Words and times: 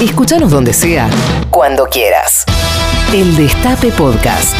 Escúchanos 0.00 0.52
donde 0.52 0.72
sea, 0.72 1.10
cuando 1.50 1.86
quieras. 1.86 2.44
El 3.12 3.34
Destape 3.34 3.90
Podcast. 3.90 4.54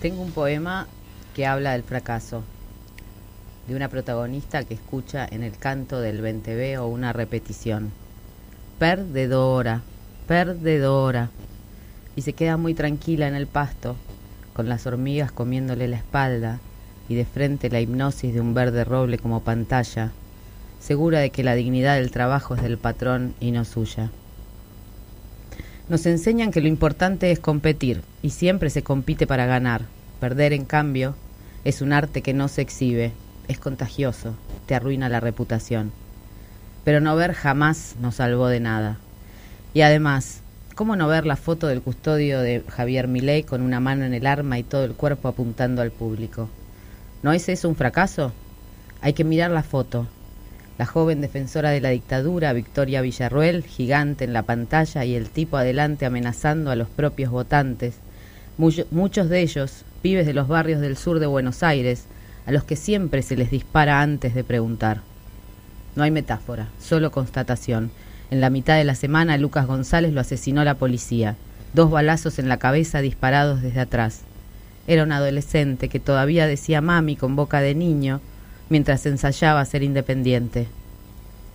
Tengo 0.00 0.22
un 0.22 0.30
poema 0.30 0.86
que 1.36 1.44
habla 1.44 1.72
del 1.72 1.82
fracaso, 1.82 2.42
de 3.66 3.76
una 3.76 3.90
protagonista 3.90 4.64
que 4.64 4.72
escucha 4.72 5.28
en 5.30 5.42
el 5.42 5.58
canto 5.58 6.00
del 6.00 6.22
20B 6.22 6.78
o 6.78 6.86
una 6.86 7.12
repetición. 7.12 7.92
Perdedora, 8.78 9.82
perdedora. 10.26 11.28
Y 12.16 12.22
se 12.22 12.32
queda 12.32 12.56
muy 12.56 12.72
tranquila 12.72 13.28
en 13.28 13.34
el 13.34 13.46
pasto, 13.46 13.94
con 14.54 14.70
las 14.70 14.86
hormigas 14.86 15.32
comiéndole 15.32 15.86
la 15.86 15.98
espalda 15.98 16.60
y 17.10 17.14
de 17.14 17.26
frente 17.26 17.68
la 17.68 17.80
hipnosis 17.80 18.32
de 18.32 18.40
un 18.40 18.54
verde 18.54 18.84
roble 18.84 19.18
como 19.18 19.40
pantalla, 19.40 20.12
segura 20.80 21.20
de 21.20 21.30
que 21.30 21.44
la 21.44 21.54
dignidad 21.54 21.96
del 21.96 22.10
trabajo 22.10 22.54
es 22.54 22.62
del 22.62 22.78
patrón 22.78 23.34
y 23.40 23.50
no 23.50 23.64
suya. 23.64 24.10
Nos 25.88 26.04
enseñan 26.06 26.50
que 26.50 26.60
lo 26.60 26.68
importante 26.68 27.30
es 27.30 27.40
competir 27.40 28.02
y 28.22 28.30
siempre 28.30 28.68
se 28.70 28.82
compite 28.82 29.26
para 29.26 29.46
ganar. 29.46 29.82
Perder, 30.20 30.52
en 30.52 30.64
cambio, 30.64 31.14
es 31.64 31.80
un 31.80 31.92
arte 31.92 32.22
que 32.22 32.34
no 32.34 32.48
se 32.48 32.60
exhibe, 32.60 33.12
es 33.48 33.58
contagioso, 33.58 34.34
te 34.66 34.74
arruina 34.74 35.08
la 35.08 35.20
reputación. 35.20 35.92
Pero 36.84 37.00
no 37.00 37.16
ver 37.16 37.32
jamás 37.32 37.96
nos 38.00 38.16
salvó 38.16 38.48
de 38.48 38.60
nada. 38.60 38.98
Y 39.72 39.80
además, 39.80 40.42
¿cómo 40.74 40.94
no 40.94 41.08
ver 41.08 41.24
la 41.24 41.36
foto 41.36 41.66
del 41.66 41.82
custodio 41.82 42.40
de 42.40 42.62
Javier 42.68 43.08
Milei 43.08 43.42
con 43.42 43.62
una 43.62 43.80
mano 43.80 44.04
en 44.04 44.12
el 44.12 44.26
arma 44.26 44.58
y 44.58 44.64
todo 44.64 44.84
el 44.84 44.92
cuerpo 44.92 45.28
apuntando 45.28 45.82
al 45.82 45.90
público? 45.90 46.48
¿No 47.22 47.32
es 47.32 47.48
eso 47.48 47.68
un 47.68 47.76
fracaso? 47.76 48.32
Hay 49.00 49.12
que 49.12 49.24
mirar 49.24 49.50
la 49.50 49.62
foto, 49.62 50.06
la 50.78 50.86
joven 50.86 51.20
defensora 51.20 51.70
de 51.70 51.80
la 51.80 51.90
dictadura, 51.90 52.52
Victoria 52.52 53.02
Villarruel, 53.02 53.64
gigante 53.64 54.24
en 54.24 54.32
la 54.32 54.44
pantalla 54.44 55.04
y 55.04 55.16
el 55.16 55.28
tipo 55.28 55.56
adelante 55.56 56.06
amenazando 56.06 56.70
a 56.70 56.76
los 56.76 56.88
propios 56.88 57.32
votantes, 57.32 57.96
muchos 58.56 59.28
de 59.28 59.40
ellos 59.40 59.84
pibes 60.02 60.24
de 60.24 60.34
los 60.34 60.46
barrios 60.46 60.80
del 60.80 60.96
sur 60.96 61.18
de 61.18 61.26
Buenos 61.26 61.64
Aires, 61.64 62.04
a 62.46 62.52
los 62.52 62.62
que 62.62 62.76
siempre 62.76 63.22
se 63.22 63.36
les 63.36 63.50
dispara 63.50 64.00
antes 64.00 64.34
de 64.34 64.44
preguntar. 64.44 65.00
No 65.96 66.04
hay 66.04 66.12
metáfora, 66.12 66.68
solo 66.80 67.10
constatación. 67.10 67.90
En 68.30 68.40
la 68.40 68.48
mitad 68.48 68.76
de 68.76 68.84
la 68.84 68.94
semana 68.94 69.36
Lucas 69.36 69.66
González 69.66 70.12
lo 70.12 70.20
asesinó 70.20 70.62
la 70.62 70.76
policía, 70.76 71.34
dos 71.74 71.90
balazos 71.90 72.38
en 72.38 72.48
la 72.48 72.58
cabeza 72.58 73.00
disparados 73.00 73.62
desde 73.62 73.80
atrás. 73.80 74.20
Era 74.86 75.02
un 75.02 75.10
adolescente 75.10 75.88
que 75.88 75.98
todavía 75.98 76.46
decía 76.46 76.80
mami 76.80 77.16
con 77.16 77.34
boca 77.34 77.60
de 77.60 77.74
niño, 77.74 78.20
mientras 78.68 79.06
ensayaba 79.06 79.64
ser 79.64 79.82
independiente. 79.82 80.68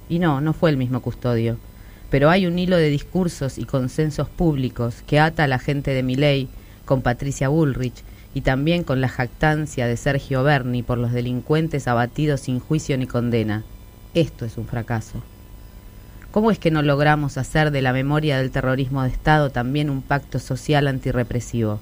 Y 0.10 0.20
no, 0.20 0.42
no 0.42 0.54
fue 0.54 0.70
el 0.70 0.78
mismo 0.78 1.02
custodio, 1.02 1.58
pero 2.10 2.30
hay 2.30 2.46
un 2.46 2.60
hilo 2.60 2.78
de 2.78 2.90
discursos 2.90 3.58
y 3.58 3.66
consensos 3.66 4.30
públicos 4.30 5.04
que 5.08 5.20
ata 5.20 5.46
a 5.46 5.48
la 5.48 5.60
gente 5.60 5.92
de 5.92 6.04
Miley 6.04 6.48
con 6.86 7.02
Patricia 7.02 7.50
Bullrich 7.50 8.04
y 8.34 8.42
también 8.42 8.84
con 8.84 9.02
la 9.02 9.10
jactancia 9.10 9.88
de 9.88 9.98
Sergio 9.98 10.44
Berni 10.44 10.84
por 10.84 10.98
los 10.98 11.12
delincuentes 11.12 11.88
abatidos 11.88 12.42
sin 12.42 12.60
juicio 12.60 12.98
ni 12.98 13.08
condena. 13.08 13.64
Esto 14.14 14.46
es 14.46 14.58
un 14.58 14.68
fracaso. 14.68 15.24
¿Cómo 16.32 16.50
es 16.50 16.58
que 16.58 16.72
no 16.72 16.82
logramos 16.82 17.38
hacer 17.38 17.70
de 17.70 17.84
la 17.84 17.94
memoria 17.94 18.40
del 18.40 18.50
terrorismo 18.50 19.04
de 19.04 19.10
Estado 19.10 19.52
también 19.52 19.92
un 19.92 20.02
pacto 20.02 20.40
social 20.40 20.88
antirrepresivo? 20.88 21.80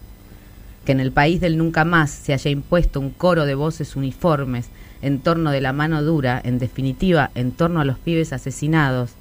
Que 0.85 0.91
en 0.91 0.99
el 0.99 1.13
país 1.13 1.39
del 1.39 1.57
nunca 1.57 1.85
más 1.85 2.11
se 2.11 2.33
haya 2.33 2.51
impuesto 2.51 2.99
un 2.99 3.11
coro 3.11 3.45
de 3.45 3.55
voces 3.55 3.95
uniformes 3.95 4.69
en 5.02 5.19
torno 5.19 5.52
de 5.52 5.61
la 5.61 5.73
mano 5.73 6.03
dura, 6.03 6.41
en 6.44 6.59
definitiva, 6.59 7.31
en 7.35 7.52
torno 7.52 7.81
a 7.81 7.85
los 7.85 7.97
pibes 7.97 8.33
asesinados, 8.33 9.11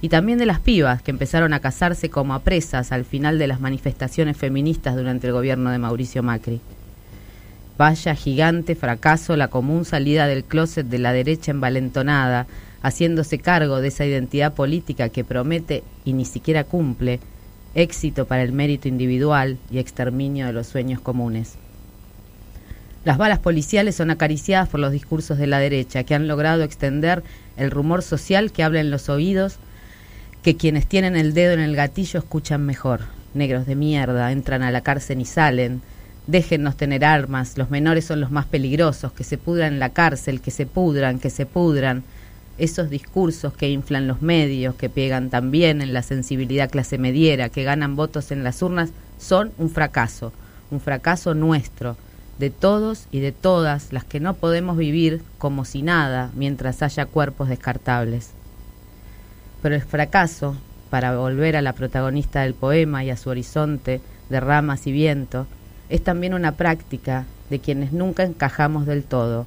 y 0.00 0.08
también 0.08 0.38
de 0.38 0.46
las 0.46 0.60
pibas 0.60 1.02
que 1.02 1.10
empezaron 1.10 1.52
a 1.52 1.60
casarse 1.60 2.08
como 2.08 2.34
a 2.34 2.40
presas 2.40 2.92
al 2.92 3.04
final 3.04 3.38
de 3.38 3.48
las 3.48 3.60
manifestaciones 3.60 4.36
feministas 4.36 4.94
durante 4.94 5.26
el 5.26 5.32
gobierno 5.32 5.70
de 5.70 5.78
Mauricio 5.78 6.22
Macri. 6.22 6.60
Vaya 7.76 8.14
gigante 8.14 8.74
fracaso 8.74 9.36
la 9.36 9.48
común 9.48 9.84
salida 9.84 10.26
del 10.26 10.44
closet 10.44 10.86
de 10.86 10.98
la 10.98 11.12
derecha 11.12 11.50
envalentonada, 11.50 12.46
haciéndose 12.82 13.38
cargo 13.38 13.80
de 13.80 13.88
esa 13.88 14.06
identidad 14.06 14.54
política 14.54 15.08
que 15.08 15.24
promete 15.24 15.82
y 16.04 16.12
ni 16.12 16.24
siquiera 16.24 16.64
cumple, 16.64 17.20
éxito 17.74 18.26
para 18.26 18.42
el 18.42 18.52
mérito 18.52 18.88
individual 18.88 19.58
y 19.70 19.78
exterminio 19.78 20.46
de 20.46 20.52
los 20.52 20.66
sueños 20.68 21.00
comunes. 21.00 21.56
Las 23.04 23.16
balas 23.16 23.38
policiales 23.38 23.94
son 23.94 24.10
acariciadas 24.10 24.68
por 24.68 24.80
los 24.80 24.90
discursos 24.90 25.38
de 25.38 25.46
la 25.46 25.60
derecha, 25.60 26.02
que 26.02 26.14
han 26.14 26.26
logrado 26.26 26.64
extender 26.64 27.22
el 27.56 27.70
rumor 27.70 28.02
social 28.02 28.50
que 28.50 28.64
habla 28.64 28.80
en 28.80 28.90
los 28.90 29.08
oídos, 29.08 29.56
que 30.42 30.56
quienes 30.56 30.86
tienen 30.86 31.16
el 31.16 31.32
dedo 31.32 31.52
en 31.52 31.60
el 31.60 31.76
gatillo 31.76 32.18
escuchan 32.18 32.66
mejor. 32.66 33.02
Negros 33.34 33.66
de 33.66 33.76
mierda, 33.76 34.32
entran 34.32 34.62
a 34.62 34.72
la 34.72 34.80
cárcel 34.80 35.20
y 35.20 35.24
salen. 35.26 35.80
Déjennos 36.26 36.76
tener 36.76 37.04
armas, 37.04 37.56
los 37.56 37.70
menores 37.70 38.04
son 38.04 38.20
los 38.20 38.32
más 38.32 38.46
peligrosos, 38.46 39.12
que 39.12 39.24
se 39.24 39.38
pudran 39.38 39.74
en 39.74 39.78
la 39.78 39.90
cárcel, 39.90 40.40
que 40.40 40.50
se 40.50 40.66
pudran, 40.66 41.20
que 41.20 41.30
se 41.30 41.46
pudran. 41.46 42.02
Esos 42.58 42.90
discursos 42.90 43.54
que 43.54 43.70
inflan 43.70 44.08
los 44.08 44.22
medios, 44.22 44.74
que 44.74 44.88
pegan 44.88 45.30
también 45.30 45.80
en 45.80 45.92
la 45.92 46.02
sensibilidad 46.02 46.68
clase 46.68 46.98
mediera, 46.98 47.48
que 47.48 47.62
ganan 47.62 47.94
votos 47.94 48.32
en 48.32 48.42
las 48.42 48.60
urnas, 48.60 48.90
son 49.18 49.52
un 49.58 49.70
fracaso, 49.70 50.32
un 50.72 50.80
fracaso 50.80 51.34
nuestro 51.34 51.96
de 52.38 52.50
todos 52.50 53.06
y 53.10 53.20
de 53.20 53.32
todas 53.32 53.92
las 53.92 54.04
que 54.04 54.20
no 54.20 54.34
podemos 54.34 54.76
vivir 54.76 55.22
como 55.38 55.64
si 55.64 55.82
nada 55.82 56.30
mientras 56.34 56.82
haya 56.82 57.06
cuerpos 57.06 57.48
descartables. 57.48 58.30
Pero 59.62 59.74
el 59.74 59.82
fracaso, 59.82 60.56
para 60.90 61.16
volver 61.16 61.56
a 61.56 61.62
la 61.62 61.72
protagonista 61.72 62.42
del 62.42 62.54
poema 62.54 63.04
y 63.04 63.10
a 63.10 63.16
su 63.16 63.30
horizonte 63.30 64.00
de 64.30 64.40
ramas 64.40 64.86
y 64.86 64.92
viento, 64.92 65.46
es 65.88 66.02
también 66.02 66.34
una 66.34 66.52
práctica 66.52 67.24
de 67.50 67.58
quienes 67.58 67.92
nunca 67.92 68.22
encajamos 68.22 68.86
del 68.86 69.04
todo, 69.04 69.46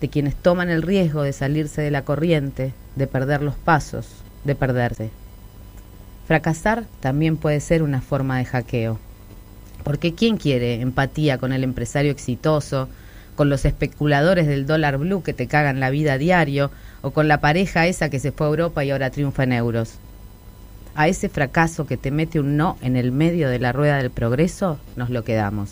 de 0.00 0.08
quienes 0.08 0.36
toman 0.36 0.68
el 0.68 0.82
riesgo 0.82 1.22
de 1.22 1.32
salirse 1.32 1.82
de 1.82 1.90
la 1.90 2.04
corriente, 2.04 2.72
de 2.96 3.06
perder 3.06 3.42
los 3.42 3.56
pasos, 3.56 4.06
de 4.44 4.54
perderse. 4.54 5.10
Fracasar 6.26 6.84
también 7.00 7.36
puede 7.36 7.60
ser 7.60 7.82
una 7.82 8.00
forma 8.00 8.38
de 8.38 8.44
hackeo. 8.44 8.98
Porque 9.82 10.14
¿quién 10.14 10.36
quiere 10.36 10.80
empatía 10.80 11.38
con 11.38 11.52
el 11.52 11.64
empresario 11.64 12.12
exitoso, 12.12 12.88
con 13.34 13.48
los 13.48 13.64
especuladores 13.64 14.46
del 14.46 14.66
dólar 14.66 14.98
blue 14.98 15.22
que 15.22 15.32
te 15.32 15.46
cagan 15.46 15.80
la 15.80 15.90
vida 15.90 16.14
a 16.14 16.18
diario, 16.18 16.70
o 17.00 17.10
con 17.10 17.28
la 17.28 17.40
pareja 17.40 17.86
esa 17.86 18.10
que 18.10 18.20
se 18.20 18.32
fue 18.32 18.46
a 18.46 18.50
Europa 18.50 18.84
y 18.84 18.90
ahora 18.90 19.10
triunfa 19.10 19.44
en 19.44 19.52
euros? 19.52 19.94
A 20.94 21.08
ese 21.08 21.28
fracaso 21.28 21.86
que 21.86 21.96
te 21.96 22.10
mete 22.10 22.38
un 22.38 22.56
no 22.56 22.76
en 22.82 22.96
el 22.96 23.12
medio 23.12 23.48
de 23.48 23.58
la 23.58 23.72
rueda 23.72 23.96
del 23.96 24.10
progreso, 24.10 24.78
nos 24.96 25.10
lo 25.10 25.24
quedamos. 25.24 25.70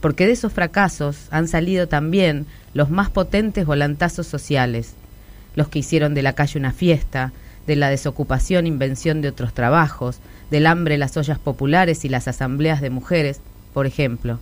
Porque 0.00 0.26
de 0.26 0.32
esos 0.32 0.52
fracasos 0.52 1.26
han 1.30 1.48
salido 1.48 1.88
también 1.88 2.46
los 2.72 2.90
más 2.90 3.10
potentes 3.10 3.66
volantazos 3.66 4.26
sociales, 4.26 4.94
los 5.56 5.68
que 5.68 5.80
hicieron 5.80 6.14
de 6.14 6.22
la 6.22 6.34
calle 6.34 6.58
una 6.58 6.72
fiesta, 6.72 7.32
de 7.66 7.76
la 7.76 7.90
desocupación 7.90 8.66
invención 8.66 9.20
de 9.20 9.28
otros 9.28 9.52
trabajos, 9.52 10.18
del 10.50 10.66
hambre 10.66 10.98
las 10.98 11.16
ollas 11.16 11.38
populares 11.38 12.04
y 12.04 12.08
las 12.08 12.28
asambleas 12.28 12.80
de 12.80 12.90
mujeres, 12.90 13.40
por 13.72 13.86
ejemplo. 13.86 14.38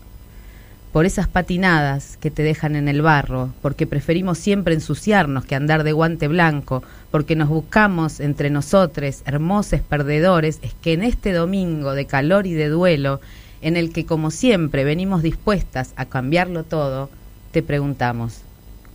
Por 0.92 1.06
esas 1.06 1.26
patinadas 1.26 2.16
que 2.18 2.30
te 2.30 2.44
dejan 2.44 2.76
en 2.76 2.86
el 2.86 3.02
barro, 3.02 3.52
porque 3.62 3.86
preferimos 3.86 4.38
siempre 4.38 4.74
ensuciarnos 4.74 5.44
que 5.44 5.56
andar 5.56 5.82
de 5.82 5.92
guante 5.92 6.28
blanco, 6.28 6.84
porque 7.10 7.34
nos 7.34 7.48
buscamos 7.48 8.20
entre 8.20 8.48
nosotros, 8.48 9.22
hermosos 9.26 9.80
perdedores, 9.80 10.60
es 10.62 10.72
que 10.74 10.92
en 10.92 11.02
este 11.02 11.32
domingo 11.32 11.94
de 11.94 12.06
calor 12.06 12.46
y 12.46 12.52
de 12.52 12.68
duelo, 12.68 13.20
en 13.60 13.76
el 13.76 13.92
que 13.92 14.06
como 14.06 14.30
siempre 14.30 14.84
venimos 14.84 15.22
dispuestas 15.22 15.94
a 15.96 16.04
cambiarlo 16.04 16.62
todo, 16.62 17.10
te 17.50 17.62
preguntamos, 17.62 18.42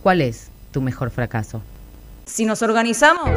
¿cuál 0.02 0.22
es 0.22 0.48
tu 0.70 0.80
mejor 0.80 1.10
fracaso? 1.10 1.60
Si 2.32 2.44
nos 2.44 2.62
organizamos, 2.62 3.28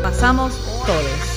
pasamos 0.00 0.54
todos. 0.86 1.32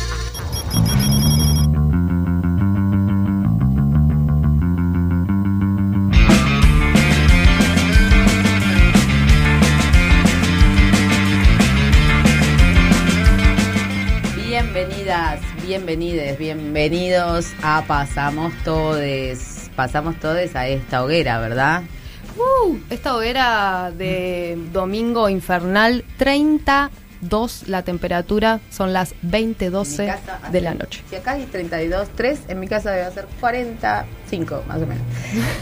Bienvenidas, 14.35 15.41
bienvenides, 15.65 16.37
bienvenidos 16.37 17.51
a 17.63 17.83
Pasamos 17.87 18.53
Todes. 18.63 19.71
Pasamos 19.75 20.19
Todes 20.19 20.55
a 20.55 20.67
esta 20.67 21.03
hoguera, 21.03 21.39
¿verdad? 21.39 21.81
Uh, 22.37 22.77
esta 22.89 23.15
hoguera 23.15 23.91
de 23.97 24.57
domingo 24.73 25.29
infernal, 25.29 26.03
32 26.17 27.67
la 27.67 27.83
temperatura, 27.83 28.59
son 28.69 28.91
las 28.91 29.15
20.12 29.23 30.17
de 30.51 30.61
la 30.61 30.73
noche. 30.73 31.01
Si 31.09 31.15
acá 31.15 31.31
hay 31.31 31.45
32, 31.45 32.09
3, 32.15 32.39
en 32.49 32.59
mi 32.59 32.67
casa 32.67 32.91
debe 32.91 33.11
ser 33.11 33.27
40, 33.39 34.05
cinco, 34.27 34.63
más 34.67 34.77
o 34.77 34.87
menos. 34.87 35.03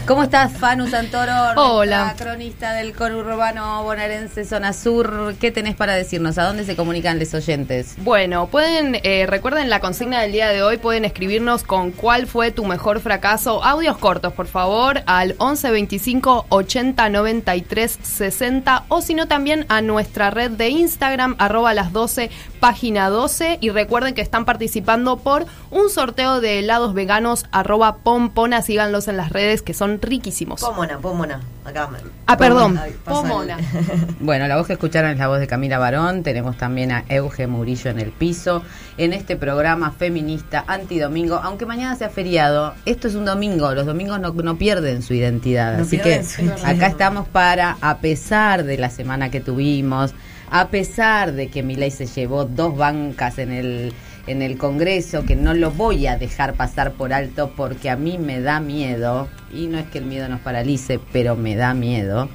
¿Cómo 0.06 0.22
estás, 0.22 0.52
Fanu 0.52 0.86
Santoro? 0.88 1.32
Hola. 1.56 2.14
cronista 2.16 2.72
del 2.74 2.94
conurbano 2.94 3.82
bonaerense 3.82 4.44
Zona 4.44 4.72
Sur. 4.72 5.34
¿Qué 5.40 5.50
tenés 5.50 5.74
para 5.74 5.94
decirnos? 5.94 6.38
¿A 6.38 6.44
dónde 6.44 6.64
se 6.64 6.76
comunican 6.76 7.18
los 7.18 7.34
oyentes? 7.34 7.94
Bueno, 7.98 8.46
pueden, 8.48 9.00
eh, 9.02 9.26
recuerden 9.26 9.70
la 9.70 9.80
consigna 9.80 10.20
del 10.20 10.32
día 10.32 10.48
de 10.48 10.62
hoy, 10.62 10.78
pueden 10.78 11.04
escribirnos 11.04 11.62
con 11.62 11.90
cuál 11.90 12.26
fue 12.26 12.50
tu 12.50 12.64
mejor 12.64 13.00
fracaso. 13.00 13.64
Audios 13.64 13.98
cortos, 13.98 14.32
por 14.32 14.46
favor, 14.46 15.02
al 15.06 15.34
11 15.38 15.70
25 15.70 16.46
80 16.48 17.08
93 17.08 17.98
60 18.02 18.84
o 18.88 19.00
si 19.00 19.14
no 19.14 19.28
también 19.28 19.66
a 19.68 19.80
nuestra 19.80 20.30
red 20.30 20.50
de 20.50 20.68
Instagram, 20.68 21.36
arroba 21.38 21.74
las 21.74 21.92
12, 21.92 22.30
página 22.64 23.10
12. 23.10 23.58
Y 23.60 23.68
recuerden 23.68 24.14
que 24.14 24.22
están 24.22 24.46
participando 24.46 25.18
por 25.18 25.44
un 25.70 25.90
sorteo 25.90 26.40
de 26.40 26.60
helados 26.60 26.94
veganos, 26.94 27.44
arroba 27.52 27.96
pompona. 27.98 28.62
Síganlos 28.62 29.06
en 29.06 29.18
las 29.18 29.28
redes 29.30 29.60
que 29.60 29.74
son 29.74 30.00
riquísimos. 30.00 30.62
Pómona, 30.62 30.96
pómona. 30.96 31.42
Acá. 31.66 31.90
Ah, 32.26 32.36
perdón, 32.38 32.78
Ay, 32.82 32.94
pasa 33.04 33.20
el- 33.20 33.28
pomona. 33.28 33.56
Bueno, 34.20 34.48
la 34.48 34.56
voz 34.56 34.66
que 34.66 34.72
escucharon 34.74 35.10
es 35.10 35.18
la 35.18 35.28
voz 35.28 35.40
de 35.40 35.46
Camila 35.46 35.78
Barón. 35.78 36.22
Tenemos 36.22 36.56
también 36.56 36.90
a 36.90 37.04
Euge 37.10 37.46
Murillo 37.46 37.90
en 37.90 38.00
el 38.00 38.10
piso. 38.12 38.62
En 38.96 39.12
este 39.12 39.36
programa 39.36 39.90
feminista 39.90 40.64
antidomingo, 40.66 41.40
aunque 41.42 41.66
mañana 41.66 41.96
sea 41.96 42.08
feriado, 42.08 42.72
esto 42.86 43.08
es 43.08 43.14
un 43.14 43.26
domingo. 43.26 43.74
Los 43.74 43.84
domingos 43.84 44.20
no, 44.20 44.32
no 44.32 44.56
pierden 44.56 45.02
su 45.02 45.12
identidad. 45.12 45.76
No 45.76 45.82
Así 45.82 45.98
que 45.98 46.02
pierden 46.04 46.26
su 46.26 46.42
identidad. 46.42 46.70
acá 46.70 46.86
estamos 46.86 47.28
para, 47.28 47.76
a 47.82 47.98
pesar 47.98 48.64
de 48.64 48.78
la 48.78 48.88
semana 48.88 49.30
que 49.30 49.40
tuvimos, 49.40 50.14
a 50.50 50.68
pesar 50.68 51.32
de 51.32 51.48
que 51.48 51.62
Milei 51.62 51.90
se 51.90 52.06
llevó 52.06 52.44
dos 52.44 52.76
bancas 52.76 53.38
en 53.38 53.52
el 53.52 53.92
en 54.26 54.42
el 54.42 54.56
Congreso, 54.56 55.24
que 55.24 55.36
no 55.36 55.54
lo 55.54 55.70
voy 55.70 56.06
a 56.06 56.16
dejar 56.16 56.54
pasar 56.54 56.92
por 56.92 57.12
alto 57.12 57.52
porque 57.56 57.90
a 57.90 57.96
mí 57.96 58.18
me 58.18 58.40
da 58.40 58.60
miedo, 58.60 59.28
y 59.52 59.66
no 59.66 59.78
es 59.78 59.86
que 59.86 59.98
el 59.98 60.06
miedo 60.06 60.28
nos 60.28 60.40
paralice, 60.40 60.98
pero 61.12 61.36
me 61.36 61.56
da 61.56 61.74
miedo. 61.74 62.28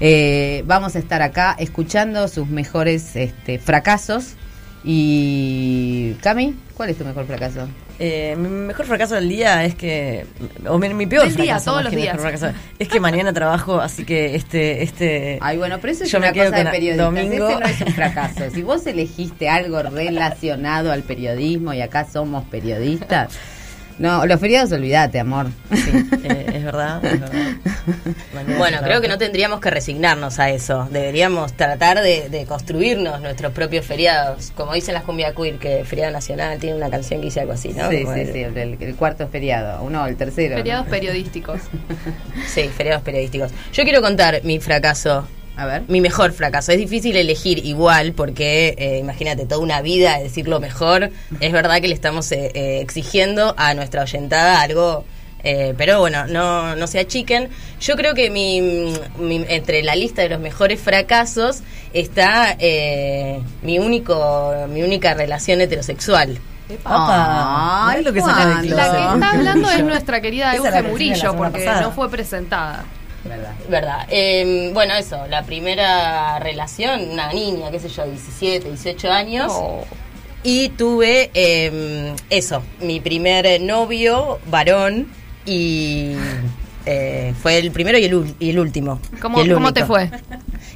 Eh, 0.00 0.64
vamos 0.66 0.96
a 0.96 0.98
estar 0.98 1.22
acá 1.22 1.54
escuchando 1.58 2.28
sus 2.28 2.48
mejores 2.48 3.14
este, 3.16 3.58
fracasos. 3.58 4.34
Y 4.84 6.14
Cami, 6.22 6.56
¿cuál 6.74 6.90
es 6.90 6.98
tu 6.98 7.04
mejor 7.04 7.26
fracaso? 7.26 7.68
Eh, 8.00 8.36
mi 8.38 8.48
mejor 8.48 8.86
fracaso 8.86 9.16
del 9.16 9.28
día 9.28 9.64
es 9.64 9.74
que. 9.74 10.24
O 10.68 10.78
mi, 10.78 10.88
mi 10.94 11.06
peor 11.06 11.24
Del 11.24 11.34
día, 11.34 11.44
fracaso. 11.58 11.64
todos 11.64 11.76
más 11.84 11.92
los 11.92 12.00
días. 12.00 12.20
fracaso, 12.20 12.46
es 12.78 12.88
que 12.88 13.00
mañana 13.00 13.32
trabajo, 13.32 13.80
así 13.80 14.04
que 14.04 14.36
este. 14.36 14.82
este 14.84 15.38
Ay, 15.40 15.56
bueno, 15.56 15.78
pero 15.80 15.92
eso 15.92 16.04
es 16.04 16.10
Yo 16.12 16.18
una 16.18 16.30
me 16.32 16.38
cosa 16.44 16.56
de 16.56 16.64
periodistas. 16.66 17.04
domingo. 17.06 17.48
Ese 17.48 17.60
no 17.60 17.66
es 17.66 17.80
un 17.80 17.92
fracaso. 17.94 18.50
Si 18.54 18.62
vos 18.62 18.86
elegiste 18.86 19.48
algo 19.48 19.82
relacionado 19.82 20.92
al 20.92 21.02
periodismo 21.02 21.72
y 21.74 21.80
acá 21.80 22.06
somos 22.08 22.44
periodistas, 22.44 23.36
no, 23.98 24.24
los 24.26 24.40
feriados 24.40 24.72
olvídate, 24.72 25.18
amor. 25.20 25.46
sí, 25.74 25.90
eh, 26.24 26.46
es 26.54 26.64
verdad. 26.64 27.04
Es 27.04 27.20
verdad. 27.20 27.38
Bueno, 28.58 28.78
creo 28.82 29.00
que 29.00 29.08
no 29.08 29.18
tendríamos 29.18 29.60
que 29.60 29.70
resignarnos 29.70 30.38
a 30.38 30.50
eso. 30.50 30.88
Deberíamos 30.90 31.52
tratar 31.54 32.00
de, 32.02 32.28
de 32.28 32.44
construirnos 32.46 33.20
nuestros 33.20 33.52
propios 33.52 33.84
feriados. 33.86 34.52
Como 34.56 34.74
dicen 34.74 34.94
las 34.94 35.02
cumbia 35.04 35.34
queer, 35.34 35.58
que 35.58 35.84
feriado 35.84 36.12
nacional 36.12 36.58
tiene 36.58 36.76
una 36.76 36.90
canción 36.90 37.20
que 37.20 37.26
dice 37.26 37.40
algo 37.40 37.52
así, 37.52 37.70
¿no? 37.70 37.88
Sí, 37.90 38.02
Como 38.02 38.14
sí, 38.14 38.20
el- 38.20 38.32
sí, 38.32 38.38
el, 38.40 38.56
el- 38.56 38.82
el 38.82 38.94
cuarto 38.94 39.26
feriado. 39.28 39.82
Uno, 39.82 40.06
el 40.06 40.16
tercero. 40.16 40.50
¿no? 40.54 40.58
Feriados 40.58 40.86
periodísticos. 40.88 41.60
Sí, 42.46 42.68
feriados 42.76 43.02
periodísticos. 43.02 43.50
Yo 43.72 43.84
quiero 43.84 44.00
contar 44.02 44.40
mi 44.44 44.58
fracaso. 44.60 45.26
A 45.58 45.66
ver. 45.66 45.82
Mi 45.88 46.00
mejor 46.00 46.32
fracaso. 46.32 46.70
Es 46.72 46.78
difícil 46.78 47.16
elegir 47.16 47.64
igual 47.66 48.12
porque, 48.12 48.74
eh, 48.78 48.98
imagínate, 49.00 49.44
toda 49.44 49.60
una 49.60 49.82
vida 49.82 50.16
de 50.18 50.24
decir 50.24 50.46
lo 50.48 50.60
mejor. 50.60 51.10
Es 51.40 51.52
verdad 51.52 51.80
que 51.80 51.88
le 51.88 51.94
estamos 51.94 52.30
eh, 52.32 52.52
eh, 52.54 52.80
exigiendo 52.80 53.54
a 53.58 53.74
nuestra 53.74 54.02
oyentada 54.02 54.60
algo, 54.60 55.04
eh, 55.42 55.74
pero 55.76 55.98
bueno, 56.00 56.26
no, 56.26 56.76
no 56.76 56.86
se 56.86 57.00
achiquen. 57.00 57.48
Yo 57.80 57.96
creo 57.96 58.14
que 58.14 58.30
mi, 58.30 58.60
mi- 59.18 59.44
entre 59.48 59.82
la 59.82 59.96
lista 59.96 60.22
de 60.22 60.28
los 60.28 60.40
mejores 60.40 60.80
fracasos 60.80 61.58
está 61.92 62.54
eh, 62.60 63.40
mi, 63.62 63.80
único, 63.80 64.54
mi 64.68 64.82
única 64.82 65.14
relación 65.14 65.60
heterosexual. 65.60 66.38
Ay, 66.84 67.98
mirá 67.98 68.02
lo 68.02 68.12
que 68.12 68.20
La 68.20 68.90
que 68.92 69.14
está 69.14 69.30
hablando 69.30 69.70
es 69.70 69.82
nuestra 69.84 70.20
querida 70.20 70.54
Euge 70.54 70.82
Murillo, 70.82 71.34
porque 71.36 71.64
pasada. 71.64 71.80
no 71.80 71.92
fue 71.92 72.10
presentada. 72.10 72.84
¿Verdad? 73.24 73.54
Verdad. 73.68 74.06
Eh, 74.10 74.70
bueno, 74.72 74.94
eso, 74.94 75.26
la 75.26 75.42
primera 75.42 76.38
relación, 76.38 77.10
una 77.10 77.32
niña, 77.32 77.70
qué 77.70 77.80
sé 77.80 77.88
yo, 77.88 78.06
17, 78.06 78.68
18 78.68 79.10
años. 79.10 79.52
Oh. 79.54 79.84
Y 80.42 80.68
tuve 80.70 81.30
eh, 81.34 82.14
eso, 82.30 82.62
mi 82.80 83.00
primer 83.00 83.60
novio, 83.60 84.38
varón, 84.46 85.08
y 85.44 86.14
eh, 86.90 87.34
fue 87.42 87.58
el 87.58 87.70
primero 87.70 87.98
y 87.98 88.04
el, 88.04 88.14
ul- 88.14 88.34
y 88.40 88.50
el 88.50 88.58
último. 88.58 88.98
¿Cómo, 89.20 89.40
y 89.40 89.48
el 89.48 89.54
¿Cómo 89.54 89.72
te 89.74 89.84
fue? 89.84 90.10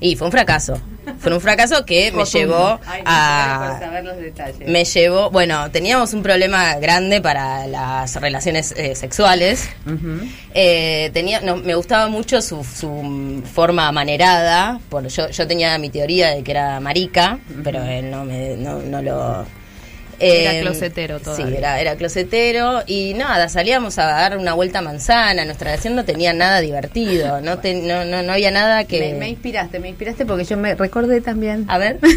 Y 0.01 0.17
fue 0.17 0.27
un 0.27 0.33
fracaso. 0.33 0.79
Fue 1.19 1.33
un 1.35 1.41
fracaso 1.41 1.85
que 1.85 2.11
me 2.13 2.19
Rotundo. 2.25 2.39
llevó 2.39 2.81
Ay, 2.87 3.03
a... 3.05 3.77
saber 3.81 4.05
los 4.05 4.17
detalles. 4.17 4.69
Me 4.69 4.85
llevó, 4.85 5.31
bueno, 5.31 5.71
teníamos 5.71 6.13
un 6.15 6.23
problema 6.23 6.75
grande 6.77 7.21
para 7.21 7.67
las 7.67 8.21
relaciones 8.21 8.73
eh, 8.77 8.95
sexuales. 8.95 9.69
Eh, 10.55 11.11
tenía, 11.15 11.41
no, 11.41 11.57
me 11.57 11.75
gustaba 11.75 12.09
mucho 12.09 12.43
su, 12.43 12.63
su 12.65 13.43
forma 13.53 13.89
amanerada. 13.89 14.81
Por, 14.89 15.07
yo, 15.09 15.29
yo 15.31 15.47
tenía 15.47 15.77
mi 15.79 15.91
teoría 15.91 16.31
de 16.31 16.43
que 16.43 16.51
era 16.51 16.79
marica, 16.81 17.39
pero 17.65 17.83
él 17.85 18.11
no, 18.11 18.25
me, 18.25 18.57
no, 18.57 18.79
no 18.81 19.03
lo. 19.03 19.62
Era 20.23 20.61
closetero 20.63 21.19
Sí, 21.19 21.25
todavía. 21.25 21.59
era, 21.59 21.81
era 21.81 21.97
closetero. 21.97 22.83
Y 22.87 23.15
nada, 23.15 23.49
salíamos 23.49 23.99
a 23.99 24.05
dar 24.07 24.37
una 24.39 24.55
vuelta 24.55 24.79
a 24.81 24.83
manzana. 24.83 25.45
Nuestra 25.45 25.71
relación 25.71 25.97
no 25.97 26.05
tenía 26.05 26.33
nada 26.33 26.61
divertido. 26.61 27.41
No, 27.41 27.59
te- 27.59 27.75
no, 27.83 28.05
no, 28.05 28.23
no 28.23 28.33
había 28.33 28.51
nada 28.51 28.85
que. 28.85 29.01
Me, 29.01 29.15
me 29.19 29.29
inspiraste, 29.29 29.79
me 29.81 29.89
inspiraste 29.89 30.25
porque 30.27 30.45
yo 30.45 30.57
me 30.57 30.75
recordé 30.75 31.21
también. 31.21 31.65
A 31.69 31.79
ver. 31.79 31.99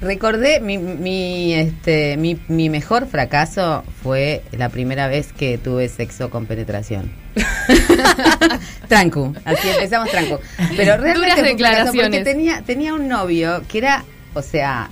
Recordé 0.00 0.60
mi, 0.60 0.78
mi, 0.78 1.54
este, 1.54 2.16
mi, 2.18 2.38
mi 2.46 2.68
mejor 2.70 3.08
fracaso 3.08 3.82
fue 4.02 4.42
la 4.52 4.68
primera 4.68 5.08
vez 5.08 5.32
que 5.32 5.58
tuve 5.58 5.88
sexo 5.88 6.30
con 6.30 6.46
penetración. 6.46 7.10
trancu, 8.88 9.34
así 9.44 9.68
empezamos 9.68 10.10
trancu. 10.10 10.38
Pero 10.76 10.96
realmente 10.98 11.14
Duras 11.18 11.34
fracaso 11.34 11.46
porque 11.46 12.02
declaraciones. 12.02 12.24
tenía, 12.24 12.62
tenía 12.64 12.94
un 12.94 13.08
novio 13.08 13.62
que 13.68 13.78
era, 13.78 14.04
o 14.34 14.42
sea, 14.42 14.88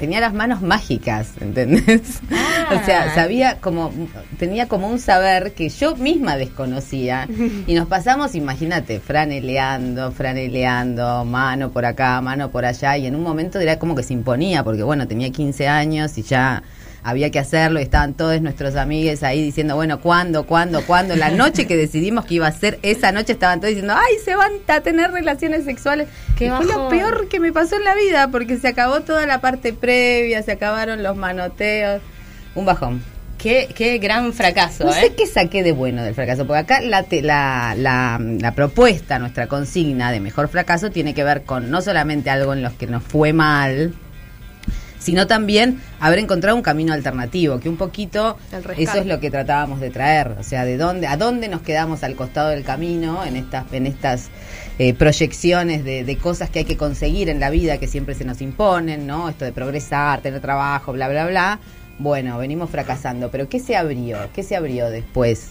tenía 0.00 0.18
las 0.18 0.32
manos 0.32 0.62
mágicas, 0.62 1.34
¿entendés? 1.40 2.20
O 2.70 2.84
sea, 2.84 3.12
sabía 3.14 3.58
como, 3.60 3.92
tenía 4.38 4.68
como 4.68 4.88
un 4.88 5.00
saber 5.00 5.54
que 5.54 5.68
yo 5.68 5.96
misma 5.96 6.36
desconocía. 6.36 7.28
Y 7.66 7.74
nos 7.74 7.86
pasamos, 7.86 8.34
imagínate, 8.34 9.00
franeleando, 9.00 10.12
franeleando, 10.12 11.24
mano 11.24 11.70
por 11.70 11.84
acá, 11.84 12.20
mano 12.20 12.50
por 12.50 12.64
allá. 12.64 12.96
Y 12.96 13.06
en 13.06 13.14
un 13.14 13.22
momento 13.22 13.58
era 13.58 13.78
como 13.78 13.94
que 13.94 14.02
se 14.02 14.14
imponía, 14.14 14.64
porque 14.64 14.82
bueno, 14.82 15.06
tenía 15.06 15.30
15 15.30 15.68
años 15.68 16.16
y 16.16 16.22
ya 16.22 16.62
había 17.02 17.30
que 17.30 17.38
hacerlo 17.38 17.80
y 17.80 17.82
estaban 17.82 18.14
todos 18.14 18.40
nuestros 18.42 18.76
amigues 18.76 19.22
ahí 19.22 19.42
diciendo, 19.42 19.74
bueno, 19.76 20.00
¿cuándo, 20.00 20.44
cuándo, 20.46 20.84
cuándo? 20.86 21.16
La 21.16 21.30
noche 21.30 21.66
que 21.66 21.76
decidimos 21.76 22.24
que 22.26 22.34
iba 22.34 22.46
a 22.46 22.52
ser, 22.52 22.78
esa 22.82 23.12
noche 23.12 23.32
estaban 23.32 23.60
todos 23.60 23.70
diciendo, 23.70 23.94
ay, 23.96 24.14
se 24.24 24.34
van 24.36 24.52
a 24.68 24.80
tener 24.80 25.10
relaciones 25.10 25.64
sexuales. 25.64 26.08
Qué 26.36 26.46
Y 26.46 26.50
fue 26.50 26.66
lo 26.66 26.88
peor 26.88 27.28
que 27.28 27.40
me 27.40 27.52
pasó 27.52 27.76
en 27.76 27.84
la 27.84 27.94
vida, 27.94 28.28
porque 28.28 28.56
se 28.58 28.68
acabó 28.68 29.00
toda 29.00 29.26
la 29.26 29.40
parte 29.40 29.72
previa, 29.72 30.42
se 30.42 30.52
acabaron 30.52 31.02
los 31.02 31.16
manoteos. 31.16 32.02
Un 32.54 32.64
bajón. 32.64 33.02
qué, 33.38 33.68
qué 33.74 33.96
gran 33.98 34.32
fracaso, 34.34 34.84
No 34.84 34.90
¿eh? 34.90 35.00
sé 35.00 35.14
qué 35.14 35.26
saqué 35.26 35.62
de 35.62 35.72
bueno 35.72 36.02
del 36.02 36.14
fracaso, 36.14 36.46
porque 36.46 36.58
acá 36.60 36.80
la, 36.82 37.04
te- 37.04 37.22
la, 37.22 37.74
la, 37.78 38.18
la 38.20 38.52
propuesta, 38.54 39.18
nuestra 39.18 39.46
consigna 39.46 40.12
de 40.12 40.20
mejor 40.20 40.48
fracaso 40.48 40.90
tiene 40.90 41.14
que 41.14 41.24
ver 41.24 41.44
con 41.44 41.70
no 41.70 41.80
solamente 41.80 42.28
algo 42.28 42.52
en 42.52 42.62
los 42.62 42.74
que 42.74 42.86
nos 42.86 43.02
fue 43.02 43.32
mal, 43.32 43.94
sino 45.00 45.26
también 45.26 45.80
haber 45.98 46.20
encontrado 46.20 46.56
un 46.56 46.62
camino 46.62 46.92
alternativo, 46.92 47.58
que 47.58 47.68
un 47.68 47.76
poquito 47.76 48.38
eso 48.76 48.98
es 48.98 49.06
lo 49.06 49.18
que 49.18 49.30
tratábamos 49.30 49.80
de 49.80 49.90
traer, 49.90 50.36
o 50.38 50.44
sea, 50.44 50.64
de 50.64 50.76
dónde, 50.76 51.08
a 51.08 51.16
dónde 51.16 51.48
nos 51.48 51.62
quedamos 51.62 52.04
al 52.04 52.14
costado 52.14 52.50
del 52.50 52.62
camino 52.62 53.24
en 53.24 53.34
estas, 53.34 53.72
en 53.72 53.86
estas 53.86 54.28
eh, 54.78 54.94
proyecciones 54.94 55.82
de, 55.82 56.04
de 56.04 56.16
cosas 56.16 56.50
que 56.50 56.60
hay 56.60 56.64
que 56.64 56.76
conseguir 56.76 57.28
en 57.28 57.40
la 57.40 57.50
vida 57.50 57.78
que 57.78 57.88
siempre 57.88 58.14
se 58.14 58.24
nos 58.24 58.40
imponen, 58.40 59.06
¿no? 59.06 59.28
Esto 59.28 59.44
de 59.44 59.52
progresar, 59.52 60.20
tener 60.20 60.40
trabajo, 60.40 60.92
bla, 60.92 61.08
bla, 61.08 61.26
bla. 61.26 61.58
Bueno, 61.98 62.38
venimos 62.38 62.70
fracasando, 62.70 63.30
pero 63.30 63.48
¿qué 63.48 63.58
se 63.58 63.76
abrió? 63.76 64.18
¿Qué 64.34 64.42
se 64.42 64.56
abrió 64.56 64.88
después 64.88 65.50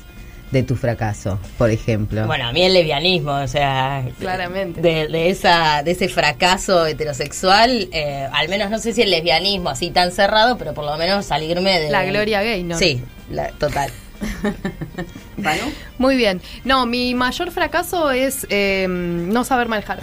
de 0.51 0.63
tu 0.63 0.75
fracaso, 0.75 1.39
por 1.58 1.70
ejemplo? 1.70 2.25
Bueno, 2.25 2.48
a 2.48 2.51
mí 2.51 2.63
el 2.63 2.74
lesbianismo, 2.74 3.34
o 3.34 3.48
sea, 3.48 4.03
Claramente. 4.20 4.82
de, 4.82 5.08
de 5.08 5.29
esa, 5.29 5.84
de 5.84 5.91
ese 5.91 6.10
fracaso 6.10 6.86
heterosexual, 6.88 7.88
eh, 7.91 8.27
al 8.32 8.50
menos 8.50 8.70
no 8.72 8.79
sé 8.79 8.94
si 8.94 9.03
el 9.03 9.12
lesbianismo 9.12 9.70
así 9.70 9.91
tan 9.91 10.12
cerrado, 10.12 10.58
pero 10.58 10.74
por 10.74 10.86
lo 10.86 10.98
menos 10.98 11.25
salirme 11.27 11.79
de 11.79 11.91
La 11.91 12.03
gloria 12.06 12.41
gay, 12.41 12.63
¿no? 12.63 12.77
Sí, 12.77 13.01
la, 13.29 13.50
total. 13.50 13.91
¿Manu? 15.38 15.62
Muy 15.98 16.15
bien. 16.18 16.41
No, 16.65 16.86
mi 16.86 17.13
mayor 17.15 17.51
fracaso 17.51 18.12
es 18.12 18.46
eh, 18.50 18.88
no 18.89 19.44
saber 19.44 19.68
manejar. 19.68 20.00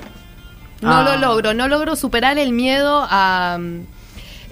No 0.80 0.92
Ah. 0.98 1.02
lo 1.02 1.16
logro, 1.16 1.54
no 1.54 1.68
logro 1.68 1.96
superar 1.96 2.38
el 2.38 2.52
miedo 2.52 3.06
a 3.10 3.58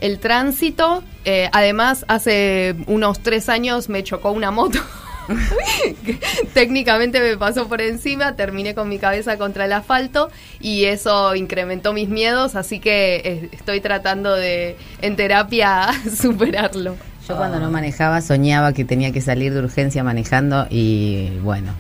el 0.01 0.19
tránsito. 0.19 1.03
Eh, 1.25 1.49
además, 1.53 2.05
hace 2.09 2.75
unos 2.87 3.21
tres 3.21 3.49
años 3.49 3.89
me 3.89 4.03
chocó 4.03 4.33
una 4.33 4.51
moto. 4.51 4.79
técnicamente 6.55 7.21
me 7.21 7.37
pasó 7.37 7.69
por 7.69 7.81
encima, 7.81 8.37
terminé 8.37 8.75
con 8.75 8.89
mi 8.89 8.99
cabeza 8.99 9.39
contra 9.39 9.65
el 9.65 9.73
asfalto 9.73 10.31
y 10.61 10.85
eso 10.85 11.35
incrementó 11.35 11.93
mis 11.93 12.09
miedos, 12.09 12.55
así 12.55 12.79
que 12.79 13.17
eh, 13.17 13.49
estoy 13.53 13.81
tratando 13.81 14.35
de 14.35 14.77
en 15.03 15.17
terapia 15.17 15.89
superarlo. 16.21 16.97
Yo 17.29 17.37
cuando 17.37 17.59
no 17.59 17.71
manejaba 17.71 18.21
soñaba 18.21 18.75
que 18.75 18.85
tenía 18.85 19.11
que 19.11 19.23
salir 19.23 19.55
de 19.55 19.61
urgencia 19.61 20.05
manejando 20.05 20.67
y 20.69 21.31
bueno, 21.43 21.73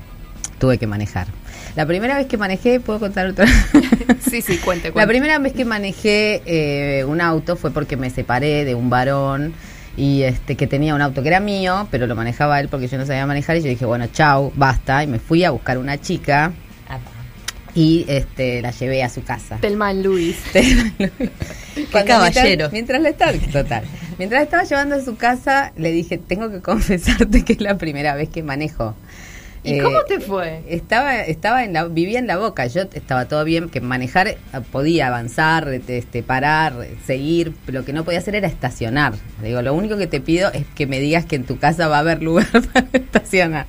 tuve 0.58 0.78
que 0.78 0.86
manejar. 0.86 1.26
La 1.76 1.86
primera 1.86 2.16
vez 2.16 2.26
que 2.26 2.38
manejé, 2.38 2.80
¿puedo 2.80 3.00
contar 3.00 3.26
otra? 3.26 3.46
sí, 4.30 4.40
sí, 4.40 4.58
cuente, 4.58 4.90
cuente. 4.90 5.00
La 5.00 5.06
primera 5.06 5.38
vez 5.38 5.52
que 5.52 5.64
manejé 5.64 6.42
eh, 6.46 7.04
un 7.04 7.20
auto 7.20 7.56
fue 7.56 7.72
porque 7.72 7.96
me 7.96 8.10
separé 8.10 8.64
de 8.64 8.74
un 8.74 8.88
varón 8.88 9.54
y 9.96 10.22
este 10.22 10.56
que 10.56 10.66
tenía 10.66 10.94
un 10.94 11.02
auto 11.02 11.22
que 11.22 11.28
era 11.28 11.40
mío, 11.40 11.88
pero 11.90 12.06
lo 12.06 12.16
manejaba 12.16 12.60
él 12.60 12.68
porque 12.68 12.88
yo 12.88 12.98
no 12.98 13.06
sabía 13.06 13.26
manejar 13.26 13.56
y 13.56 13.62
yo 13.62 13.68
dije, 13.68 13.84
bueno, 13.84 14.06
chau, 14.12 14.52
basta, 14.56 15.02
y 15.02 15.06
me 15.06 15.18
fui 15.18 15.44
a 15.44 15.50
buscar 15.50 15.78
una 15.78 16.00
chica 16.00 16.52
y 17.74 18.04
este 18.08 18.62
la 18.62 18.70
llevé 18.70 19.02
a 19.02 19.08
su 19.08 19.22
casa. 19.24 19.58
Telman 19.60 20.02
Luis. 20.02 20.36
Qué 20.52 22.04
caballero. 22.06 22.68
Mientras, 22.70 23.02
le 23.02 23.10
estaba, 23.10 23.32
total. 23.52 23.84
Mientras 24.18 24.42
estaba 24.44 24.62
llevando 24.62 24.94
a 24.94 25.00
su 25.00 25.16
casa, 25.16 25.72
le 25.76 25.90
dije, 25.90 26.18
tengo 26.18 26.50
que 26.50 26.60
confesarte 26.62 27.44
que 27.44 27.54
es 27.54 27.60
la 27.60 27.76
primera 27.76 28.14
vez 28.14 28.28
que 28.28 28.42
manejo. 28.42 28.94
¿Y 29.64 29.80
cómo 29.80 30.02
te 30.04 30.20
fue? 30.20 30.62
Estaba, 30.68 31.22
estaba 31.22 31.64
en 31.64 31.72
la, 31.72 31.84
vivía 31.84 32.18
en 32.18 32.26
la 32.26 32.36
boca, 32.36 32.66
yo 32.66 32.82
estaba 32.92 33.26
todo 33.26 33.44
bien, 33.44 33.70
que 33.70 33.80
manejar 33.80 34.28
eh, 34.28 34.36
podía 34.70 35.08
avanzar, 35.08 35.68
este, 35.68 36.22
parar, 36.22 36.74
seguir, 37.06 37.54
lo 37.66 37.84
que 37.84 37.94
no 37.94 38.04
podía 38.04 38.18
hacer 38.18 38.34
era 38.34 38.46
estacionar. 38.46 39.14
Digo, 39.42 39.62
lo 39.62 39.72
único 39.72 39.96
que 39.96 40.06
te 40.06 40.20
pido 40.20 40.52
es 40.52 40.66
que 40.74 40.86
me 40.86 41.00
digas 41.00 41.24
que 41.24 41.36
en 41.36 41.44
tu 41.44 41.58
casa 41.58 41.88
va 41.88 41.96
a 41.96 42.00
haber 42.00 42.22
lugar 42.22 42.46
para 42.72 42.86
estacionar. 42.92 43.66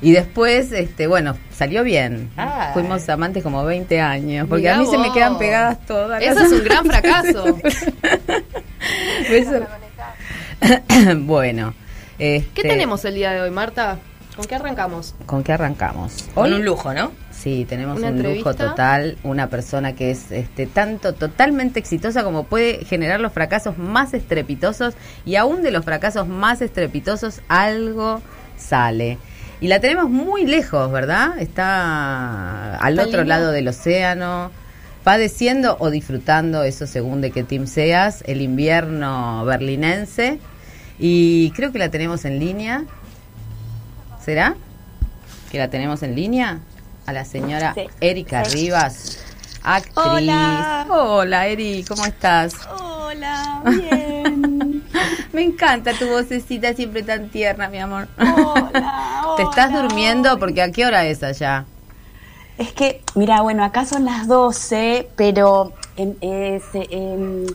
Y 0.00 0.12
después, 0.12 0.72
este, 0.72 1.06
bueno, 1.06 1.36
salió 1.52 1.82
bien. 1.82 2.30
Fuimos 2.72 3.08
amantes 3.08 3.42
como 3.42 3.64
20 3.64 4.00
años, 4.00 4.46
porque 4.48 4.68
a 4.70 4.78
mí 4.78 4.86
se 4.86 4.98
me 4.98 5.12
quedan 5.12 5.38
pegadas 5.38 5.84
todas. 5.86 6.22
Eso 6.22 6.40
es 6.40 6.52
un 6.52 6.64
gran 6.64 6.84
fracaso. 6.84 7.44
bueno. 11.18 11.74
Este, 12.18 12.48
¿Qué 12.54 12.62
tenemos 12.62 13.04
el 13.04 13.14
día 13.14 13.32
de 13.32 13.42
hoy, 13.42 13.50
Marta? 13.50 13.98
¿Con 14.36 14.44
qué 14.44 14.54
arrancamos? 14.54 15.14
¿Con 15.24 15.42
qué 15.42 15.52
arrancamos? 15.52 16.24
Con 16.34 16.52
un 16.52 16.64
lujo, 16.64 16.92
¿no? 16.92 17.10
Sí, 17.30 17.64
tenemos 17.66 18.00
un 18.00 18.22
lujo 18.22 18.54
total, 18.54 19.16
una 19.22 19.48
persona 19.48 19.94
que 19.94 20.10
es 20.10 20.30
este 20.30 20.66
tanto 20.66 21.14
totalmente 21.14 21.78
exitosa 21.78 22.22
como 22.22 22.44
puede 22.44 22.84
generar 22.84 23.20
los 23.20 23.32
fracasos 23.32 23.78
más 23.78 24.12
estrepitosos 24.12 24.94
y 25.24 25.36
aún 25.36 25.62
de 25.62 25.70
los 25.70 25.84
fracasos 25.84 26.28
más 26.28 26.60
estrepitosos 26.60 27.40
algo 27.48 28.20
sale. 28.58 29.16
Y 29.60 29.68
la 29.68 29.80
tenemos 29.80 30.10
muy 30.10 30.44
lejos, 30.44 30.92
¿verdad? 30.92 31.38
Está 31.38 32.76
al 32.76 32.98
otro 32.98 33.24
lado 33.24 33.52
del 33.52 33.68
océano, 33.68 34.50
padeciendo 35.02 35.76
o 35.80 35.88
disfrutando, 35.88 36.62
eso 36.62 36.86
según 36.86 37.22
de 37.22 37.30
qué 37.30 37.42
team 37.42 37.66
seas, 37.66 38.22
el 38.26 38.42
invierno 38.42 39.46
berlinense. 39.46 40.38
Y 40.98 41.50
creo 41.52 41.72
que 41.72 41.78
la 41.78 41.90
tenemos 41.90 42.24
en 42.24 42.38
línea. 42.38 42.84
¿Será? 44.26 44.56
¿Que 45.52 45.58
la 45.58 45.70
tenemos 45.70 46.02
en 46.02 46.16
línea? 46.16 46.58
A 47.06 47.12
la 47.12 47.24
señora 47.24 47.76
Erika 48.00 48.42
Rivas, 48.42 49.20
actriz. 49.62 49.92
Hola. 50.04 50.84
Hola, 50.90 51.46
Eri, 51.46 51.84
¿cómo 51.86 52.04
estás? 52.04 52.54
Hola, 52.80 53.62
bien. 53.70 54.82
Me 55.32 55.44
encanta 55.44 55.92
tu 55.92 56.08
vocecita 56.08 56.74
siempre 56.74 57.04
tan 57.04 57.28
tierna, 57.28 57.68
mi 57.68 57.78
amor. 57.78 58.08
Hola, 58.18 59.26
¿Te 59.36 59.44
estás 59.44 59.72
durmiendo? 59.72 60.40
Porque 60.40 60.60
¿a 60.60 60.72
qué 60.72 60.84
hora 60.84 61.06
es 61.06 61.22
allá? 61.22 61.64
Es 62.58 62.72
que, 62.72 63.02
mira, 63.14 63.42
bueno, 63.42 63.62
acá 63.62 63.84
son 63.84 64.06
las 64.06 64.26
12, 64.26 65.06
pero 65.14 65.72
eh, 65.96 66.60
se, 66.72 66.88
em, 66.90 67.46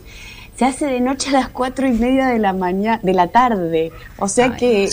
se, 0.56 0.64
hace 0.64 0.86
de 0.86 1.00
noche 1.00 1.28
a 1.28 1.32
las 1.32 1.48
cuatro 1.48 1.86
y 1.86 1.92
media 1.92 2.28
de 2.28 2.38
la 2.38 2.54
mañana, 2.54 2.98
de 3.02 3.12
la 3.12 3.28
tarde. 3.28 3.92
O 4.16 4.26
sea 4.26 4.56
que 4.56 4.88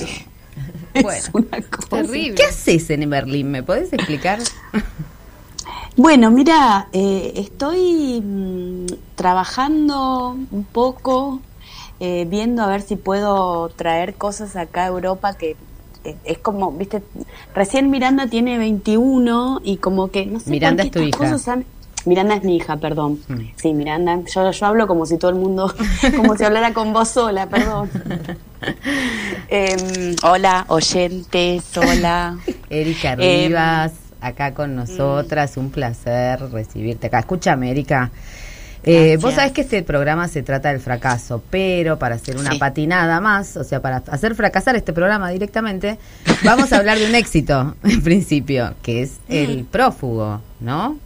es 0.93 1.29
una 1.33 1.61
cosa. 1.61 1.89
Terrible. 1.89 2.35
¿Qué 2.35 2.43
haces 2.43 2.89
en 2.89 3.09
Berlín? 3.09 3.51
¿Me 3.51 3.63
podés 3.63 3.93
explicar? 3.93 4.39
Bueno, 5.95 6.31
mira, 6.31 6.87
eh, 6.93 7.33
estoy 7.35 8.21
mm, 8.21 8.85
trabajando 9.15 10.37
un 10.49 10.63
poco, 10.63 11.41
eh, 11.99 12.25
viendo 12.29 12.63
a 12.63 12.67
ver 12.67 12.81
si 12.81 12.95
puedo 12.95 13.67
traer 13.69 14.13
cosas 14.13 14.55
acá 14.55 14.85
a 14.85 14.87
Europa 14.87 15.33
que 15.33 15.57
eh, 16.05 16.15
es 16.23 16.37
como, 16.37 16.71
viste, 16.71 17.03
recién 17.53 17.89
Miranda 17.89 18.27
tiene 18.27 18.57
21 18.57 19.59
y 19.63 19.75
como 19.77 20.09
que, 20.09 20.25
no 20.25 20.39
sé, 20.39 20.51
Miranda 20.51 20.83
es 20.83 20.91
tu 20.91 20.99
hija. 20.99 21.37
Miranda 22.05 22.35
es 22.35 22.43
mi 22.43 22.55
hija, 22.55 22.77
perdón. 22.77 23.19
Mm. 23.27 23.51
Sí, 23.55 23.73
Miranda, 23.73 24.21
yo, 24.33 24.51
yo 24.51 24.65
hablo 24.65 24.87
como 24.87 25.05
si 25.05 25.17
todo 25.17 25.31
el 25.31 25.37
mundo, 25.37 25.73
como 26.15 26.37
si 26.37 26.43
hablara 26.43 26.73
con 26.73 26.93
vos 26.93 27.09
sola, 27.09 27.47
perdón. 27.47 27.89
Em, 29.47 30.15
hola, 30.21 30.65
oyentes, 30.67 31.63
hola. 31.77 32.37
Erika 32.69 33.13
em, 33.13 33.47
Rivas, 33.47 33.93
acá 34.19 34.53
con 34.53 34.75
nosotras, 34.75 35.55
un 35.55 35.71
placer 35.71 36.41
recibirte 36.51 37.07
acá. 37.07 37.19
Escúchame, 37.19 37.71
Erika. 37.71 38.11
Eh, 38.83 39.17
vos 39.21 39.33
sabés 39.33 39.51
que 39.51 39.61
este 39.61 39.83
programa 39.83 40.27
se 40.27 40.41
trata 40.41 40.69
del 40.69 40.79
fracaso, 40.79 41.43
pero 41.49 41.99
para 41.99 42.15
hacer 42.15 42.37
una 42.37 42.51
patinada 42.57 43.19
más, 43.19 43.57
o 43.57 43.63
sea, 43.63 43.81
para 43.81 43.97
hacer 44.07 44.35
fracasar 44.35 44.75
este 44.75 44.93
programa 44.93 45.29
directamente, 45.29 45.97
vamos 46.43 46.71
a 46.71 46.77
hablar 46.77 46.97
de 46.97 47.07
un 47.07 47.15
éxito, 47.15 47.75
en 47.83 48.01
principio, 48.01 48.73
que 48.81 49.03
es 49.03 49.17
El 49.27 49.65
Prófugo, 49.65 50.41
¿no? 50.59 50.97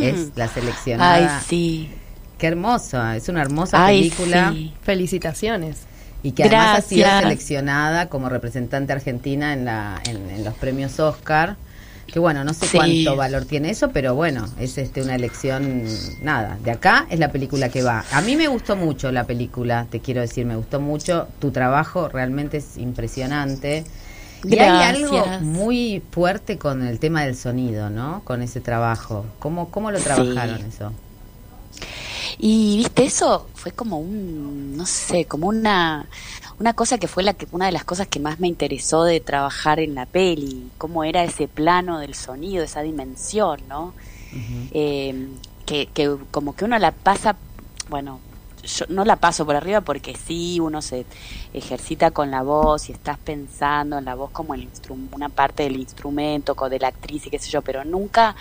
Es 0.00 0.30
la 0.36 0.48
seleccionada. 0.48 1.38
Ay, 1.38 1.44
sí. 1.48 1.90
Qué 2.38 2.46
hermosa, 2.46 3.16
es 3.16 3.28
una 3.28 3.42
hermosa 3.42 3.86
película. 3.86 4.54
Felicitaciones. 4.82 5.78
Y 6.22 6.32
que 6.32 6.44
además 6.44 6.78
ha 6.78 6.82
sido 6.82 7.08
seleccionada 7.20 8.08
como 8.08 8.28
representante 8.28 8.92
argentina 8.92 9.52
en, 9.52 9.64
la, 9.64 10.00
en 10.04 10.44
los 10.44 10.54
premios 10.54 10.98
Oscar 10.98 11.56
que 12.06 12.18
bueno, 12.18 12.44
no 12.44 12.54
sé 12.54 12.66
cuánto 12.72 13.16
valor 13.16 13.44
tiene 13.44 13.70
eso, 13.70 13.90
pero 13.90 14.14
bueno, 14.14 14.48
es 14.58 14.78
este 14.78 15.02
una 15.02 15.14
elección, 15.14 15.84
nada, 16.22 16.58
de 16.62 16.70
acá 16.70 17.06
es 17.10 17.18
la 17.18 17.32
película 17.32 17.68
que 17.68 17.82
va. 17.82 18.04
A 18.12 18.20
mí 18.20 18.36
me 18.36 18.48
gustó 18.48 18.76
mucho 18.76 19.10
la 19.10 19.24
película, 19.24 19.86
te 19.90 20.00
quiero 20.00 20.20
decir, 20.20 20.46
me 20.46 20.56
gustó 20.56 20.80
mucho, 20.80 21.28
tu 21.40 21.50
trabajo 21.50 22.08
realmente 22.08 22.58
es 22.58 22.76
impresionante. 22.76 23.84
Y 24.44 24.58
hay 24.58 24.94
algo 24.94 25.26
muy 25.40 26.02
fuerte 26.10 26.58
con 26.58 26.86
el 26.86 27.00
tema 27.00 27.24
del 27.24 27.36
sonido, 27.36 27.90
¿no? 27.90 28.22
Con 28.24 28.42
ese 28.42 28.60
trabajo. 28.60 29.26
¿Cómo, 29.40 29.70
cómo 29.70 29.90
lo 29.90 29.98
trabajaron 29.98 30.64
eso? 30.64 30.92
Y 32.38 32.76
viste, 32.78 33.04
eso 33.04 33.48
fue 33.54 33.72
como 33.72 33.98
un, 33.98 34.76
no 34.76 34.86
sé, 34.86 35.24
como 35.24 35.48
una 35.48 36.06
una 36.58 36.72
cosa 36.72 36.98
que 36.98 37.08
fue 37.08 37.22
la 37.22 37.34
que 37.34 37.46
una 37.52 37.66
de 37.66 37.72
las 37.72 37.84
cosas 37.84 38.06
que 38.06 38.20
más 38.20 38.40
me 38.40 38.48
interesó 38.48 39.04
de 39.04 39.20
trabajar 39.20 39.80
en 39.80 39.94
la 39.94 40.06
peli, 40.06 40.70
cómo 40.78 41.04
era 41.04 41.24
ese 41.24 41.48
plano 41.48 41.98
del 41.98 42.14
sonido, 42.14 42.64
esa 42.64 42.82
dimensión, 42.82 43.60
¿no? 43.68 43.94
Eh, 44.72 45.28
que, 45.64 45.86
que 45.86 46.14
como 46.30 46.54
que 46.54 46.64
uno 46.64 46.78
la 46.78 46.92
pasa, 46.92 47.36
bueno, 47.88 48.20
yo 48.66 48.84
no 48.88 49.04
la 49.04 49.16
paso 49.16 49.46
por 49.46 49.56
arriba 49.56 49.80
porque 49.80 50.16
sí, 50.16 50.60
uno 50.60 50.82
se 50.82 51.06
ejercita 51.54 52.10
con 52.10 52.30
la 52.30 52.42
voz 52.42 52.88
y 52.88 52.92
estás 52.92 53.18
pensando 53.18 53.98
en 53.98 54.04
la 54.04 54.14
voz 54.14 54.30
como 54.30 54.54
el 54.54 54.68
una 55.12 55.28
parte 55.28 55.62
del 55.62 55.76
instrumento, 55.76 56.54
de 56.68 56.78
la 56.78 56.88
actriz 56.88 57.26
y 57.26 57.30
qué 57.30 57.38
sé 57.38 57.50
yo, 57.50 57.62
pero 57.62 57.84
nunca 57.84 58.34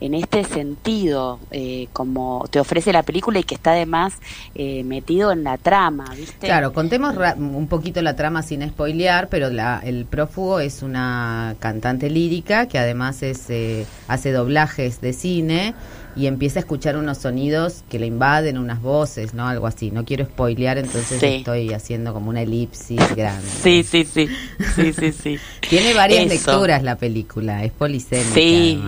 en 0.00 0.14
este 0.14 0.44
sentido, 0.44 1.40
eh, 1.50 1.88
como 1.92 2.46
te 2.50 2.60
ofrece 2.60 2.92
la 2.92 3.02
película 3.02 3.38
y 3.40 3.42
que 3.42 3.54
está 3.54 3.72
además 3.72 4.14
eh, 4.54 4.84
metido 4.84 5.32
en 5.32 5.44
la 5.44 5.58
trama, 5.58 6.12
¿viste? 6.16 6.46
Claro, 6.46 6.72
contemos 6.72 7.16
un 7.36 7.66
poquito 7.68 8.00
la 8.02 8.14
trama 8.14 8.42
sin 8.42 8.66
spoilear, 8.68 9.28
pero 9.28 9.50
la, 9.50 9.80
el 9.84 10.04
prófugo 10.04 10.60
es 10.60 10.82
una 10.82 11.56
cantante 11.58 12.10
lírica 12.10 12.66
que 12.66 12.78
además 12.78 13.22
es, 13.22 13.50
eh, 13.50 13.86
hace 14.06 14.32
doblajes 14.32 15.00
de 15.00 15.12
cine 15.12 15.74
y 16.14 16.26
empieza 16.26 16.58
a 16.58 16.62
escuchar 16.62 16.96
unos 16.96 17.18
sonidos 17.18 17.84
que 17.88 17.98
le 17.98 18.06
invaden, 18.06 18.58
unas 18.58 18.82
voces, 18.82 19.34
¿no? 19.34 19.46
Algo 19.46 19.66
así. 19.66 19.90
No 19.92 20.04
quiero 20.04 20.24
spoilear, 20.24 20.78
entonces 20.78 21.22
estoy 21.22 21.72
haciendo 21.72 22.12
como 22.12 22.30
una 22.30 22.42
elipsis 22.42 22.98
grande. 23.14 23.46
Sí, 23.62 23.84
sí, 23.84 24.04
sí. 24.04 24.28
Sí, 24.74 24.92
sí, 24.92 25.12
sí. 25.12 25.38
Tiene 25.68 25.94
varias 25.94 26.26
lecturas 26.26 26.82
la 26.82 26.96
película, 26.96 27.64
es 27.64 27.72
polisémica 27.72 28.34
sí. 28.34 28.80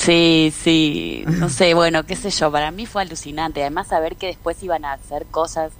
Sí, 0.00 0.50
sí, 0.56 1.24
no 1.26 1.50
sé, 1.50 1.74
bueno, 1.74 2.04
qué 2.04 2.16
sé 2.16 2.30
yo, 2.30 2.50
para 2.50 2.70
mí 2.70 2.86
fue 2.86 3.02
alucinante, 3.02 3.60
además 3.60 3.88
saber 3.88 4.16
que 4.16 4.28
después 4.28 4.62
iban 4.62 4.86
a 4.86 4.94
hacer 4.94 5.26
cosas 5.26 5.72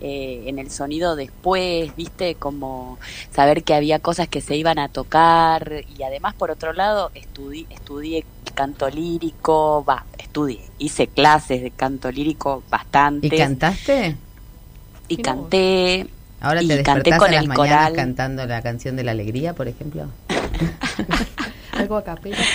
eh, 0.00 0.44
en 0.46 0.58
el 0.58 0.70
sonido 0.70 1.16
después, 1.16 1.94
viste, 1.94 2.34
como 2.36 2.98
saber 3.30 3.64
que 3.64 3.74
había 3.74 3.98
cosas 3.98 4.26
que 4.26 4.40
se 4.40 4.56
iban 4.56 4.78
a 4.78 4.88
tocar. 4.88 5.84
Y 5.98 6.02
además 6.02 6.34
por 6.34 6.50
otro 6.50 6.72
lado 6.72 7.10
estudié, 7.14 7.66
estudié 7.68 8.24
canto 8.54 8.88
lírico, 8.88 9.84
va, 9.84 10.06
estudié, 10.18 10.60
hice 10.78 11.06
clases 11.06 11.62
de 11.62 11.70
canto 11.70 12.10
lírico 12.10 12.62
bastante. 12.70 13.26
¿Y 13.26 13.30
cantaste? 13.30 14.16
Y 15.08 15.16
canté, 15.18 16.06
Ahora 16.40 16.60
te 16.60 16.66
y 16.66 16.68
despertás 16.68 16.94
canté 16.94 17.16
con 17.18 17.28
a 17.28 17.32
las 17.32 17.42
el 17.44 17.52
coral. 17.52 17.92
cantando 17.92 18.46
la 18.46 18.62
canción 18.62 18.96
de 18.96 19.04
la 19.04 19.10
alegría, 19.10 19.54
por 19.54 19.68
ejemplo. 19.68 20.06
Algo 21.78 21.96
a 21.96 22.04
capela. 22.04 22.36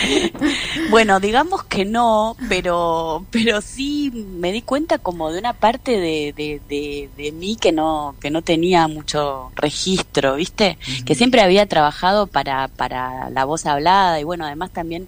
Bueno, 0.90 1.20
digamos 1.20 1.64
que 1.64 1.86
no, 1.86 2.36
pero, 2.50 3.26
pero 3.32 3.62
sí 3.62 4.12
me 4.12 4.52
di 4.52 4.62
cuenta 4.62 4.98
como 4.98 5.32
de 5.32 5.40
una 5.40 5.54
parte 5.54 5.92
de, 6.00 6.34
de, 6.36 6.62
de, 6.68 7.10
de 7.16 7.32
mí 7.32 7.56
que 7.56 7.72
no, 7.72 8.16
que 8.20 8.30
no 8.30 8.42
tenía 8.42 8.88
mucho 8.88 9.52
registro, 9.56 10.36
¿viste? 10.36 10.78
Que 11.06 11.16
siempre 11.16 11.42
había 11.42 11.66
trabajado 11.68 12.28
para, 12.28 12.68
para 12.68 13.30
la 13.30 13.46
voz 13.46 13.66
hablada 13.66 14.20
y 14.20 14.24
bueno, 14.24 14.46
además 14.46 14.72
también 14.72 15.08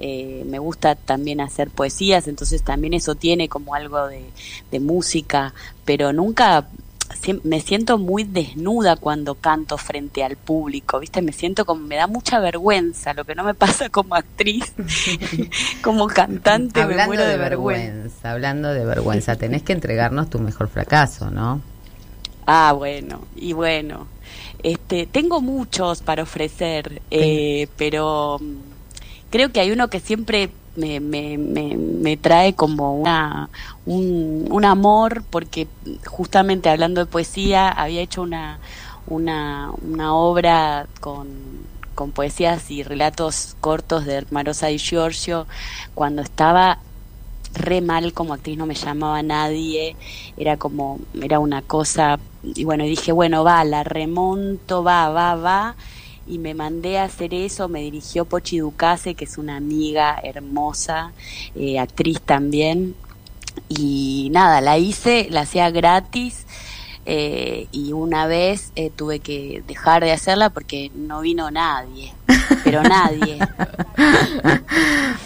eh, 0.00 0.44
me 0.46 0.58
gusta 0.58 0.94
también 0.94 1.40
hacer 1.40 1.70
poesías, 1.70 2.28
entonces 2.28 2.62
también 2.62 2.94
eso 2.94 3.16
tiene 3.16 3.48
como 3.48 3.74
algo 3.74 4.06
de, 4.06 4.22
de 4.70 4.80
música, 4.80 5.52
pero 5.84 6.12
nunca 6.12 6.68
me 7.42 7.60
siento 7.60 7.98
muy 7.98 8.24
desnuda 8.24 8.96
cuando 8.96 9.34
canto 9.34 9.76
frente 9.78 10.24
al 10.24 10.36
público, 10.36 11.00
¿viste? 11.00 11.22
Me 11.22 11.32
siento 11.32 11.64
como, 11.64 11.84
me 11.84 11.96
da 11.96 12.06
mucha 12.06 12.38
vergüenza, 12.38 13.14
lo 13.14 13.24
que 13.24 13.34
no 13.34 13.44
me 13.44 13.54
pasa 13.54 13.88
como 13.88 14.14
actriz, 14.14 14.72
como 15.82 16.06
cantante, 16.06 16.80
me 16.80 16.92
hablando 16.92 17.06
muero 17.06 17.24
de 17.24 17.30
de 17.30 17.36
vergüenza. 17.38 17.86
vergüenza, 17.86 18.30
hablando 18.30 18.68
de 18.72 18.84
vergüenza, 18.84 19.36
tenés 19.36 19.62
que 19.62 19.72
entregarnos 19.72 20.30
tu 20.30 20.38
mejor 20.38 20.68
fracaso, 20.68 21.30
¿no? 21.30 21.60
Ah, 22.46 22.72
bueno, 22.72 23.20
y 23.36 23.52
bueno, 23.52 24.06
este, 24.62 25.06
tengo 25.06 25.40
muchos 25.40 26.00
para 26.00 26.22
ofrecer, 26.22 27.02
eh, 27.10 27.68
pero 27.76 28.38
mm, 28.40 28.77
creo 29.30 29.52
que 29.52 29.60
hay 29.60 29.70
uno 29.70 29.88
que 29.88 30.00
siempre 30.00 30.50
me, 30.76 31.00
me, 31.00 31.38
me, 31.38 31.76
me 31.76 32.16
trae 32.16 32.54
como 32.54 32.96
una, 33.00 33.50
un, 33.86 34.48
un 34.50 34.64
amor, 34.64 35.24
porque 35.30 35.66
justamente 36.06 36.68
hablando 36.68 37.00
de 37.00 37.10
poesía, 37.10 37.68
había 37.68 38.00
hecho 38.00 38.22
una, 38.22 38.58
una, 39.06 39.70
una 39.82 40.14
obra 40.14 40.86
con, 41.00 41.28
con 41.94 42.12
poesías 42.12 42.70
y 42.70 42.82
relatos 42.82 43.56
cortos 43.60 44.04
de 44.04 44.24
Marosa 44.30 44.70
y 44.70 44.78
Giorgio 44.78 45.46
cuando 45.94 46.22
estaba 46.22 46.78
re 47.54 47.80
mal 47.80 48.12
como 48.12 48.34
actriz, 48.34 48.56
no 48.56 48.66
me 48.66 48.74
llamaba 48.74 49.22
nadie, 49.22 49.96
era 50.36 50.56
como, 50.58 51.00
era 51.20 51.38
una 51.38 51.62
cosa, 51.62 52.18
y 52.42 52.64
bueno, 52.64 52.84
dije, 52.84 53.10
bueno, 53.10 53.42
va, 53.42 53.64
la 53.64 53.84
remonto, 53.84 54.84
va, 54.84 55.08
va, 55.08 55.34
va, 55.34 55.76
y 56.28 56.38
me 56.38 56.54
mandé 56.54 56.98
a 56.98 57.04
hacer 57.04 57.34
eso, 57.34 57.68
me 57.68 57.80
dirigió 57.80 58.24
Pochi 58.24 58.58
Ducase, 58.58 59.14
que 59.14 59.24
es 59.24 59.38
una 59.38 59.56
amiga 59.56 60.20
hermosa, 60.22 61.12
eh, 61.54 61.78
actriz 61.78 62.20
también, 62.20 62.94
y 63.68 64.28
nada, 64.32 64.60
la 64.60 64.78
hice, 64.78 65.28
la 65.30 65.42
hacía 65.42 65.70
gratis, 65.70 66.46
eh, 67.10 67.68
y 67.72 67.94
una 67.94 68.26
vez 68.26 68.70
eh, 68.76 68.90
tuve 68.94 69.20
que 69.20 69.62
dejar 69.66 70.04
de 70.04 70.12
hacerla 70.12 70.50
porque 70.50 70.90
no 70.94 71.22
vino 71.22 71.50
nadie, 71.50 72.12
pero 72.64 72.82
nadie. 72.82 73.38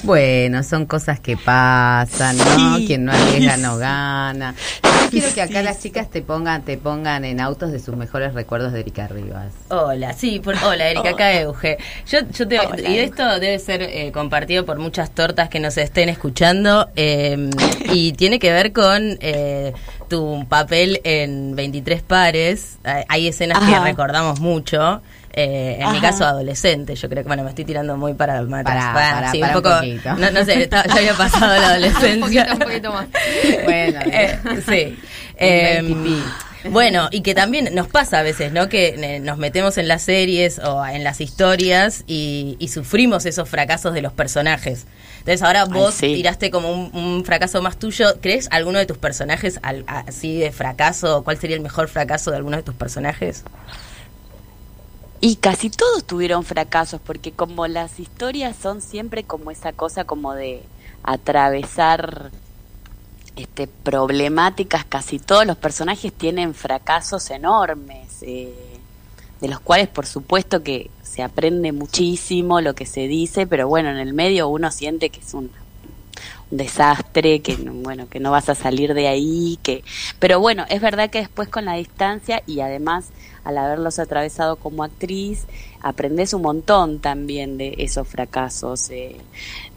Bueno, 0.04 0.64
son 0.64 0.86
cosas 0.86 1.20
que 1.20 1.36
pasan, 1.36 2.36
¿no? 2.36 2.76
Sí, 2.76 2.86
Quien 2.86 3.04
no 3.04 3.12
arriesga 3.12 3.54
sí, 3.54 3.62
no 3.62 3.76
gana. 3.76 4.54
Yo 4.82 5.10
quiero 5.10 5.32
que 5.32 5.42
acá 5.42 5.60
sí, 5.60 5.64
las 5.64 5.80
chicas 5.80 6.10
te 6.10 6.22
pongan, 6.22 6.62
te 6.62 6.76
pongan 6.76 7.24
en 7.24 7.40
autos 7.40 7.70
de 7.70 7.78
sus 7.78 7.96
mejores 7.96 8.34
recuerdos 8.34 8.72
de 8.72 8.80
Erika 8.80 9.06
Rivas. 9.06 9.52
Hola, 9.68 10.12
sí, 10.12 10.40
por, 10.40 10.56
hola 10.64 10.88
Erika, 10.88 11.10
acá 11.10 11.40
Euge. 11.40 11.78
Yo, 12.10 12.18
yo 12.32 12.48
te, 12.48 12.58
Hola, 12.58 12.88
y 12.88 12.98
esto 12.98 13.38
debe 13.38 13.60
ser 13.60 13.82
eh, 13.82 14.10
compartido 14.10 14.64
por 14.64 14.78
muchas 14.78 15.12
tortas 15.12 15.48
que 15.48 15.60
nos 15.60 15.78
estén 15.78 16.08
escuchando 16.08 16.88
eh, 16.96 17.48
y 17.92 18.12
tiene 18.14 18.40
que 18.40 18.50
ver 18.50 18.72
con 18.72 19.18
eh, 19.20 19.72
tu 20.12 20.44
papel 20.46 21.00
en 21.04 21.56
23 21.56 22.02
pares. 22.02 22.76
Hay- 23.08 23.28
escenas 23.28 23.58
que 23.60 23.74
Ajá. 23.74 23.84
recordamos 23.84 24.40
mucho. 24.40 25.00
eh, 25.34 25.78
en 25.80 25.90
mi 25.92 25.96
Ajá. 25.96 26.10
caso, 26.10 26.26
adolescente. 26.26 26.94
Yo 26.94 27.08
creo 27.08 27.22
que, 27.22 27.26
bueno, 27.28 27.42
me 27.42 27.48
estoy 27.48 27.64
tirando 27.64 27.96
muy 27.96 28.12
para 28.12 28.34
para, 28.46 28.62
Pará, 28.62 28.92
para- 28.92 29.14
pará, 29.14 29.30
sí, 29.32 29.38
pará 29.40 29.52
un 29.52 29.56
un 29.56 29.62
poco. 29.62 29.76
poquito. 29.78 30.14
no, 30.16 30.30
no 30.30 30.44
sé, 30.44 30.62
estaba- 30.62 30.84
ya 30.86 30.96
había 30.96 31.14
pasado 31.14 31.46
la 31.54 31.56
un 31.58 31.64
adolescencia. 31.64 32.44
poquito, 32.44 32.52
un 32.52 32.58
poquito 32.70 32.92
más. 32.92 33.06
Bueno, 33.64 34.00
Eh, 34.04 34.38
sí. 34.66 34.98
Eh, 35.38 35.80
20 35.82 36.20
bueno, 36.70 37.08
y 37.10 37.22
que 37.22 37.34
también 37.34 37.74
nos 37.74 37.88
pasa 37.88 38.20
a 38.20 38.22
veces, 38.22 38.52
¿no? 38.52 38.68
Que 38.68 38.88
eh, 38.88 39.20
nos 39.20 39.38
metemos 39.38 39.78
en 39.78 39.88
las 39.88 40.02
series 40.02 40.58
o 40.58 40.84
en 40.86 41.04
las 41.04 41.20
historias 41.20 42.04
y, 42.06 42.56
y 42.58 42.68
sufrimos 42.68 43.26
esos 43.26 43.48
fracasos 43.48 43.94
de 43.94 44.02
los 44.02 44.12
personajes. 44.12 44.86
Entonces 45.18 45.42
ahora 45.42 45.64
vos 45.66 45.94
sí. 45.94 46.14
tiraste 46.14 46.50
como 46.50 46.72
un, 46.72 46.94
un 46.96 47.24
fracaso 47.24 47.62
más 47.62 47.78
tuyo. 47.78 48.20
¿Crees 48.20 48.48
alguno 48.50 48.78
de 48.78 48.86
tus 48.86 48.98
personajes 48.98 49.60
al- 49.62 49.84
así 49.86 50.38
de 50.38 50.50
fracaso? 50.52 51.22
¿Cuál 51.24 51.38
sería 51.38 51.56
el 51.56 51.62
mejor 51.62 51.88
fracaso 51.88 52.30
de 52.30 52.38
alguno 52.38 52.56
de 52.56 52.62
tus 52.62 52.74
personajes? 52.74 53.44
Y 55.20 55.36
casi 55.36 55.70
todos 55.70 56.04
tuvieron 56.04 56.44
fracasos, 56.44 57.00
porque 57.04 57.30
como 57.30 57.68
las 57.68 58.00
historias 58.00 58.56
son 58.60 58.82
siempre 58.82 59.22
como 59.22 59.52
esa 59.52 59.72
cosa 59.72 60.02
como 60.04 60.34
de 60.34 60.62
atravesar 61.04 62.32
este, 63.36 63.66
problemáticas, 63.66 64.84
casi 64.84 65.18
todos 65.18 65.46
los 65.46 65.56
personajes 65.56 66.12
tienen 66.12 66.54
fracasos 66.54 67.30
enormes, 67.30 68.22
eh, 68.22 68.54
de 69.40 69.48
los 69.48 69.60
cuales 69.60 69.88
por 69.88 70.06
supuesto 70.06 70.62
que 70.62 70.90
se 71.02 71.22
aprende 71.22 71.72
muchísimo 71.72 72.60
lo 72.60 72.74
que 72.74 72.86
se 72.86 73.08
dice, 73.08 73.46
pero 73.46 73.68
bueno, 73.68 73.90
en 73.90 73.98
el 73.98 74.14
medio 74.14 74.48
uno 74.48 74.70
siente 74.70 75.10
que 75.10 75.20
es 75.20 75.34
un, 75.34 75.50
desastre, 76.52 77.40
que 77.40 77.56
no- 77.56 77.72
bueno, 77.72 78.08
que 78.08 78.20
no 78.20 78.30
vas 78.30 78.48
a 78.48 78.54
salir 78.54 78.94
de 78.94 79.08
ahí, 79.08 79.58
que 79.62 79.82
pero 80.18 80.38
bueno, 80.38 80.64
es 80.68 80.80
verdad 80.80 81.10
que 81.10 81.18
después 81.18 81.48
con 81.48 81.64
la 81.64 81.74
distancia 81.74 82.42
y 82.46 82.60
además 82.60 83.06
al 83.44 83.58
haberlos 83.58 83.98
atravesado 83.98 84.54
como 84.56 84.84
actriz, 84.84 85.46
aprendes 85.80 86.32
un 86.32 86.42
montón 86.42 87.00
también 87.00 87.58
de 87.58 87.74
esos 87.78 88.06
fracasos. 88.06 88.88
eh. 88.90 89.16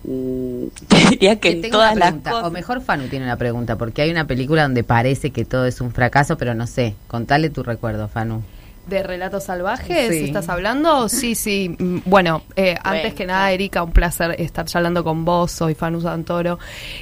Mm, 0.04 0.66
te 0.88 0.98
diría 1.10 1.40
que 1.40 1.50
en 1.50 1.62
tengo 1.62 1.78
todas 1.78 1.96
una 1.96 2.12
las 2.12 2.22
cosas. 2.22 2.44
o 2.44 2.52
mejor 2.52 2.82
Fanu 2.82 3.08
tiene 3.08 3.26
una 3.26 3.38
pregunta, 3.38 3.76
porque 3.78 4.04
hay 4.04 4.12
una 4.12 4.28
película 4.28 4.64
donde 4.64 4.84
parece 4.84 5.32
que 5.32 5.46
todo 5.46 5.66
es 5.66 5.82
un 5.82 5.92
fracaso, 5.92 6.38
pero 6.38 6.54
no 6.54 6.68
sé. 6.68 6.94
Contale 7.08 7.50
tu 7.50 7.64
recuerdo, 7.64 8.08
Fanu. 8.08 8.44
¿De 8.88 9.02
relatos 9.02 9.46
salvajes 9.46 10.10
Sí. 10.10 10.26
estás 10.26 10.48
hablando? 10.48 11.10
Sí, 11.10 11.34
sí. 11.36 11.76
Mm, 11.80 11.98
Bueno, 12.06 12.44
eh, 12.56 12.76
antes 12.84 13.02
Bueno, 13.02 13.16
que 13.16 13.26
nada. 13.26 13.52
Erika, 13.52 13.82
un 13.84 13.92
placer 13.92 14.36
estar 14.40 14.66
charlando 14.66 15.04
con 15.04 15.26
vos. 15.26 15.52
Soy 15.52 15.74
Fanu 15.74 16.02
Santoro. 16.02 16.60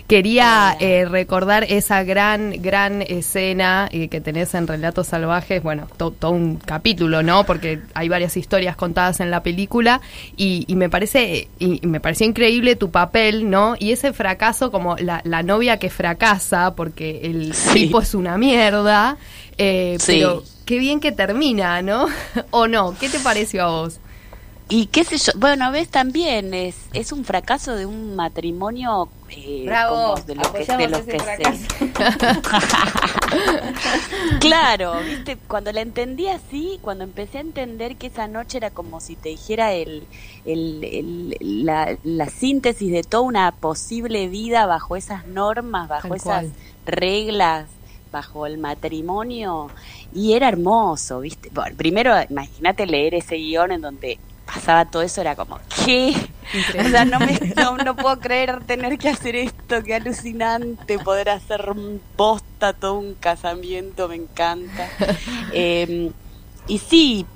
Quería 0.08 0.76
eh, 0.80 1.06
recordar 1.06 1.66
esa 1.66 2.04
gran, 2.04 2.62
gran 2.62 3.02
escena 3.02 3.90
eh, 3.92 4.08
que 4.08 4.22
tenés 4.22 4.54
en 4.54 4.68
Relatos 4.68 5.08
Salvajes. 5.08 5.62
Bueno, 5.62 5.88
to- 5.98 6.12
todo 6.12 6.32
un 6.32 6.56
capítulo, 6.58 7.22
¿no? 7.24 7.46
Porque 7.46 7.80
hay 7.94 8.10
varias 8.10 8.38
historias 8.38 8.76
contadas 8.76 9.20
en 9.20 9.30
la 9.32 9.44
película 9.44 10.02
y, 10.38 10.66
y 10.68 10.76
me 10.76 10.90
parece 10.90 11.48
y, 11.60 11.80
y 11.84 11.88
me 11.88 12.00
pareció 12.00 12.26
increíble 12.28 12.76
tu 12.76 12.92
papel, 12.92 13.50
¿no? 13.50 13.76
Y 13.78 13.92
ese 13.92 14.14
fracaso 14.14 14.72
como 14.72 14.96
la, 14.98 15.22
la 15.26 15.44
novia 15.44 15.78
que 15.80 15.90
fracasa 15.90 16.76
porque 16.76 17.22
el 17.24 17.54
Sí. 17.54 17.74
tipo 17.74 18.02
es 18.02 18.14
una 18.16 18.38
mierda. 18.38 19.18
eh, 19.58 19.98
Sí. 20.00 20.14
Pero 20.14 20.44
qué 20.66 20.80
bien 20.80 21.00
que 21.00 21.12
termina, 21.12 21.82
¿no? 21.82 22.08
¿O 22.52 22.68
no? 22.68 22.98
¿Qué 22.98 23.10
te 23.10 23.20
pareció 23.20 23.64
a 23.64 23.70
vos? 23.72 24.00
Y 24.70 24.88
qué 24.88 25.04
sé 25.04 25.18
yo, 25.18 25.34
bueno, 25.36 25.70
ves 25.72 25.90
también, 25.90 26.54
es, 26.54 26.76
es 26.94 27.12
un 27.12 27.26
fracaso 27.26 27.76
de 27.76 27.86
un 27.86 28.16
matrimonio 28.16 29.10
eh, 29.30 29.64
Bravo, 29.66 29.88
como 29.88 30.16
de 30.22 30.36
lo 30.36 30.54
que, 30.54 30.74
de 30.74 30.74
apoyamos 30.74 30.88
lo 30.88 30.98
ese 31.00 31.06
que 31.06 31.20
se... 31.20 31.90
claro, 34.40 35.02
viste, 35.04 35.38
cuando 35.48 35.72
la 35.72 35.82
entendí 35.82 36.28
así, 36.28 36.80
cuando 36.82 37.04
empecé 37.04 37.40
a 37.40 37.42
entender 37.42 37.98
que 37.98 38.08
esa 38.08 38.28
noche 38.28 38.58
era 38.58 38.72
como 38.72 39.00
si 39.00 39.16
te 39.16 39.30
dijera 39.30 39.74
el, 39.74 40.08
el, 40.46 40.84
el- 40.84 41.38
la, 41.66 41.98
la 42.04 42.30
síntesis 42.30 42.92
de 42.92 43.04
toda 43.04 43.24
una 43.24 43.52
posible 43.52 44.28
vida 44.28 44.66
bajo 44.66 44.96
esas 44.96 45.26
normas, 45.26 45.88
bajo 45.88 46.16
esas 46.16 46.46
reglas, 46.86 47.70
bajo 48.12 48.46
el 48.46 48.58
matrimonio, 48.60 49.72
y 50.14 50.34
era 50.34 50.48
hermoso, 50.48 51.20
¿viste? 51.20 51.50
Bueno, 51.52 51.76
primero, 51.76 52.14
imagínate 52.30 52.86
leer 52.86 53.16
ese 53.16 53.36
guion 53.36 53.72
en 53.72 53.82
donde 53.82 54.20
pasaba 54.46 54.86
todo 54.86 55.02
eso, 55.02 55.22
era 55.22 55.36
como, 55.36 55.60
¿qué? 55.86 56.14
O 56.80 56.90
sea, 56.90 57.06
no, 57.06 57.20
me, 57.20 57.40
no, 57.56 57.78
no 57.78 57.96
puedo 57.96 58.20
creer 58.20 58.64
tener 58.66 58.98
que 58.98 59.10
hacer 59.10 59.36
esto, 59.36 59.82
qué 59.84 59.96
alucinante 59.96 61.00
poder 61.00 61.30
hacer 61.30 61.66
posta 62.16 62.74
todo 62.74 62.96
un 62.96 63.16
casamiento, 63.16 64.08
me 64.08 64.16
encanta. 64.16 64.90
Eh, 65.56 66.12
y 66.68 66.78
sí, 66.80 67.28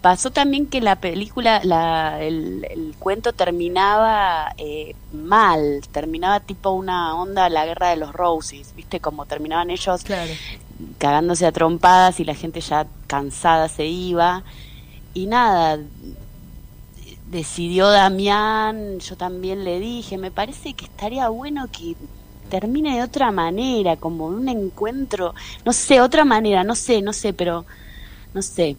pasó 0.00 0.30
también 0.32 0.68
que 0.68 0.80
la 0.80 0.96
película, 1.00 1.60
la, 1.64 2.22
el, 2.22 2.66
el 2.70 2.96
cuento 2.98 3.32
terminaba 3.34 4.52
eh, 4.58 4.94
mal, 5.10 5.82
terminaba 5.92 6.40
tipo 6.40 6.70
una 6.70 7.16
onda 7.16 7.48
la 7.48 7.66
guerra 7.66 7.90
de 7.90 7.96
los 7.96 8.12
Roses, 8.12 8.74
¿viste? 8.74 9.00
Como 9.00 9.26
terminaban 9.26 9.70
ellos 9.70 10.02
Claro. 10.02 10.40
cagándose 10.98 11.46
a 11.46 11.52
trompadas 11.52 12.20
y 12.20 12.24
la 12.24 12.34
gente 12.34 12.60
ya 12.60 12.88
cansada 13.06 13.68
se 13.68 13.86
iba. 13.86 14.44
Y 15.14 15.26
nada, 15.26 15.78
decidió 17.24 17.88
Damián, 17.90 18.98
yo 19.00 19.16
también 19.16 19.64
le 19.64 19.78
dije, 19.80 20.18
me 20.18 20.30
parece 20.32 20.74
que 20.74 20.84
estaría 20.86 21.28
bueno 21.28 21.68
que 21.70 21.96
termine 22.48 22.96
de 22.96 23.02
otra 23.02 23.30
manera, 23.30 23.96
como 23.96 24.26
un 24.26 24.48
encuentro, 24.48 25.34
no 25.64 25.72
sé, 25.72 26.00
otra 26.00 26.24
manera, 26.24 26.64
no 26.64 26.74
sé, 26.74 27.02
no 27.02 27.12
sé, 27.12 27.34
pero 27.34 27.66
no 28.34 28.42
sé, 28.42 28.78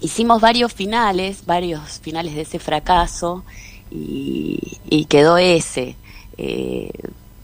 hicimos 0.00 0.40
varios 0.40 0.72
finales, 0.72 1.44
varios 1.46 2.00
finales 2.00 2.34
de 2.34 2.42
ese 2.42 2.58
fracaso 2.58 3.44
y, 3.90 4.58
y 4.84 5.06
quedó 5.06 5.38
ese, 5.38 5.96
eh, 6.36 6.90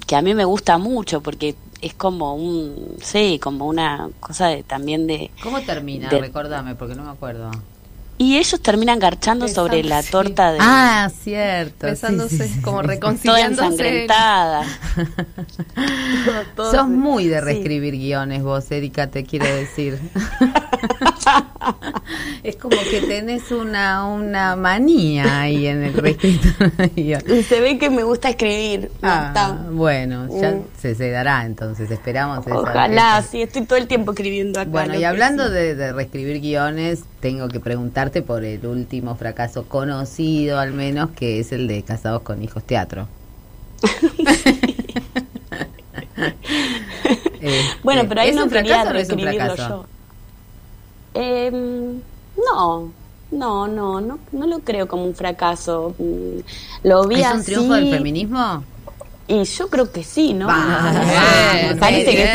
que 0.07 0.17
a 0.17 0.23
mí 0.23 0.35
me 0.35 0.45
gusta 0.45 0.79
mucho 0.79 1.23
porque 1.23 1.57
es 1.81 1.95
como 1.95 2.35
un, 2.35 2.97
sí, 3.03 3.39
como 3.41 3.67
una 3.67 4.11
cosa 4.21 4.49
de, 4.49 4.63
también 4.65 5.07
de... 5.07 5.31
¿Cómo 5.41 5.63
termina? 5.65 6.09
de- 6.11 6.19
Recordame, 6.19 6.75
porque 6.75 6.95
no 6.95 7.05
me 7.05 7.11
acuerdo. 7.11 7.51
Y 8.23 8.37
ellos 8.37 8.61
terminan 8.61 8.99
garchando 8.99 9.49
sobre 9.49 9.83
la 9.83 10.03
torta 10.03 10.53
de... 10.53 10.59
Ah, 10.61 11.11
cierto. 11.23 11.87
Besándose, 11.87 12.49
sí, 12.49 12.55
sí, 12.57 12.61
como 12.61 12.83
sí. 12.83 12.83
toda 12.83 12.95
reconciliándose. 12.95 13.65
ensangrentada. 13.67 14.63
Sos 16.57 16.87
muy 16.87 17.29
de 17.29 17.41
reescribir 17.41 17.95
guiones 17.97 18.43
vos, 18.43 18.71
Erika, 18.71 19.07
te 19.07 19.25
quiero 19.25 19.47
decir. 19.47 19.99
es 22.43 22.57
como 22.57 22.77
que 22.91 23.01
tenés 23.09 23.51
una, 23.51 24.05
una 24.07 24.55
manía 24.55 25.41
ahí 25.41 25.67
en 25.67 25.83
el 25.85 25.95
reescrito 25.95 26.49
se 27.49 27.61
ve 27.61 27.79
que 27.79 27.89
me 27.89 28.03
gusta 28.03 28.29
escribir. 28.31 28.91
Ah, 29.03 29.57
bueno, 29.71 30.29
ya 30.41 30.51
Mm. 30.51 30.65
se, 30.79 30.95
se 30.95 31.11
dará 31.11 31.45
entonces, 31.47 31.91
esperamos 31.91 32.45
Ojalá, 32.47 33.19
esa- 33.19 33.29
sí, 33.31 33.41
estoy 33.43 33.63
todo 33.63 33.79
el 33.79 33.87
tiempo 33.87 34.13
escribiendo 34.13 34.61
acá. 34.61 34.71
Bueno, 34.71 34.99
y 34.99 35.05
hablando 35.05 35.47
sí. 35.47 35.53
de, 35.55 35.75
de 35.75 35.93
reescribir 35.93 36.41
guiones, 36.41 37.05
tengo 37.21 37.49
que 37.49 37.61
preguntarte 37.61 38.23
por 38.23 38.45
el 38.45 38.65
último 38.67 39.15
fracaso 39.17 39.67
conocido, 39.69 40.59
al 40.59 40.73
menos, 40.73 41.11
que 41.11 41.41
es 41.41 41.53
el 41.53 41.69
de 41.69 41.83
Casados 41.83 42.23
con 42.23 42.43
Hijos 42.43 42.65
Teatro. 42.65 43.09
Bueno, 47.83 48.03
pero 48.09 48.21
ahí 48.21 48.31
¿es 48.31 48.37
no 48.37 48.45
un 48.45 48.51
quería 48.51 48.85
reescribirlo 48.85 49.57
fracaso? 49.57 49.87
yo. 51.15 51.21
Em, 51.21 52.01
no, 52.37 52.93
no, 53.31 53.67
no, 53.69 54.01
no, 54.01 54.19
no 54.33 54.47
lo 54.47 54.61
creo 54.61 54.87
como 54.89 55.05
un 55.05 55.15
fracaso. 55.15 55.95
Mm, 55.99 56.41
Lo 56.85 57.07
vi 57.09 57.23
¿Es 57.23 57.31
un 57.33 57.45
triunfo 57.45 57.75
del 57.75 57.91
feminismo? 57.91 58.65
y 59.27 59.45
yo 59.45 59.69
creo 59.71 59.91
que 59.93 60.03
sí, 60.03 60.35
¿no? 60.35 60.47
Parece 61.79 62.11
que 62.17 62.27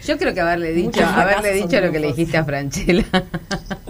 sí. 0.00 0.08
Yo 0.08 0.18
creo 0.18 0.32
que 0.34 0.40
haberle 0.40 0.72
dicho, 0.72 1.04
haberle 1.04 1.52
dicho 1.52 1.80
lo 1.80 1.92
que 1.92 2.00
le 2.00 2.08
dijiste 2.08 2.38
a 2.38 2.44
Franchella. 2.44 3.04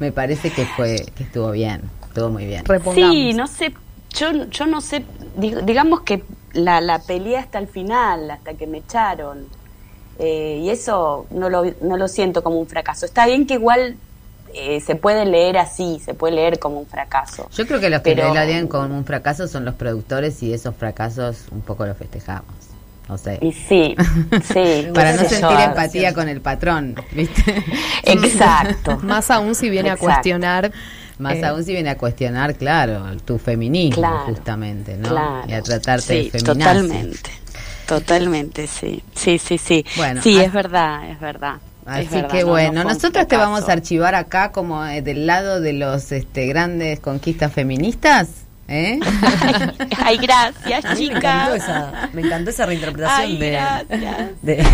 Me 0.00 0.10
parece 0.10 0.50
que 0.50 0.64
fue, 0.66 0.96
que 1.14 1.22
estuvo 1.22 1.52
bien, 1.52 1.82
estuvo 2.08 2.28
muy 2.30 2.46
bien. 2.46 2.64
Repongamos. 2.64 3.14
Sí, 3.14 3.32
no 3.34 3.46
sé, 3.46 3.72
yo, 4.14 4.46
yo 4.50 4.66
no 4.66 4.80
sé, 4.80 5.04
dig- 5.38 5.62
digamos 5.64 6.00
que 6.00 6.24
la, 6.52 6.80
la 6.80 6.98
peleé 6.98 7.36
hasta 7.38 7.58
el 7.58 7.68
final, 7.68 8.28
hasta 8.30 8.54
que 8.54 8.66
me 8.66 8.78
echaron. 8.78 9.46
Eh, 10.18 10.58
y 10.62 10.68
eso 10.70 11.26
no 11.30 11.48
lo, 11.48 11.64
no 11.82 11.96
lo 11.96 12.08
siento 12.08 12.42
como 12.42 12.58
un 12.58 12.66
fracaso. 12.66 13.06
Está 13.06 13.26
bien 13.26 13.46
que 13.46 13.54
igual 13.54 13.96
eh, 14.52 14.80
se 14.80 14.96
puede 14.96 15.24
leer 15.24 15.56
así, 15.58 16.00
se 16.04 16.12
puede 16.14 16.34
leer 16.34 16.58
como 16.58 16.78
un 16.80 16.86
fracaso. 16.86 17.48
Yo 17.52 17.66
creo 17.66 17.78
que 17.80 17.88
los 17.88 18.00
que 18.02 18.14
Pero- 18.14 18.28
lo 18.34 18.34
leen 18.44 18.68
como 18.68 18.94
un 18.96 19.04
fracaso 19.04 19.48
son 19.48 19.64
los 19.64 19.74
productores 19.76 20.42
y 20.42 20.52
esos 20.52 20.74
fracasos 20.74 21.44
un 21.52 21.60
poco 21.60 21.86
los 21.86 21.96
festejamos. 21.96 22.54
No 23.10 23.18
sé. 23.18 23.40
Y 23.42 23.50
sí, 23.52 23.96
sí. 24.52 24.86
Para 24.94 25.14
no 25.14 25.18
sentir 25.24 25.40
yo, 25.40 25.58
empatía 25.60 26.14
con 26.14 26.28
el 26.28 26.40
patrón, 26.40 26.94
¿viste? 27.10 27.64
Exacto. 28.04 28.98
Más 29.02 29.32
aún 29.32 29.56
si 29.56 29.68
viene 29.68 29.88
Exacto. 29.88 30.06
a 30.06 30.14
cuestionar. 30.14 30.72
Más 31.18 31.34
eh, 31.34 31.44
aún 31.44 31.64
si 31.64 31.72
viene 31.72 31.90
a 31.90 31.98
cuestionar, 31.98 32.54
claro, 32.54 33.04
tu 33.24 33.38
feminismo, 33.38 34.00
Claro, 34.00 34.26
justamente, 34.26 34.96
¿no? 34.96 35.08
Claro. 35.08 35.42
Y 35.48 35.52
a 35.54 35.60
tratarte 35.60 36.22
sí, 36.22 36.30
de 36.30 36.38
feminazi. 36.38 36.60
Totalmente. 36.60 37.30
Totalmente, 37.86 38.66
sí. 38.68 39.02
Sí, 39.16 39.38
sí, 39.38 39.58
sí. 39.58 39.84
Bueno, 39.96 40.22
sí, 40.22 40.38
as- 40.38 40.46
es 40.46 40.52
verdad, 40.52 41.10
es 41.10 41.18
verdad. 41.18 41.54
Así 41.86 42.04
Es 42.04 42.10
verdad, 42.12 42.30
que 42.30 42.40
no, 42.42 42.46
no 42.46 42.50
bueno, 42.52 42.84
nosotros 42.84 43.26
te 43.26 43.36
vamos 43.36 43.68
a 43.68 43.72
archivar 43.72 44.14
acá 44.14 44.52
como 44.52 44.86
eh, 44.86 45.02
del 45.02 45.26
lado 45.26 45.60
de 45.60 45.72
los 45.72 46.12
este, 46.12 46.46
grandes 46.46 47.00
conquistas 47.00 47.52
feministas, 47.52 48.28
¿eh? 48.70 48.98
Ay, 49.98 50.16
gracias, 50.18 50.98
mí 50.98 51.08
me 51.10 51.16
encantó 51.18 51.54
chicas. 51.54 51.54
esa, 51.56 52.10
me 52.12 52.22
encantó 52.22 52.50
esa 52.50 52.66
reinterpretación 52.66 53.30
Ay, 53.30 53.36
de, 54.42 54.64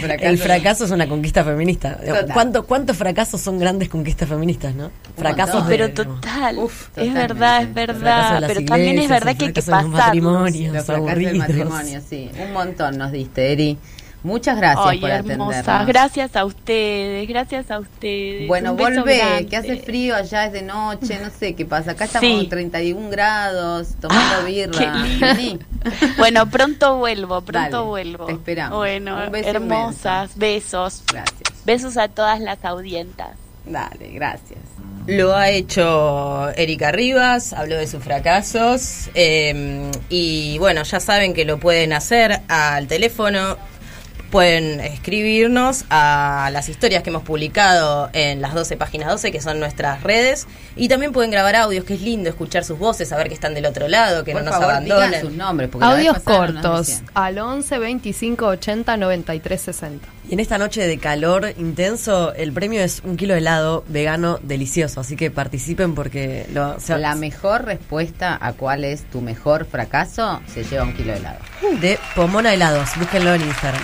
fracaso. 0.00 0.28
el 0.28 0.38
fracaso 0.38 0.84
es 0.86 0.90
una 0.90 1.06
conquista 1.06 1.44
feminista. 1.44 1.96
Total. 1.96 2.26
¿Cuánto, 2.32 2.66
¿Cuántos 2.66 2.96
fracasos 2.96 3.40
son 3.40 3.58
grandes 3.58 3.88
conquistas 3.88 4.28
feministas, 4.28 4.74
no? 4.74 4.90
Fracasos 5.16 5.68
de, 5.68 5.76
Pero 5.76 5.92
total, 5.92 6.58
Uf, 6.58 6.88
es 6.96 7.12
verdad, 7.14 7.62
es 7.62 7.74
verdad. 7.74 8.40
las 8.40 8.52
Pero 8.52 8.64
también 8.64 8.98
es 8.98 9.08
verdad 9.08 9.36
que 9.36 9.46
hay 9.46 9.52
que 9.52 9.62
de 9.62 10.72
los 10.72 10.86
fracasos 10.86 11.14
del 11.14 11.36
matrimonio, 11.38 12.00
sí. 12.08 12.30
Un 12.42 12.52
montón 12.52 12.98
nos 12.98 13.12
diste, 13.12 13.52
Eri. 13.52 13.78
Muchas 14.24 14.56
gracias 14.56 14.86
Ay, 14.86 15.00
por 15.00 15.10
hermosa. 15.10 15.58
atendernos. 15.58 15.86
Gracias 15.88 16.36
a 16.36 16.44
ustedes, 16.44 17.28
gracias 17.28 17.70
a 17.72 17.78
ustedes. 17.80 18.46
Bueno, 18.46 18.74
volvé, 18.76 19.46
que 19.50 19.56
hace 19.56 19.76
frío, 19.78 20.14
allá 20.14 20.46
es 20.46 20.52
de 20.52 20.62
noche, 20.62 21.18
no 21.22 21.28
sé 21.30 21.54
qué 21.54 21.64
pasa. 21.64 21.92
Acá 21.92 22.04
estamos 22.04 22.28
Sí. 22.28 22.40
en 22.40 22.48
31 22.48 23.10
grados, 23.10 23.88
tomando 24.00 24.36
Ah, 24.40 24.44
birra. 24.46 24.78
qué 24.78 25.34
lindo. 25.34 25.34
Vení. 25.34 25.58
Bueno, 26.18 26.48
pronto 26.48 26.96
vuelvo, 26.98 27.40
pronto 27.40 27.70
Dale, 27.78 27.88
vuelvo. 27.88 28.26
te 28.26 28.32
esperamos. 28.32 28.78
Bueno, 28.78 29.30
beso 29.32 29.48
hermosas, 29.50 30.30
besos. 30.38 31.02
Gracias. 31.12 31.40
Besos 31.64 31.96
a 31.96 32.06
todas 32.08 32.38
las 32.40 32.64
audientas. 32.64 33.30
Dale, 33.64 34.10
gracias. 34.12 34.60
Lo 35.08 35.34
ha 35.34 35.50
hecho 35.50 36.50
Erika 36.50 36.92
Rivas, 36.92 37.52
habló 37.52 37.76
de 37.76 37.88
sus 37.88 38.04
fracasos 38.04 39.10
eh, 39.14 39.90
y 40.08 40.58
bueno, 40.58 40.84
ya 40.84 41.00
saben 41.00 41.34
que 41.34 41.44
lo 41.44 41.58
pueden 41.58 41.92
hacer 41.92 42.40
al 42.46 42.86
teléfono, 42.86 43.56
pueden 44.32 44.80
escribirnos 44.80 45.84
a 45.90 46.48
las 46.52 46.70
historias 46.70 47.02
que 47.02 47.10
hemos 47.10 47.22
publicado 47.22 48.08
en 48.14 48.40
las 48.40 48.54
12 48.54 48.78
páginas 48.78 49.08
12, 49.10 49.30
que 49.30 49.42
son 49.42 49.60
nuestras 49.60 50.02
redes, 50.02 50.46
y 50.74 50.88
también 50.88 51.12
pueden 51.12 51.30
grabar 51.30 51.54
audios, 51.54 51.84
que 51.84 51.94
es 51.94 52.00
lindo 52.00 52.30
escuchar 52.30 52.64
sus 52.64 52.78
voces, 52.78 53.10
saber 53.10 53.28
que 53.28 53.34
están 53.34 53.52
del 53.52 53.66
otro 53.66 53.88
lado, 53.88 54.24
que 54.24 54.32
Por 54.32 54.40
no 54.42 54.46
nos 54.50 54.58
favor, 54.58 54.70
abandonen. 54.74 55.20
sus 55.20 55.32
nombres. 55.32 55.68
Audios 55.80 56.18
cortos 56.20 57.02
al 57.12 57.38
11 57.38 57.78
25 57.78 58.46
80 58.46 58.96
93 58.96 59.60
60. 59.60 60.08
Y 60.30 60.32
en 60.34 60.40
esta 60.40 60.56
noche 60.56 60.86
de 60.86 60.96
calor 60.98 61.52
intenso, 61.58 62.32
el 62.32 62.52
premio 62.52 62.80
es 62.82 63.02
un 63.04 63.18
kilo 63.18 63.34
de 63.34 63.40
helado 63.40 63.84
vegano 63.88 64.38
delicioso. 64.42 65.00
Así 65.00 65.14
que 65.14 65.30
participen 65.30 65.94
porque 65.94 66.46
lo, 66.54 66.80
se- 66.80 66.96
La 66.96 67.16
mejor 67.16 67.66
respuesta 67.66 68.38
a 68.40 68.54
cuál 68.54 68.84
es 68.84 69.02
tu 69.10 69.20
mejor 69.20 69.66
fracaso 69.66 70.40
se 70.52 70.64
lleva 70.64 70.84
un 70.84 70.94
kilo 70.94 71.12
de 71.12 71.18
helado. 71.18 71.38
de 71.82 71.98
Pomona 72.16 72.54
Helados. 72.54 72.88
Búsquenlo 72.96 73.34
en 73.34 73.42
Instagram. 73.42 73.82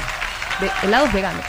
De 0.61 0.71
helados 0.83 1.13
veganos. 1.13 1.45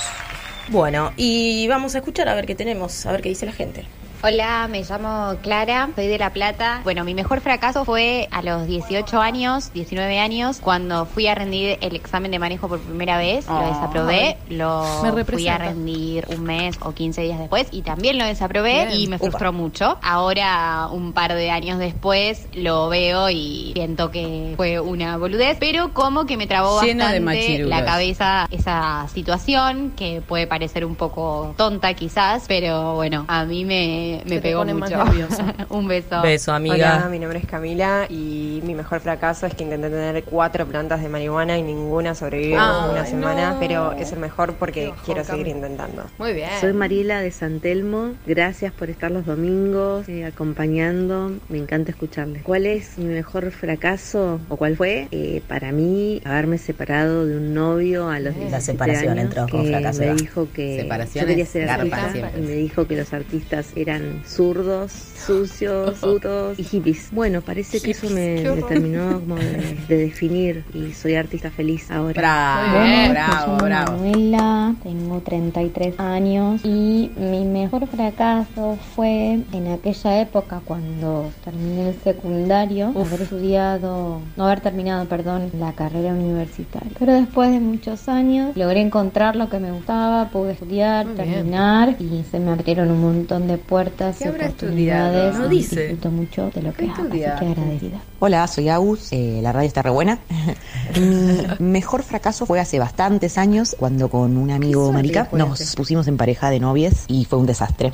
Bueno, 0.67 1.13
y 1.17 1.67
vamos 1.67 1.95
a 1.95 1.97
escuchar 1.97 2.29
a 2.29 2.35
ver 2.35 2.45
qué 2.45 2.53
tenemos, 2.53 3.05
a 3.05 3.11
ver 3.11 3.21
qué 3.21 3.29
dice 3.29 3.45
la 3.45 3.53
gente. 3.53 3.85
Hola, 4.21 4.67
me 4.69 4.83
llamo 4.83 5.37
Clara, 5.41 5.91
soy 5.95 6.07
de 6.07 6.17
La 6.17 6.33
Plata. 6.33 6.81
Bueno, 6.83 7.05
mi 7.05 7.13
mejor 7.13 7.39
fracaso 7.39 7.85
fue 7.85 8.27
a 8.31 8.41
los 8.41 8.67
18 8.67 9.21
años, 9.21 9.71
19 9.71 10.19
años, 10.19 10.59
cuando 10.59 11.05
fui 11.05 11.27
a 11.27 11.35
rendir 11.35 11.77
el 11.79 11.95
examen 11.95 12.29
de 12.29 12.37
manejo 12.37 12.67
por 12.67 12.81
primera 12.81 13.17
vez. 13.17 13.47
Lo 13.47 13.57
Ay. 13.57 13.67
desaprobé, 13.67 14.37
lo 14.49 14.83
fui 15.25 15.47
a 15.47 15.57
rendir 15.57 16.25
un 16.27 16.43
mes 16.43 16.77
o 16.81 16.91
15 16.91 17.21
días 17.21 17.39
después 17.39 17.69
y 17.71 17.81
también 17.81 18.17
lo 18.17 18.25
desaprobé 18.25 18.87
Bien. 18.87 18.99
y 18.99 19.07
me 19.07 19.19
frustró 19.19 19.53
mucho. 19.53 19.97
Ahora, 20.01 20.89
un 20.91 21.13
par 21.13 21.33
de 21.33 21.49
años 21.49 21.79
después, 21.79 22.45
lo 22.53 22.89
veo 22.89 23.29
y 23.29 23.71
siento 23.73 24.11
que 24.11 24.53
fue 24.57 24.81
una 24.81 25.15
boludez, 25.15 25.55
pero 25.61 25.93
como 25.93 26.25
que 26.25 26.35
me 26.35 26.45
trabó 26.45 26.81
Lleno 26.81 27.07
de 27.07 27.21
bastante 27.21 27.63
la 27.63 27.85
cabeza 27.85 28.47
esa 28.51 29.07
situación 29.13 29.93
que 29.95 30.19
puede 30.19 30.45
parecer 30.45 30.83
un 30.83 30.95
poco 30.95 31.53
tonta 31.55 31.93
quizás, 31.93 32.43
pero 32.49 32.95
bueno, 32.95 33.23
a 33.29 33.45
mí 33.45 33.63
me, 33.63 34.08
me 34.25 34.35
te 34.35 34.41
pegó 34.41 34.65
mucho. 34.65 35.03
nerviosa. 35.03 35.55
un 35.69 35.87
beso. 35.87 36.21
Beso, 36.21 36.53
amiga. 36.53 36.97
Hola, 36.97 37.09
mi 37.09 37.19
nombre 37.19 37.39
es 37.39 37.45
Camila 37.45 38.05
y 38.09 38.61
mi 38.65 38.75
mejor 38.75 38.99
fracaso 38.99 39.45
es 39.45 39.53
que 39.53 39.63
intenté 39.63 39.89
tener 39.89 40.23
cuatro 40.23 40.65
plantas 40.65 41.01
de 41.01 41.09
marihuana 41.09 41.57
y 41.57 41.61
ninguna 41.63 42.15
sobrevivió 42.15 42.57
Ay, 42.59 42.91
una 42.91 43.05
semana, 43.05 43.51
no. 43.53 43.59
pero 43.59 43.91
es 43.93 44.11
el 44.11 44.19
mejor 44.19 44.53
porque 44.53 44.93
quiero 45.05 45.23
seguir 45.23 45.47
intentando. 45.47 46.03
Muy 46.17 46.33
bien. 46.33 46.49
Soy 46.59 46.73
Mariela 46.73 47.21
de 47.21 47.31
San 47.31 47.59
Telmo. 47.59 48.13
Gracias 48.25 48.71
por 48.73 48.89
estar 48.89 49.11
los 49.11 49.25
domingos 49.25 50.07
eh, 50.09 50.25
acompañando. 50.25 51.33
Me 51.49 51.57
encanta 51.57 51.91
escucharles. 51.91 52.43
¿Cuál 52.43 52.65
es 52.65 52.97
mi 52.97 53.05
mejor 53.05 53.51
fracaso 53.51 54.39
o 54.49 54.57
cuál 54.57 54.75
fue? 54.75 55.07
Eh, 55.11 55.41
para 55.47 55.71
mí, 55.71 56.21
haberme 56.25 56.57
separado 56.57 57.25
de 57.25 57.37
un 57.37 57.53
novio 57.53 58.09
a 58.09 58.19
los 58.19 58.35
17 58.35 58.61
separación 58.61 59.13
años 59.13 59.25
entró 59.25 59.47
como 59.49 59.63
que 59.63 59.69
fracaso, 59.69 59.99
me 60.01 60.13
dijo 60.15 60.47
que 60.53 60.89
yo 61.15 61.25
quería 61.25 61.45
ser 61.45 61.69
artista 61.69 62.11
siempre. 62.11 62.39
y 62.39 62.43
me 62.43 62.51
dijo 62.53 62.87
que 62.87 62.95
los 62.95 63.13
artistas 63.13 63.71
eran 63.75 63.98
eran 63.99 64.23
zurdos, 64.25 64.91
sucios, 65.25 65.97
putos 66.01 66.57
y 66.59 66.63
hippies. 66.63 67.09
Bueno, 67.11 67.41
parece 67.41 67.81
que 67.81 67.91
eso 67.91 68.09
me, 68.09 68.41
me 68.43 68.61
terminó 68.63 69.19
como 69.19 69.35
de, 69.35 69.77
de 69.87 69.97
definir 69.97 70.63
y 70.73 70.93
soy 70.93 71.15
artista 71.15 71.51
feliz 71.51 71.89
ahora. 71.91 72.13
Bravo, 72.19 73.11
bravo, 73.11 73.31
me 73.31 73.45
llamo 73.45 73.57
bravo. 73.57 73.91
Manuela, 73.97 74.75
tengo 74.83 75.19
33 75.21 75.99
años 75.99 76.61
y 76.63 77.11
mi 77.17 77.45
mejor 77.45 77.87
fracaso 77.87 78.77
fue 78.95 79.39
en 79.51 79.67
aquella 79.71 80.21
época 80.21 80.61
cuando 80.65 81.31
terminé 81.43 81.89
el 81.89 81.95
secundario, 82.01 82.93
haber 82.95 83.21
estudiado, 83.21 84.21
no 84.35 84.45
haber 84.45 84.61
terminado, 84.61 85.05
perdón, 85.05 85.51
la 85.59 85.73
carrera 85.73 86.13
universitaria. 86.13 86.91
Pero 86.97 87.13
después 87.13 87.51
de 87.51 87.59
muchos 87.59 88.07
años 88.09 88.55
logré 88.55 88.81
encontrar 88.81 89.35
lo 89.35 89.49
que 89.49 89.59
me 89.59 89.71
gustaba, 89.71 90.29
pude 90.29 90.53
estudiar, 90.53 91.05
Muy 91.05 91.15
bien. 91.15 91.29
terminar 91.33 91.95
y 91.99 92.23
se 92.29 92.39
me 92.39 92.51
abrieron 92.51 92.91
un 92.91 93.01
montón 93.01 93.47
de 93.47 93.57
puertas 93.57 93.88
¿Qué 93.97 94.23
y 94.25 94.27
habrá 94.27 94.45
oportunidades. 94.47 95.15
estudiado? 95.25 95.39
No 95.39 95.47
dice. 95.49 95.81
Disfruto 95.81 96.09
mucho 96.11 96.51
de 96.53 96.61
lo 96.61 96.73
que 96.73 96.85
¿Qué 96.85 96.91
hago, 96.91 97.01
así 97.07 97.11
que 97.19 97.25
agradecida. 97.27 97.97
Hola, 98.19 98.47
soy 98.47 98.69
Agus, 98.69 99.07
eh, 99.11 99.39
la 99.41 99.51
radio 99.51 99.67
está 99.67 99.81
re 99.81 99.89
buena. 99.89 100.19
Mi 100.99 101.41
mejor 101.59 102.03
fracaso 102.03 102.45
fue 102.45 102.59
hace 102.59 102.79
bastantes 102.79 103.37
años 103.37 103.75
cuando 103.77 104.09
con 104.09 104.35
un 104.37 104.51
amigo 104.51 104.91
marica 104.91 105.29
nos 105.31 105.75
pusimos 105.75 106.07
en 106.07 106.17
pareja 106.17 106.49
de 106.49 106.59
novias 106.59 107.05
y 107.07 107.25
fue 107.25 107.39
un 107.39 107.45
desastre. 107.45 107.93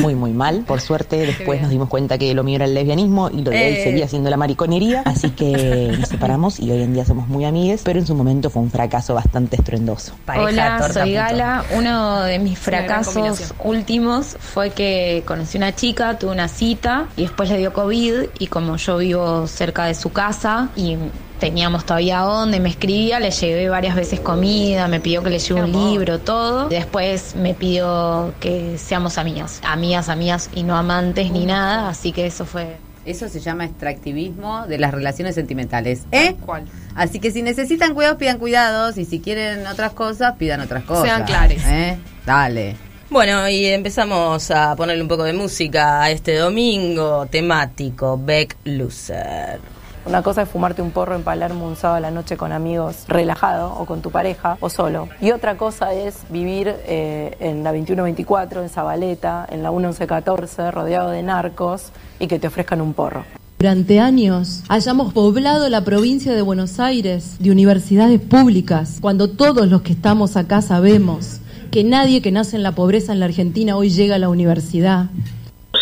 Muy 0.00 0.14
muy 0.14 0.32
mal. 0.32 0.64
Por 0.66 0.80
suerte 0.80 1.16
después 1.18 1.60
nos 1.62 1.70
dimos 1.70 1.88
cuenta 1.88 2.18
que 2.18 2.34
lo 2.34 2.42
mío 2.44 2.56
era 2.56 2.64
el 2.66 2.74
lesbianismo 2.74 3.30
y 3.30 3.42
lo 3.42 3.50
de 3.50 3.68
él 3.68 3.74
Eh. 3.76 3.84
seguía 3.84 4.08
siendo 4.08 4.28
la 4.30 4.36
mariconería, 4.36 5.02
así 5.04 5.30
que 5.30 5.94
nos 5.98 6.08
separamos 6.08 6.58
y 6.60 6.70
hoy 6.70 6.82
en 6.82 6.92
día 6.94 7.04
somos 7.04 7.28
muy 7.28 7.44
amigues, 7.44 7.82
pero 7.84 7.98
en 7.98 8.06
su 8.06 8.14
momento 8.14 8.50
fue 8.50 8.62
un 8.62 8.70
fracaso 8.70 9.14
bastante 9.14 9.56
estruendoso. 9.56 10.12
Pareja, 10.24 10.46
Hola, 10.48 10.78
torta, 10.78 11.02
soy. 11.04 11.12
Gala. 11.12 11.64
Uno 11.76 12.22
de 12.22 12.38
mis 12.38 12.58
fracasos 12.58 13.54
últimos 13.64 14.36
fue 14.38 14.70
que 14.70 15.07
conocí 15.24 15.56
una 15.58 15.74
chica, 15.74 16.18
tuve 16.18 16.32
una 16.32 16.48
cita 16.48 17.08
y 17.16 17.22
después 17.22 17.50
le 17.50 17.58
dio 17.58 17.72
COVID 17.72 18.30
y 18.38 18.46
como 18.46 18.76
yo 18.76 18.98
vivo 18.98 19.46
cerca 19.46 19.86
de 19.86 19.94
su 19.94 20.12
casa 20.12 20.68
y 20.76 20.96
teníamos 21.38 21.84
todavía 21.84 22.20
dónde, 22.20 22.60
me 22.60 22.68
escribía, 22.68 23.20
le 23.20 23.30
llevé 23.30 23.68
varias 23.68 23.94
veces 23.94 24.20
comida, 24.20 24.88
me 24.88 25.00
pidió 25.00 25.22
que 25.22 25.30
le 25.30 25.38
lleve 25.38 25.62
un 25.62 25.72
libro, 25.72 26.18
todo. 26.18 26.68
Después 26.68 27.36
me 27.36 27.54
pidió 27.54 28.34
que 28.40 28.76
seamos 28.78 29.18
amigas, 29.18 29.60
amigas, 29.64 30.08
amigas 30.08 30.50
y 30.54 30.62
no 30.62 30.76
amantes 30.76 31.30
ni 31.30 31.46
nada, 31.46 31.88
así 31.88 32.12
que 32.12 32.26
eso 32.26 32.44
fue 32.44 32.76
Eso 33.04 33.28
se 33.28 33.40
llama 33.40 33.64
extractivismo 33.64 34.66
de 34.66 34.78
las 34.78 34.92
relaciones 34.92 35.34
sentimentales. 35.34 36.02
¿Eh? 36.12 36.36
¿Cuál? 36.44 36.64
Así 36.94 37.20
que 37.20 37.30
si 37.30 37.42
necesitan 37.42 37.94
cuidados, 37.94 38.18
pidan 38.18 38.38
cuidados. 38.38 38.98
Y 38.98 39.04
si 39.04 39.20
quieren 39.20 39.66
otras 39.66 39.92
cosas, 39.92 40.34
pidan 40.36 40.60
otras 40.60 40.84
cosas. 40.84 41.04
Sean 41.04 41.24
clares. 41.24 41.62
¿Eh? 41.64 41.96
Dale. 42.26 42.87
Bueno, 43.10 43.48
y 43.48 43.64
empezamos 43.64 44.50
a 44.50 44.76
ponerle 44.76 45.00
un 45.00 45.08
poco 45.08 45.24
de 45.24 45.32
música 45.32 46.02
a 46.02 46.10
este 46.10 46.36
domingo 46.36 47.24
temático, 47.24 48.20
Beck 48.22 48.58
Loser. 48.64 49.60
Una 50.04 50.22
cosa 50.22 50.42
es 50.42 50.48
fumarte 50.50 50.82
un 50.82 50.90
porro 50.90 51.14
en 51.14 51.22
Palermo 51.22 51.66
un 51.66 51.74
sábado 51.74 51.96
a 51.96 52.00
la 52.00 52.10
noche 52.10 52.36
con 52.36 52.52
amigos, 52.52 53.06
relajado, 53.08 53.74
o 53.78 53.86
con 53.86 54.02
tu 54.02 54.10
pareja, 54.10 54.58
o 54.60 54.68
solo. 54.68 55.08
Y 55.22 55.30
otra 55.30 55.56
cosa 55.56 55.94
es 55.94 56.16
vivir 56.28 56.74
eh, 56.86 57.34
en 57.40 57.64
la 57.64 57.72
2124, 57.72 58.62
en 58.62 58.68
Zabaleta, 58.68 59.46
en 59.50 59.62
la 59.62 59.70
1114, 59.70 60.70
rodeado 60.70 61.10
de 61.10 61.22
narcos, 61.22 61.92
y 62.18 62.26
que 62.26 62.38
te 62.38 62.46
ofrezcan 62.46 62.82
un 62.82 62.92
porro. 62.92 63.24
Durante 63.58 64.00
años 64.00 64.62
hayamos 64.68 65.14
poblado 65.14 65.68
la 65.70 65.82
provincia 65.82 66.34
de 66.34 66.42
Buenos 66.42 66.78
Aires 66.78 67.36
de 67.38 67.50
universidades 67.50 68.20
públicas, 68.20 68.98
cuando 69.00 69.30
todos 69.30 69.66
los 69.66 69.80
que 69.80 69.92
estamos 69.94 70.36
acá 70.36 70.60
sabemos 70.60 71.40
que 71.70 71.84
nadie 71.84 72.22
que 72.22 72.32
nace 72.32 72.56
en 72.56 72.62
la 72.62 72.72
pobreza 72.72 73.12
en 73.12 73.20
la 73.20 73.26
Argentina 73.26 73.76
hoy 73.76 73.90
llega 73.90 74.16
a 74.16 74.18
la 74.18 74.28
universidad. 74.28 75.06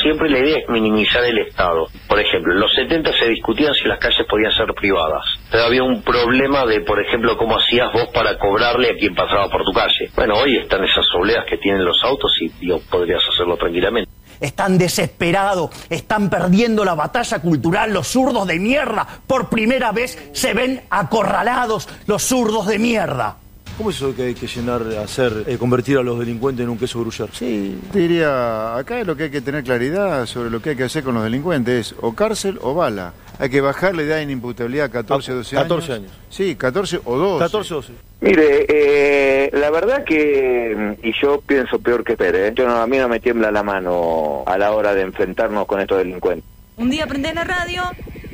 Siempre 0.02 0.28
la 0.28 0.40
idea 0.40 0.58
es 0.58 0.68
minimizar 0.68 1.24
el 1.24 1.38
Estado. 1.38 1.86
Por 2.08 2.20
ejemplo, 2.20 2.52
en 2.52 2.60
los 2.60 2.72
70 2.74 3.10
se 3.18 3.28
discutían 3.28 3.72
si 3.74 3.88
las 3.88 3.98
calles 3.98 4.26
podían 4.28 4.52
ser 4.52 4.74
privadas. 4.74 5.24
Pero 5.50 5.64
había 5.64 5.82
un 5.84 6.02
problema 6.02 6.66
de, 6.66 6.80
por 6.80 7.00
ejemplo, 7.00 7.36
cómo 7.36 7.56
hacías 7.56 7.92
vos 7.92 8.08
para 8.12 8.36
cobrarle 8.38 8.90
a 8.90 8.96
quien 8.96 9.14
pasaba 9.14 9.48
por 9.48 9.64
tu 9.64 9.72
calle. 9.72 10.10
Bueno, 10.14 10.34
hoy 10.34 10.56
están 10.56 10.84
esas 10.84 11.06
obleas 11.14 11.44
que 11.48 11.58
tienen 11.58 11.84
los 11.84 12.02
autos 12.04 12.32
y 12.40 12.48
digo, 12.60 12.80
podrías 12.90 13.22
hacerlo 13.32 13.56
tranquilamente. 13.56 14.10
Están 14.40 14.76
desesperados, 14.76 15.70
están 15.88 16.28
perdiendo 16.28 16.84
la 16.84 16.94
batalla 16.94 17.38
cultural, 17.38 17.92
los 17.92 18.08
zurdos 18.08 18.46
de 18.46 18.58
mierda. 18.58 19.06
Por 19.26 19.48
primera 19.48 19.92
vez 19.92 20.30
se 20.32 20.52
ven 20.52 20.82
acorralados 20.90 21.88
los 22.06 22.22
zurdos 22.22 22.66
de 22.66 22.78
mierda. 22.78 23.38
¿Cómo 23.76 23.90
es 23.90 23.96
eso 23.96 24.16
que 24.16 24.22
hay 24.22 24.34
que 24.34 24.46
llenar, 24.46 24.82
hacer, 25.04 25.44
eh, 25.46 25.58
convertir 25.58 25.98
a 25.98 26.02
los 26.02 26.18
delincuentes 26.18 26.64
en 26.64 26.70
un 26.70 26.78
queso 26.78 27.00
gruyere? 27.00 27.30
Sí, 27.34 27.78
te 27.92 27.98
diría, 27.98 28.74
acá 28.74 29.04
lo 29.04 29.14
que 29.14 29.24
hay 29.24 29.30
que 29.30 29.42
tener 29.42 29.64
claridad 29.64 30.24
sobre 30.24 30.48
lo 30.48 30.62
que 30.62 30.70
hay 30.70 30.76
que 30.76 30.84
hacer 30.84 31.04
con 31.04 31.14
los 31.14 31.22
delincuentes 31.22 31.88
es 31.88 31.94
o 32.00 32.14
cárcel 32.14 32.58
o 32.62 32.72
bala. 32.72 33.12
Hay 33.38 33.50
que 33.50 33.60
bajar 33.60 33.94
la 33.94 34.02
edad 34.02 34.16
de 34.16 34.22
inimputabilidad 34.22 34.86
a 34.86 34.88
14 34.88 35.32
o 35.32 35.36
12 35.36 35.56
años. 35.56 35.68
14 35.68 35.92
años. 35.92 36.12
Sí, 36.30 36.56
14 36.56 37.00
o 37.04 37.18
12. 37.18 37.44
14 37.44 37.74
o 37.74 37.76
12. 37.76 37.92
Mire, 38.22 38.66
eh, 38.66 39.50
la 39.52 39.70
verdad 39.70 40.04
que, 40.04 40.96
y 41.02 41.12
yo 41.20 41.42
pienso 41.42 41.78
peor 41.78 42.02
que 42.02 42.16
Pérez, 42.16 42.54
yo 42.54 42.66
no, 42.66 42.76
a 42.76 42.86
mí 42.86 42.96
no 42.96 43.10
me 43.10 43.20
tiembla 43.20 43.50
la 43.50 43.62
mano 43.62 44.42
a 44.46 44.56
la 44.56 44.72
hora 44.72 44.94
de 44.94 45.02
enfrentarnos 45.02 45.66
con 45.66 45.80
estos 45.80 45.98
delincuentes. 45.98 46.48
Un 46.78 46.88
día 46.88 47.06
prendés 47.06 47.34
la 47.34 47.44
radio 47.44 47.82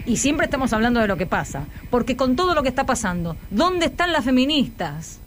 y 0.07 0.19
siempre 0.19 0.45
estamos 0.45 0.73
hablando 0.73 1.01
de 1.01 1.09
lo 1.09 1.17
que 1.17 1.27
pasa. 1.27 1.67
Porque 1.91 2.17
con 2.17 2.37
todo 2.37 2.55
lo 2.55 2.63
que 2.63 2.69
está 2.69 2.87
pasando, 2.87 3.37
¿dónde 3.51 3.87
están 3.87 4.13
las 4.13 4.25
feministas? 4.25 5.19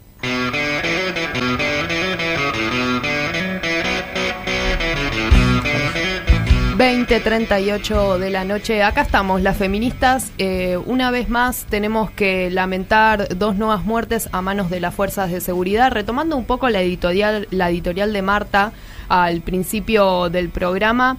20.38 6.76 8.18
de 8.18 8.30
la 8.30 8.44
noche. 8.44 8.82
Acá 8.82 9.00
estamos, 9.00 9.40
las 9.40 9.56
feministas. 9.56 10.30
Eh, 10.36 10.76
una 10.84 11.10
vez 11.10 11.30
más 11.30 11.64
tenemos 11.70 12.10
que 12.10 12.50
lamentar 12.50 13.36
dos 13.36 13.56
nuevas 13.56 13.84
muertes 13.84 14.28
a 14.32 14.42
manos 14.42 14.68
de 14.68 14.80
las 14.80 14.94
fuerzas 14.94 15.30
de 15.32 15.40
seguridad. 15.40 15.90
Retomando 15.90 16.36
un 16.36 16.44
poco 16.44 16.68
la 16.68 16.82
editorial, 16.82 17.48
la 17.50 17.70
editorial 17.70 18.12
de 18.12 18.20
Marta 18.20 18.72
al 19.08 19.40
principio 19.40 20.28
del 20.28 20.50
programa. 20.50 21.16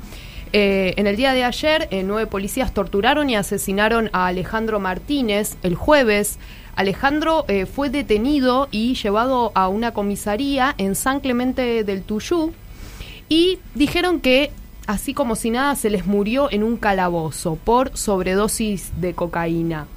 Eh, 0.54 0.94
en 0.98 1.08
el 1.08 1.16
día 1.16 1.34
de 1.34 1.44
ayer, 1.44 1.88
eh, 1.92 2.04
nueve 2.04 2.28
policías 2.28 2.74
torturaron 2.74 3.30
y 3.30 3.36
asesinaron 3.36 4.10
a 4.14 4.28
Alejandro 4.28 4.80
Martínez 4.80 5.58
el 5.64 5.76
jueves. 5.76 6.38
Alejandro 6.78 7.44
eh, 7.48 7.66
fue 7.66 7.90
detenido 7.90 8.68
y 8.72 8.94
llevado 8.94 9.52
a 9.56 9.68
una 9.68 9.94
comisaría 9.94 10.76
en 10.78 10.94
San 10.94 11.20
Clemente 11.20 11.84
del 11.84 12.04
Tuyú 12.04 12.54
y 13.28 13.58
dijeron 13.74 14.20
que 14.20 14.52
así 14.86 15.16
como 15.16 15.36
si 15.36 15.50
nada 15.50 15.76
se 15.76 15.90
les 15.90 16.06
murió 16.06 16.50
en 16.52 16.64
un 16.64 16.78
calabozo 16.78 17.58
por 17.62 17.98
sobredosis 17.98 18.92
de 19.02 19.14
cocaína. 19.16 19.88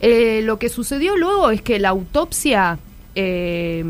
Eh, 0.00 0.40
lo 0.42 0.58
que 0.58 0.68
sucedió 0.68 1.16
luego 1.16 1.50
es 1.50 1.62
que 1.62 1.78
la 1.78 1.90
autopsia 1.90 2.80
eh, 3.14 3.84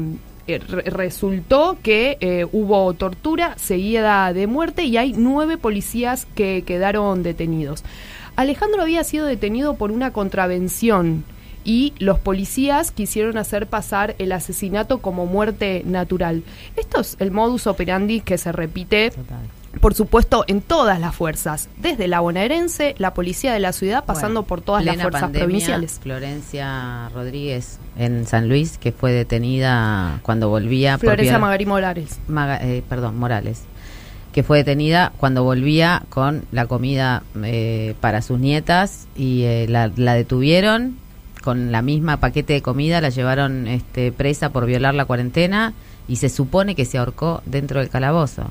re- 0.47 0.83
resultó 0.83 1.79
que 1.83 2.47
hubo 2.53 2.93
tortura 2.93 3.57
seguida 3.59 4.33
de 4.35 4.47
muerte 4.47 4.85
y 4.85 4.99
hay 4.99 5.15
nueve 5.15 5.57
policías 5.57 6.27
que 6.37 6.65
quedaron 6.67 7.23
detenidos. 7.23 7.83
Alejandro 8.37 8.83
había 8.83 9.03
sido 9.05 9.25
detenido 9.25 9.75
por 9.77 9.91
una 9.91 10.13
contravención 10.13 11.25
y 11.67 11.93
los 11.99 12.19
policías 12.21 12.93
quisieron 12.93 13.37
hacer 13.37 13.67
pasar 13.67 14.15
el 14.19 14.31
asesinato 14.33 14.99
como 14.99 15.27
muerte 15.27 15.83
natural. 15.85 16.45
Esto 16.77 17.01
es 17.01 17.17
el 17.19 17.33
modus 17.33 17.67
operandi 17.67 18.21
que 18.21 18.39
se 18.39 18.53
repite 18.53 19.13
por 19.81 19.93
supuesto, 19.93 20.45
en 20.47 20.63
todas 20.63 20.99
las 20.99 21.15
fuerzas, 21.15 21.69
desde 21.77 22.09
la 22.09 22.21
bonaerense, 22.21 22.95
la 22.97 23.13
policía 23.13 23.53
de 23.53 23.61
la 23.61 23.73
ciudad, 23.75 24.05
pasando 24.07 24.41
Bueno, 24.41 24.49
por 24.49 24.61
todas 24.63 24.83
las 24.85 24.97
fuerzas 24.97 25.21
pandemia, 25.21 25.45
provinciales. 25.45 26.01
Florencia 26.03 27.11
Rodríguez 27.15 27.79
en 27.99 28.27
San 28.27 28.49
Luis, 28.49 28.79
que 28.79 28.93
fue 28.93 29.13
detenida 29.13 30.21
cuando 30.23 30.49
volvía. 30.49 30.97
Florencia 30.97 31.39
Magari 31.39 31.67
Morales. 31.67 32.19
Maga- 32.27 32.59
eh, 32.63 32.83
perdón, 32.89 33.19
Morales. 33.19 33.65
Que 34.33 34.43
fue 34.43 34.59
detenida 34.59 35.13
cuando 35.19 35.45
volvía 35.45 36.05
con 36.09 36.45
la 36.53 36.67
comida 36.67 37.23
eh, 37.43 37.95
para 38.01 38.23
sus 38.23 38.39
nietas 38.39 39.07
y 39.15 39.43
eh, 39.43 39.67
la, 39.69 39.91
la 39.97 40.15
detuvieron 40.15 40.97
con 41.47 41.71
la 41.71 41.81
misma 41.81 42.17
paquete 42.17 42.55
de 42.55 42.61
comida, 42.61 43.01
la 43.01 43.11
llevaron 43.11 43.69
este, 43.69 44.11
presa 44.11 44.51
por 44.51 44.67
violar 44.67 44.97
la 44.97 45.05
cuarentena 45.05 45.75
y 46.09 46.17
se 46.17 46.29
supone 46.29 46.75
que 46.75 46.85
se 46.85 46.99
ahorcó 46.99 47.41
dentro 47.47 47.79
del 47.79 47.89
calabozo. 47.89 48.51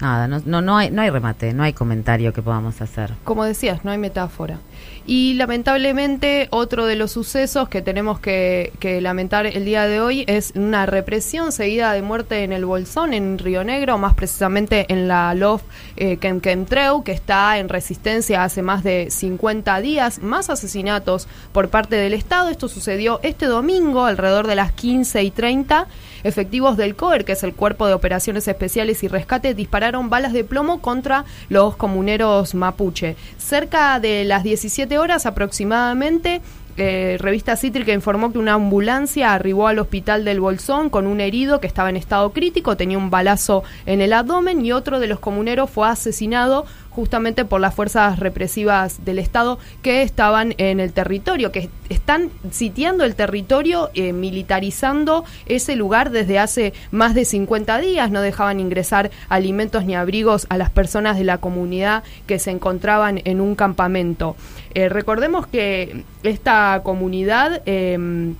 Nada, 0.00 0.26
no, 0.28 0.40
no, 0.46 0.62
no, 0.62 0.78
hay, 0.78 0.90
no 0.90 1.02
hay 1.02 1.10
remate, 1.10 1.52
no 1.52 1.62
hay 1.62 1.74
comentario 1.74 2.32
que 2.32 2.40
podamos 2.40 2.80
hacer. 2.80 3.12
Como 3.24 3.44
decías, 3.44 3.84
no 3.84 3.90
hay 3.90 3.98
metáfora. 3.98 4.58
Y 5.06 5.34
lamentablemente 5.34 6.48
otro 6.50 6.86
de 6.86 6.96
los 6.96 7.12
sucesos 7.12 7.68
que 7.68 7.82
tenemos 7.82 8.20
que, 8.20 8.72
que 8.80 9.00
lamentar 9.00 9.46
el 9.46 9.64
día 9.64 9.86
de 9.86 10.00
hoy 10.00 10.24
es 10.26 10.52
una 10.54 10.86
represión 10.86 11.52
seguida 11.52 11.92
de 11.92 12.00
muerte 12.00 12.44
en 12.44 12.52
el 12.52 12.64
Bolsón, 12.64 13.12
en 13.12 13.38
Río 13.38 13.62
Negro, 13.62 13.98
más 13.98 14.14
precisamente 14.14 14.86
en 14.88 15.08
la 15.08 15.34
LOF 15.34 15.62
eh, 15.96 16.16
Quemquemtreu, 16.16 17.02
que 17.02 17.12
está 17.12 17.58
en 17.58 17.68
resistencia 17.68 18.44
hace 18.44 18.62
más 18.62 18.82
de 18.82 19.08
50 19.10 19.80
días, 19.80 20.22
más 20.22 20.48
asesinatos 20.48 21.28
por 21.52 21.68
parte 21.68 21.96
del 21.96 22.14
Estado. 22.14 22.48
Esto 22.48 22.68
sucedió 22.68 23.20
este 23.22 23.46
domingo 23.46 24.06
alrededor 24.06 24.46
de 24.46 24.54
las 24.54 24.72
15 24.72 25.22
y 25.24 25.30
30 25.30 25.88
efectivos 26.24 26.76
del 26.76 26.94
COER, 26.96 27.24
que 27.24 27.32
es 27.32 27.42
el 27.42 27.54
Cuerpo 27.54 27.86
de 27.86 27.94
Operaciones 27.94 28.48
Especiales 28.48 29.02
y 29.02 29.08
Rescate, 29.08 29.54
dispararon 29.54 30.10
balas 30.10 30.32
de 30.32 30.44
plomo 30.44 30.80
contra 30.80 31.24
los 31.48 31.76
comuneros 31.76 32.54
mapuche. 32.54 33.16
Cerca 33.38 34.00
de 34.00 34.24
las 34.24 34.42
17 34.42 34.98
horas 34.98 35.26
aproximadamente, 35.26 36.40
eh, 36.76 37.18
revista 37.20 37.56
Cítrica 37.56 37.92
informó 37.92 38.32
que 38.32 38.38
una 38.38 38.54
ambulancia 38.54 39.34
arribó 39.34 39.68
al 39.68 39.80
hospital 39.80 40.24
del 40.24 40.40
Bolsón 40.40 40.88
con 40.88 41.06
un 41.06 41.20
herido 41.20 41.60
que 41.60 41.66
estaba 41.66 41.90
en 41.90 41.96
estado 41.96 42.30
crítico, 42.32 42.76
tenía 42.76 42.96
un 42.96 43.10
balazo 43.10 43.64
en 43.86 44.00
el 44.00 44.12
abdomen 44.12 44.64
y 44.64 44.72
otro 44.72 45.00
de 45.00 45.06
los 45.06 45.20
comuneros 45.20 45.68
fue 45.68 45.88
asesinado 45.88 46.64
justamente 46.90 47.44
por 47.44 47.60
las 47.60 47.74
fuerzas 47.74 48.18
represivas 48.18 49.04
del 49.04 49.18
Estado 49.18 49.58
que 49.82 50.02
estaban 50.02 50.54
en 50.58 50.80
el 50.80 50.92
territorio, 50.92 51.52
que 51.52 51.70
están 51.88 52.30
sitiando 52.50 53.04
el 53.04 53.14
territorio, 53.14 53.90
eh, 53.94 54.12
militarizando 54.12 55.24
ese 55.46 55.76
lugar 55.76 56.10
desde 56.10 56.38
hace 56.38 56.72
más 56.90 57.14
de 57.14 57.24
50 57.24 57.78
días, 57.78 58.10
no 58.10 58.20
dejaban 58.20 58.60
ingresar 58.60 59.10
alimentos 59.28 59.84
ni 59.84 59.94
abrigos 59.94 60.46
a 60.50 60.58
las 60.58 60.70
personas 60.70 61.16
de 61.16 61.24
la 61.24 61.38
comunidad 61.38 62.02
que 62.26 62.38
se 62.38 62.50
encontraban 62.50 63.20
en 63.24 63.40
un 63.40 63.54
campamento. 63.54 64.36
Eh, 64.74 64.88
recordemos 64.88 65.46
que 65.46 66.04
esta 66.22 66.80
comunidad 66.84 67.62
em, 67.66 68.34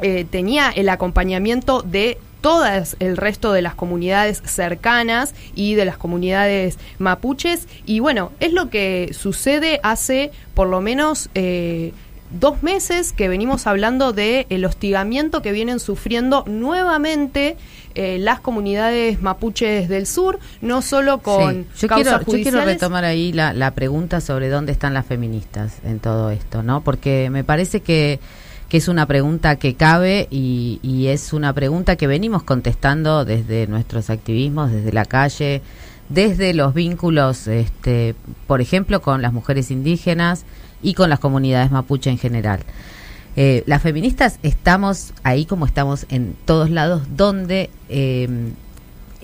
eh, 0.00 0.26
tenía 0.28 0.70
el 0.70 0.88
acompañamiento 0.88 1.82
de 1.82 2.18
todas 2.46 2.94
el 3.00 3.16
resto 3.16 3.52
de 3.52 3.60
las 3.60 3.74
comunidades 3.74 4.40
cercanas 4.44 5.34
y 5.56 5.74
de 5.74 5.84
las 5.84 5.96
comunidades 5.96 6.78
mapuches. 7.00 7.66
Y 7.86 7.98
bueno, 7.98 8.30
es 8.38 8.52
lo 8.52 8.70
que 8.70 9.10
sucede 9.18 9.80
hace 9.82 10.30
por 10.54 10.68
lo 10.68 10.80
menos 10.80 11.28
eh, 11.34 11.92
dos 12.30 12.62
meses 12.62 13.12
que 13.12 13.26
venimos 13.28 13.66
hablando 13.66 14.12
del 14.12 14.46
el 14.48 14.64
hostigamiento 14.64 15.42
que 15.42 15.50
vienen 15.50 15.80
sufriendo 15.80 16.44
nuevamente 16.46 17.56
eh, 17.96 18.18
las 18.20 18.38
comunidades 18.38 19.20
mapuches 19.20 19.88
del 19.88 20.06
sur, 20.06 20.38
no 20.60 20.82
solo 20.82 21.18
con 21.18 21.66
yo 21.76 21.88
quiero, 21.88 22.20
Yo 22.20 22.26
quiero 22.26 22.64
retomar 22.64 23.04
ahí 23.04 23.32
la, 23.32 23.54
la 23.54 23.72
pregunta 23.72 24.20
sobre 24.20 24.50
dónde 24.50 24.70
están 24.70 24.94
las 24.94 25.04
feministas 25.04 25.78
en 25.84 25.98
todo 25.98 26.30
esto, 26.30 26.62
¿no? 26.62 26.82
Porque 26.82 27.28
me 27.28 27.42
parece 27.42 27.80
que 27.80 28.20
que 28.68 28.78
es 28.78 28.88
una 28.88 29.06
pregunta 29.06 29.56
que 29.56 29.74
cabe 29.74 30.26
y, 30.30 30.80
y, 30.82 31.06
es 31.08 31.32
una 31.32 31.52
pregunta 31.52 31.96
que 31.96 32.06
venimos 32.06 32.42
contestando 32.42 33.24
desde 33.24 33.66
nuestros 33.66 34.10
activismos, 34.10 34.72
desde 34.72 34.92
la 34.92 35.04
calle, 35.04 35.62
desde 36.08 36.54
los 36.54 36.74
vínculos, 36.74 37.46
este, 37.46 38.14
por 38.46 38.60
ejemplo, 38.60 39.02
con 39.02 39.22
las 39.22 39.32
mujeres 39.32 39.70
indígenas 39.70 40.44
y 40.82 40.94
con 40.94 41.10
las 41.10 41.18
comunidades 41.18 41.70
mapuche 41.70 42.10
en 42.10 42.18
general. 42.18 42.60
Eh, 43.36 43.64
las 43.66 43.82
feministas 43.82 44.38
estamos 44.42 45.12
ahí 45.22 45.44
como 45.44 45.66
estamos 45.66 46.06
en 46.08 46.34
todos 46.46 46.70
lados 46.70 47.02
donde 47.16 47.68
eh, 47.90 48.28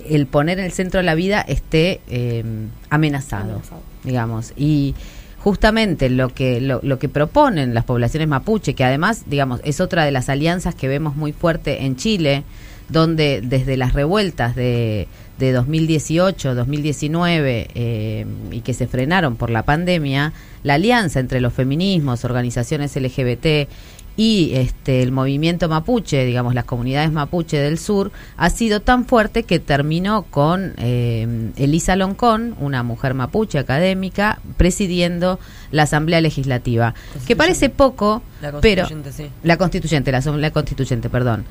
el 0.07 0.26
poner 0.26 0.59
en 0.59 0.66
el 0.66 0.72
centro 0.72 0.98
de 0.98 1.05
la 1.05 1.14
vida 1.14 1.40
esté 1.40 2.00
eh, 2.09 2.44
amenazado, 2.90 3.52
amenazado, 3.52 3.83
digamos. 4.05 4.52
Y 4.57 4.94
justamente 5.42 6.09
lo 6.09 6.28
que 6.28 6.61
lo, 6.61 6.78
lo, 6.85 7.00
que 7.00 7.09
proponen 7.09 7.74
las 7.74 7.85
poblaciones 7.85 8.28
mapuche, 8.28 8.74
que 8.74 8.85
además, 8.85 9.24
digamos, 9.26 9.61
es 9.64 9.81
otra 9.81 10.05
de 10.05 10.12
las 10.12 10.28
alianzas 10.28 10.74
que 10.76 10.87
vemos 10.87 11.16
muy 11.16 11.33
fuerte 11.33 11.85
en 11.85 11.96
Chile, 11.96 12.44
donde 12.88 13.40
desde 13.42 13.76
las 13.76 13.92
revueltas 13.92 14.55
de, 14.55 15.09
de 15.38 15.52
2018, 15.52 16.55
2019 16.55 17.68
eh, 17.74 18.26
y 18.52 18.61
que 18.61 18.72
se 18.72 18.87
frenaron 18.87 19.35
por 19.35 19.50
la 19.50 19.64
pandemia, 19.64 20.33
la 20.62 20.74
alianza 20.74 21.18
entre 21.18 21.40
los 21.40 21.52
feminismos, 21.52 22.24
organizaciones 22.24 22.94
LGBT 22.94 23.68
y 24.16 24.53
este 24.55 25.03
el 25.03 25.12
movimiento 25.12 25.68
mapuche, 25.68 26.25
digamos 26.25 26.55
las 26.55 26.64
comunidades 26.64 27.12
mapuche 27.12 27.59
del 27.59 27.79
sur, 27.79 28.12
ha 28.37 28.51
sido 28.51 28.81
tan 28.81 29.07
fuerte 29.07 29.44
que 29.44 29.59
terminó 29.59 30.22
con 30.22 30.75
eh, 30.79 31.51
Elisa 31.57 31.96
Loncón, 31.96 32.55
una 32.61 32.83
mujer 32.83 33.14
mapuche 33.14 33.59
académica, 33.59 34.40
presidiendo 34.57 35.38
la 35.70 35.85
Asamblea 35.85 36.20
Legislativa, 36.20 36.94
que 37.27 37.37
parece 37.37 37.70
poco, 37.70 38.22
La 38.42 38.53
pero 38.61 38.87
sí. 38.87 39.31
la 39.42 39.57
constituyente, 39.57 40.12
la 40.12 40.18
Asamblea 40.18 40.51
Constituyente, 40.51 41.09
perdón. 41.09 41.44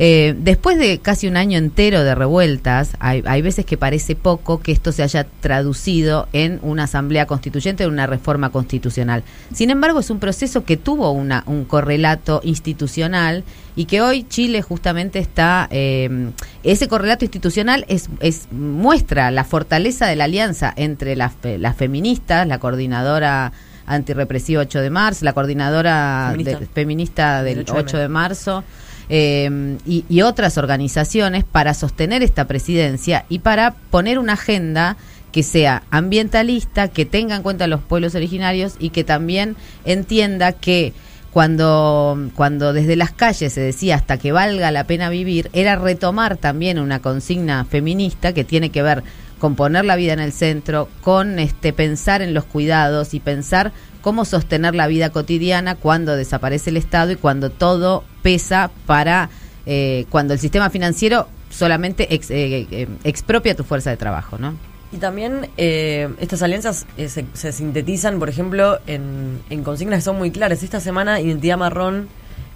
Eh, 0.00 0.36
después 0.38 0.78
de 0.78 1.00
casi 1.00 1.26
un 1.26 1.36
año 1.36 1.58
entero 1.58 2.04
de 2.04 2.14
revueltas, 2.14 2.92
hay, 3.00 3.24
hay, 3.26 3.42
veces 3.42 3.66
que 3.66 3.76
parece 3.76 4.14
poco 4.14 4.60
que 4.60 4.70
esto 4.70 4.92
se 4.92 5.02
haya 5.02 5.26
traducido 5.40 6.28
en 6.32 6.60
una 6.62 6.84
asamblea 6.84 7.26
constituyente, 7.26 7.82
en 7.82 7.90
una 7.90 8.06
reforma 8.06 8.50
constitucional. 8.50 9.24
Sin 9.52 9.70
embargo, 9.70 9.98
es 9.98 10.10
un 10.10 10.20
proceso 10.20 10.64
que 10.64 10.76
tuvo 10.76 11.10
una, 11.10 11.42
un 11.46 11.64
correlato 11.64 12.40
institucional 12.44 13.42
y 13.74 13.86
que 13.86 14.00
hoy 14.00 14.22
Chile 14.22 14.62
justamente 14.62 15.18
está, 15.18 15.66
eh, 15.72 16.30
ese 16.62 16.86
correlato 16.86 17.24
institucional 17.24 17.84
es, 17.88 18.08
es, 18.20 18.46
muestra 18.52 19.32
la 19.32 19.42
fortaleza 19.42 20.06
de 20.06 20.14
la 20.14 20.24
alianza 20.24 20.72
entre 20.76 21.16
las, 21.16 21.32
las 21.42 21.74
feministas, 21.74 22.46
la 22.46 22.60
coordinadora 22.60 23.52
antirrepresiva 23.86 24.62
8 24.62 24.80
de 24.80 24.90
marzo, 24.90 25.24
la 25.24 25.32
coordinadora 25.32 26.28
feminista, 26.30 26.60
de, 26.60 26.66
feminista 26.66 27.42
del 27.42 27.58
8, 27.60 27.74
8 27.76 27.98
de 27.98 28.08
marzo. 28.08 28.64
Eh, 29.10 29.78
y, 29.86 30.20
otras 30.20 30.58
organizaciones 30.58 31.44
para 31.44 31.72
sostener 31.72 32.22
esta 32.22 32.46
presidencia 32.46 33.24
y 33.30 33.38
para 33.38 33.74
poner 33.90 34.18
una 34.18 34.34
agenda 34.34 34.96
que 35.32 35.42
sea 35.42 35.82
ambientalista, 35.90 36.88
que 36.88 37.06
tenga 37.06 37.36
en 37.36 37.42
cuenta 37.42 37.64
a 37.64 37.68
los 37.68 37.80
pueblos 37.80 38.14
originarios 38.14 38.74
y 38.78 38.90
que 38.90 39.04
también 39.04 39.56
entienda 39.84 40.52
que 40.52 40.92
cuando, 41.32 42.30
cuando 42.34 42.72
desde 42.72 42.96
las 42.96 43.12
calles 43.12 43.52
se 43.52 43.60
decía 43.60 43.96
hasta 43.96 44.18
que 44.18 44.32
valga 44.32 44.70
la 44.70 44.84
pena 44.84 45.08
vivir, 45.08 45.50
era 45.52 45.76
retomar 45.76 46.36
también 46.36 46.78
una 46.78 47.00
consigna 47.00 47.64
feminista 47.64 48.32
que 48.32 48.44
tiene 48.44 48.70
que 48.70 48.82
ver 48.82 49.04
con 49.38 49.54
poner 49.54 49.84
la 49.84 49.96
vida 49.96 50.12
en 50.12 50.20
el 50.20 50.32
centro, 50.32 50.88
con 51.00 51.38
este 51.38 51.72
pensar 51.72 52.22
en 52.22 52.34
los 52.34 52.44
cuidados 52.44 53.14
y 53.14 53.20
pensar 53.20 53.72
cómo 54.00 54.24
sostener 54.24 54.74
la 54.74 54.86
vida 54.86 55.10
cotidiana 55.10 55.74
cuando 55.74 56.16
desaparece 56.16 56.70
el 56.70 56.76
Estado 56.76 57.12
y 57.12 57.16
cuando 57.16 57.50
todo 57.50 58.04
pesa 58.22 58.70
para 58.86 59.30
eh, 59.66 60.06
cuando 60.10 60.34
el 60.34 60.40
sistema 60.40 60.70
financiero 60.70 61.28
solamente 61.50 62.14
ex, 62.14 62.30
eh, 62.30 62.66
eh, 62.70 62.88
expropia 63.04 63.54
tu 63.54 63.64
fuerza 63.64 63.90
de 63.90 63.96
trabajo, 63.96 64.38
¿no? 64.38 64.54
Y 64.90 64.96
también 64.96 65.48
eh, 65.58 66.08
estas 66.18 66.42
alianzas 66.42 66.86
eh, 66.96 67.08
se, 67.08 67.26
se, 67.34 67.52
sintetizan, 67.52 68.18
por 68.18 68.30
ejemplo, 68.30 68.78
en, 68.86 69.42
en, 69.50 69.62
consignas 69.62 69.98
que 69.98 70.04
son 70.04 70.16
muy 70.16 70.30
claras. 70.30 70.62
Esta 70.62 70.80
semana 70.80 71.20
Identidad 71.20 71.58
Marrón 71.58 72.08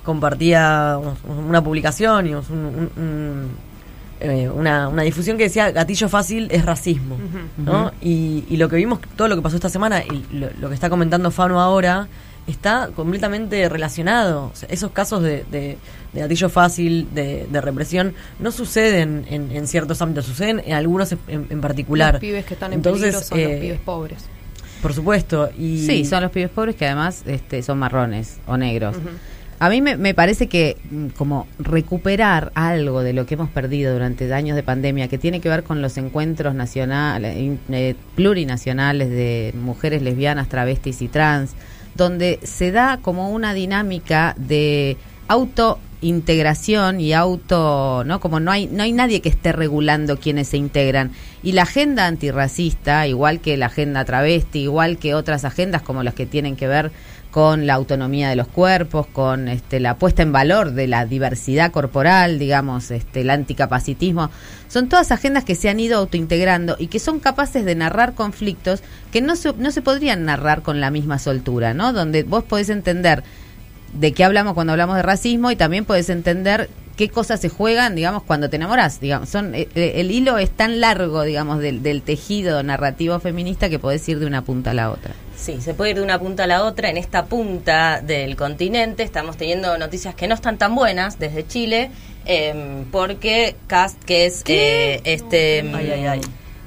compartía 0.03 0.99
una 1.27 1.62
publicación 1.62 2.27
y 2.27 2.35
un, 2.35 3.51
eh, 4.22 4.48
una, 4.48 4.88
una, 4.88 5.02
difusión 5.02 5.37
que 5.37 5.44
decía 5.44 5.70
gatillo 5.70 6.08
fácil 6.08 6.48
es 6.50 6.64
racismo. 6.64 7.16
Uh 7.16 7.18
-huh. 7.18 7.64
¿no? 7.64 7.72
Uh 7.72 7.87
-huh. 7.87 7.92
y, 8.00 8.44
y, 8.48 8.56
lo 8.56 8.68
que 8.68 8.76
vimos, 8.76 9.00
todo 9.16 9.28
lo 9.28 9.37
que 9.37 9.42
pasó 9.42 9.56
esta 9.56 9.68
semana 9.68 10.02
y 10.04 10.24
lo, 10.32 10.48
lo 10.61 10.68
que 10.68 10.74
está 10.74 10.88
comentando 10.88 11.30
Fano 11.30 11.61
ahora, 11.61 12.08
está 12.46 12.90
completamente 12.94 13.68
relacionado. 13.68 14.50
O 14.52 14.56
sea, 14.56 14.68
esos 14.70 14.90
casos 14.92 15.22
de, 15.22 15.44
de, 15.50 15.78
de 16.12 16.20
gatillo 16.20 16.48
fácil, 16.48 17.08
de, 17.14 17.46
de, 17.50 17.61
represión, 17.61 18.14
no 18.38 18.50
suceden 18.50 19.24
en, 19.28 19.50
en, 19.52 19.66
ciertos 19.66 20.02
ámbitos, 20.02 20.26
suceden 20.26 20.62
en 20.64 20.74
algunos 20.74 21.12
en, 21.12 21.20
en 21.28 21.61
particular. 21.61 22.14
Los 22.14 22.20
pibes 22.20 22.44
que 22.44 22.54
están 22.54 22.72
en 22.72 22.78
Entonces, 22.78 23.14
peligro 23.14 23.26
son 23.26 23.38
eh, 23.38 23.48
los 23.48 23.61
pibes 23.61 23.80
pobres. 23.80 24.24
Por 24.82 24.92
supuesto. 24.92 25.50
Y... 25.56 25.87
Sí, 25.87 26.04
son 26.04 26.22
los 26.22 26.32
pibes 26.32 26.50
pobres 26.50 26.74
que 26.74 26.87
además 26.87 27.22
este, 27.26 27.62
son 27.62 27.78
marrones 27.78 28.38
o 28.46 28.56
negros. 28.56 28.96
Uh 28.96 29.00
-huh. 29.00 29.12
A 29.62 29.68
mí 29.70 29.81
me, 29.81 30.12
parece 30.12 30.48
que 30.48 30.77
mm, 30.90 31.11
como 31.11 31.46
recuperar 31.61 32.51
algo 32.57 33.05
de 33.05 33.12
lo 33.12 33.27
que 33.27 33.35
hemos 33.35 33.48
perdido 33.48 33.92
durante 33.92 34.35
años 34.35 34.57
de 34.57 34.64
pandemia, 34.64 35.07
que 35.07 35.18
tiene 35.18 35.40
que 35.40 35.48
ver 35.48 35.62
con 35.62 35.81
los 35.81 35.96
encuentros 35.98 36.57
nacionales, 36.57 37.57
eh, 37.70 37.94
plurinacionales 38.16 39.09
de 39.09 39.55
mujeres 39.55 40.03
lesbianas, 40.03 40.48
travestis 40.48 41.01
y 41.01 41.07
trans, 41.07 41.53
donde 41.94 42.40
se 42.42 42.72
da 42.72 42.98
como 43.03 43.31
una 43.31 43.55
dinámica 43.55 44.35
de 44.37 44.96
auto 45.29 45.79
integración 46.01 47.01
y 47.01 47.12
auto, 47.12 48.03
¿no? 48.05 48.18
Como 48.18 48.40
no 48.40 48.51
hay 48.51 48.66
no 48.66 48.83
hay 48.83 48.90
nadie 48.90 49.22
que 49.22 49.29
esté 49.29 49.53
regulando 49.53 50.18
quienes 50.18 50.48
se 50.48 50.57
integran 50.57 51.12
y 51.44 51.53
la 51.53 51.62
agenda 51.62 52.09
antirracista, 52.09 53.07
igual 53.07 53.38
que 53.38 53.57
la 53.57 53.66
agenda 53.66 54.05
travesti, 54.05 54.62
igual 54.62 54.98
que 54.98 55.14
otras 55.14 55.44
agendas 55.44 55.83
como 55.83 56.03
las 56.03 56.14
que 56.14 56.27
tienen 56.27 56.57
que 56.57 56.66
ver 56.66 56.90
con 57.33 57.66
la 57.66 57.75
autonomía 57.75 58.29
de 58.29 58.37
los 58.37 58.47
cuerpos, 58.47 59.07
con 59.07 59.49
este, 59.49 59.81
la 59.81 59.97
puesta 59.97 60.23
en 60.23 60.33
valor 60.33 60.73
de 60.73 60.87
la 60.87 61.07
diversidad 61.07 61.73
corporal, 61.73 62.38
digamos, 62.38 62.90
este, 62.90 63.23
el 63.23 63.31
anticapacitismo. 63.31 64.31
Son 64.68 64.90
todas 64.90 65.11
agendas 65.11 65.42
que 65.42 65.55
se 65.55 65.71
han 65.71 65.81
ido 65.81 65.99
autointegrando 65.99 66.77
y 66.79 66.88
que 66.88 66.99
son 66.99 67.21
capaces 67.21 67.64
de 67.64 67.75
narrar 67.75 68.14
conflictos 68.14 68.83
que 69.11 69.23
no 69.23 69.35
se, 69.35 69.55
no 69.55 69.71
se 69.71 69.81
podrían 69.81 70.27
narrar 70.27 70.61
con 70.61 70.81
la 70.81 70.90
misma 70.90 71.18
soltura, 71.18 71.73
¿no? 71.73 71.95
Donde 71.95 72.23
vos 72.23 72.45
podés 72.45 72.68
entender 72.68 73.25
de 73.95 74.12
qué 74.12 74.25
hablamos 74.25 74.53
cuando 74.53 74.75
hablamos 74.75 74.97
de 74.97 75.03
racismo 75.03 75.51
y 75.51 75.57
también 75.57 75.87
podés 75.87 76.11
entender 76.11 76.68
qué 77.03 77.09
cosas 77.09 77.41
se 77.41 77.49
juegan, 77.49 77.97
digamos, 77.97 78.23
cuando 78.23 78.49
te 78.49 78.55
enamorás. 78.55 79.01
Digamos, 79.01 79.29
son, 79.29 79.57
el, 79.57 79.67
el 79.75 80.11
hilo 80.12 80.38
es 80.38 80.51
tan 80.51 80.81
largo, 80.81 81.25
digamos, 81.25 81.59
del, 81.59 81.83
del, 81.83 82.01
tejido 82.03 82.62
narrativo 82.62 83.19
feminista 83.19 83.69
que 83.69 83.81
podés 83.81 84.09
ir 84.09 84.21
de 84.21 84.27
una 84.27 84.43
punta 84.43 84.71
a 84.71 84.75
la 84.75 84.88
otra. 84.93 85.12
Sí, 85.37 85.61
se 85.61 85.75
puede 85.75 85.91
ir 85.91 85.97
de 85.97 86.03
una 86.03 86.21
punta 86.21 86.45
a 86.45 86.47
la 86.47 86.62
otra. 86.62 86.91
En 86.91 86.97
esta 86.97 87.25
punta 87.25 88.00
del 88.00 88.37
continente 88.37 89.03
estamos 89.03 89.37
teniendo 89.37 89.77
noticias 89.79 90.15
que 90.15 90.29
no 90.29 90.37
están 90.37 90.59
tan 90.59 90.77
buenas 90.77 91.19
desde 91.19 91.44
Chile 91.44 91.90
em, 92.25 92.85
porque 92.85 93.57
Cast, 93.67 94.00
que 94.05 94.27
es 94.27 94.44
eh, 94.46 95.00
este... 95.03 95.69
Ay, 95.75 95.90
ay, 95.90 96.07
ay. 96.07 96.21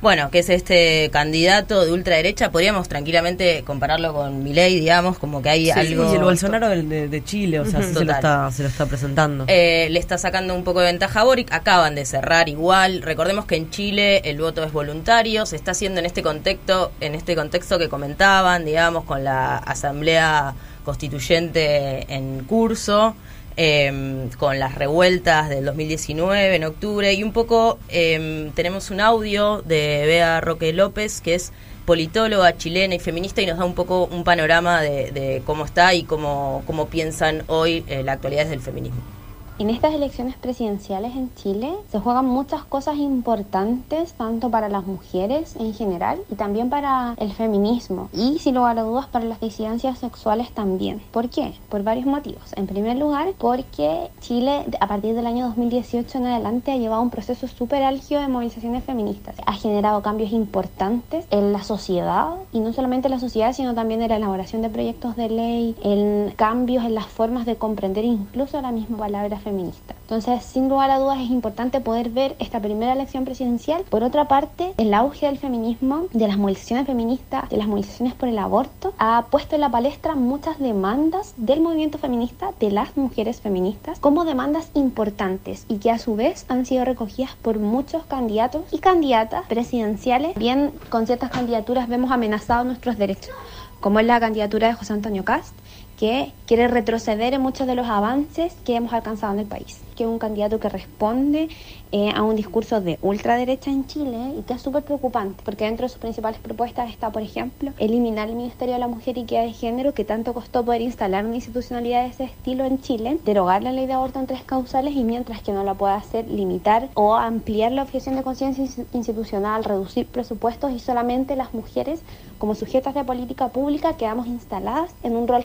Bueno, 0.06 0.30
que 0.30 0.38
es 0.38 0.49
este 0.49 1.10
candidato 1.12 1.84
de 1.84 1.91
ultraderecha, 1.91 2.51
podríamos 2.51 2.88
tranquilamente 2.88 3.64
compararlo 3.66 4.14
con 4.14 4.43
Milei, 4.43 4.80
digamos, 4.80 5.18
como 5.18 5.41
que 5.41 5.49
hay 5.49 5.66
Sí, 5.66 5.72
algo... 5.72 6.12
y 6.12 6.16
el 6.18 6.22
Bolsonaro 6.24 6.70
del- 6.70 6.88
de, 6.88 7.08
de 7.08 7.24
Chile, 7.24 7.60
o 7.60 7.66
sea, 7.66 7.82
se, 7.82 8.06
lo 8.06 8.12
está, 8.14 8.51
se 8.51 8.62
lo 8.62 8.70
está 8.70 8.86
presentando. 8.86 9.45
Eh, 9.47 9.88
le 9.89 9.97
está 9.97 10.20
sacando 10.20 10.53
un 10.53 10.64
poco 10.64 10.82
de 10.82 10.86
ventaja 10.91 11.22
a 11.22 11.24
Boric. 11.24 11.51
Acaban 11.51 11.95
de 11.95 12.06
cerrar 12.06 12.49
igual. 12.49 13.01
Recordemos 13.01 13.45
que 13.45 13.56
en 13.56 13.72
Chile 13.72 14.22
el 14.26 14.38
voto 14.39 14.64
es 14.64 14.72
voluntario. 14.72 15.47
Se 15.47 15.56
está 15.56 15.72
haciendo 15.72 15.99
en 16.01 16.06
este 16.06 16.22
contexto, 16.22 16.91
en 17.01 17.16
este 17.16 17.36
contexto 17.36 17.80
que 17.80 17.89
comentaban, 17.89 18.64
digamos, 18.64 19.06
con 19.06 19.24
la 19.24 19.58
asamblea 19.58 20.53
constituyente 20.84 22.14
en 22.14 22.43
curso, 22.43 23.16
eh, 23.58 24.30
con 24.38 24.60
las 24.60 24.76
revueltas 24.76 25.49
del 25.49 25.66
2019 25.66 26.56
en 26.56 26.64
octubre 26.66 27.14
y 27.14 27.24
un 27.24 27.32
poco 27.32 27.80
eh, 27.89 28.51
tenemos 28.56 28.91
un 28.91 29.01
audio 29.01 29.62
de 29.62 30.03
Bea 30.06 30.41
Roque 30.41 30.74
López 30.74 31.22
que 31.22 31.36
es 31.36 31.53
politóloga 31.86 32.58
chilena 32.58 32.95
y 32.95 32.99
feminista 32.99 33.41
y 33.41 33.45
nos 33.45 33.58
da 33.58 33.66
un 33.66 33.76
poco 33.76 34.06
un 34.06 34.24
panorama 34.24 34.82
de, 34.82 35.12
de 35.12 35.41
cómo 35.45 35.66
está 35.66 35.93
y 35.93 36.03
cómo, 36.03 36.64
cómo 36.66 36.88
piensan 36.89 37.43
hoy 37.47 37.84
eh, 37.88 38.03
la 38.03 38.14
actualidad 38.14 38.47
del 38.47 38.60
feminismo. 38.60 39.14
En 39.58 39.70
estas 39.70 39.93
elecciones 39.93 40.36
presidenciales 40.36 41.16
en 41.16 41.34
Chile 41.36 41.72
se 41.89 42.01
juegan 42.01 42.26
muchas 42.26 42.66
cosas 42.66 42.97
importantes, 42.97 44.12
tanto 44.12 44.49
para 44.49 44.68
las 44.68 44.86
mujeres 44.86 45.56
en 45.56 45.74
general 45.74 46.20
y 46.30 46.36
también 46.36 46.70
para 46.70 47.16
el 47.16 47.32
feminismo. 47.32 48.10
Y 48.12 48.39
sin 48.39 48.56
lugar 48.56 48.78
a 48.78 48.84
dudas 48.84 49.06
para 49.06 49.24
las 49.24 49.39
disidencias 49.39 49.97
sexuales 49.97 50.51
también. 50.51 51.01
¿Por 51.12 51.30
qué? 51.30 51.53
Por 51.70 51.84
varios 51.84 52.06
motivos. 52.06 52.51
En 52.58 52.68
primer 52.68 52.97
lugar, 52.97 53.30
porque 53.38 54.10
Chile 54.20 54.66
a 54.82 54.88
partir 54.88 55.16
del 55.16 55.26
año 55.26 55.45
2018 55.45 56.18
en 56.18 56.26
adelante 56.26 56.74
ha 56.74 56.78
llevado 56.78 57.01
un 57.01 57.10
proceso 57.10 57.47
súper 57.47 57.82
álgido 57.84 58.20
de 58.20 58.28
movilizaciones 58.28 58.84
feministas. 58.84 59.38
Ha 59.45 59.53
generado 59.53 60.01
cambios 60.01 60.34
importantes 60.34 61.26
en 61.32 61.53
la 61.53 61.64
sociedad 61.64 62.36
y 62.51 62.60
no 62.60 62.74
solamente 62.74 63.08
en 63.08 63.14
la 63.14 63.20
sociedad, 63.22 63.53
sino 63.53 63.74
también 63.74 64.01
en 64.01 64.10
la 64.10 64.18
elaboración 64.18 64.62
de 64.62 64.70
proyectos 64.70 65.16
de 65.16 65.30
ley, 65.30 65.76
en 65.82 66.34
cambios 66.36 66.84
en 66.84 66.93
las 66.93 67.06
formas 67.06 67.45
de 67.45 67.56
comprender 67.56 68.03
incluso 68.03 68.60
la 68.60 68.74
misma 68.74 68.97
palabra 68.97 69.39
feminista. 69.46 69.96
Entonces, 70.02 70.43
sin 70.43 70.68
lugar 70.68 70.91
a 70.91 71.00
dudas, 71.00 71.20
es 71.20 71.30
importante 71.30 71.80
poder 71.80 72.10
ver 72.10 72.36
esta 72.39 72.60
primera 72.60 72.93
elección 72.93 73.24
presidencial. 73.24 73.84
Por 73.89 74.04
otra 74.04 74.28
parte, 74.28 74.74
el 74.78 74.93
auge 74.93 75.28
del 75.28 75.38
feminismo, 75.38 76.08
de 76.12 76.28
las 76.28 76.38
movilizaciones 76.38 76.86
feministas, 76.86 77.50
de 77.50 77.58
las 77.58 77.68
movilizaciones 77.68 78.14
por 78.14 78.28
el 78.28 78.38
aborto, 78.38 78.93
ha 78.98 79.26
puesto 79.32 79.56
en 79.56 79.62
la 79.62 79.72
palestra 79.72 80.16
muchas 80.16 80.60
demandas 80.60 81.34
del 81.38 81.62
movimiento 81.62 81.98
feminista, 81.98 82.52
de 82.60 82.72
las 82.72 82.98
mujeres 82.98 83.39
feministas, 83.39 84.00
como 84.00 84.26
demandas 84.26 84.70
importantes 84.74 85.66
y 85.70 85.78
que 85.78 85.91
a 85.91 86.00
su 86.00 86.16
vez 86.16 86.46
han 86.50 86.66
sido 86.66 86.86
recogidas 86.86 87.36
por 87.41 87.60
muchos 87.60 88.04
candidatos 88.06 88.64
y 88.72 88.80
candidatas 88.80 89.46
presidenciales. 89.48 90.36
Bien, 90.36 90.74
con 90.89 91.06
ciertas 91.06 91.32
candidaturas 91.32 91.88
vemos 91.88 92.12
amenazados 92.12 92.66
nuestros 92.66 92.98
derechos, 92.98 93.34
como 93.80 94.00
es 94.00 94.06
la 94.06 94.20
candidatura 94.20 94.68
de 94.68 94.74
José 94.74 94.93
Antonio 94.93 95.24
Cast, 95.24 95.56
que 95.98 96.34
quiere 96.46 96.68
retroceder 96.68 97.34
en 97.34 97.41
muchos 97.41 97.68
de 97.68 97.76
los 97.76 97.88
avances 97.88 98.54
que 98.66 98.76
hemos 98.76 98.93
alcanzado 98.93 99.34
en 99.34 99.39
el 99.39 99.46
país, 99.48 99.82
que 99.96 100.04
es 100.04 100.10
un 100.10 100.20
candidato 100.20 100.60
que 100.60 100.70
responde 100.70 101.48
eh, 101.91 102.12
a 102.14 102.22
un 102.24 102.36
discurso 102.36 102.82
de 102.82 103.00
ultraderecha 103.02 103.72
en 103.72 103.88
Chile 103.88 104.34
y 104.38 104.41
que 104.43 104.54
es 104.54 104.62
súper 104.62 104.84
preocupante, 104.84 105.41
porque 105.46 105.66
dentro 105.66 105.86
de 105.86 105.89
sus 105.89 106.00
principales 106.00 106.39
propuestas 106.39 106.89
está, 106.91 107.12
por 107.12 107.22
ejemplo, 107.22 107.72
eliminar 107.78 108.28
el 108.30 108.36
Ministerio 108.36 108.74
de 108.74 108.80
la 108.80 108.88
Mujer 108.89 109.18
y 109.18 109.22
Equidad 109.22 109.43
de 109.43 109.54
Género, 109.54 109.93
que 109.93 110.04
tanto 110.04 110.34
costó 110.34 110.66
poder 110.66 110.82
instalar 110.82 111.26
una 111.26 111.36
institucionalidad 111.36 112.04
de 112.04 112.10
ese 112.10 112.24
estilo 112.26 112.66
en 112.66 112.82
Chile, 112.82 113.18
derogar 113.24 113.64
la 113.64 113.72
ley 113.72 113.88
de 113.88 113.93
aborto 113.93 114.20
en 114.20 114.28
tres 114.28 114.43
causales 114.43 114.96
y 114.96 115.04
mientras 115.04 115.41
que 115.41 115.54
no 115.54 115.64
la 115.64 115.76
pueda 115.76 115.96
hacer, 115.96 116.28
limitar 116.30 116.89
o 116.96 117.16
ampliar 117.16 117.72
la 117.72 117.84
objeción 117.84 118.16
de 118.18 118.24
conciencia 118.24 118.64
ins- 118.66 118.86
institucional, 118.91 119.64
reducir 119.64 120.08
presupuestos 120.08 120.72
y 120.74 120.80
solamente 120.80 121.36
las 121.38 121.54
mujeres 121.54 122.02
como 122.38 122.54
sujetas 122.54 122.93
de 122.93 123.04
política 123.06 123.48
pública 123.50 123.93
quedamos 123.96 124.28
instaladas 124.28 124.93
en 125.04 125.16
un 125.16 125.28
rol 125.28 125.43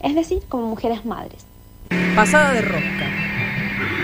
es 0.00 0.14
decir, 0.14 0.42
como 0.48 0.68
mujeres 0.68 1.04
madres. 1.04 1.46
Pasada 2.14 2.52
de 2.52 2.62
rosca. 2.62 3.08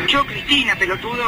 Yo, 0.08 0.24
Cristina, 0.26 0.74
pelotudo. 0.76 1.24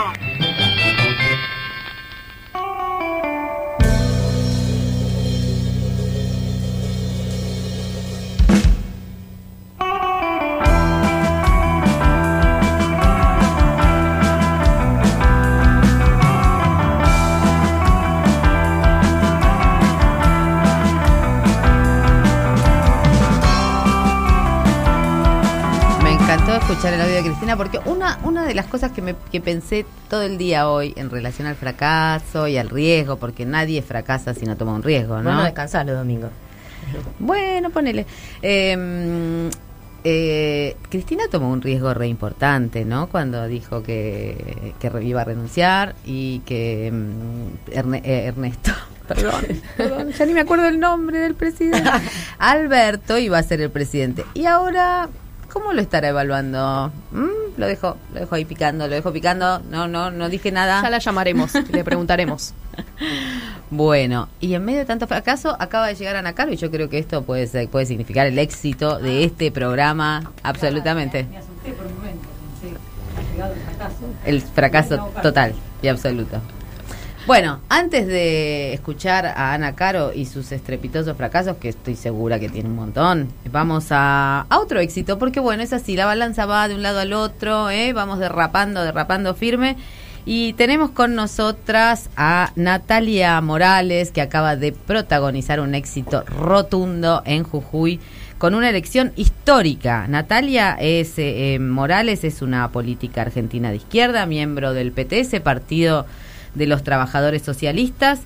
Escuchar 26.73 26.95
el 26.95 27.01
audio 27.03 27.15
de 27.17 27.23
Cristina 27.23 27.57
porque 27.57 27.79
una, 27.85 28.19
una 28.25 28.45
de 28.47 28.55
las 28.55 28.67
cosas 28.67 28.93
que, 28.93 29.03
me, 29.03 29.15
que 29.31 29.41
pensé 29.41 29.85
todo 30.09 30.23
el 30.23 30.39
día 30.39 30.69
hoy 30.69 30.93
en 30.97 31.11
relación 31.11 31.47
al 31.47 31.55
fracaso 31.57 32.49
y 32.49 32.57
al 32.57 32.71
riesgo, 32.71 33.17
porque 33.17 33.45
nadie 33.45 33.83
fracasa 33.83 34.33
si 34.35 34.47
no 34.47 34.57
toma 34.57 34.73
un 34.75 34.83
riesgo, 34.83 35.19
¿no? 35.19 35.25
Vos 35.31 35.35
no 35.39 35.45
descansás 35.45 35.85
los 35.87 35.97
domingos. 35.97 36.31
Bueno, 37.19 37.71
ponele. 37.71 38.07
Eh, 38.41 39.51
eh, 40.05 40.77
Cristina 40.89 41.25
tomó 41.31 41.51
un 41.51 41.61
riesgo 41.63 41.93
re 41.95 42.09
importante, 42.09 42.85
¿no? 42.85 43.09
Cuando 43.09 43.47
dijo 43.47 43.83
que, 43.83 44.73
que 44.81 44.91
iba 45.05 45.21
a 45.21 45.25
renunciar 45.25 45.95
y 46.05 46.41
que 46.41 46.91
mm, 46.91 47.71
Erne- 47.71 48.03
eh, 48.05 48.25
Ernesto, 48.27 48.73
perdón, 49.09 49.45
perdón, 49.77 50.11
ya 50.11 50.27
ni 50.27 50.33
me 50.33 50.41
acuerdo 50.41 50.67
el 50.67 50.81
nombre 50.81 51.19
del 51.19 51.35
presidente, 51.35 51.89
Alberto 52.39 53.19
iba 53.19 53.39
a 53.39 53.43
ser 53.43 53.61
el 53.61 53.71
presidente. 53.71 54.25
Y 54.35 54.47
ahora, 54.47 55.09
¿cómo 55.53 55.73
lo 55.73 55.81
estará 55.81 56.09
evaluando? 56.09 56.93
¿Mm? 57.11 57.43
Lo 57.57 57.67
dejo, 57.67 57.97
lo 58.15 58.21
dejo 58.21 58.35
ahí 58.35 58.45
picando, 58.45 58.89
lo 58.89 58.95
dejo 58.95 59.13
picando. 59.13 59.61
No, 59.71 59.87
no, 59.87 60.11
no 60.11 60.29
dije 60.29 60.51
nada. 60.51 60.83
Ya 60.83 60.91
la 60.91 60.99
llamaremos, 60.99 61.53
le 61.71 61.85
preguntaremos. 61.85 62.55
Bueno, 63.71 64.29
y 64.41 64.55
en 64.55 64.65
medio 64.65 64.81
de 64.81 64.85
tanto 64.87 65.07
fracaso 65.07 65.57
acaba 65.59 65.87
de 65.87 65.95
llegar 65.95 66.17
Ana 66.17 66.35
Caro 66.35 66.53
y 66.53 66.57
yo 66.57 66.71
creo 66.71 66.89
que 66.89 66.99
esto 66.99 67.23
puede 67.23 67.47
ser, 67.47 67.69
puede 67.69 67.87
significar 67.87 68.27
el 68.27 68.39
éxito 68.39 68.99
de 68.99 69.25
este 69.25 69.51
programa, 69.51 70.33
absolutamente. 70.43 71.27
El 74.25 74.41
fracaso 74.41 75.11
total 75.23 75.55
y 75.83 75.89
absoluto. 75.89 76.41
Bueno, 77.25 77.61
antes 77.69 78.09
de 78.09 78.75
escuchar 78.75 79.27
a 79.27 79.55
Ana 79.55 79.77
Caro 79.77 80.13
y 80.13 80.27
sus 80.27 80.51
estrepitosos 80.51 81.17
fracasos, 81.17 81.57
que 81.59 81.69
estoy 81.69 81.95
segura 81.95 82.41
que 82.41 82.49
tiene 82.49 82.69
un 82.69 82.75
montón, 82.75 83.29
vamos 83.53 83.87
a, 83.91 84.47
otro 84.51 84.81
éxito, 84.81 85.21
porque 85.21 85.39
bueno, 85.39 85.63
es 85.63 85.73
así, 85.73 85.95
la 85.95 86.05
balanza 86.05 86.47
va 86.47 86.67
de 86.67 86.75
un 86.75 86.83
lado 86.83 86.99
al 86.99 87.13
otro, 87.13 87.71
¿eh? 87.71 87.93
vamos 87.93 88.19
derrapando, 88.19 88.83
derrapando 88.83 89.35
firme. 89.35 89.77
Y 90.25 90.55
tenemos 90.55 90.91
con 90.91 91.15
nosotras 91.15 92.11
a 92.17 92.51
Natalia 92.57 93.41
Morales, 93.41 94.11
que 94.11 94.21
acaba 94.21 94.57
de 94.57 94.73
protagonizar 94.73 95.61
un 95.61 95.77
éxito 95.77 96.25
rotundo 96.25 97.23
en 97.25 97.45
Jujuy 97.45 98.01
con 98.39 98.55
una 98.55 98.69
elección 98.69 99.13
histórica. 99.15 100.07
Natalia 100.09 100.77
es, 100.81 101.17
eh, 101.19 101.55
eh, 101.55 101.59
Morales 101.61 102.25
es 102.25 102.43
una 102.43 102.69
política 102.73 103.23
argentina 103.23 103.71
de 103.71 103.77
izquierda, 103.77 104.27
miembro 104.27 104.75
del 104.75 104.91
PTS, 104.91 105.41
Partido 105.41 106.07
de 106.55 106.67
los 106.67 106.83
Trabajadores 106.83 107.43
Socialistas. 107.43 108.21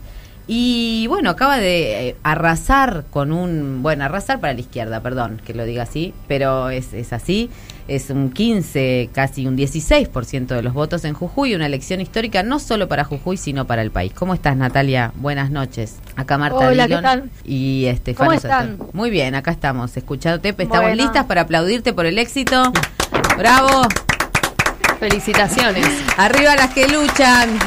Y 0.48 1.06
bueno, 1.08 1.30
acaba 1.30 1.56
de 1.56 2.10
eh, 2.10 2.16
arrasar 2.22 3.04
con 3.10 3.32
un, 3.32 3.82
bueno, 3.82 4.04
arrasar 4.04 4.38
para 4.38 4.52
la 4.52 4.60
izquierda, 4.60 5.00
perdón 5.00 5.40
que 5.44 5.54
lo 5.54 5.64
diga 5.64 5.82
así, 5.82 6.14
pero 6.28 6.70
es, 6.70 6.92
es 6.94 7.12
así, 7.12 7.50
es 7.88 8.10
un 8.10 8.30
15, 8.30 9.10
casi 9.12 9.48
un 9.48 9.56
16% 9.56 10.46
de 10.46 10.62
los 10.62 10.72
votos 10.72 11.04
en 11.04 11.14
Jujuy, 11.14 11.56
una 11.56 11.66
elección 11.66 12.00
histórica 12.00 12.44
no 12.44 12.60
solo 12.60 12.86
para 12.86 13.02
Jujuy, 13.02 13.36
sino 13.38 13.66
para 13.66 13.82
el 13.82 13.90
país. 13.90 14.12
¿Cómo 14.14 14.34
estás, 14.34 14.56
Natalia? 14.56 15.10
Buenas 15.16 15.50
noches. 15.50 15.96
Acá 16.14 16.38
Marta 16.38 16.58
Hola, 16.68 16.86
¿qué 16.86 16.98
tal? 16.98 17.28
y 17.44 17.86
Estefano 17.86 18.28
¿Cómo 18.30 18.36
están? 18.36 18.78
Muy 18.92 19.10
bien, 19.10 19.34
acá 19.34 19.50
estamos, 19.50 19.96
escuchándote, 19.96 20.50
estamos 20.50 20.78
Bueno. 20.78 20.94
listas 20.94 21.24
para 21.24 21.40
aplaudirte 21.40 21.92
por 21.92 22.06
el 22.06 22.18
éxito. 22.18 22.72
Bravo. 23.36 23.82
Felicitaciones. 24.98 25.86
Arriba 26.16 26.56
las 26.56 26.72
que 26.72 26.88
luchan. 26.88 27.58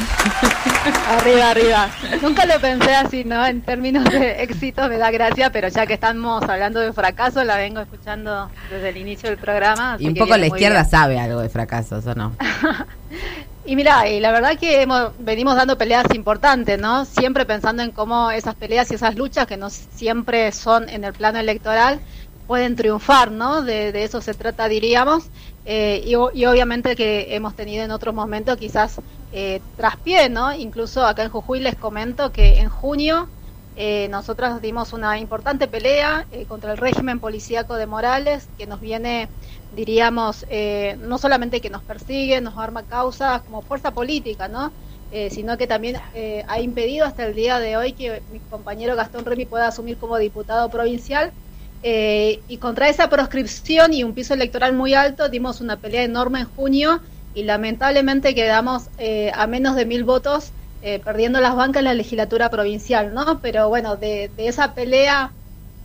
Arriba, 1.08 1.50
arriba. 1.50 1.88
Nunca 2.22 2.44
lo 2.46 2.58
pensé 2.60 2.94
así, 2.94 3.24
¿no? 3.24 3.44
En 3.46 3.62
términos 3.62 4.04
de 4.04 4.42
éxito 4.42 4.88
me 4.88 4.98
da 4.98 5.10
gracia, 5.10 5.50
pero 5.50 5.68
ya 5.68 5.86
que 5.86 5.94
estamos 5.94 6.42
hablando 6.42 6.80
de 6.80 6.92
fracaso, 6.92 7.44
la 7.44 7.56
vengo 7.56 7.80
escuchando 7.80 8.50
desde 8.70 8.88
el 8.88 8.96
inicio 8.96 9.28
del 9.28 9.38
programa. 9.38 9.94
así 9.94 10.04
Y 10.04 10.08
un 10.08 10.14
que 10.14 10.20
poco 10.20 10.36
la 10.36 10.46
izquierda 10.46 10.80
bien. 10.80 10.90
sabe 10.90 11.20
algo 11.20 11.40
de 11.40 11.48
fracasos, 11.48 12.06
¿o 12.06 12.14
no? 12.14 12.34
Y 13.66 13.76
mira, 13.76 14.08
y 14.08 14.20
la 14.20 14.32
verdad 14.32 14.58
que 14.58 14.80
hemos, 14.82 15.12
venimos 15.18 15.54
dando 15.54 15.76
peleas 15.76 16.06
importantes, 16.14 16.78
¿no? 16.80 17.04
Siempre 17.04 17.44
pensando 17.44 17.82
en 17.82 17.90
cómo 17.90 18.30
esas 18.30 18.54
peleas 18.54 18.90
y 18.90 18.94
esas 18.94 19.14
luchas, 19.16 19.46
que 19.46 19.58
no 19.58 19.68
siempre 19.70 20.50
son 20.50 20.88
en 20.88 21.04
el 21.04 21.12
plano 21.12 21.38
electoral, 21.38 22.00
pueden 22.46 22.74
triunfar, 22.74 23.30
¿no? 23.30 23.62
De, 23.62 23.92
de 23.92 24.02
eso 24.02 24.22
se 24.22 24.34
trata, 24.34 24.66
diríamos. 24.66 25.24
Eh, 25.64 26.02
y, 26.04 26.14
obviamente 26.14 26.96
que 26.96 27.34
hemos 27.34 27.54
tenido 27.54 27.84
en 27.84 27.90
otros 27.90 28.14
momentos 28.14 28.56
quizás 28.56 29.00
eh, 29.32 29.60
traspié, 29.76 30.28
¿no? 30.28 30.52
Incluso 30.54 31.04
acá 31.06 31.22
en 31.22 31.30
Jujuy 31.30 31.60
les 31.60 31.76
comento 31.76 32.32
que 32.32 32.58
en 32.60 32.68
junio 32.68 33.28
eh, 33.76 34.08
nosotros 34.10 34.60
dimos 34.60 34.92
una 34.92 35.18
importante 35.18 35.68
pelea 35.68 36.26
eh, 36.30 36.46
contra 36.46 36.72
el 36.72 36.78
régimen 36.78 37.20
policíaco 37.20 37.76
de 37.76 37.86
Morales, 37.86 38.50
que 38.58 38.66
nos 38.66 38.80
viene, 38.80 39.28
diríamos, 39.70 40.44
eh, 40.48 40.96
no 41.00 41.18
solamente 41.18 41.60
que 41.60 41.70
nos 41.70 41.82
persigue, 41.84 42.40
nos 42.40 42.56
arma 42.58 42.86
causas 42.86 43.42
como 43.42 43.62
fuerza 43.62 43.92
política, 43.92 44.48
¿no? 44.48 44.74
Eh, 45.12 45.30
sino 45.30 45.56
que 45.58 45.66
también 45.66 45.96
eh, 46.14 46.44
ha 46.48 46.60
impedido 46.60 47.04
hasta 47.04 47.26
el 47.26 47.34
día 47.34 47.58
de 47.58 47.76
hoy 47.76 47.94
que 47.94 48.22
mi 48.28 48.40
compañero 48.40 48.94
Gastón 48.96 49.24
Remy 49.24 49.46
pueda 49.46 49.66
asumir 49.68 49.98
como 49.98 50.18
diputado 50.18 50.70
provincial. 50.70 51.32
Eh, 51.82 52.40
y 52.46 52.58
contra 52.58 52.88
esa 52.88 53.08
proscripción 53.08 53.94
y 53.94 54.04
un 54.04 54.12
piso 54.12 54.34
electoral 54.34 54.74
muy 54.74 54.92
alto 54.92 55.30
dimos 55.30 55.62
una 55.62 55.78
pelea 55.78 56.02
enorme 56.02 56.40
en 56.40 56.46
junio 56.46 57.00
y 57.34 57.44
lamentablemente 57.44 58.34
quedamos 58.34 58.88
eh, 58.98 59.32
a 59.34 59.46
menos 59.46 59.76
de 59.76 59.86
mil 59.86 60.04
votos 60.04 60.52
eh, 60.82 61.00
perdiendo 61.02 61.40
las 61.40 61.56
bancas 61.56 61.80
en 61.80 61.84
la 61.86 61.94
legislatura 61.94 62.50
provincial, 62.50 63.14
¿no? 63.14 63.40
Pero 63.40 63.68
bueno, 63.70 63.96
de, 63.96 64.30
esa 64.36 64.74
pelea 64.74 65.32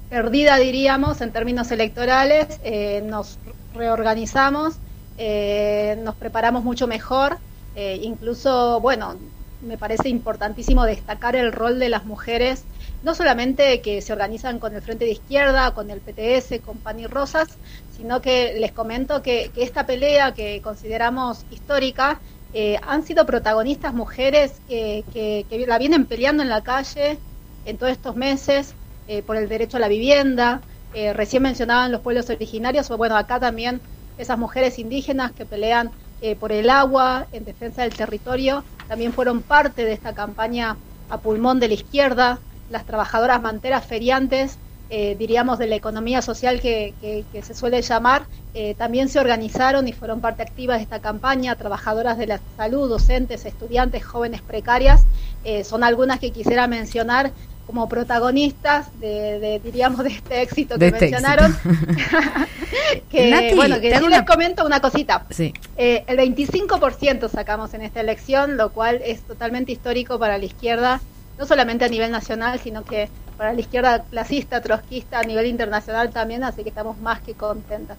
perdida, 0.10 0.58
diríamos, 0.58 1.22
en 1.22 1.32
términos 1.32 1.72
electorales, 1.72 2.60
nos 3.04 3.38
reorganizamos, 3.74 4.76
nos 5.18 6.16
preparamos 6.16 6.64
mucho 6.64 6.88
mejor, 6.88 7.38
incluso, 7.76 8.80
bueno, 8.80 9.16
me 9.62 9.78
parece 9.78 10.08
importantísimo 10.10 10.86
destacar 10.86 11.36
el 11.36 11.52
rol 11.52 11.80
de 11.80 11.90
las 11.90 12.06
mujeres, 12.06 12.64
no 13.06 13.14
solamente 13.14 13.82
que 13.82 14.02
se 14.02 14.14
organizan 14.14 14.58
con 14.58 14.74
el 14.74 14.82
Frente 14.82 15.06
de 15.06 15.12
Izquierda, 15.12 15.76
con 15.76 15.92
el 15.92 16.02
PTS, 16.02 16.60
con 16.66 16.80
Pan 16.80 16.98
Rosas, 17.08 17.48
sino 17.96 18.20
que 18.20 18.56
les 18.60 18.72
comento 18.72 19.22
que, 19.22 19.52
esta 19.56 19.86
pelea 19.86 20.34
que 20.34 20.60
consideramos 20.64 21.46
histórica, 21.52 22.20
eh, 22.52 22.80
han 22.82 23.04
sido 23.04 23.28
protagonistas 23.28 23.94
mujeres 23.94 24.54
que, 24.68 25.46
la 25.68 25.78
vienen 25.78 26.06
peleando 26.08 26.42
en 26.42 26.50
la 26.50 26.62
calle 26.62 27.20
en 27.66 27.78
todos 27.78 27.92
estos 27.92 28.16
meses 28.16 28.74
eh, 29.08 29.22
por 29.22 29.38
el 29.38 29.48
derecho 29.50 29.78
a 29.78 29.82
la 29.82 29.88
vivienda. 29.88 30.62
Eh, 30.96 31.14
recién 31.14 31.44
mencionaban 31.44 31.92
los 31.92 32.02
pueblos 32.02 32.28
originarios, 32.32 32.90
o 32.90 32.98
bueno, 32.98 33.18
acá 33.18 33.40
también 33.40 33.82
esas 34.18 34.40
mujeres 34.40 34.80
indígenas 34.80 35.32
que 35.32 35.46
pelean 35.46 35.92
por 36.40 36.52
el 36.52 36.72
agua, 36.72 37.28
en 37.34 37.46
defensa 37.46 37.84
del 37.84 37.94
territorio, 37.94 38.64
también 38.88 39.14
fueron 39.14 39.44
parte 39.44 39.86
de 39.86 39.94
esta 39.94 40.16
campaña 40.16 40.76
a 41.08 41.20
pulmón 41.20 41.60
de 41.60 41.68
la 41.68 41.76
izquierda. 41.76 42.40
Las 42.76 42.86
trabajadoras 42.86 43.42
manteras 43.42 43.86
feriantes, 43.86 44.58
eh, 44.90 45.16
diríamos 45.18 45.58
de 45.60 45.68
la 45.68 45.76
economía 45.78 46.22
social 46.22 46.60
que, 46.60 46.94
que- 47.00 47.24
que 47.32 47.42
se 47.42 47.54
suele 47.54 47.82
llamar, 47.82 48.24
eh, 48.54 48.76
también 48.78 49.08
se 49.08 49.18
organizaron 49.18 49.88
y 49.88 49.94
fueron 49.94 50.20
parte 50.20 50.44
activa 50.44 50.76
de 50.76 50.82
esta 50.84 51.00
campaña. 51.00 51.56
Trabajadoras 51.56 52.18
de 52.18 52.28
la 52.28 52.42
salud, 52.58 52.90
docentes, 52.90 53.46
estudiantes, 53.46 54.04
jóvenes 54.04 54.42
precarias, 54.42 55.06
eh, 55.46 55.64
son 55.64 55.86
algunas 55.86 56.20
que 56.20 56.32
quisiera 56.32 56.68
mencionar 56.68 57.32
como 57.66 57.88
protagonistas 57.88 58.88
de, 59.00 59.40
de, 59.40 59.60
diríamos 59.64 60.04
de 60.04 60.10
este 60.10 60.42
éxito 60.42 60.78
que 60.78 60.88
este 60.88 61.00
mencionaron 61.00 61.56
que 63.10 63.32
Nati, 63.32 63.56
bueno 63.56 63.80
que 63.82 63.98
sí 63.98 64.04
una- 64.04 64.18
les 64.20 64.28
comento 64.28 64.66
una 64.66 64.80
cosita 64.82 65.26
Sí. 65.32 65.54
Eh, 65.78 66.04
el 66.08 66.18
25% 66.18 67.30
sacamos 67.30 67.74
en 67.74 67.82
esta 67.82 68.02
elección 68.02 68.58
lo 68.58 68.70
cual 68.72 69.02
es 69.04 69.22
totalmente 69.22 69.72
histórico 69.72 70.20
para 70.20 70.38
la 70.38 70.46
izquierda 70.46 71.02
no 71.38 71.46
solamente 71.46 71.86
a 71.86 71.90
nivel 71.90 72.12
nacional 72.12 72.60
sino 72.60 72.84
que 72.84 73.10
para 73.38 73.54
la 73.54 73.60
izquierda 73.60 74.04
clasista 74.10 74.62
trotskista 74.62 75.20
a 75.20 75.24
nivel 75.24 75.48
internacional 75.48 76.10
también 76.12 76.44
así 76.44 76.64
que 76.64 76.70
estamos 76.70 76.98
más 77.00 77.22
que 77.22 77.34
contentas 77.34 77.98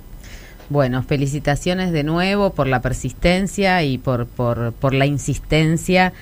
Bueno, 0.69 1.03
felicitaciones 1.03 1.93
de 1.93 2.03
nuevo 2.03 2.51
por 2.51 2.67
la 2.67 2.81
persistencia 2.81 3.83
y 3.85 3.99
por, 3.99 4.27
por, 4.27 4.73
por 4.73 4.95
la 4.95 5.07
insistencia. 5.07 6.13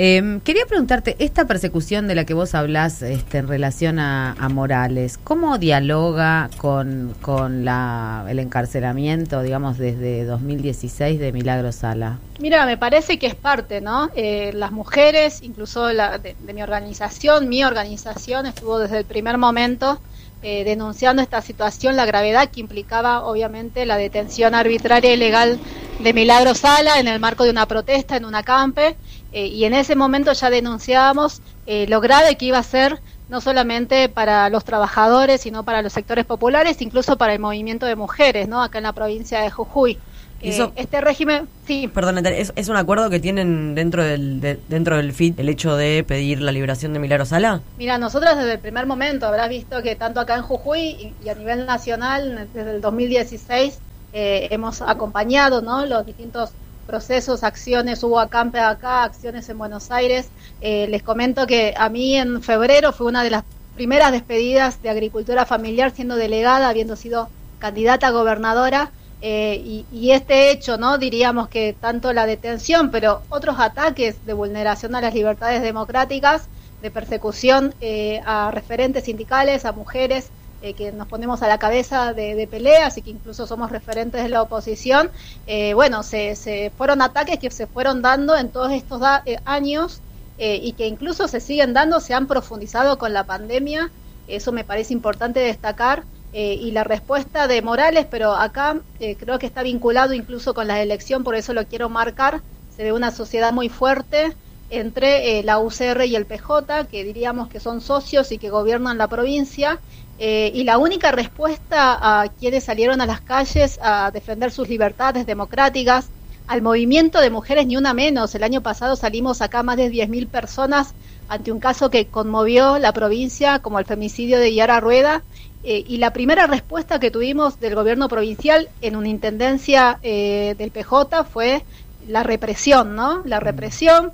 Eh, 0.00 0.38
quería 0.44 0.64
preguntarte, 0.64 1.16
esta 1.18 1.46
persecución 1.46 2.06
de 2.06 2.14
la 2.14 2.24
que 2.24 2.32
vos 2.32 2.54
hablás 2.54 3.02
este, 3.02 3.38
en 3.38 3.48
relación 3.48 3.98
a, 3.98 4.36
Morales, 4.48 5.18
¿cómo 5.18 5.58
dialoga 5.58 6.50
con, 6.56 7.16
con 7.20 7.64
la, 7.64 8.24
el 8.28 8.38
encarcelamiento, 8.38 9.42
digamos, 9.42 9.76
desde 9.76 10.24
2016 10.24 11.18
de 11.18 11.32
Milagro 11.32 11.72
Sala? 11.72 12.20
Mira, 12.38 12.64
me 12.64 12.76
parece 12.76 13.18
que 13.18 13.26
es 13.26 13.34
parte, 13.34 13.80
¿no? 13.80 14.08
Eh, 14.14 14.52
las 14.54 14.70
mujeres, 14.70 15.42
incluso 15.42 15.92
la, 15.92 16.18
de, 16.18 16.36
mi 16.54 16.62
organización, 16.62 17.48
mi 17.48 17.64
organización 17.64 18.46
estuvo 18.46 18.78
desde 18.78 18.98
el 18.98 19.04
primer 19.04 19.36
momento 19.36 20.00
eh, 20.42 20.62
denunciando 20.62 21.20
esta 21.20 21.42
situación, 21.42 21.96
la 21.96 22.06
gravedad 22.06 22.48
que 22.48 22.60
implicaba, 22.60 23.24
obviamente, 23.24 23.84
la 23.84 23.96
detención 23.96 24.54
arbitraria 24.54 25.10
y 25.10 25.14
ilegal 25.14 25.58
de 25.98 26.12
Milagro 26.12 26.54
Sala 26.54 27.00
en 27.00 27.08
el 27.08 27.18
marco 27.18 27.42
de 27.42 27.50
una 27.50 27.66
protesta 27.66 28.16
en 28.16 28.24
una 28.24 28.44
campe. 28.44 28.96
Eh, 29.32 29.46
y 29.46 29.64
en 29.64 29.74
ese 29.74 29.94
momento 29.96 30.32
ya 30.32 30.50
denunciábamos 30.50 31.40
eh, 31.66 31.86
lo 31.88 32.00
grave 32.00 32.36
que 32.36 32.46
iba 32.46 32.58
a 32.58 32.62
ser 32.62 33.00
no 33.28 33.40
solamente 33.42 34.08
para 34.08 34.48
los 34.48 34.64
trabajadores, 34.64 35.42
sino 35.42 35.62
para 35.62 35.82
los 35.82 35.92
sectores 35.92 36.24
populares, 36.24 36.80
incluso 36.80 37.18
para 37.18 37.34
el 37.34 37.38
movimiento 37.40 37.84
de 37.84 37.94
mujeres, 37.94 38.48
¿no? 38.48 38.62
Acá 38.62 38.78
en 38.78 38.84
la 38.84 38.94
provincia 38.94 39.40
de 39.42 39.50
Jujuy. 39.50 39.98
Eh, 40.40 40.48
eso- 40.50 40.72
este 40.76 41.00
régimen, 41.02 41.46
sí. 41.66 41.88
Perdón, 41.92 42.24
¿es, 42.24 42.52
es 42.56 42.68
un 42.70 42.76
acuerdo 42.76 43.10
que 43.10 43.20
tienen 43.20 43.74
dentro 43.74 44.02
del, 44.02 44.40
de- 44.40 44.58
dentro 44.68 44.96
del 44.96 45.12
FIT 45.12 45.38
el 45.40 45.48
hecho 45.50 45.76
de 45.76 46.04
pedir 46.08 46.40
la 46.40 46.52
liberación 46.52 46.94
de 46.94 47.00
Milagro 47.00 47.26
Sala? 47.26 47.60
Mira, 47.76 47.98
nosotros 47.98 48.34
desde 48.36 48.52
el 48.52 48.60
primer 48.60 48.86
momento 48.86 49.26
habrás 49.26 49.50
visto 49.50 49.82
que 49.82 49.94
tanto 49.94 50.20
acá 50.20 50.36
en 50.36 50.42
Jujuy 50.42 50.80
y, 50.80 51.14
y 51.22 51.28
a 51.28 51.34
nivel 51.34 51.66
nacional, 51.66 52.48
desde 52.54 52.70
el 52.76 52.80
2016, 52.80 53.78
eh, 54.14 54.48
hemos 54.52 54.80
acompañado 54.80 55.60
¿no? 55.60 55.84
los 55.84 56.06
distintos 56.06 56.50
procesos, 56.88 57.44
acciones, 57.44 58.02
hubo 58.02 58.18
acampe 58.18 58.58
acá, 58.58 59.04
acciones 59.04 59.48
en 59.50 59.58
Buenos 59.58 59.90
Aires. 59.90 60.30
Eh, 60.62 60.86
les 60.88 61.02
comento 61.02 61.46
que 61.46 61.74
a 61.76 61.88
mí 61.90 62.16
en 62.16 62.42
febrero 62.42 62.92
fue 62.92 63.06
una 63.06 63.22
de 63.22 63.30
las 63.30 63.44
primeras 63.76 64.10
despedidas 64.10 64.80
de 64.82 64.88
agricultura 64.88 65.44
familiar 65.44 65.92
siendo 65.92 66.16
delegada, 66.16 66.68
habiendo 66.70 66.96
sido 66.96 67.28
candidata 67.60 68.08
a 68.08 68.10
gobernadora. 68.10 68.90
eh, 69.20 69.60
y, 69.64 69.84
y 69.90 70.12
este 70.12 70.50
hecho, 70.50 70.78
¿no? 70.78 70.96
Diríamos 70.98 71.48
que 71.48 71.74
tanto 71.78 72.12
la 72.12 72.24
detención, 72.26 72.90
pero 72.90 73.22
otros 73.28 73.56
ataques 73.58 74.24
de 74.26 74.32
vulneración 74.32 74.94
a 74.94 75.00
las 75.00 75.12
libertades 75.14 75.60
democráticas, 75.62 76.48
de 76.82 76.90
persecución 76.90 77.74
eh, 77.80 78.20
a 78.24 78.50
referentes 78.52 79.04
sindicales, 79.04 79.64
a 79.64 79.72
mujeres, 79.72 80.30
eh, 80.60 80.74
que 80.74 80.90
nos 80.92 81.06
ponemos 81.06 81.42
a 81.42 81.48
la 81.48 81.58
cabeza 81.58 82.12
de, 82.12 82.34
de 82.34 82.46
peleas 82.48 82.98
y 82.98 83.02
que 83.02 83.10
incluso 83.10 83.46
somos 83.46 83.70
referentes 83.70 84.22
de 84.22 84.28
la 84.28 84.42
oposición, 84.42 85.10
eh, 85.46 85.72
bueno, 85.74 86.02
se, 86.02 86.34
se 86.34 86.72
fueron 86.76 87.00
ataques 87.00 87.38
que 87.38 87.50
se 87.50 87.66
fueron 87.66 88.02
dando 88.02 88.36
en 88.36 88.50
todos 88.50 88.72
estos 88.72 89.00
eh, 89.24 89.38
años 89.44 90.00
eh, 90.38 90.58
y 90.60 90.72
que 90.72 90.86
incluso 90.86 91.28
se 91.28 91.40
siguen 91.40 91.74
dando, 91.74 92.00
se 92.00 92.14
han 92.14 92.26
profundizado 92.26 92.98
con 92.98 93.12
la 93.12 93.24
pandemia, 93.24 93.90
eso 94.26 94.52
me 94.52 94.64
parece 94.64 94.92
importante 94.92 95.40
destacar. 95.40 96.04
y 96.32 96.70
la 96.72 96.84
respuesta 96.84 97.48
de 97.48 97.62
Morales, 97.62 98.06
pero 98.10 98.32
acá 98.34 98.76
creo 98.98 99.38
que 99.38 99.46
está 99.46 99.62
vinculado 99.62 100.12
incluso 100.12 100.52
con 100.52 100.66
la 100.66 100.82
elección, 100.82 101.24
por 101.24 101.34
eso 101.34 101.54
lo 101.54 101.64
quiero 101.64 101.88
marcar, 101.88 102.42
se 102.76 102.84
ve 102.84 102.92
una 102.92 103.10
sociedad 103.10 103.52
muy 103.54 103.70
fuerte 103.70 104.36
entre 104.68 105.42
la 105.42 105.58
UCR 105.58 106.04
y 106.04 106.16
el 106.16 106.26
PJ, 106.26 106.86
que 106.90 107.02
diríamos 107.02 107.48
que 107.48 107.60
son 107.60 107.80
socios 107.80 108.30
y 108.30 108.38
que 108.38 108.50
gobiernan 108.50 108.98
la 108.98 109.08
provincia, 109.08 109.80
eh, 110.18 110.50
y 110.54 110.64
la 110.64 110.78
única 110.78 111.12
respuesta 111.12 111.98
a 112.00 112.28
quienes 112.28 112.64
salieron 112.64 113.00
a 113.00 113.06
las 113.06 113.20
calles 113.20 113.78
a 113.82 114.10
defender 114.10 114.50
sus 114.50 114.68
libertades 114.68 115.26
democráticas, 115.26 116.08
al 116.46 116.62
movimiento 116.62 117.20
de 117.20 117.30
mujeres 117.30 117.66
ni 117.66 117.76
una 117.76 117.94
menos. 117.94 118.34
El 118.34 118.42
año 118.42 118.62
pasado 118.62 118.96
salimos 118.96 119.42
acá 119.42 119.62
más 119.62 119.76
de 119.76 119.90
10.000 119.90 120.28
personas 120.28 120.94
ante 121.28 121.52
un 121.52 121.60
caso 121.60 121.90
que 121.90 122.06
conmovió 122.06 122.78
la 122.78 122.92
provincia, 122.92 123.58
como 123.58 123.78
el 123.78 123.84
femicidio 123.84 124.38
de 124.38 124.54
Yara 124.54 124.80
Rueda, 124.80 125.22
eh, 125.62 125.84
y 125.86 125.98
la 125.98 126.12
primera 126.12 126.46
respuesta 126.46 126.98
que 126.98 127.10
tuvimos 127.10 127.60
del 127.60 127.74
gobierno 127.74 128.08
provincial 128.08 128.68
en 128.80 128.96
una 128.96 129.08
intendencia 129.08 129.98
eh, 130.02 130.54
del 130.56 130.70
PJ 130.70 131.24
fue 131.24 131.64
la 132.06 132.22
represión, 132.22 132.94
¿no? 132.94 133.22
La 133.24 133.40
represión, 133.40 134.12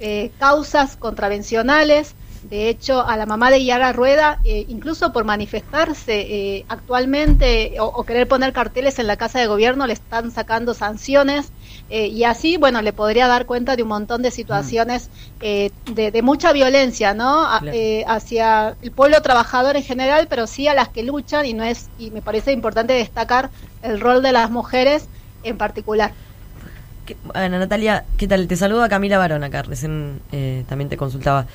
eh, 0.00 0.30
causas 0.38 0.96
contravencionales. 0.96 2.14
De 2.42 2.68
hecho, 2.68 3.06
a 3.06 3.16
la 3.16 3.26
mamá 3.26 3.50
de 3.50 3.64
Yara 3.64 3.92
Rueda, 3.92 4.38
eh, 4.44 4.64
incluso 4.68 5.12
por 5.12 5.24
manifestarse 5.24 6.20
eh, 6.20 6.64
actualmente 6.68 7.74
o, 7.80 7.84
o 7.86 8.04
querer 8.04 8.28
poner 8.28 8.52
carteles 8.52 8.98
en 8.98 9.06
la 9.06 9.16
casa 9.16 9.40
de 9.40 9.46
gobierno, 9.46 9.86
le 9.86 9.92
están 9.94 10.30
sacando 10.30 10.72
sanciones. 10.74 11.50
eh, 11.90 12.06
y 12.06 12.24
así, 12.24 12.56
bueno, 12.56 12.80
le 12.82 12.92
podría 12.92 13.26
dar 13.26 13.44
cuenta 13.46 13.74
de 13.76 13.82
un 13.82 13.88
montón 13.88 14.22
de 14.22 14.30
situaciones 14.30 15.10
eh, 15.40 15.70
de, 15.92 16.10
de 16.10 16.22
mucha 16.22 16.52
violencia, 16.52 17.12
¿no? 17.14 17.44
A- 17.44 17.60
eh, 17.74 18.04
hacia 18.06 18.76
el 18.82 18.90
pueblo 18.92 19.20
trabajador 19.22 19.76
en 19.76 19.82
general, 19.82 20.26
pero 20.28 20.46
sí 20.46 20.68
a 20.68 20.74
las 20.74 20.88
que 20.90 21.02
luchan 21.02 21.44
y 21.46 21.54
no 21.54 21.64
es 21.64 21.88
y 21.98 22.10
me 22.10 22.22
parece 22.22 22.52
importante 22.52 22.92
destacar 22.92 23.50
el 23.82 24.00
rol 24.00 24.22
de 24.22 24.32
las 24.32 24.50
mujeres 24.50 25.06
en 25.42 25.56
particular. 25.58 26.12
Ana 27.32 27.58
Natalia, 27.58 28.04
¿qué 28.18 28.28
tal? 28.28 28.46
Te 28.48 28.56
saluda 28.56 28.88
Camila 28.88 29.16
Barón 29.16 29.42
acá, 29.42 29.62
recién 29.62 30.20
eh, 30.30 30.64
también 30.68 30.90
te 30.90 30.96
consultaba. 30.98 31.46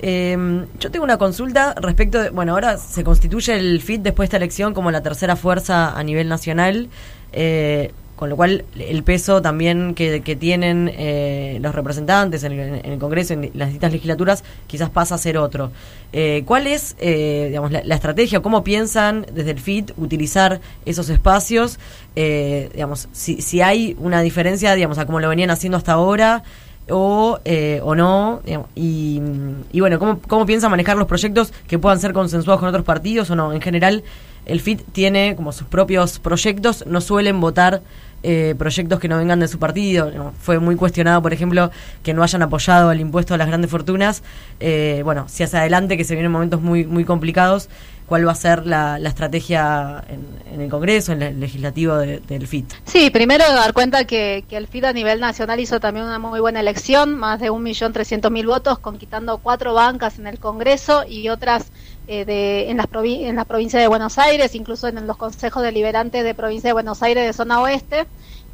Eh, 0.00 0.66
yo 0.78 0.90
tengo 0.90 1.04
una 1.04 1.18
consulta 1.18 1.74
respecto 1.74 2.20
de, 2.22 2.30
bueno, 2.30 2.52
ahora 2.52 2.78
se 2.78 3.04
constituye 3.04 3.56
el 3.56 3.80
FIT 3.80 4.02
después 4.02 4.26
de 4.26 4.28
esta 4.28 4.36
elección 4.36 4.74
como 4.74 4.90
la 4.90 5.02
tercera 5.02 5.36
fuerza 5.36 5.98
a 5.98 6.02
nivel 6.02 6.28
nacional, 6.28 6.88
eh, 7.32 7.92
con 8.18 8.28
lo 8.28 8.36
cual 8.36 8.64
el 8.76 9.04
peso 9.04 9.40
también 9.40 9.94
que, 9.94 10.20
tienen 10.38 10.90
eh, 10.92 11.58
los 11.62 11.72
representantes 11.72 12.42
en 12.42 12.52
el, 12.52 12.84
en 12.84 12.92
el 12.92 12.98
Congreso, 12.98 13.32
en 13.32 13.50
las 13.54 13.68
distintas 13.68 13.92
legislaturas, 13.92 14.44
quizás 14.66 14.90
pasa 14.90 15.14
a 15.14 15.18
ser 15.18 15.38
otro. 15.38 15.70
Eh, 16.12 16.42
¿Cuál 16.44 16.66
es, 16.66 16.96
eh, 16.98 17.46
digamos, 17.48 17.70
la, 17.70 17.84
la 17.84 17.94
estrategia? 17.94 18.40
¿Cómo 18.40 18.64
piensan 18.64 19.24
desde 19.32 19.52
el 19.52 19.60
FIT 19.60 19.92
utilizar 19.98 20.60
esos 20.84 21.10
espacios? 21.10 21.78
Eh, 22.16 22.70
digamos, 22.72 23.08
si, 23.12 23.40
si 23.40 23.60
hay 23.60 23.96
una 24.00 24.20
diferencia, 24.20 24.74
digamos, 24.74 24.98
a 24.98 25.06
cómo 25.06 25.20
lo 25.20 25.28
venían 25.28 25.50
haciendo 25.50 25.76
hasta 25.78 25.92
ahora 25.92 26.42
o, 26.90 27.38
eh, 27.44 27.80
o 27.82 27.94
no, 27.94 28.42
y, 28.74 29.20
y 29.72 29.80
bueno, 29.80 29.98
¿cómo, 29.98 30.20
¿cómo 30.26 30.46
piensa 30.46 30.68
manejar 30.68 30.96
los 30.96 31.06
proyectos 31.06 31.52
que 31.66 31.78
puedan 31.78 32.00
ser 32.00 32.12
consensuados 32.12 32.60
con 32.60 32.68
otros 32.68 32.84
partidos 32.84 33.30
o 33.30 33.36
no? 33.36 33.52
En 33.52 33.60
general, 33.60 34.02
el 34.46 34.60
FIT 34.60 34.82
tiene 34.92 35.36
como 35.36 35.52
sus 35.52 35.66
propios 35.66 36.18
proyectos, 36.18 36.84
no 36.86 37.00
suelen 37.00 37.40
votar 37.40 37.82
eh, 38.24 38.56
proyectos 38.58 38.98
que 38.98 39.06
no 39.06 39.16
vengan 39.16 39.38
de 39.38 39.46
su 39.46 39.58
partido. 39.58 40.32
Fue 40.40 40.58
muy 40.58 40.74
cuestionado, 40.74 41.22
por 41.22 41.32
ejemplo, 41.32 41.70
que 42.02 42.14
no 42.14 42.22
hayan 42.22 42.42
apoyado 42.42 42.90
el 42.90 43.00
impuesto 43.00 43.34
a 43.34 43.36
las 43.36 43.46
grandes 43.46 43.70
fortunas. 43.70 44.24
Eh, 44.58 45.02
bueno, 45.04 45.26
si 45.28 45.44
hacia 45.44 45.60
adelante, 45.60 45.96
que 45.96 46.04
se 46.04 46.14
vienen 46.14 46.32
momentos 46.32 46.60
muy, 46.60 46.84
muy 46.84 47.04
complicados, 47.04 47.68
¿cuál 48.08 48.26
va 48.26 48.32
a 48.32 48.34
ser 48.34 48.66
la, 48.66 48.98
la 48.98 49.08
estrategia 49.10 50.02
en, 50.08 50.60
el 50.60 50.70
Congreso, 50.70 51.12
en 51.12 51.22
el 51.22 51.38
legislativo 51.40 51.96
de- 51.96 52.20
del 52.20 52.46
FIT? 52.46 52.72
Sí, 52.84 53.10
primero 53.10 53.44
dar 53.52 53.72
cuenta 53.74 54.04
que, 54.04 54.44
que 54.48 54.56
el 54.56 54.66
FID 54.66 54.84
a 54.86 54.92
nivel 54.92 55.20
nacional 55.20 55.60
hizo 55.60 55.78
también 55.78 56.06
una 56.06 56.18
muy 56.18 56.40
buena 56.40 56.60
elección, 56.60 57.14
más 57.16 57.38
de 57.40 57.50
1.300.000 57.50 58.46
votos, 58.46 58.78
conquistando 58.78 59.38
cuatro 59.38 59.74
bancas 59.74 60.18
en 60.18 60.26
el 60.26 60.38
Congreso 60.38 61.04
y 61.08 61.28
otras 61.28 61.66
eh, 62.06 62.24
de, 62.24 62.70
en, 62.70 62.78
las 62.78 62.86
provi- 62.86 63.26
en 63.26 63.36
la 63.36 63.44
provincia 63.44 63.78
de 63.78 63.86
Buenos 63.86 64.18
Aires, 64.18 64.54
incluso 64.54 64.88
en 64.88 65.06
los 65.06 65.16
consejos 65.18 65.62
deliberantes 65.62 66.24
de 66.24 66.34
provincia 66.34 66.68
de 66.68 66.72
Buenos 66.72 67.02
Aires 67.02 67.26
de 67.26 67.32
zona 67.34 67.60
oeste, 67.60 68.06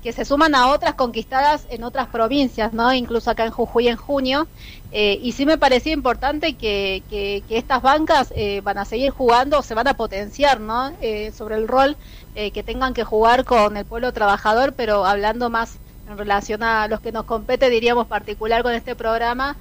que 0.04 0.12
se 0.12 0.26
suman 0.26 0.54
a 0.54 0.68
otras 0.68 0.96
conquistadas 0.96 1.66
en 1.70 1.82
otras 1.82 2.08
provincias, 2.08 2.74
¿no? 2.74 2.92
incluso 2.92 3.30
acá 3.30 3.46
en 3.46 3.50
Jujuy 3.50 3.88
en 3.88 3.96
junio. 3.96 4.46
Eh, 4.92 5.18
y 5.22 5.32
sí 5.32 5.46
me 5.46 5.56
parecía 5.56 5.94
importante 5.94 6.52
que, 6.56 7.02
que, 7.08 7.42
que 7.48 7.56
estas 7.56 7.80
bancas 7.80 8.30
eh, 8.36 8.60
van 8.62 8.76
a 8.76 8.84
seguir 8.84 9.12
jugando, 9.12 9.62
se 9.62 9.72
van 9.72 9.88
a 9.88 9.94
potenciar 9.94 10.60
¿no? 10.60 10.92
Eh, 11.00 11.32
sobre 11.32 11.56
el 11.56 11.66
rol 11.66 11.96
eh, 12.34 12.50
que 12.50 12.62
tengan 12.62 12.92
que 12.92 13.02
jugar 13.02 13.46
con 13.46 13.78
el 13.78 13.86
pueblo 13.86 14.12
trabajador, 14.12 14.74
pero 14.74 15.06
hablando 15.06 15.48
más 15.48 15.78
en 16.06 16.18
relación 16.18 16.62
a 16.62 16.86
los 16.86 17.00
que 17.00 17.10
nos 17.10 17.24
compete, 17.24 17.70
diríamos 17.70 18.06
particular 18.06 18.62
con 18.62 18.74
este 18.74 18.94
programa, 18.94 19.56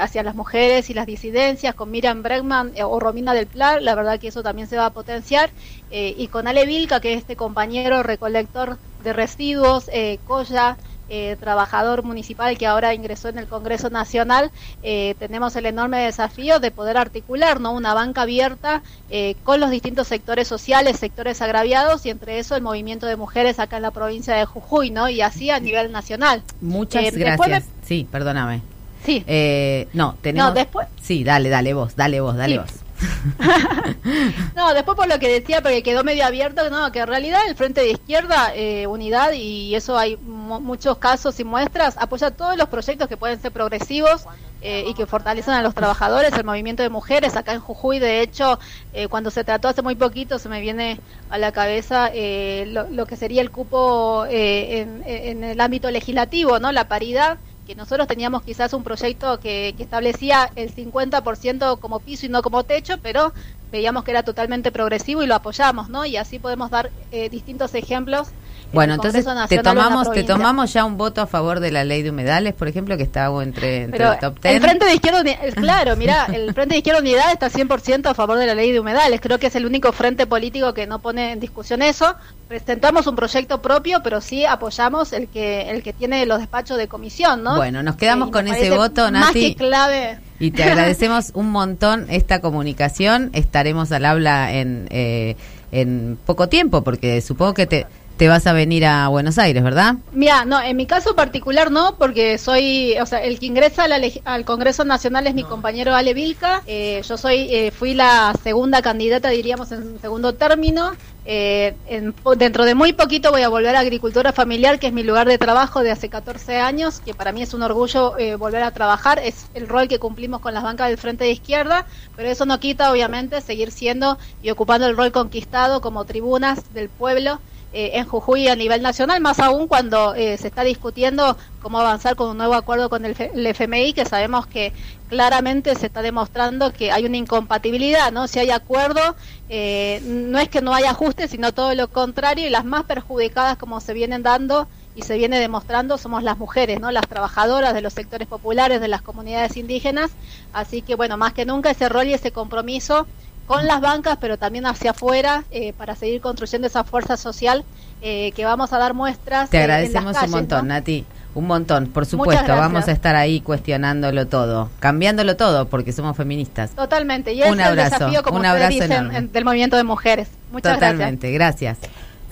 hacia 0.00 0.22
las 0.22 0.36
mujeres 0.36 0.90
y 0.90 0.94
las 0.94 1.06
disidencias, 1.06 1.74
con 1.74 1.90
Miriam 1.90 2.22
Bregman 2.22 2.72
o 2.84 3.00
Romina 3.00 3.34
del 3.34 3.48
Plar, 3.48 3.82
la 3.82 3.96
verdad 3.96 4.20
que 4.20 4.28
eso 4.28 4.44
también 4.44 4.68
se 4.68 4.76
va 4.76 4.86
a 4.86 4.90
potenciar, 4.90 5.50
y 5.90 6.28
con 6.28 6.46
Ale 6.46 6.66
Vilca, 6.66 7.00
que 7.00 7.14
es 7.14 7.18
este 7.18 7.34
compañero 7.34 8.04
recolector 8.04 8.78
de 9.02 9.12
residuos, 9.12 9.88
eh, 9.92 10.18
Coya, 10.26 10.76
eh, 11.10 11.36
trabajador 11.40 12.02
municipal 12.02 12.58
que 12.58 12.66
ahora 12.66 12.92
ingresó 12.92 13.30
en 13.30 13.38
el 13.38 13.46
Congreso 13.46 13.88
Nacional, 13.88 14.50
eh, 14.82 15.14
tenemos 15.18 15.56
el 15.56 15.64
enorme 15.64 16.00
desafío 16.00 16.60
de 16.60 16.70
poder 16.70 16.98
articular 16.98 17.60
¿no? 17.60 17.72
una 17.72 17.94
banca 17.94 18.22
abierta 18.22 18.82
eh, 19.08 19.34
con 19.42 19.58
los 19.58 19.70
distintos 19.70 20.06
sectores 20.06 20.46
sociales, 20.48 20.98
sectores 20.98 21.40
agraviados 21.40 22.04
y 22.04 22.10
entre 22.10 22.38
eso 22.38 22.56
el 22.56 22.62
movimiento 22.62 23.06
de 23.06 23.16
mujeres 23.16 23.58
acá 23.58 23.76
en 23.76 23.84
la 23.84 23.90
provincia 23.90 24.34
de 24.34 24.44
Jujuy 24.44 24.90
¿no? 24.90 25.08
y 25.08 25.22
así 25.22 25.48
a 25.48 25.60
nivel 25.60 25.92
nacional. 25.92 26.42
Muchas 26.60 27.04
Eh, 27.04 27.10
gracias. 27.12 27.64
Sí, 27.86 28.06
perdóname. 28.10 28.60
Sí. 29.06 29.24
Eh, 29.26 29.88
no, 29.94 30.14
tenemos... 30.20 30.48
No, 30.50 30.54
después- 30.54 30.88
Sí, 31.00 31.24
dale, 31.24 31.48
dale 31.48 31.72
vos, 31.72 31.96
dale 31.96 32.20
vos, 32.20 32.36
dale 32.36 32.54
Sí. 32.56 32.58
vos. 32.58 32.70
No, 34.54 34.74
después 34.74 34.96
por 34.96 35.08
lo 35.08 35.18
que 35.18 35.28
decía, 35.40 35.62
porque 35.62 35.82
quedó 35.82 36.04
medio 36.04 36.24
abierto, 36.26 36.68
no, 36.70 36.90
que 36.92 37.00
en 37.00 37.06
realidad 37.06 37.40
el 37.48 37.54
Frente 37.54 37.80
de 37.82 37.90
Izquierda, 37.90 38.52
eh, 38.54 38.86
Unidad, 38.86 39.32
y 39.32 39.74
eso 39.74 39.96
hay 39.96 40.16
mu- 40.16 40.60
muchos 40.60 40.98
casos 40.98 41.38
y 41.40 41.44
muestras, 41.44 41.96
apoya 41.98 42.30
todos 42.30 42.56
los 42.56 42.68
proyectos 42.68 43.08
que 43.08 43.16
pueden 43.16 43.40
ser 43.40 43.52
progresivos 43.52 44.24
eh, 44.60 44.84
y 44.88 44.94
que 44.94 45.06
fortalecen 45.06 45.54
a 45.54 45.62
los 45.62 45.74
trabajadores, 45.74 46.32
el 46.32 46.44
movimiento 46.44 46.82
de 46.82 46.88
mujeres. 46.88 47.36
Acá 47.36 47.52
en 47.52 47.60
Jujuy, 47.60 47.98
de 47.98 48.20
hecho, 48.22 48.58
eh, 48.92 49.08
cuando 49.08 49.30
se 49.30 49.44
trató 49.44 49.68
hace 49.68 49.82
muy 49.82 49.94
poquito, 49.94 50.38
se 50.38 50.48
me 50.48 50.60
viene 50.60 50.98
a 51.30 51.38
la 51.38 51.52
cabeza 51.52 52.10
eh, 52.12 52.64
lo, 52.68 52.88
lo 52.88 53.06
que 53.06 53.16
sería 53.16 53.42
el 53.42 53.50
cupo 53.50 54.24
eh, 54.28 54.80
en, 54.80 55.02
en 55.06 55.44
el 55.44 55.60
ámbito 55.60 55.90
legislativo, 55.90 56.58
¿no? 56.58 56.72
La 56.72 56.88
paridad 56.88 57.38
que 57.68 57.74
nosotros 57.74 58.08
teníamos 58.08 58.42
quizás 58.42 58.72
un 58.72 58.82
proyecto 58.82 59.38
que, 59.40 59.74
establecía 59.78 60.50
el 60.56 60.74
50% 60.74 61.78
como 61.78 62.00
piso 62.00 62.24
y 62.24 62.30
no 62.30 62.40
como 62.40 62.64
techo, 62.64 62.94
pero 63.02 63.34
veíamos 63.70 64.04
que 64.04 64.10
era 64.10 64.22
totalmente 64.22 64.72
progresivo 64.72 65.22
y 65.22 65.26
lo 65.26 65.34
apoyamos, 65.34 65.90
¿no? 65.90 66.06
Y 66.06 66.16
así 66.16 66.38
podemos 66.38 66.70
dar 66.70 66.90
eh, 67.12 67.28
distintos 67.28 67.74
ejemplos. 67.74 68.28
En 68.70 68.74
Bueno, 68.74 68.92
el 68.94 68.98
entonces 68.98 69.24
te 69.48 69.58
tomamos, 69.62 70.10
te 70.12 70.24
tomamos 70.24 70.72
ya 70.72 70.84
un 70.84 70.96
voto 70.98 71.22
a 71.22 71.26
favor 71.26 71.58
de 71.60 71.70
la 71.70 71.84
ley 71.84 72.02
de 72.02 72.10
humedales, 72.10 72.52
por 72.54 72.68
ejemplo, 72.68 72.96
que 72.96 73.02
está 73.02 73.26
entre, 73.42 73.84
entre 73.84 73.98
Pero 73.98 74.12
el 74.12 74.18
top 74.18 74.36
el 74.44 74.50
10. 74.58 74.62
Frente 74.62 74.84
de 74.84 74.94
Izquierda, 74.94 75.20
Uni- 75.22 75.30
eh, 75.30 75.52
claro, 75.56 75.96
mira, 75.96 76.26
el 76.26 76.52
Frente 76.52 76.74
de 76.74 76.78
Izquierda 76.78 77.00
Unidad 77.00 77.32
está 77.32 77.48
100% 77.50 78.06
a 78.10 78.14
favor 78.14 78.36
de 78.38 78.46
la 78.46 78.54
ley 78.54 78.70
de 78.72 78.80
humedales. 78.80 79.20
Creo 79.22 79.38
que 79.38 79.46
es 79.46 79.54
el 79.56 79.64
único 79.66 79.90
frente 79.92 80.26
político 80.26 80.74
que 80.74 80.86
no 80.86 80.98
pone 80.98 81.32
en 81.32 81.40
discusión 81.40 81.80
eso. 81.82 82.14
Presentamos 82.46 83.06
un 83.06 83.16
proyecto 83.16 83.60
propio, 83.62 84.00
pero 84.02 84.20
sí 84.20 84.44
apoyamos 84.44 85.12
el 85.12 85.28
que 85.28 85.70
el 85.70 85.82
que 85.82 85.92
tiene 85.92 86.24
los 86.26 86.38
despachos 86.38 86.76
de 86.78 86.88
comisión, 86.88 87.42
¿no? 87.42 87.56
Bueno, 87.56 87.82
nos 87.82 87.96
quedamos 87.96 88.28
Eh, 88.28 88.32
con 88.32 88.48
ese 88.48 88.70
voto, 88.76 89.02
Más 89.10 89.28
Nati. 89.28 89.54
que 89.54 89.56
clave. 89.56 90.18
Y 90.40 90.50
te 90.52 90.62
agradecemos 90.64 91.30
un 91.34 91.50
montón 91.50 92.06
esta 92.10 92.40
comunicación. 92.40 93.30
Estaremos 93.32 93.90
al 93.92 94.04
habla 94.04 94.52
en, 94.52 94.86
eh, 94.90 95.36
en 95.72 96.18
poco 96.24 96.48
tiempo, 96.48 96.82
porque 96.82 97.20
supongo 97.20 97.54
que 97.54 97.66
te, 97.66 97.86
te 98.18 98.28
vas 98.28 98.46
a 98.48 98.52
venir 98.52 98.84
a 98.84 99.06
Buenos 99.08 99.38
Aires, 99.38 99.62
¿verdad? 99.62 99.94
Mira, 100.12 100.44
no, 100.44 100.60
en 100.60 100.76
mi 100.76 100.86
caso 100.86 101.14
particular 101.14 101.70
no, 101.70 101.94
porque 101.96 102.36
soy, 102.36 102.96
o 103.00 103.06
sea, 103.06 103.22
el 103.22 103.38
que 103.38 103.46
ingresa 103.46 103.86
al 104.24 104.44
Congreso 104.44 104.84
Nacional 104.84 105.28
es 105.28 105.34
mi 105.34 105.44
compañero 105.44 105.94
Ale 105.94 106.14
Vilca. 106.14 106.62
Eh, 106.66 107.00
yo 107.08 107.16
soy, 107.16 107.46
eh, 107.54 107.70
fui 107.70 107.94
la 107.94 108.34
segunda 108.42 108.82
candidata, 108.82 109.28
diríamos, 109.28 109.70
en 109.70 110.00
segundo 110.00 110.34
término. 110.34 110.92
Eh, 111.30 111.74
en 111.86 112.12
po- 112.14 112.34
dentro 112.36 112.64
de 112.64 112.74
muy 112.74 112.92
poquito 112.94 113.30
voy 113.30 113.42
a 113.42 113.48
volver 113.50 113.76
a 113.76 113.80
agricultura 113.80 114.32
familiar, 114.32 114.78
que 114.80 114.88
es 114.88 114.92
mi 114.92 115.04
lugar 115.04 115.28
de 115.28 115.38
trabajo 115.38 115.82
de 115.82 115.90
hace 115.92 116.08
14 116.08 116.56
años, 116.58 117.00
que 117.04 117.14
para 117.14 117.32
mí 117.32 117.42
es 117.42 117.54
un 117.54 117.62
orgullo 117.62 118.18
eh, 118.18 118.34
volver 118.34 118.62
a 118.64 118.72
trabajar. 118.72 119.20
Es 119.22 119.46
el 119.54 119.68
rol 119.68 119.86
que 119.86 119.98
cumplimos 120.00 120.40
con 120.40 120.54
las 120.54 120.62
bancas 120.64 120.88
del 120.88 120.98
Frente 120.98 121.24
de 121.24 121.30
Izquierda, 121.32 121.86
pero 122.16 122.28
eso 122.30 122.46
no 122.46 122.58
quita, 122.58 122.90
obviamente, 122.90 123.40
seguir 123.42 123.70
siendo 123.70 124.18
y 124.42 124.50
ocupando 124.50 124.86
el 124.88 124.96
rol 124.96 125.12
conquistado 125.12 125.80
como 125.82 126.04
tribunas 126.04 126.72
del 126.74 126.88
pueblo 126.88 127.38
eh, 127.72 127.90
en 127.94 128.06
Jujuy 128.06 128.48
a 128.48 128.56
nivel 128.56 128.80
nacional, 128.80 129.20
más 129.20 129.38
aún 129.40 129.68
cuando 129.68 130.14
eh, 130.14 130.38
se 130.38 130.48
está 130.48 130.64
discutiendo 130.64 131.36
cómo 131.60 131.78
avanzar 131.78 132.16
con 132.16 132.30
un 132.30 132.38
nuevo 132.38 132.54
acuerdo 132.54 132.88
con 132.88 133.04
el, 133.04 133.14
el 133.18 133.46
FMI, 133.46 133.92
que 133.92 134.06
sabemos 134.06 134.46
que 134.46 134.72
claramente 135.08 135.74
se 135.74 135.86
está 135.86 136.02
demostrando 136.02 136.72
que 136.72 136.92
hay 136.92 137.04
una 137.04 137.16
incompatibilidad, 137.16 138.12
¿no? 138.12 138.26
Si 138.26 138.38
hay 138.38 138.50
acuerdo, 138.50 139.16
eh, 139.48 140.00
no 140.04 140.38
es 140.38 140.48
que 140.48 140.62
no 140.62 140.74
haya 140.74 140.90
ajuste, 140.90 141.28
sino 141.28 141.52
todo 141.52 141.74
lo 141.74 141.88
contrario, 141.88 142.46
y 142.46 142.50
las 142.50 142.64
más 142.64 142.84
perjudicadas 142.84 143.58
como 143.58 143.80
se 143.80 143.92
vienen 143.92 144.22
dando 144.22 144.68
y 144.94 145.02
se 145.02 145.16
viene 145.16 145.38
demostrando 145.38 145.96
somos 145.96 146.22
las 146.22 146.38
mujeres, 146.38 146.80
¿no? 146.80 146.90
Las 146.90 147.06
trabajadoras 147.06 147.72
de 147.74 147.82
los 147.82 147.92
sectores 147.92 148.26
populares, 148.26 148.80
de 148.80 148.88
las 148.88 149.02
comunidades 149.02 149.56
indígenas, 149.56 150.10
así 150.52 150.82
que 150.82 150.94
bueno, 150.94 151.16
más 151.16 151.32
que 151.34 151.46
nunca 151.46 151.70
ese 151.70 151.88
rol 151.88 152.08
y 152.08 152.14
ese 152.14 152.32
compromiso 152.32 153.06
con 153.48 153.66
las 153.66 153.80
bancas, 153.80 154.18
pero 154.20 154.36
también 154.38 154.66
hacia 154.66 154.92
afuera, 154.92 155.42
eh, 155.50 155.72
para 155.72 155.96
seguir 155.96 156.20
construyendo 156.20 156.68
esa 156.68 156.84
fuerza 156.84 157.16
social 157.16 157.64
eh, 158.02 158.30
que 158.36 158.44
vamos 158.44 158.72
a 158.72 158.78
dar 158.78 158.94
muestras. 158.94 159.50
Te 159.50 159.56
eh, 159.58 159.62
en 159.62 159.68
las 159.68 159.76
agradecemos 159.78 160.12
calles, 160.12 160.28
un 160.32 160.38
montón, 160.38 160.68
¿no? 160.68 160.74
Nati. 160.74 161.04
Un 161.34 161.46
montón, 161.46 161.86
por 161.88 162.04
supuesto. 162.06 162.44
gracias. 162.44 162.58
Vamos 162.58 162.88
a 162.88 162.92
estar 162.92 163.14
ahí 163.16 163.40
cuestionándolo 163.40 164.26
todo, 164.26 164.70
cambiándolo 164.80 165.36
todo, 165.36 165.68
porque 165.68 165.92
somos 165.92 166.16
feministas. 166.16 166.70
Totalmente, 166.70 167.32
y 167.32 167.42
Un 167.42 167.48
es 167.48 167.52
el 167.54 167.60
abrazo, 167.60 167.94
desafío, 167.98 168.22
como 168.22 168.38
un 168.38 168.46
abrazo 168.46 168.70
dicen, 168.72 168.92
enorme. 168.92 169.16
en- 169.18 169.32
del 169.32 169.44
movimiento 169.44 169.76
de 169.76 169.84
mujeres. 169.84 170.28
Muchas 170.52 170.74
Totalmente, 170.74 171.30
gracias. 171.32 171.78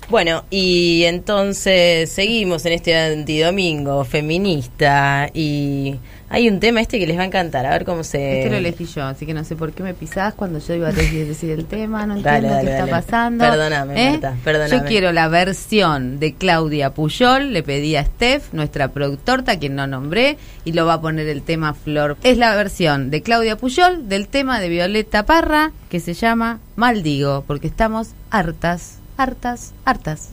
Bueno, 0.08 0.44
y 0.50 1.02
entonces 1.04 2.10
seguimos 2.10 2.64
en 2.66 2.72
este 2.74 2.96
antidomingo 2.96 4.04
feminista 4.04 5.28
y 5.34 5.98
hay 6.28 6.48
un 6.48 6.58
tema 6.58 6.80
este 6.80 6.98
que 6.98 7.06
les 7.06 7.16
va 7.16 7.22
a 7.22 7.26
encantar, 7.26 7.66
a 7.66 7.70
ver 7.70 7.84
cómo 7.84 8.02
se... 8.02 8.38
Este 8.38 8.50
lo 8.50 8.56
elegí 8.56 8.84
yo, 8.84 9.04
así 9.04 9.26
que 9.26 9.34
no 9.34 9.44
sé 9.44 9.54
por 9.54 9.72
qué 9.72 9.82
me 9.82 9.94
pisás 9.94 10.34
cuando 10.34 10.58
yo 10.58 10.74
iba 10.74 10.88
a 10.88 10.92
decir, 10.92 11.26
decir 11.26 11.50
el 11.50 11.66
tema, 11.66 12.06
no 12.06 12.14
Dale, 12.20 12.48
entiendo 12.48 12.54
dale, 12.56 12.64
qué 12.66 12.72
está 12.72 12.86
dale. 12.86 12.90
pasando. 13.02 13.44
Perdóname, 13.44 14.06
¿Eh? 14.06 14.10
Marta, 14.10 14.34
perdóname. 14.42 14.76
Yo 14.76 14.84
quiero 14.84 15.12
la 15.12 15.28
versión 15.28 16.18
de 16.18 16.34
Claudia 16.34 16.90
Puyol, 16.90 17.52
le 17.52 17.62
pedí 17.62 17.94
a 17.96 18.04
Steph, 18.04 18.52
nuestra 18.52 18.88
productora, 18.88 19.56
quien 19.58 19.76
no 19.76 19.86
nombré, 19.86 20.36
y 20.64 20.72
lo 20.72 20.84
va 20.84 20.94
a 20.94 21.00
poner 21.00 21.28
el 21.28 21.42
tema 21.42 21.74
Flor. 21.74 22.16
Es 22.22 22.38
la 22.38 22.54
versión 22.56 23.10
de 23.10 23.22
Claudia 23.22 23.56
Puyol 23.56 24.08
del 24.08 24.26
tema 24.28 24.58
de 24.60 24.68
Violeta 24.68 25.24
Parra, 25.24 25.72
que 25.90 26.00
se 26.00 26.14
llama 26.14 26.58
Maldigo, 26.74 27.44
porque 27.46 27.68
estamos 27.68 28.10
hartas, 28.30 28.98
hartas, 29.16 29.74
hartas. 29.84 30.30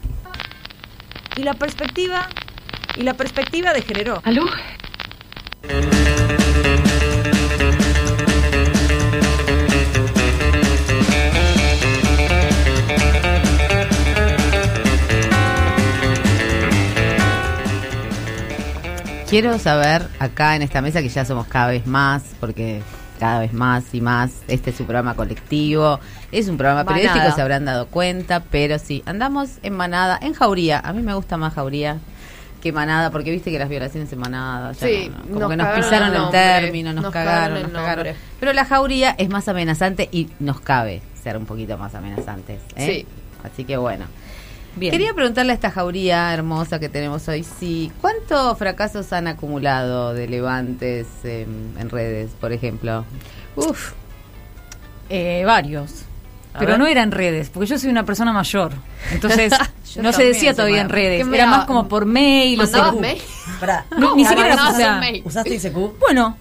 Y 1.36 1.44
la 1.44 1.54
perspectiva, 1.54 2.30
y 2.96 3.04
la 3.04 3.14
perspectiva 3.14 3.74
de 3.74 3.82
género. 3.82 4.22
¿Aló? 4.24 4.44
Quiero 19.34 19.58
saber 19.58 20.08
acá 20.20 20.56
en 20.56 20.62
esta 20.62 20.82
mesa 20.82 21.02
que 21.02 21.10
ya 21.10 21.26
somos 21.26 21.48
cada 21.48 21.70
vez 21.70 21.88
más, 21.88 22.24
porque 22.40 22.84
cada 23.20 23.40
vez 23.40 23.52
más 23.54 23.94
y 23.94 24.02
más. 24.02 24.32
Este 24.48 24.70
es 24.70 24.80
un 24.80 24.86
programa 24.86 25.16
colectivo, 25.16 26.00
es 26.32 26.50
un 26.50 26.58
programa 26.58 26.84
manada. 26.84 27.02
periodístico, 27.02 27.36
se 27.36 27.42
habrán 27.42 27.66
dado 27.66 27.88
cuenta, 27.88 28.44
pero 28.52 28.78
sí, 28.78 29.02
andamos 29.06 29.60
en 29.64 29.74
manada, 29.74 30.20
en 30.22 30.34
jauría. 30.34 30.80
A 30.80 30.94
mí 30.94 31.02
me 31.02 31.16
gusta 31.16 31.38
más 31.38 31.54
jauría 31.54 32.00
que 32.64 32.72
manada, 32.72 33.12
porque 33.12 33.30
viste 33.30 33.52
que 33.52 33.60
las 33.60 33.68
violaciones 33.68 34.12
en 34.14 34.20
manada, 34.20 34.72
ya 34.72 34.88
Sí, 34.88 35.12
no, 35.12 35.18
no, 35.26 35.34
como 35.34 35.50
que 35.50 35.58
nos 35.58 35.68
pisaron 35.76 36.16
el 36.16 36.30
término, 36.32 36.94
nos, 36.94 37.04
nos 37.04 37.12
cagaron, 37.14 37.62
nos 37.64 37.72
cagaron. 37.74 38.06
nombre. 38.06 38.16
Pero 38.40 38.54
la 38.54 38.64
jauría 38.64 39.12
es 39.18 39.28
más 39.30 39.50
amenazante 39.50 40.08
y 40.14 40.30
nos 40.40 40.62
cabe 40.62 41.02
ser 41.22 41.36
un 41.36 41.46
poquito 41.46 41.78
más 41.78 41.94
amenazantes. 41.94 42.62
¿eh? 42.78 42.86
Sí. 42.86 43.06
Así 43.44 43.66
que 43.66 43.76
bueno. 43.76 44.06
Bien. 44.78 44.92
Quería 44.92 45.14
preguntarle 45.14 45.52
a 45.52 45.56
esta 45.56 45.70
jauría 45.72 46.34
hermosa 46.34 46.80
que 46.80 46.88
tenemos 46.88 47.28
hoy, 47.28 47.44
sí, 47.44 47.92
¿cuántos 48.00 48.58
fracasos 48.58 49.12
han 49.12 49.28
acumulado 49.28 50.14
de 50.14 50.28
levantes 50.28 51.06
en, 51.26 51.76
en 51.78 51.90
redes, 51.90 52.32
por 52.40 52.54
ejemplo? 52.54 53.04
Uf. 53.58 53.92
Eh, 55.10 55.44
varios. 55.46 56.06
A 56.54 56.60
Pero 56.60 56.72
ver. 56.72 56.80
no 56.80 56.88
era 56.88 57.02
en 57.02 57.12
redes, 57.12 57.50
porque 57.50 57.68
yo 57.68 57.80
soy 57.80 57.90
una 57.90 58.06
persona 58.06 58.32
mayor. 58.32 58.74
Entonces, 59.12 59.52
no 59.98 60.14
se 60.14 60.24
decía 60.24 60.54
todavía 60.54 60.82
en 60.82 60.90
redes. 60.90 61.20
¿Qué 61.20 61.26
me 61.26 61.38
Era 61.38 61.48
más 61.48 61.66
como 61.66 61.88
por 61.88 62.06
mail. 62.06 62.60
o 62.60 62.64
¿Mandabas 62.64 62.92
sea, 62.92 63.02
mail? 63.02 63.22
Pará. 63.60 63.86
No, 63.98 64.16
ni 64.16 64.24
siquiera 64.26 64.54
era, 64.54 64.70
o 64.70 64.76
sea, 64.76 64.98
mail? 65.00 65.22
¿Usaste 65.26 65.56
ICQ? 65.56 66.00
Bueno, 66.00 66.38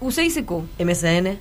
usé 0.00 0.24
ICQ, 0.26 0.50
MSN. 0.78 1.38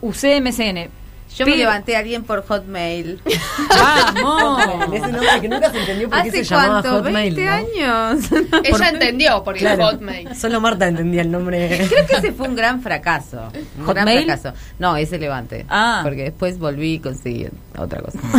usé 0.00 0.40
MSN. 0.40 0.88
Yo 1.36 1.46
me 1.46 1.56
levanté 1.56 1.96
a 1.96 2.00
alguien 2.00 2.24
por 2.24 2.44
Hotmail. 2.46 3.20
¡Vamos! 3.68 4.62
Ese 4.92 5.08
nombre 5.12 5.40
que 5.40 5.48
nunca 5.48 5.70
se 5.70 5.80
entendió 5.80 6.08
por 6.10 6.22
qué 6.22 6.28
¿Hace 6.28 6.44
se 6.44 6.54
llamaba 6.54 6.82
cuánto? 6.82 6.98
Hotmail. 6.98 7.34
20 7.34 7.44
¿no? 7.44 7.52
años. 7.52 8.24
Ella 8.64 8.88
entendió 8.88 9.44
porque 9.44 9.60
Claro. 9.60 9.86
Hotmail. 9.86 10.34
Solo 10.34 10.60
Marta 10.60 10.88
entendía 10.88 11.22
el 11.22 11.30
nombre. 11.30 11.86
Creo 11.88 12.06
que 12.06 12.16
ese 12.16 12.32
fue 12.32 12.48
un 12.48 12.56
gran 12.56 12.82
fracaso. 12.82 13.50
Un 13.78 13.86
gran 13.86 14.06
fracaso. 14.06 14.52
No, 14.78 14.96
ese 14.96 15.18
levante. 15.18 15.66
Ah. 15.68 16.00
Porque 16.02 16.24
después 16.24 16.58
volví 16.58 16.94
y 16.94 16.98
conseguí 16.98 17.46
otra 17.78 18.00
cosa. 18.02 18.18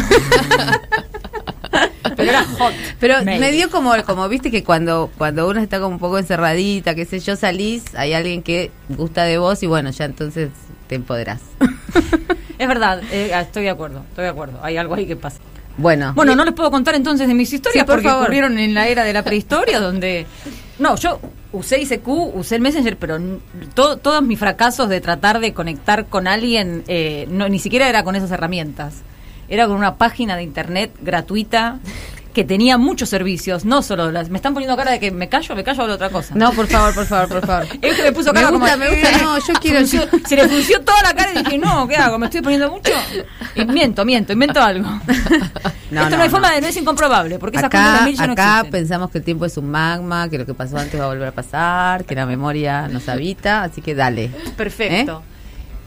Pero 2.15 2.29
era 2.29 2.43
hot. 2.43 2.73
Pero 2.99 3.23
mail. 3.23 3.39
me 3.39 3.51
dio 3.51 3.69
como, 3.69 3.93
como 4.05 4.27
viste 4.27 4.51
que 4.51 4.63
cuando, 4.63 5.09
cuando 5.17 5.47
uno 5.47 5.61
está 5.61 5.79
como 5.79 5.93
un 5.93 5.99
poco 5.99 6.17
encerradita, 6.19 6.93
qué 6.93 7.05
sé 7.05 7.19
yo, 7.19 7.35
salís, 7.35 7.95
hay 7.95 8.13
alguien 8.13 8.43
que 8.43 8.71
gusta 8.89 9.23
de 9.23 9.37
vos 9.37 9.63
y 9.63 9.67
bueno, 9.67 9.91
ya 9.91 10.05
entonces 10.05 10.49
te 10.91 10.95
empoderás. 10.95 11.39
Es 12.59 12.67
verdad, 12.67 13.01
eh, 13.11 13.31
estoy 13.41 13.63
de 13.63 13.71
acuerdo, 13.71 14.03
estoy 14.09 14.25
de 14.25 14.29
acuerdo. 14.29 14.59
Hay 14.61 14.77
algo 14.77 14.93
ahí 14.93 15.07
que 15.07 15.15
pasa. 15.15 15.39
Bueno, 15.77 16.13
Bueno, 16.13 16.35
no 16.35 16.45
les 16.45 16.53
puedo 16.53 16.69
contar 16.69 16.93
entonces 16.93 17.27
de 17.27 17.33
mis 17.33 17.51
historias 17.51 17.81
Sí, 17.81 17.85
por 17.87 17.95
porque 17.95 18.07
favor. 18.09 18.23
ocurrieron 18.25 18.59
en 18.59 18.75
la 18.75 18.87
era 18.87 19.03
de 19.03 19.13
la 19.13 19.23
prehistoria 19.23 19.79
donde... 19.79 20.27
No, 20.77 20.95
yo 20.97 21.19
usé 21.53 21.81
ICQ, 21.81 22.07
usé 22.35 22.57
el 22.57 22.61
Messenger, 22.61 22.97
pero 22.97 23.17
to- 23.73 23.97
todos 23.97 24.21
mis 24.21 24.37
fracasos 24.37 24.89
de 24.89 25.01
tratar 25.01 25.39
de 25.39 25.53
conectar 25.53 26.05
con 26.05 26.27
alguien, 26.27 26.83
eh, 26.87 27.25
no, 27.31 27.49
ni 27.49 27.57
siquiera 27.57 27.89
era 27.89 28.03
con 28.03 28.15
esas 28.15 28.29
herramientas. 28.29 28.95
Era 29.49 29.65
con 29.65 29.77
una 29.77 29.95
página 29.95 30.35
de 30.35 30.43
internet 30.43 30.91
gratuita 31.01 31.79
que 32.33 32.43
tenía 32.43 32.77
muchos 32.77 33.09
servicios, 33.09 33.65
no 33.65 33.81
solo 33.81 34.11
las... 34.11 34.29
Me 34.29 34.37
están 34.37 34.53
poniendo 34.53 34.75
cara 34.77 34.91
de 34.91 34.99
que 34.99 35.11
me 35.11 35.27
callo, 35.29 35.55
me 35.55 35.63
callo 35.63 35.81
hablo 35.83 35.95
otra 35.95 36.09
cosa. 36.09 36.33
no, 36.35 36.51
por 36.53 36.67
favor, 36.67 36.93
por 36.95 37.05
favor, 37.05 37.27
por 37.29 37.45
favor. 37.45 37.67
Es 37.81 37.95
que 37.97 38.03
me 38.03 38.11
puso 38.11 38.31
Me 38.33 38.39
cara 38.41 38.51
gusta, 38.51 38.71
como, 38.73 38.77
me 38.85 38.89
gusta, 38.91 39.09
eh, 39.11 39.17
no, 39.23 39.37
yo 39.37 39.53
quiero- 39.61 39.77
frunció- 39.79 40.07
se 40.27 40.35
le 40.35 40.47
frunció 40.47 40.81
toda 40.81 41.01
la 41.03 41.13
cara 41.13 41.31
y 41.33 41.43
dije, 41.43 41.57
no, 41.57 41.87
¿qué 41.87 41.95
hago? 41.97 42.17
¿Me 42.19 42.25
estoy 42.27 42.41
poniendo 42.41 42.71
mucho? 42.71 42.91
Y 43.55 43.65
miento, 43.65 44.05
miento, 44.05 44.33
invento 44.33 44.61
algo. 44.61 44.89
No, 45.91 46.03
Esto 46.03 46.11
no, 46.11 46.17
no, 46.19 46.23
hay 46.23 46.29
forma 46.29 46.51
de 46.53 46.61
no 46.61 46.67
es 46.67 46.77
incomprobable, 46.77 47.37
porque 47.37 47.57
esas 47.57 47.69
de 47.69 47.77
Acá, 47.77 48.01
mail 48.05 48.15
ya 48.15 48.25
no 48.25 48.31
acá 48.31 48.51
existen. 48.59 48.71
pensamos 48.71 49.11
que 49.11 49.17
el 49.17 49.25
tiempo 49.25 49.43
es 49.45 49.57
un 49.57 49.69
magma, 49.69 50.29
que 50.29 50.37
lo 50.37 50.45
que 50.45 50.53
pasó 50.53 50.77
antes 50.77 50.97
va 50.97 51.03
a 51.03 51.07
volver 51.09 51.27
a 51.27 51.31
pasar, 51.33 52.05
que 52.05 52.15
la 52.15 52.25
memoria 52.25 52.87
nos 52.87 53.09
habita, 53.09 53.63
así 53.63 53.81
que 53.81 53.93
dale. 53.93 54.31
Perfecto. 54.55 55.21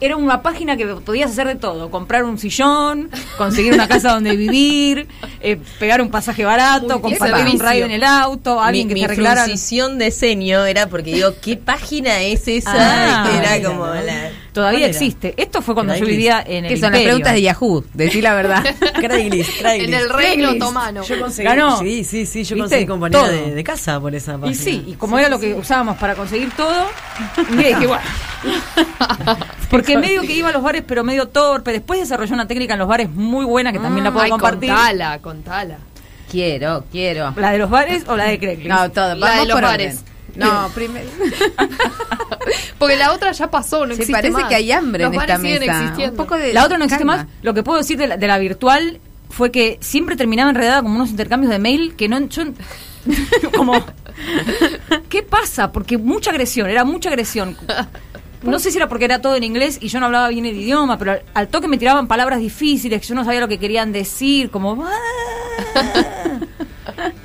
Era 0.01 0.17
una 0.17 0.41
página 0.41 0.75
que 0.75 0.85
podías 0.87 1.31
hacer 1.31 1.47
de 1.47 1.55
todo, 1.55 1.89
comprar 1.89 2.25
un 2.25 2.37
sillón, 2.37 3.09
conseguir 3.37 3.73
una 3.73 3.87
casa 3.87 4.11
donde 4.13 4.35
vivir, 4.35 5.07
eh, 5.39 5.57
pegar 5.79 6.01
un 6.01 6.09
pasaje 6.09 6.43
barato, 6.43 7.01
compartir 7.01 7.45
un 7.53 7.59
ride 7.59 7.85
en 7.85 7.91
el 7.91 8.03
auto, 8.03 8.61
alguien 8.61 8.87
mi, 8.87 8.89
que 8.89 8.93
mi 8.95 8.99
te 9.01 9.05
arreglara... 9.05 9.43
fruncisión 9.45 9.97
de 9.97 10.11
ceño 10.11 10.65
era 10.65 10.87
porque 10.87 11.13
digo, 11.13 11.33
¿qué 11.41 11.55
página 11.55 12.21
es 12.21 12.47
esa? 12.47 12.71
Ah, 12.75 13.29
Que 13.29 13.37
era 13.37 13.55
mira, 13.57 13.69
como 13.69 13.85
¿no? 13.87 13.93
la... 13.95 14.31
Todavía 14.51 14.87
existe. 14.87 15.33
Esto 15.35 15.61
fue 15.61 15.73
cuando 15.73 15.95
yo 15.95 16.05
vivía 16.05 16.41
en 16.45 16.63
el 16.65 16.71
Que 16.73 16.77
son 16.79 16.93
las 16.93 17.01
preguntas 17.01 17.33
de 17.33 17.41
Yahoo, 17.41 17.83
decí 17.93 18.21
la 18.21 18.33
verdad. 18.35 18.63
Craigslist. 18.93 19.61
En 19.65 19.93
el 19.93 20.09
reino 20.09 20.51
otomano. 20.51 21.03
Yo 21.03 21.19
conseguí, 21.19 21.45
Ganó. 21.45 21.77
sí, 21.79 22.03
sí, 22.05 22.25
sí, 22.25 22.43
yo 22.43 22.55
¿Viste? 22.55 22.59
conseguí 22.61 22.85
compañía 22.85 23.27
de, 23.27 23.53
de 23.53 23.63
casa 23.65 23.99
por 23.99 24.15
esa 24.15 24.37
página. 24.37 24.51
Y 24.51 24.55
sí, 24.55 24.83
y 24.87 24.93
como 24.93 25.19
era 25.19 25.27
lo 25.29 25.39
que 25.39 25.53
usábamos 25.55 25.97
para 25.97 26.15
conseguir 26.15 26.51
todo, 26.51 26.87
dije, 27.57 27.85
bueno. 27.87 28.03
Porque 29.85 29.97
medio 30.07 30.21
que 30.21 30.33
iba 30.33 30.49
a 30.49 30.51
los 30.51 30.63
bares, 30.63 30.83
pero 30.87 31.03
medio 31.03 31.27
torpe. 31.27 31.71
Después 31.71 31.99
desarrollé 31.99 32.33
una 32.33 32.47
técnica 32.47 32.73
en 32.73 32.79
los 32.79 32.87
bares 32.87 33.09
muy 33.09 33.45
buena 33.45 33.71
que 33.71 33.79
también 33.79 34.03
la 34.03 34.11
puedo 34.11 34.23
Ay, 34.25 34.31
compartir. 34.31 34.69
contala, 34.69 35.19
contala. 35.21 35.77
Quiero, 36.29 36.85
quiero. 36.91 37.33
¿La 37.37 37.51
de 37.51 37.57
los 37.59 37.69
bares 37.69 38.03
o 38.07 38.15
la 38.17 38.25
de 38.25 38.39
Craigslist? 38.39 38.69
No, 38.69 38.91
todo. 38.91 39.15
La 39.15 39.27
Vamos 39.27 39.41
de 39.41 39.45
los 39.47 39.55
por 39.55 39.63
bares. 39.63 39.95
orden. 39.97 40.15
No, 40.35 40.69
primero. 40.75 41.07
Porque 42.77 42.95
la 42.97 43.13
otra 43.13 43.31
ya 43.31 43.49
pasó, 43.49 43.85
no 43.85 43.93
existe 43.93 44.11
parece 44.11 44.31
más. 44.33 44.45
que 44.49 44.55
hay 44.55 44.71
hambre 44.71 45.03
Los 45.05 45.13
en 45.13 45.21
esta 45.21 45.37
mesa. 45.37 45.63
existiendo. 45.65 46.11
Un 46.11 46.17
poco 46.17 46.35
de 46.37 46.53
La 46.53 46.65
otra 46.65 46.77
no 46.77 46.83
existe 46.85 47.05
calma. 47.05 47.23
más. 47.23 47.27
Lo 47.41 47.53
que 47.53 47.63
puedo 47.63 47.77
decir 47.77 47.97
de 47.97 48.07
la, 48.07 48.17
de 48.17 48.27
la 48.27 48.37
virtual 48.37 48.99
fue 49.29 49.51
que 49.51 49.77
siempre 49.81 50.15
terminaba 50.15 50.49
enredada 50.49 50.81
como 50.81 50.95
unos 50.95 51.09
intercambios 51.09 51.51
de 51.51 51.59
mail 51.59 51.95
que 51.95 52.07
no... 52.09 52.19
Yo, 52.27 52.43
como... 53.55 53.73
¿Qué 55.09 55.23
pasa? 55.23 55.71
Porque 55.71 55.97
mucha 55.97 56.31
agresión, 56.31 56.69
era 56.69 56.83
mucha 56.83 57.09
agresión. 57.09 57.55
No 58.45 58.59
sé 58.59 58.71
si 58.71 58.77
era 58.77 58.87
porque 58.87 59.05
era 59.05 59.21
todo 59.21 59.35
en 59.35 59.43
inglés 59.43 59.77
y 59.81 59.87
yo 59.87 59.99
no 59.99 60.05
hablaba 60.05 60.29
bien 60.29 60.45
el 60.45 60.55
idioma, 60.55 60.97
pero 60.97 61.13
al, 61.13 61.23
al 61.33 61.47
toque 61.47 61.67
me 61.67 61.77
tiraban 61.77 62.07
palabras 62.07 62.39
difíciles 62.39 63.01
que 63.01 63.07
yo 63.07 63.15
no 63.15 63.25
sabía 63.25 63.39
lo 63.39 63.47
que 63.47 63.57
querían 63.59 63.91
decir, 63.91 64.49
como... 64.49 64.85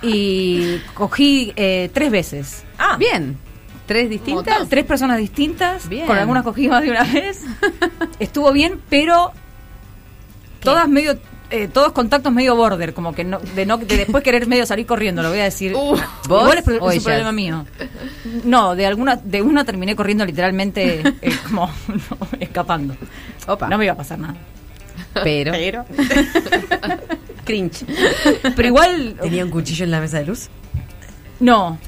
Y 0.02 0.78
cogí 0.94 1.52
eh, 1.56 1.90
tres 1.92 2.10
veces. 2.10 2.64
Ah, 2.78 2.96
bien. 2.96 3.38
¿Tres 3.86 4.08
distintas? 4.08 4.68
Tres 4.68 4.84
personas 4.84 5.18
distintas, 5.18 5.88
Bien. 5.88 6.06
con 6.06 6.16
algunas 6.16 6.44
cogí 6.44 6.68
más 6.68 6.82
de 6.82 6.90
una 6.90 7.02
vez. 7.04 7.42
Estuvo 8.20 8.52
bien, 8.52 8.80
pero 8.88 9.32
todas 10.60 10.88
medio, 10.88 11.18
eh, 11.50 11.68
todos 11.68 11.92
contactos 11.92 12.32
medio 12.32 12.54
border, 12.56 12.94
como 12.94 13.12
que 13.12 13.24
no, 13.24 13.38
de 13.40 13.66
no, 13.66 13.76
de 13.78 13.96
después 13.96 14.22
querer 14.24 14.46
medio 14.46 14.64
salir 14.66 14.86
corriendo, 14.86 15.22
lo 15.22 15.30
voy 15.30 15.40
a 15.40 15.44
decir. 15.44 15.72
¿Vos 15.72 16.00
Igual 16.24 16.58
es, 16.58 16.64
pro- 16.64 16.90
es 16.90 16.98
un 16.98 17.04
problema 17.04 17.32
mío. 17.32 17.66
No, 18.44 18.74
de 18.76 18.86
alguna, 18.86 19.16
de 19.16 19.42
una 19.42 19.64
terminé 19.64 19.94
corriendo 19.96 20.24
literalmente, 20.24 21.02
eh, 21.22 21.32
como 21.48 21.66
no, 21.88 22.28
escapando. 22.38 22.94
Opa. 23.46 23.68
No 23.68 23.78
me 23.78 23.84
iba 23.84 23.94
a 23.94 23.96
pasar 23.96 24.18
nada. 24.18 24.34
Pero. 25.24 25.52
Pero. 25.52 25.84
Cringe. 27.44 27.84
Pero 28.54 28.68
igual. 28.68 29.16
¿Tenía 29.20 29.44
un 29.44 29.50
cuchillo 29.50 29.84
en 29.84 29.90
la 29.90 30.00
mesa 30.00 30.18
de 30.18 30.26
luz? 30.26 30.48
No. 31.40 31.78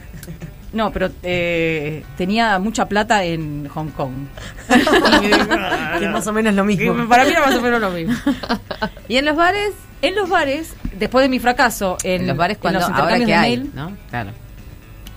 No, 0.73 0.91
pero 0.91 1.11
eh, 1.23 2.05
tenía 2.17 2.59
mucha 2.59 2.87
plata 2.87 3.25
en 3.25 3.69
Hong 3.69 3.91
Kong. 3.91 4.13
que 5.99 6.05
es 6.05 6.11
más 6.11 6.27
o 6.27 6.33
menos 6.33 6.55
lo 6.55 6.65
mismo. 6.65 6.97
Que 6.97 7.03
Para 7.05 7.25
mí 7.25 7.31
era 7.31 7.41
más 7.41 7.55
o 7.55 7.61
menos 7.61 7.81
lo 7.81 7.91
mismo. 7.91 8.15
¿Y 9.09 9.17
en 9.17 9.27
los 9.27 9.37
bares? 9.37 9.73
En 10.01 10.15
los 10.17 10.29
bares, 10.29 10.75
después 10.99 11.25
de 11.25 11.29
mi 11.29 11.39
fracaso 11.39 11.97
en, 12.03 12.23
En 12.23 12.27
los 12.29 12.37
bares 12.37 12.59
cuando 12.59 12.81
los 12.81 12.89
ahora 12.89 13.19
que 13.19 13.27
de 13.27 13.35
hay, 13.35 13.59
mail, 13.59 13.71
¿no? 13.75 13.97
Claro. 14.11 14.31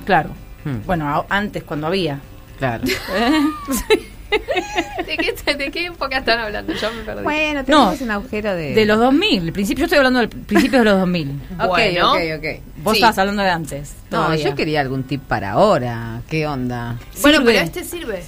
claro. 0.06 0.30
Hmm. 0.64 0.86
Bueno, 0.86 1.26
antes 1.30 1.64
cuando 1.64 1.88
había. 1.88 2.20
Claro. 2.60 2.84
¿De 4.32 5.18
qué, 5.18 5.54
¿De 5.56 5.72
qué 5.72 5.86
época 5.88 6.18
están 6.18 6.40
hablando? 6.40 6.74
Ya 6.74 6.90
me 6.92 7.02
perdí. 7.04 7.24
Bueno, 7.24 7.60
No, 7.60 7.66
tenemos 7.66 8.02
un 8.02 8.12
agujero 8.12 8.56
de. 8.56 8.74
de 8.74 8.86
los 8.86 9.00
2000. 9.00 9.44
El 9.48 9.54
principio, 9.54 9.82
yo 9.82 9.86
estoy 9.86 9.98
hablando 9.98 10.20
del 10.20 10.30
principio 10.30 10.80
de 10.80 10.86
los 10.86 11.00
2000. 11.00 11.42
Ok, 11.60 11.68
Bueno. 11.68 12.12
ok, 12.14 12.20
ok. 12.38 12.46
Vos 12.84 12.94
Sí. 12.94 12.98
estabas 13.00 13.18
hablando 13.20 13.44
de 13.44 13.50
antes. 13.50 13.94
No, 14.12 14.34
yo 14.36 14.56
quería 14.56 14.82
algún 14.82 15.04
tip 15.04 15.22
para 15.22 15.52
ahora. 15.52 16.22
¿Qué 16.30 16.48
onda? 16.48 16.98
Bueno, 17.22 17.38
Sirve. 17.40 17.54
pero 17.54 17.66
este 17.66 17.84
sirve. 17.84 18.24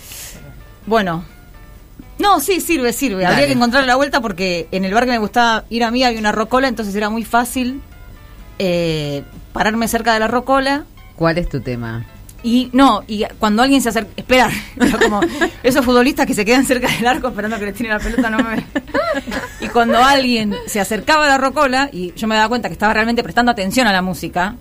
Bueno. 0.86 1.26
No, 2.20 2.40
sí, 2.40 2.62
sirve, 2.62 2.94
sirve. 2.94 3.22
Dale. 3.24 3.34
Habría 3.36 3.48
que 3.48 3.54
encontrarle 3.54 3.88
la 3.88 3.96
vuelta 3.96 4.22
porque 4.22 4.68
en 4.72 4.86
el 4.86 4.94
bar 4.94 5.06
que 5.06 5.12
me 5.12 5.18
gustaba 5.20 5.66
ir 5.70 5.84
a 5.84 5.92
mí 5.92 6.04
había 6.04 6.20
una 6.20 6.32
rocola, 6.32 6.68
entonces 6.68 6.96
era 6.96 7.10
muy 7.10 7.24
fácil 7.24 7.82
eh, 8.60 9.24
pararme 9.54 9.88
cerca 9.88 10.14
de 10.14 10.20
la 10.20 10.28
rocola. 10.28 10.86
¿Cuál 11.16 11.38
es 11.38 11.48
tu 11.50 11.62
tema? 11.62 12.06
Y 12.44 12.70
no, 12.72 13.04
y 13.08 13.26
cuando 13.40 13.64
alguien 13.64 13.82
se 13.82 13.90
acerca, 13.90 14.12
esperar, 14.16 14.52
era 14.80 14.98
como 14.98 15.22
esos 15.64 15.84
futbolistas 15.84 16.26
que 16.26 16.34
se 16.34 16.46
quedan 16.46 16.66
cerca 16.66 16.88
del 16.88 17.08
arco 17.08 17.28
esperando 17.30 17.58
que 17.60 17.66
les 17.66 17.76
tiren 17.76 17.94
la 17.94 18.00
pelota, 18.00 18.30
no 18.30 18.38
me 18.40 18.64
Y 19.60 19.68
cuando 19.70 19.98
alguien 19.98 20.56
se 20.68 20.80
acercaba 20.80 21.26
a 21.26 21.30
la 21.30 21.38
rocola, 21.38 21.90
y 21.92 22.14
yo 22.14 22.28
me 22.28 22.36
daba 22.36 22.48
cuenta 22.50 22.70
que 22.70 22.74
estaba 22.74 22.94
realmente 22.94 23.24
prestando 23.24 23.52
atención 23.52 23.88
a 23.88 23.92
la 23.92 24.02
música, 24.02 24.56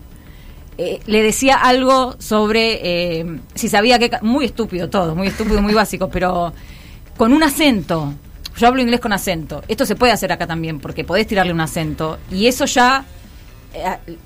eh, 0.79 1.01
le 1.07 1.23
decía 1.23 1.57
algo 1.57 2.17
sobre 2.19 2.81
eh, 2.83 3.41
si 3.55 3.69
sabía 3.69 3.99
que... 3.99 4.11
Muy 4.23 4.45
estúpido 4.47 4.91
todo, 4.91 5.15
muy 5.15 5.29
estúpido, 5.29 5.63
muy 5.63 5.75
básico, 5.75 6.09
pero 6.09 6.53
con 7.17 7.33
un 7.33 7.43
acento. 7.43 8.15
Yo 8.59 8.67
hablo 8.67 8.83
inglés 8.83 9.01
con 9.01 9.13
acento. 9.13 9.63
Esto 9.69 9.87
se 9.87 9.97
puede 9.97 10.13
hacer 10.13 10.33
acá 10.33 10.47
también, 10.47 10.81
porque 10.81 11.05
podés 11.05 11.27
tirarle 11.27 11.53
un 11.53 11.61
acento. 11.61 12.19
Y 12.31 12.47
eso 12.47 12.65
ya 12.67 13.05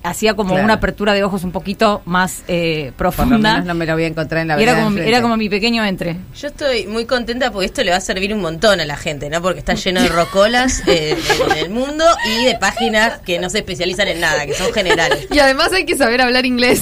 hacía 0.03 0.35
como 0.35 0.51
Claro. 0.51 0.65
una 0.65 0.75
apertura 0.75 1.13
de 1.15 1.25
ojos 1.25 1.45
un 1.45 1.53
poquito 1.53 2.03
más 2.05 2.43
eh, 2.49 2.93
profunda. 2.97 3.53
menos 3.55 3.67
no 3.67 3.75
me 3.75 3.87
lo 3.87 3.95
voy 3.95 4.05
a 4.05 4.07
encontrar 4.09 4.43
en 4.43 4.49
la 4.49 4.61
Y 4.61 4.63
era 4.63 4.75
como, 4.75 4.91
mi- 4.91 4.97
enfrente. 4.97 5.09
era 5.11 5.23
como 5.23 5.37
mi 5.37 5.49
pequeño 5.49 5.85
entre. 5.85 6.17
Yo 6.39 6.49
estoy 6.49 6.87
muy 6.87 7.05
contenta 7.07 7.51
porque 7.51 7.67
esto 7.67 7.83
le 7.85 7.91
va 7.91 7.97
a 7.99 8.01
servir 8.01 8.33
un 8.35 8.41
montón 8.41 8.81
a 8.81 8.85
la 8.85 8.97
gente, 8.97 9.29
¿no? 9.31 9.41
Porque 9.43 9.59
está 9.61 9.75
lleno 9.75 10.03
de 10.03 10.09
rocolas 10.09 10.83
eh, 10.87 11.17
en 11.51 11.57
el 11.59 11.71
mundo 11.71 12.05
y 12.27 12.45
de 12.45 12.57
páginas 12.57 13.19
que 13.21 13.39
no 13.39 13.51
se 13.51 13.59
especializan 13.59 14.09
en 14.09 14.21
nada, 14.21 14.47
que 14.47 14.55
son 14.55 14.73
generales. 14.73 15.27
Y 15.31 15.39
además 15.39 15.73
hay 15.73 15.85
que 15.85 15.97
saber 15.97 16.21
hablar 16.21 16.47
inglés. 16.47 16.81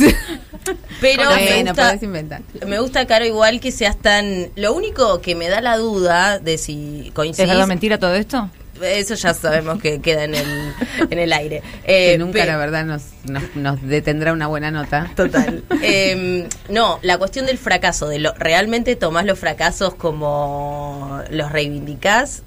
Pero 1.00 1.30
me 1.30 1.62
gusta, 1.62 1.94
inventar. 2.02 2.42
me 2.66 2.78
gusta, 2.80 3.06
Caro, 3.06 3.24
igual 3.24 3.60
que 3.60 3.70
seas 3.72 3.96
tan... 3.96 4.48
Lo 4.56 4.72
único 4.74 5.20
que 5.20 5.34
me 5.34 5.48
da 5.48 5.60
la 5.60 5.76
duda 5.76 6.38
de 6.38 6.58
si 6.58 7.04
¿Es 7.06 7.12
coincidís... 7.12 7.48
verdad 7.48 7.66
mentira 7.66 7.98
todo 7.98 8.14
esto? 8.14 8.50
Eso 8.82 9.14
ya 9.14 9.34
sabemos 9.34 9.80
que 9.80 10.00
queda 10.00 10.24
en 10.24 10.34
el, 10.34 10.72
en 11.10 11.18
el 11.18 11.32
aire. 11.32 11.62
Eh, 11.84 12.12
que 12.12 12.18
nunca 12.18 12.40
pe- 12.40 12.46
la 12.46 12.56
verdad 12.56 12.84
nos, 12.84 13.02
nos, 13.24 13.42
nos 13.56 13.82
detendrá 13.82 14.32
una 14.32 14.46
buena 14.46 14.70
nota. 14.70 15.10
Total. 15.16 15.62
Eh, 15.82 16.48
no, 16.68 16.98
la 17.02 17.18
cuestión 17.18 17.46
del 17.46 17.56
fracaso, 17.58 18.08
de 18.08 18.18
lo 18.18 18.32
realmente 18.34 18.96
tomás 18.96 19.24
los 19.24 19.38
fracasos 19.38 19.94
como 19.94 21.22
los 21.30 21.50
reivindicás. 21.52 22.42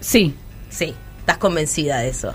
Sí. 0.00 0.34
Sí, 0.70 0.94
estás 1.20 1.38
convencida 1.38 1.98
de 2.00 2.08
eso. 2.10 2.32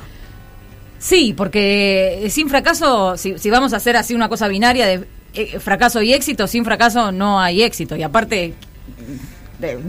Sí, 1.00 1.34
porque 1.36 2.28
sin 2.30 2.50
fracaso, 2.50 3.18
si, 3.18 3.38
si 3.38 3.50
vamos 3.50 3.74
a 3.74 3.78
hacer 3.78 3.96
así 3.98 4.14
una 4.16 4.30
cosa 4.30 4.48
binaria 4.48 4.86
de 4.86 5.06
eh, 5.34 5.60
fracaso 5.60 6.02
y 6.02 6.14
éxito, 6.14 6.48
sin 6.48 6.64
fracaso 6.66 7.12
no 7.12 7.40
hay 7.40 7.64
éxito. 7.64 7.96
Y 7.96 8.04
aparte, 8.04 8.54
de- 9.60 9.80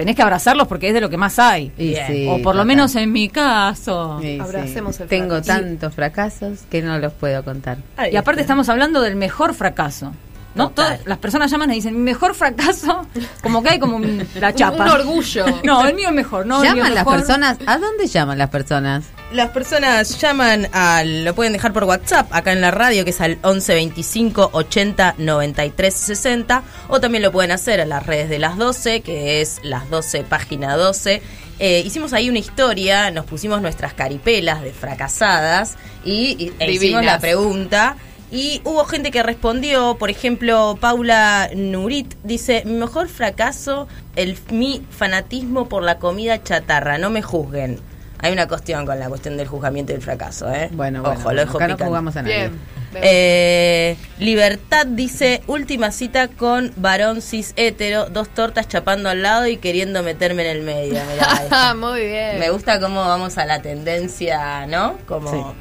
tenés 0.00 0.16
que 0.16 0.22
abrazarlos 0.22 0.66
porque 0.66 0.88
es 0.88 0.94
de 0.94 1.00
lo 1.00 1.08
que 1.10 1.16
más 1.16 1.38
hay. 1.38 1.70
Y 1.78 1.94
sí, 2.06 2.26
o 2.28 2.34
por 2.42 2.54
lo 2.54 2.62
total. 2.62 2.66
menos 2.66 2.96
en 2.96 3.12
mi 3.12 3.28
caso. 3.28 4.18
Sí, 4.20 4.34
sí. 4.34 4.40
Abracemos 4.40 5.00
el 5.00 5.08
Tengo 5.08 5.36
fracaso. 5.36 5.60
tantos 5.60 5.94
fracasos 5.94 6.58
que 6.70 6.82
no 6.82 6.98
los 6.98 7.12
puedo 7.12 7.42
contar. 7.44 7.78
Y 8.10 8.16
aparte 8.16 8.40
estamos 8.40 8.68
hablando 8.68 9.00
del 9.00 9.16
mejor 9.16 9.54
fracaso. 9.54 10.12
¿No? 10.54 10.70
Todas 10.70 11.06
las 11.06 11.18
personas 11.18 11.48
llaman 11.50 11.70
y 11.70 11.76
dicen, 11.76 11.94
mi 11.94 12.00
mejor 12.00 12.34
fracaso, 12.34 13.06
como 13.42 13.62
que 13.62 13.70
hay 13.70 13.78
como 13.78 13.96
un- 13.96 14.26
la 14.34 14.52
chapa. 14.54 14.84
Un 14.84 14.90
orgullo. 14.90 15.44
No, 15.64 15.86
el 15.86 15.94
mío 15.94 16.08
es 16.08 16.14
mejor, 16.14 16.44
no, 16.46 16.56
el 16.56 16.72
mío 16.72 16.76
¿Llaman 16.76 16.94
las 16.94 17.04
mejor. 17.04 17.18
personas? 17.20 17.56
¿A 17.66 17.78
dónde 17.78 18.06
llaman 18.08 18.36
las 18.38 18.50
personas? 18.50 19.04
Las 19.32 19.50
personas 19.50 20.20
llaman 20.20 20.66
al, 20.72 21.24
lo 21.24 21.34
pueden 21.36 21.52
dejar 21.52 21.72
por 21.72 21.84
WhatsApp 21.84 22.26
acá 22.32 22.50
en 22.50 22.60
la 22.60 22.72
radio, 22.72 23.04
que 23.04 23.10
es 23.10 23.20
al 23.20 23.38
11 23.42 23.74
25 23.74 24.50
80 24.52 25.14
93 25.18 25.94
60, 25.94 26.62
o 26.88 27.00
también 27.00 27.22
lo 27.22 27.30
pueden 27.30 27.52
hacer 27.52 27.80
a 27.80 27.86
las 27.86 28.04
redes 28.04 28.28
de 28.28 28.40
las 28.40 28.56
12, 28.56 29.02
que 29.02 29.40
es 29.40 29.60
las 29.62 29.88
12 29.88 30.24
página 30.24 30.76
12. 30.76 31.22
Eh, 31.60 31.82
hicimos 31.86 32.12
ahí 32.12 32.28
una 32.28 32.40
historia, 32.40 33.10
nos 33.12 33.24
pusimos 33.26 33.62
nuestras 33.62 33.92
caripelas 33.94 34.62
de 34.62 34.72
fracasadas 34.72 35.76
y, 36.04 36.30
y- 36.38 36.52
e 36.58 36.72
hicimos 36.72 37.04
la 37.04 37.20
pregunta. 37.20 37.96
Y 38.30 38.60
hubo 38.64 38.84
gente 38.84 39.10
que 39.10 39.22
respondió, 39.22 39.96
por 39.98 40.08
ejemplo, 40.08 40.78
Paula 40.80 41.50
Nurit 41.54 42.14
dice, 42.22 42.62
mi 42.64 42.74
mejor 42.74 43.08
fracaso, 43.08 43.88
el, 44.14 44.38
mi 44.50 44.86
fanatismo 44.90 45.68
por 45.68 45.82
la 45.82 45.98
comida 45.98 46.40
chatarra, 46.42 46.98
no 46.98 47.10
me 47.10 47.22
juzguen. 47.22 47.80
Hay 48.22 48.32
una 48.32 48.46
cuestión 48.46 48.86
con 48.86 48.98
la 49.00 49.08
cuestión 49.08 49.36
del 49.36 49.48
juzgamiento 49.48 49.92
y 49.92 49.96
el 49.96 50.02
fracaso, 50.02 50.52
¿eh? 50.52 50.68
Bueno, 50.72 51.00
Ojo, 51.00 51.14
bueno, 51.22 51.32
lo 51.32 51.40
dejo 51.40 51.56
acá 51.56 51.68
no 51.68 51.78
jugamos 51.78 52.16
a 52.16 52.22
nadie. 52.22 52.36
Bien. 52.36 52.58
Eh, 52.94 53.96
Libertad 54.18 54.86
dice, 54.86 55.42
última 55.46 55.90
cita 55.90 56.28
con 56.28 56.72
varón 56.76 57.22
cis 57.22 57.54
hetero, 57.56 58.06
dos 58.10 58.28
tortas 58.28 58.68
chapando 58.68 59.08
al 59.08 59.22
lado 59.22 59.46
y 59.46 59.56
queriendo 59.56 60.02
meterme 60.02 60.42
en 60.42 60.56
el 60.56 60.62
medio. 60.62 61.00
Mirá. 61.10 61.74
Muy 61.78 62.06
bien. 62.06 62.38
Me 62.38 62.50
gusta 62.50 62.78
cómo 62.78 63.00
vamos 63.00 63.38
a 63.38 63.46
la 63.46 63.62
tendencia, 63.62 64.66
¿no? 64.66 64.98
Como... 65.06 65.54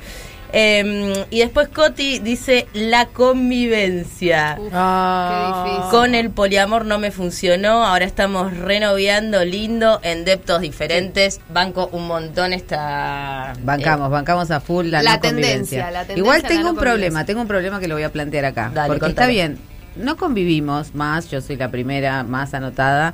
Eh, 0.51 1.25
y 1.29 1.39
después 1.39 1.67
Coti 1.67 2.19
dice 2.19 2.67
la 2.73 3.07
convivencia. 3.07 4.55
Qué 4.55 4.63
difícil. 4.63 5.89
Con 5.91 6.15
el 6.15 6.31
poliamor 6.31 6.85
no 6.85 6.99
me 6.99 7.11
funcionó, 7.11 7.85
ahora 7.85 8.05
estamos 8.05 8.55
renoviando 8.57 9.45
lindo 9.45 9.99
en 10.03 10.25
deptos 10.25 10.61
diferentes. 10.61 11.39
Banco 11.49 11.89
un 11.91 12.07
montón 12.07 12.53
esta... 12.53 13.53
Bancamos, 13.61 14.09
bancamos 14.09 14.49
a 14.51 14.59
full 14.59 14.87
la, 14.87 15.03
La 15.03 15.15
no 15.15 15.19
tendencia, 15.19 15.51
convivencia. 15.51 15.91
la 15.91 15.99
tendencia 16.05 16.17
Igual 16.17 16.43
tengo 16.43 16.63
no 16.63 16.69
un 16.71 16.77
problema, 16.77 17.25
tengo 17.25 17.41
un 17.41 17.47
problema 17.47 17.79
que 17.79 17.87
lo 17.87 17.95
voy 17.95 18.03
a 18.03 18.11
plantear 18.11 18.45
acá. 18.45 18.71
Dale, 18.73 18.87
porque 18.87 19.01
contame. 19.01 19.11
está 19.11 19.27
bien, 19.27 19.59
no 19.95 20.17
convivimos 20.17 20.95
más, 20.95 21.29
yo 21.29 21.41
soy 21.41 21.57
la 21.57 21.69
primera 21.69 22.23
más 22.23 22.53
anotada, 22.53 23.13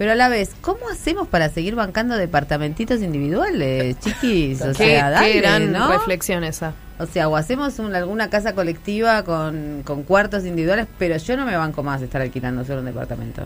pero 0.00 0.12
a 0.12 0.14
la 0.14 0.30
vez, 0.30 0.52
¿cómo 0.62 0.88
hacemos 0.90 1.28
para 1.28 1.50
seguir 1.50 1.74
bancando 1.74 2.16
departamentitos 2.16 3.02
individuales, 3.02 4.00
chiquis? 4.00 4.62
O 4.62 4.68
Qué, 4.68 4.74
sea, 4.74 5.04
qué 5.08 5.10
dale, 5.10 5.40
gran 5.42 5.72
¿no? 5.72 5.92
reflexión 5.92 6.42
esa. 6.42 6.72
O 6.98 7.04
sea, 7.04 7.28
o 7.28 7.36
hacemos 7.36 7.78
un- 7.78 7.94
alguna 7.94 8.30
casa 8.30 8.54
colectiva 8.54 9.24
con, 9.24 9.82
con 9.84 10.02
cuartos 10.04 10.46
individuales, 10.46 10.86
pero 10.98 11.18
yo 11.18 11.36
no 11.36 11.44
me 11.44 11.54
banco 11.54 11.82
más 11.82 12.00
de 12.00 12.06
estar 12.06 12.22
alquilando 12.22 12.64
solo 12.64 12.78
un 12.80 12.86
departamento. 12.86 13.42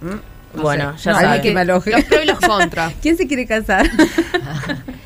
¿Mm? 0.00 0.56
No 0.56 0.62
Bueno, 0.62 0.96
sé. 0.96 1.10
ya 1.10 1.14
saben. 1.20 1.42
que 1.42 1.52
me 1.52 1.62
aloje. 1.62 1.90
Los 1.90 2.04
pros 2.04 2.20
y 2.22 2.26
los 2.26 2.38
contras. 2.38 2.94
¿Quién 3.02 3.16
se 3.16 3.26
quiere 3.26 3.44
casar? 3.44 3.90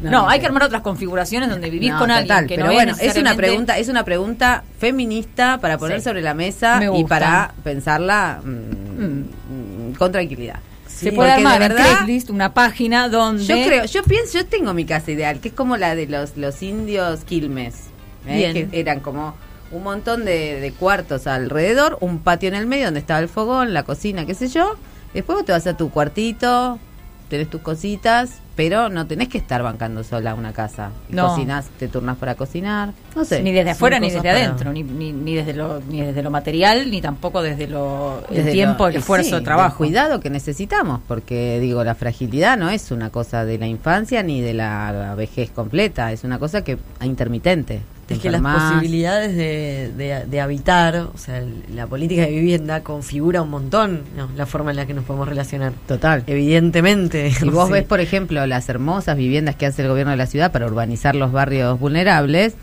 No, 0.00 0.28
hay 0.30 0.40
que 0.40 0.46
armar 0.46 0.62
otras 0.62 0.80
configuraciones 0.80 1.50
donde 1.50 1.68
vivir 1.68 1.92
No, 1.92 1.98
con 1.98 2.08
total, 2.08 2.20
alguien 2.30 2.46
que 2.46 2.54
pero 2.54 2.68
no 2.68 2.72
bueno, 2.72 2.94
es 2.98 3.16
una 3.16 3.34
pregunta, 3.34 3.76
es 3.78 3.88
una 3.88 4.02
pregunta 4.04 4.64
feminista 4.78 5.58
para 5.58 5.76
poner 5.76 5.98
Sí. 5.98 6.04
sobre 6.04 6.22
la 6.22 6.32
mesa 6.32 6.78
Me 6.78 6.98
y 7.00 7.04
para 7.04 7.52
pensarla 7.62 8.40
mm, 8.42 8.48
mm, 8.48 9.24
con 9.94 10.12
tranquilidad. 10.12 10.60
Se 10.86 11.12
puede 11.12 11.30
armar 11.30 11.62
en 11.62 11.68
verdad, 11.68 11.84
Craigslist 11.84 12.30
una 12.30 12.52
página 12.52 13.08
donde 13.08 13.44
yo 13.44 13.54
creo, 13.54 13.84
yo 13.86 14.02
pienso, 14.02 14.38
yo 14.38 14.46
tengo 14.46 14.74
mi 14.74 14.84
casa 14.84 15.10
ideal, 15.10 15.40
que 15.40 15.48
es 15.48 15.54
como 15.54 15.76
la 15.76 15.94
de 15.94 16.06
los 16.06 16.36
los 16.36 16.62
indios 16.62 17.24
Quilmes, 17.24 17.84
¿eh? 18.26 18.50
Que 18.52 18.80
eran 18.80 19.00
como 19.00 19.34
un 19.70 19.82
montón 19.82 20.24
de, 20.24 20.60
de 20.60 20.72
cuartos 20.72 21.26
alrededor, 21.26 21.96
un 22.00 22.18
patio 22.18 22.48
en 22.48 22.54
el 22.54 22.66
medio 22.66 22.86
donde 22.86 23.00
estaba 23.00 23.20
el 23.20 23.28
fogón, 23.28 23.72
la 23.72 23.84
cocina, 23.84 24.26
qué 24.26 24.34
sé 24.34 24.48
yo. 24.48 24.76
Después 25.14 25.36
vos 25.38 25.44
te 25.46 25.52
vas 25.52 25.66
a 25.66 25.76
tu 25.76 25.90
cuartito, 25.90 26.78
tenés 27.28 27.48
tus 27.48 27.62
cositas, 27.62 28.40
pero 28.56 28.88
no 28.88 29.06
tenés 29.06 29.28
que 29.28 29.38
estar 29.38 29.62
bancando 29.62 30.04
sola 30.04 30.34
una 30.34 30.52
casa. 30.52 30.90
No. 31.08 31.28
Cocinas, 31.28 31.66
te 31.78 31.88
turnas 31.88 32.16
para 32.18 32.34
cocinar, 32.34 32.92
no 33.16 33.24
sé. 33.24 33.42
ni 33.42 33.52
desde 33.52 33.70
afuera 33.70 33.98
ni 33.98 34.08
desde 34.10 34.18
para- 34.20 34.32
adentro, 34.32 34.72
ni, 34.72 34.82
ni, 34.82 35.12
ni 35.12 35.34
desde 35.34 35.54
lo 35.54 35.80
ni 35.88 36.02
desde 36.02 36.22
lo 36.22 36.30
material, 36.30 36.90
ni 36.90 37.00
tampoco 37.00 37.42
desde 37.42 37.66
lo 37.68 38.22
el 38.30 38.50
tiempo, 38.52 38.84
lo- 38.84 38.88
el 38.88 38.94
y 38.94 38.98
esfuerzo, 38.98 39.30
sí, 39.30 39.34
el 39.36 39.44
trabajo. 39.44 39.82
del 39.84 39.88
cuidado 39.90 40.20
que 40.20 40.30
necesitamos, 40.30 41.00
porque 41.08 41.58
digo, 41.60 41.82
la 41.84 41.94
fragilidad 41.94 42.56
no 42.58 42.68
es 42.70 42.90
una 42.90 43.10
cosa 43.10 43.44
de 43.44 43.58
la 43.58 43.66
infancia 43.66 44.22
ni 44.22 44.40
de 44.40 44.54
la 44.54 45.14
vejez 45.16 45.50
completa, 45.50 46.12
es 46.12 46.24
una 46.24 46.38
cosa 46.38 46.62
que 46.62 46.78
intermitente. 47.02 47.80
Te 48.06 48.14
Es 48.14 48.20
que 48.22 48.30
las 48.30 48.42
posibilidades 48.42 49.36
de, 49.36 49.92
de- 49.96 50.24
de 50.26 50.40
habitar, 50.40 50.96
o 50.96 51.16
sea, 51.16 51.38
el- 51.38 51.62
la 51.76 51.86
política 51.86 52.22
de 52.22 52.30
vivienda 52.32 52.80
configura 52.82 53.40
un 53.40 53.50
montón 53.50 54.02
¿no? 54.16 54.28
la 54.36 54.46
forma 54.46 54.72
en 54.72 54.78
la 54.78 54.86
que 54.86 54.94
nos 54.94 55.04
podemos 55.04 55.28
relacionar. 55.28 55.72
Total. 55.86 56.24
Evidentemente. 56.26 57.30
Si 57.30 57.48
vos 57.50 57.66
Sí. 57.68 57.72
ves, 57.74 57.84
por 57.84 58.00
ejemplo, 58.00 58.39
las 58.46 58.68
hermosas 58.68 59.16
viviendas 59.16 59.56
que 59.56 59.66
hace 59.66 59.82
el 59.82 59.88
gobierno 59.88 60.10
de 60.10 60.16
la 60.16 60.26
ciudad 60.26 60.52
para 60.52 60.66
urbanizar 60.66 61.14
los 61.14 61.32
barrios 61.32 61.78
vulnerables, 61.78 62.54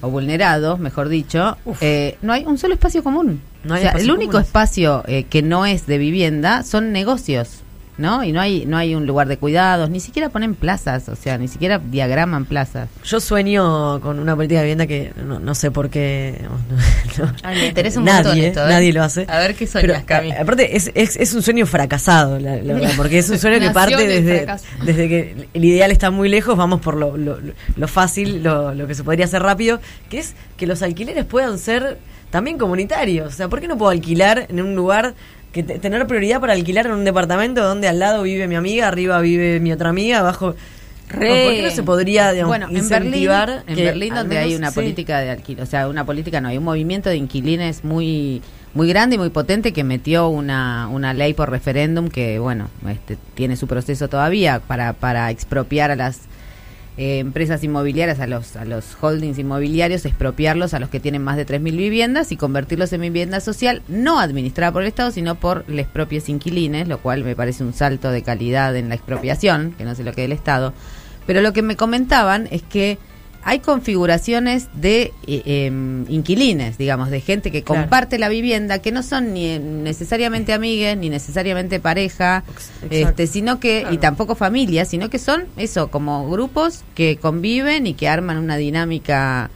o 0.00 0.10
vulnerados, 0.10 0.78
mejor 0.78 1.08
dicho, 1.08 1.56
eh, 1.80 2.18
no 2.22 2.32
hay 2.32 2.44
un 2.44 2.58
solo 2.58 2.74
espacio 2.74 3.02
común. 3.02 3.40
No 3.64 3.74
hay 3.74 3.86
o 3.86 3.90
sea, 3.90 3.92
el 4.00 4.10
único 4.10 4.32
comunes. 4.32 4.48
espacio 4.48 5.02
eh, 5.06 5.24
que 5.24 5.42
no 5.42 5.66
es 5.66 5.86
de 5.86 5.98
vivienda 5.98 6.62
son 6.62 6.92
negocios. 6.92 7.62
¿No? 7.98 8.22
Y 8.22 8.30
no 8.30 8.42
hay 8.42 8.66
no 8.66 8.76
hay 8.76 8.94
un 8.94 9.06
lugar 9.06 9.26
de 9.26 9.38
cuidados, 9.38 9.88
ni 9.88 10.00
siquiera 10.00 10.28
ponen 10.28 10.54
plazas, 10.54 11.08
o 11.08 11.16
sea, 11.16 11.38
ni 11.38 11.48
siquiera 11.48 11.78
diagraman 11.78 12.44
plazas. 12.44 12.90
Yo 13.04 13.20
sueño 13.20 14.00
con 14.02 14.18
una 14.18 14.36
política 14.36 14.60
de 14.60 14.64
vivienda 14.66 14.86
que 14.86 15.12
no, 15.24 15.38
no 15.38 15.54
sé 15.54 15.70
por 15.70 15.88
qué. 15.88 16.38
no- 17.18 17.24
no- 17.24 17.32
me 17.54 17.68
interesa 17.68 17.98
un 17.98 18.04
nadie, 18.04 18.24
montón 18.24 18.38
esto, 18.44 18.66
¿eh? 18.66 18.68
Nadie 18.68 18.92
lo 18.92 19.02
hace. 19.02 19.24
A 19.28 19.38
ver 19.38 19.54
qué 19.54 19.66
soñas, 19.66 20.04
Cami. 20.04 20.30
aparte, 20.32 20.76
es, 20.76 20.90
es, 20.94 21.16
es 21.16 21.32
un 21.32 21.42
sueño 21.42 21.64
fracasado, 21.64 22.38
la, 22.38 22.56
la 22.56 22.74
verdad, 22.74 22.90
porque 22.98 23.18
es 23.18 23.30
un 23.30 23.38
sueño 23.38 23.60
que 23.60 23.70
parte 23.70 24.06
desde, 24.06 24.46
desde 24.84 25.08
que 25.08 25.48
el 25.54 25.64
ideal 25.64 25.90
está 25.90 26.10
muy 26.10 26.28
lejos, 26.28 26.54
vamos 26.56 26.82
por 26.82 26.96
lo, 26.96 27.16
lo, 27.16 27.40
lo- 27.40 27.54
lo 27.76 27.88
fácil, 27.88 28.42
lo, 28.42 28.74
lo 28.74 28.86
que 28.86 28.94
se 28.94 29.04
podría 29.04 29.24
hacer 29.24 29.42
rápido, 29.42 29.80
que 30.10 30.18
es 30.18 30.34
que 30.58 30.66
los 30.66 30.82
alquileres 30.82 31.24
puedan 31.24 31.58
ser 31.58 31.96
también 32.30 32.58
comunitarios. 32.58 33.32
O 33.32 33.36
sea, 33.36 33.48
¿por 33.48 33.60
qué 33.60 33.68
no 33.68 33.78
puedo 33.78 33.90
alquilar 33.90 34.46
en 34.50 34.60
un 34.60 34.74
lugar 34.74 35.14
que 35.56 35.62
te- 35.62 35.78
tener 35.78 36.06
prioridad 36.06 36.40
para 36.40 36.52
alquilar 36.52 36.86
en 36.86 36.92
un 36.92 37.04
departamento 37.04 37.64
donde 37.64 37.88
al 37.88 37.98
lado 37.98 38.22
vive 38.22 38.46
mi 38.46 38.54
amiga, 38.56 38.88
arriba 38.88 39.18
vive 39.20 39.58
mi 39.58 39.72
otra 39.72 39.88
amiga, 39.88 40.18
abajo... 40.20 40.54
Re. 41.08 41.44
¿Por 41.44 41.52
qué 41.54 41.62
no 41.62 41.70
se 41.70 41.82
podría, 41.84 42.32
digamos, 42.32 42.50
bueno, 42.50 42.66
en 42.66 42.88
Berlín, 42.88 43.14
incentivar 43.14 43.62
en 43.68 43.76
Berlín 43.76 44.12
donde 44.12 44.38
hay 44.38 44.56
una 44.56 44.70
sí. 44.70 44.74
política 44.74 45.20
de 45.20 45.30
alquiler, 45.30 45.62
o 45.62 45.66
sea, 45.66 45.86
una 45.88 46.04
política 46.04 46.40
no, 46.40 46.48
hay 46.48 46.58
un 46.58 46.64
movimiento 46.64 47.08
de 47.08 47.16
inquilines 47.16 47.84
muy 47.84 48.42
muy 48.74 48.88
grande 48.88 49.14
y 49.14 49.18
muy 49.18 49.30
potente 49.30 49.72
que 49.72 49.84
metió 49.84 50.28
una, 50.28 50.88
una 50.88 51.14
ley 51.14 51.32
por 51.32 51.48
referéndum 51.48 52.08
que, 52.08 52.40
bueno, 52.40 52.68
este, 52.90 53.16
tiene 53.34 53.56
su 53.56 53.68
proceso 53.68 54.08
todavía 54.08 54.58
para, 54.58 54.94
para 54.94 55.30
expropiar 55.30 55.92
a 55.92 55.96
las 55.96 56.22
eh, 56.96 57.18
empresas 57.18 57.62
inmobiliarias, 57.62 58.20
a 58.20 58.26
los, 58.26 58.56
a 58.56 58.64
los 58.64 58.96
holdings 59.00 59.38
inmobiliarios, 59.38 60.06
expropiarlos 60.06 60.72
a 60.72 60.78
los 60.78 60.88
que 60.88 61.00
tienen 61.00 61.22
más 61.22 61.36
de 61.36 61.46
3.000 61.46 61.76
viviendas 61.76 62.32
y 62.32 62.36
convertirlos 62.36 62.92
en 62.92 63.02
vivienda 63.02 63.40
social, 63.40 63.82
no 63.88 64.18
administrada 64.18 64.72
por 64.72 64.82
el 64.82 64.88
Estado, 64.88 65.10
sino 65.10 65.34
por 65.34 65.68
les 65.68 65.86
propios 65.86 66.28
inquilines, 66.28 66.88
lo 66.88 66.98
cual 66.98 67.22
me 67.22 67.36
parece 67.36 67.64
un 67.64 67.74
salto 67.74 68.10
de 68.10 68.22
calidad 68.22 68.74
en 68.76 68.88
la 68.88 68.94
expropiación, 68.94 69.74
que 69.76 69.84
no 69.84 69.94
sé 69.94 70.04
lo 70.04 70.12
que 70.12 70.22
es 70.22 70.26
el 70.26 70.32
Estado. 70.32 70.72
Pero 71.26 71.42
lo 71.42 71.52
que 71.52 71.62
me 71.62 71.76
comentaban 71.76 72.48
es 72.50 72.62
que 72.62 72.98
hay 73.48 73.60
configuraciones 73.60 74.66
de 74.74 75.12
eh, 75.28 75.42
em, 75.66 76.04
inquilines, 76.10 76.78
digamos, 76.78 77.10
de 77.10 77.20
gente 77.20 77.52
que 77.52 77.62
Claro. 77.62 77.82
comparte 77.82 78.18
la 78.18 78.28
vivienda, 78.28 78.80
que 78.80 78.90
no 78.90 79.04
son 79.04 79.32
ni 79.32 79.46
eh, 79.46 79.60
necesariamente 79.60 80.52
amigues, 80.52 80.96
ni 80.98 81.08
necesariamente 81.10 81.78
pareja, 81.78 82.42
este, 82.90 83.28
sino 83.28 83.60
que, 83.60 83.86
y 83.90 83.98
tampoco 83.98 84.34
familias, 84.34 84.88
sino 84.88 85.08
que 85.10 85.20
son 85.20 85.44
eso, 85.56 85.88
como 85.88 86.28
grupos 86.28 86.82
que 86.96 87.18
conviven 87.18 87.86
y 87.86 87.94
que 87.94 88.08
arman 88.08 88.36
una 88.38 88.56
dinámica 88.56 89.48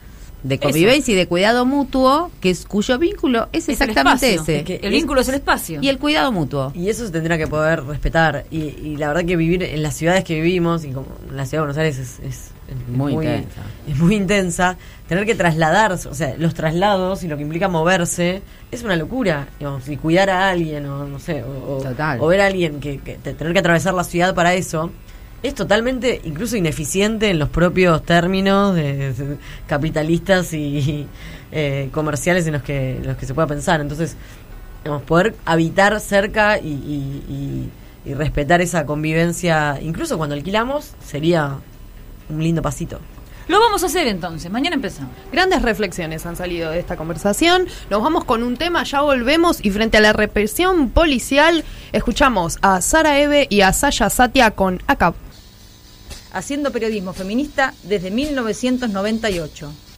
de 0.43 0.57
convivencia 0.57 1.11
y 1.13 1.15
de 1.17 1.27
cuidado 1.27 1.65
mutuo, 1.65 2.31
que 2.39 2.49
es 2.49 2.65
cuyo 2.65 2.97
vínculo 2.97 3.49
es, 3.51 3.67
exactamente 3.69 4.33
ese. 4.33 4.59
Es 4.59 4.63
que 4.63 4.79
el 4.81 4.91
vínculo 4.91 5.21
es 5.21 5.27
el 5.27 5.35
espacio. 5.35 5.79
Y 5.83 5.89
el 5.89 5.99
cuidado 5.99 6.31
mutuo. 6.31 6.71
Y 6.73 6.89
eso 6.89 7.05
se 7.05 7.11
tendrá 7.11 7.37
que 7.37 7.45
poder 7.45 7.83
respetar. 7.83 8.45
Y, 8.49 8.61
y 8.61 8.95
la 8.95 9.09
verdad 9.09 9.25
que 9.25 9.35
vivir 9.35 9.61
en 9.61 9.83
las 9.83 9.95
ciudades 9.97 10.23
que 10.23 10.35
vivimos, 10.41 10.83
y 10.85 10.91
como 10.93 11.05
en 11.29 11.37
la 11.37 11.45
ciudad 11.45 11.63
de 11.63 11.67
Buenos 11.73 11.77
Aires 11.77 11.97
es, 11.99 12.19
es- 12.27 12.51
es 12.71 12.87
Muy 12.97 13.13
intensa. 13.13 13.61
Es 13.87 13.97
muy 13.97 14.15
intensa. 14.15 14.77
Tener 15.07 15.25
que 15.25 15.35
trasladarse, 15.35 16.07
o 16.07 16.13
sea, 16.13 16.35
los 16.37 16.53
traslados 16.53 17.23
y 17.23 17.27
lo 17.27 17.35
que 17.35 17.43
implica 17.43 17.67
moverse, 17.67 18.41
es 18.71 18.83
una 18.83 18.95
locura. 18.95 19.47
Digamos, 19.59 19.87
y 19.89 19.97
cuidar 19.97 20.29
a 20.29 20.49
alguien, 20.49 20.85
o 20.85 21.05
no 21.05 21.19
sé, 21.19 21.43
o, 21.43 21.81
ver 22.27 22.41
a 22.41 22.45
alguien 22.47 22.79
que, 22.79 22.99
que 22.99 23.15
te- 23.17 23.33
tener 23.33 23.51
que 23.53 23.59
atravesar 23.59 23.93
la 23.93 24.03
ciudad 24.05 24.33
para 24.33 24.53
eso. 24.53 24.89
Es 25.43 25.55
totalmente, 25.55 26.21
incluso 26.23 26.55
ineficiente 26.55 27.29
en 27.31 27.39
los 27.39 27.49
propios 27.49 28.03
términos 28.03 28.75
de, 28.75 29.11
de- 29.13 29.37
capitalistas 29.67 30.53
y 30.53 31.07
eh, 31.51 31.89
comerciales 31.91 32.45
en 32.47 32.53
los 32.53 32.61
que 32.63 32.97
en 32.97 33.07
los 33.07 33.17
que 33.17 33.25
se 33.25 33.33
pueda 33.33 33.47
pensar. 33.47 33.81
Entonces, 33.81 34.15
digamos, 34.83 35.03
poder 35.03 35.35
habitar 35.45 35.99
cerca 35.99 36.59
y, 36.59 36.67
y- 36.69 37.23
y- 37.27 37.69
y 38.03 38.13
respetar 38.15 38.61
esa 38.61 38.85
convivencia, 38.85 39.77
incluso 39.81 40.17
cuando 40.17 40.33
alquilamos, 40.35 40.93
sería 41.05 41.57
un 42.31 42.43
lindo 42.43 42.61
pasito. 42.61 42.99
Lo 43.47 43.59
vamos 43.59 43.83
a 43.83 43.87
hacer 43.87 44.07
entonces. 44.07 44.51
Mañana 44.51 44.75
empezamos. 44.75 45.11
Grandes 45.31 45.61
reflexiones 45.61 46.25
han 46.25 46.35
salido 46.35 46.71
de 46.71 46.79
esta 46.79 46.95
conversación. 46.95 47.67
Nos 47.89 48.01
vamos 48.01 48.23
con 48.23 48.43
un 48.43 48.55
tema, 48.55 48.83
ya 48.83 49.01
volvemos 49.01 49.63
y 49.63 49.71
frente 49.71 49.97
a 49.97 50.01
la 50.01 50.13
represión 50.13 50.89
policial 50.89 51.65
escuchamos 51.91 52.59
a 52.61 52.81
Sara 52.81 53.19
Eve 53.19 53.47
y 53.49 53.61
a 53.61 53.73
Saya 53.73 54.09
Satia 54.09 54.51
con 54.51 54.81
ACAP. 54.87 55.15
Haciendo 56.31 56.71
periodismo 56.71 57.11
feminista 57.11 57.73
desde 57.83 58.09
1998. 58.09 59.90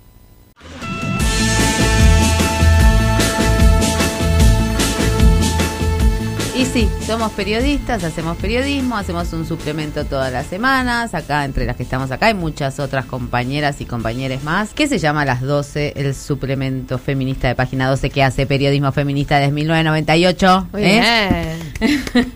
Y 6.55 6.65
sí, 6.65 6.87
somos 7.07 7.31
periodistas, 7.31 8.03
hacemos 8.03 8.37
periodismo, 8.37 8.95
hacemos 8.95 9.33
un 9.33 9.43
suplemento 9.43 10.05
todas 10.05 10.31
las 10.31 10.45
semanas. 10.45 11.15
Acá, 11.15 11.45
entre 11.45 11.65
las 11.65 11.75
que 11.75 11.81
estamos 11.81 12.11
acá, 12.11 12.27
hay 12.27 12.35
muchas 12.35 12.79
otras 12.79 13.05
compañeras 13.05 13.81
y 13.81 13.85
compañeros 13.85 14.43
más. 14.43 14.69
Que 14.73 14.87
se 14.87 14.99
llama 14.99 15.25
Las 15.25 15.41
12, 15.41 15.93
el 15.95 16.13
suplemento 16.13 16.99
feminista 16.99 17.47
de 17.47 17.55
página 17.55 17.89
12 17.89 18.11
que 18.11 18.21
hace 18.21 18.45
periodismo 18.45 18.91
feminista 18.91 19.39
desde 19.39 19.51
1998. 19.51 20.67
Muy 20.71 20.83
¿eh? 20.83 21.57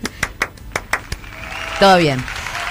Todo 1.78 1.98
bien. 1.98 2.18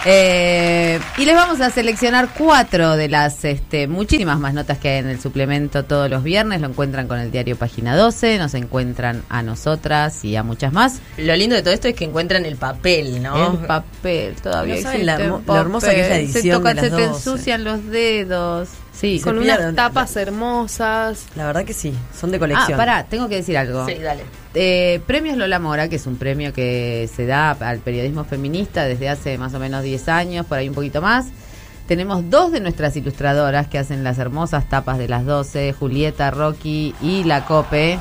Eh, 0.10 1.02
y 1.18 1.26
les 1.26 1.36
vamos 1.36 1.60
a 1.60 1.70
seleccionar 1.70 2.30
cuatro 2.38 2.96
de 2.96 3.10
las 3.10 3.44
este, 3.44 3.90
muchísimas 3.90 4.40
más 4.40 4.54
notas 4.54 4.78
que 4.78 4.88
hay 4.88 5.00
en 5.00 5.10
el 5.10 5.20
suplemento 5.20 5.84
todos 5.84 6.10
los 6.10 6.24
viernes. 6.24 6.62
Lo 6.62 6.68
encuentran 6.68 7.10
con 7.10 7.20
el 7.20 7.30
diario 7.30 7.58
Página 7.58 7.94
12, 7.94 8.38
nos 8.38 8.54
encuentran 8.54 9.24
a 9.28 9.44
nosotras 9.44 10.24
y 10.24 10.38
a 10.38 10.44
muchas 10.44 10.72
más. 10.72 11.02
Lo 11.18 11.36
lindo 11.36 11.58
de 11.58 11.62
todo 11.62 11.74
esto 11.74 11.90
es 11.90 11.96
que 11.96 12.06
encuentran 12.06 12.46
el 12.46 12.56
papel, 12.56 13.22
¿no? 13.22 13.52
El 13.52 13.66
papel, 13.66 14.36
todavía 14.42 14.76
No 14.76 14.82
saben 14.82 15.06
la 15.06 15.20
lo 15.20 15.56
hermosa 15.58 15.94
que 15.94 16.02
es 16.02 16.10
la 16.10 16.18
edición 16.20 16.42
se, 16.42 16.52
tocan, 16.52 16.76
de 16.78 16.82
las 16.84 16.90
se 16.90 16.96
te 16.96 17.08
12. 17.08 17.18
ensucian 17.18 17.64
los 17.66 17.86
dedos. 17.88 18.70
Sí, 19.00 19.20
con 19.22 19.38
unas 19.38 19.76
tapas 19.76 20.16
hermosas. 20.16 21.28
La 21.36 21.46
verdad 21.46 21.64
que 21.66 21.74
sí, 21.74 21.94
son 22.20 22.32
de 22.32 22.38
Ah, 22.38 22.40
colección. 22.40 22.78
pará, 22.78 23.04
tengo 23.04 23.30
que 23.30 23.36
decir 23.36 23.58
algo. 23.58 23.86
Sí, 23.86 23.94
dale. 23.96 24.24
Eh, 24.56 25.02
Premios 25.06 25.38
Lola 25.38 25.60
Mora, 25.60 25.88
que 25.88 25.98
es 25.98 26.08
un 26.08 26.18
premio 26.18 26.52
que 26.52 27.08
se 27.16 27.26
da 27.28 27.52
al 27.52 27.80
periodismo 27.80 28.26
feminista 28.26 28.86
desde 28.86 29.08
hace 29.10 29.38
más 29.38 29.54
o 29.54 29.60
menos 29.60 29.84
10 29.84 30.10
años, 30.10 30.46
por 30.48 30.58
ahí 30.58 30.68
un 30.70 30.74
poquito 30.76 31.02
más. 31.02 31.28
Tenemos 31.88 32.30
dos 32.30 32.52
de 32.52 32.60
nuestras 32.60 32.96
ilustradoras 32.98 33.68
que 33.68 33.78
hacen 33.78 34.04
las 34.04 34.18
hermosas 34.18 34.68
tapas 34.68 34.98
de 34.98 35.08
las 35.08 35.26
12, 35.26 35.74
Julieta, 35.74 36.32
Rocky 36.32 36.96
y 37.02 37.24
La 37.24 37.46
Cope. 37.46 38.00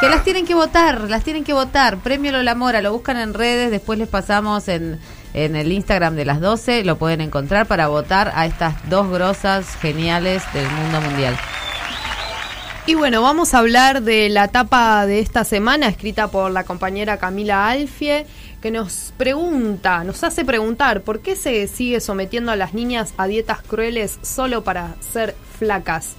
Que 0.00 0.08
las 0.08 0.22
tienen 0.22 0.46
que 0.46 0.54
votar, 0.54 1.00
las 1.10 1.24
tienen 1.24 1.42
que 1.42 1.52
votar. 1.54 1.96
Premio 1.96 2.30
Lola 2.30 2.54
Mora, 2.54 2.80
lo 2.82 2.92
buscan 2.92 3.16
en 3.16 3.34
redes, 3.34 3.70
después 3.72 3.98
les 3.98 4.06
pasamos 4.06 4.68
en, 4.68 5.00
en 5.34 5.56
el 5.56 5.72
Instagram 5.72 6.14
de 6.14 6.24
las 6.24 6.40
12, 6.40 6.84
lo 6.84 6.98
pueden 6.98 7.20
encontrar 7.20 7.66
para 7.66 7.88
votar 7.88 8.32
a 8.34 8.46
estas 8.46 8.88
dos 8.88 9.10
grosas 9.10 9.76
geniales 9.76 10.42
del 10.52 10.68
mundo 10.70 11.00
mundial. 11.00 11.36
Y 12.86 12.94
bueno, 12.94 13.20
vamos 13.20 13.52
a 13.52 13.58
hablar 13.58 14.02
de 14.02 14.30
la 14.30 14.48
tapa 14.48 15.04
de 15.04 15.18
esta 15.20 15.44
semana 15.44 15.88
escrita 15.88 16.28
por 16.28 16.50
la 16.50 16.64
compañera 16.64 17.18
Camila 17.18 17.68
Alfie, 17.68 18.24
que 18.62 18.70
nos 18.70 19.12
pregunta, 19.18 20.04
nos 20.04 20.24
hace 20.24 20.44
preguntar 20.44 21.02
por 21.02 21.20
qué 21.20 21.36
se 21.36 21.68
sigue 21.68 22.00
sometiendo 22.00 22.50
a 22.50 22.56
las 22.56 22.72
niñas 22.72 23.12
a 23.18 23.26
dietas 23.26 23.60
crueles 23.60 24.18
solo 24.22 24.64
para 24.64 24.94
ser 25.00 25.36
flacas. 25.58 26.16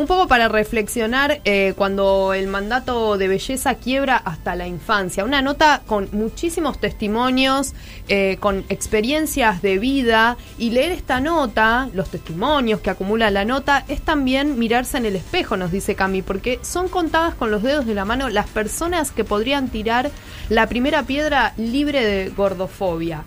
Un 0.00 0.06
poco 0.06 0.28
para 0.28 0.48
reflexionar 0.48 1.42
eh, 1.44 1.74
cuando 1.76 2.32
el 2.32 2.46
mandato 2.46 3.18
de 3.18 3.28
belleza 3.28 3.74
quiebra 3.74 4.16
hasta 4.16 4.56
la 4.56 4.66
infancia. 4.66 5.26
Una 5.26 5.42
nota 5.42 5.82
con 5.86 6.08
muchísimos 6.12 6.80
testimonios, 6.80 7.74
eh, 8.08 8.38
con 8.40 8.64
experiencias 8.70 9.60
de 9.60 9.78
vida 9.78 10.38
y 10.56 10.70
leer 10.70 10.92
esta 10.92 11.20
nota, 11.20 11.90
los 11.92 12.08
testimonios 12.08 12.80
que 12.80 12.88
acumula 12.88 13.30
la 13.30 13.44
nota, 13.44 13.84
es 13.88 14.00
también 14.00 14.58
mirarse 14.58 14.96
en 14.96 15.04
el 15.04 15.16
espejo, 15.16 15.58
nos 15.58 15.70
dice 15.70 15.94
Cami, 15.94 16.22
porque 16.22 16.60
son 16.62 16.88
contadas 16.88 17.34
con 17.34 17.50
los 17.50 17.62
dedos 17.62 17.84
de 17.84 17.94
la 17.94 18.06
mano 18.06 18.30
las 18.30 18.48
personas 18.48 19.10
que 19.10 19.24
podrían 19.24 19.68
tirar 19.68 20.10
la 20.48 20.66
primera 20.66 21.02
piedra 21.02 21.52
libre 21.58 22.02
de 22.06 22.30
gordofobia. 22.30 23.22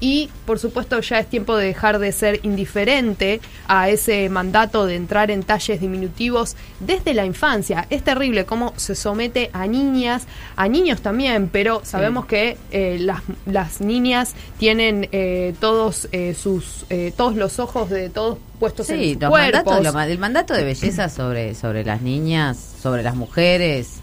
Y 0.00 0.30
por 0.46 0.58
supuesto 0.58 1.00
ya 1.00 1.18
es 1.18 1.26
tiempo 1.28 1.56
de 1.56 1.66
dejar 1.66 1.98
de 1.98 2.12
ser 2.12 2.40
indiferente 2.44 3.40
a 3.66 3.88
ese 3.88 4.28
mandato 4.28 4.86
de 4.86 4.94
entrar 4.94 5.30
en 5.30 5.42
talles 5.42 5.80
diminutivos 5.80 6.56
desde 6.80 7.14
la 7.14 7.24
infancia. 7.24 7.86
Es 7.90 8.04
terrible 8.04 8.44
cómo 8.44 8.72
se 8.76 8.94
somete 8.94 9.50
a 9.52 9.66
niñas, 9.66 10.26
a 10.56 10.68
niños 10.68 11.00
también, 11.00 11.48
pero 11.48 11.80
sabemos 11.84 12.26
que 12.26 12.56
eh, 12.70 12.98
las, 13.00 13.22
las 13.46 13.80
niñas 13.80 14.34
tienen 14.58 15.08
eh, 15.12 15.54
todos 15.60 16.08
eh, 16.12 16.34
sus 16.34 16.86
eh, 16.90 17.12
todos 17.16 17.34
los 17.34 17.58
ojos 17.58 17.90
de 17.90 18.08
todos 18.08 18.38
puestos 18.58 18.86
Sí, 18.86 18.92
en 18.92 19.12
sus 19.14 19.22
los 19.22 19.30
cuerpos. 19.30 19.64
mandatos, 19.64 19.94
lo 19.94 20.00
el 20.00 20.18
mandato 20.18 20.54
de 20.54 20.64
belleza 20.64 21.08
sobre, 21.08 21.54
sobre 21.54 21.84
las 21.84 22.02
niñas, 22.02 22.56
sobre 22.80 23.02
las 23.02 23.14
mujeres, 23.16 23.94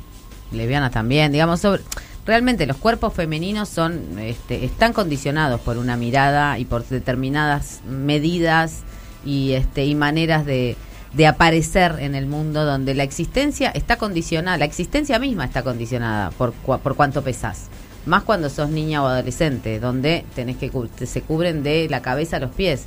lesbianas 0.52 0.92
también, 0.92 1.32
digamos, 1.32 1.62
sobre 1.62 1.84
realmente 2.26 2.66
los 2.66 2.78
cuerpos 2.78 3.14
femeninos 3.14 3.70
son 3.70 4.20
este, 4.20 4.66
están 4.66 4.94
condicionados 4.94 5.62
por 5.62 5.78
una 5.78 5.98
mirada 5.98 6.58
y 6.60 6.66
por 6.66 6.86
determinadas 6.88 7.82
medidas 7.88 8.82
y 9.26 9.54
este 9.54 9.86
y 9.86 9.96
maneras 9.96 10.46
de, 10.46 10.76
de 11.14 11.28
aparecer 11.28 11.98
en 12.00 12.16
el 12.16 12.26
mundo 12.26 12.66
donde 12.66 12.94
la 12.96 13.04
existencia 13.04 13.70
está 13.72 13.98
condicionada, 13.98 14.58
la 14.58 14.66
existencia 14.66 15.20
misma 15.20 15.46
está 15.46 15.64
condicionada 15.64 16.32
por 16.32 16.54
por 16.54 16.96
cuánto 16.96 17.24
pesás. 17.24 17.68
Más 18.06 18.22
cuando 18.22 18.52
sos 18.52 18.70
niña 18.70 19.02
o 19.02 19.08
adolescente, 19.08 19.80
donde 19.80 20.26
tenés 20.36 20.58
que 20.58 20.72
se 21.08 21.22
cubren 21.22 21.64
de 21.64 21.88
la 21.90 22.04
cabeza 22.04 22.38
a 22.38 22.40
los 22.40 22.52
pies 22.52 22.86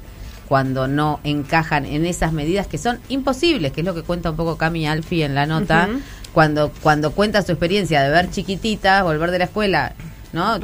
cuando 0.48 0.88
no 0.88 1.20
encajan 1.24 1.84
en 1.84 2.06
esas 2.06 2.32
medidas 2.32 2.66
que 2.66 2.78
son 2.78 2.98
imposibles, 3.10 3.72
que 3.72 3.82
es 3.82 3.86
lo 3.86 3.94
que 3.94 4.02
cuenta 4.02 4.30
un 4.30 4.36
poco 4.36 4.56
Cami 4.56 4.86
Alfi 4.86 5.22
en 5.22 5.34
la 5.34 5.44
nota, 5.46 5.88
cuando 6.32 6.72
cuando 6.82 7.10
cuenta 7.12 7.42
su 7.42 7.52
experiencia 7.52 8.02
de 8.02 8.10
ver 8.10 8.30
chiquititas, 8.30 9.02
volver 9.02 9.30
de 9.30 9.38
la 9.40 9.44
escuela, 9.44 9.92
¿no? 10.32 10.58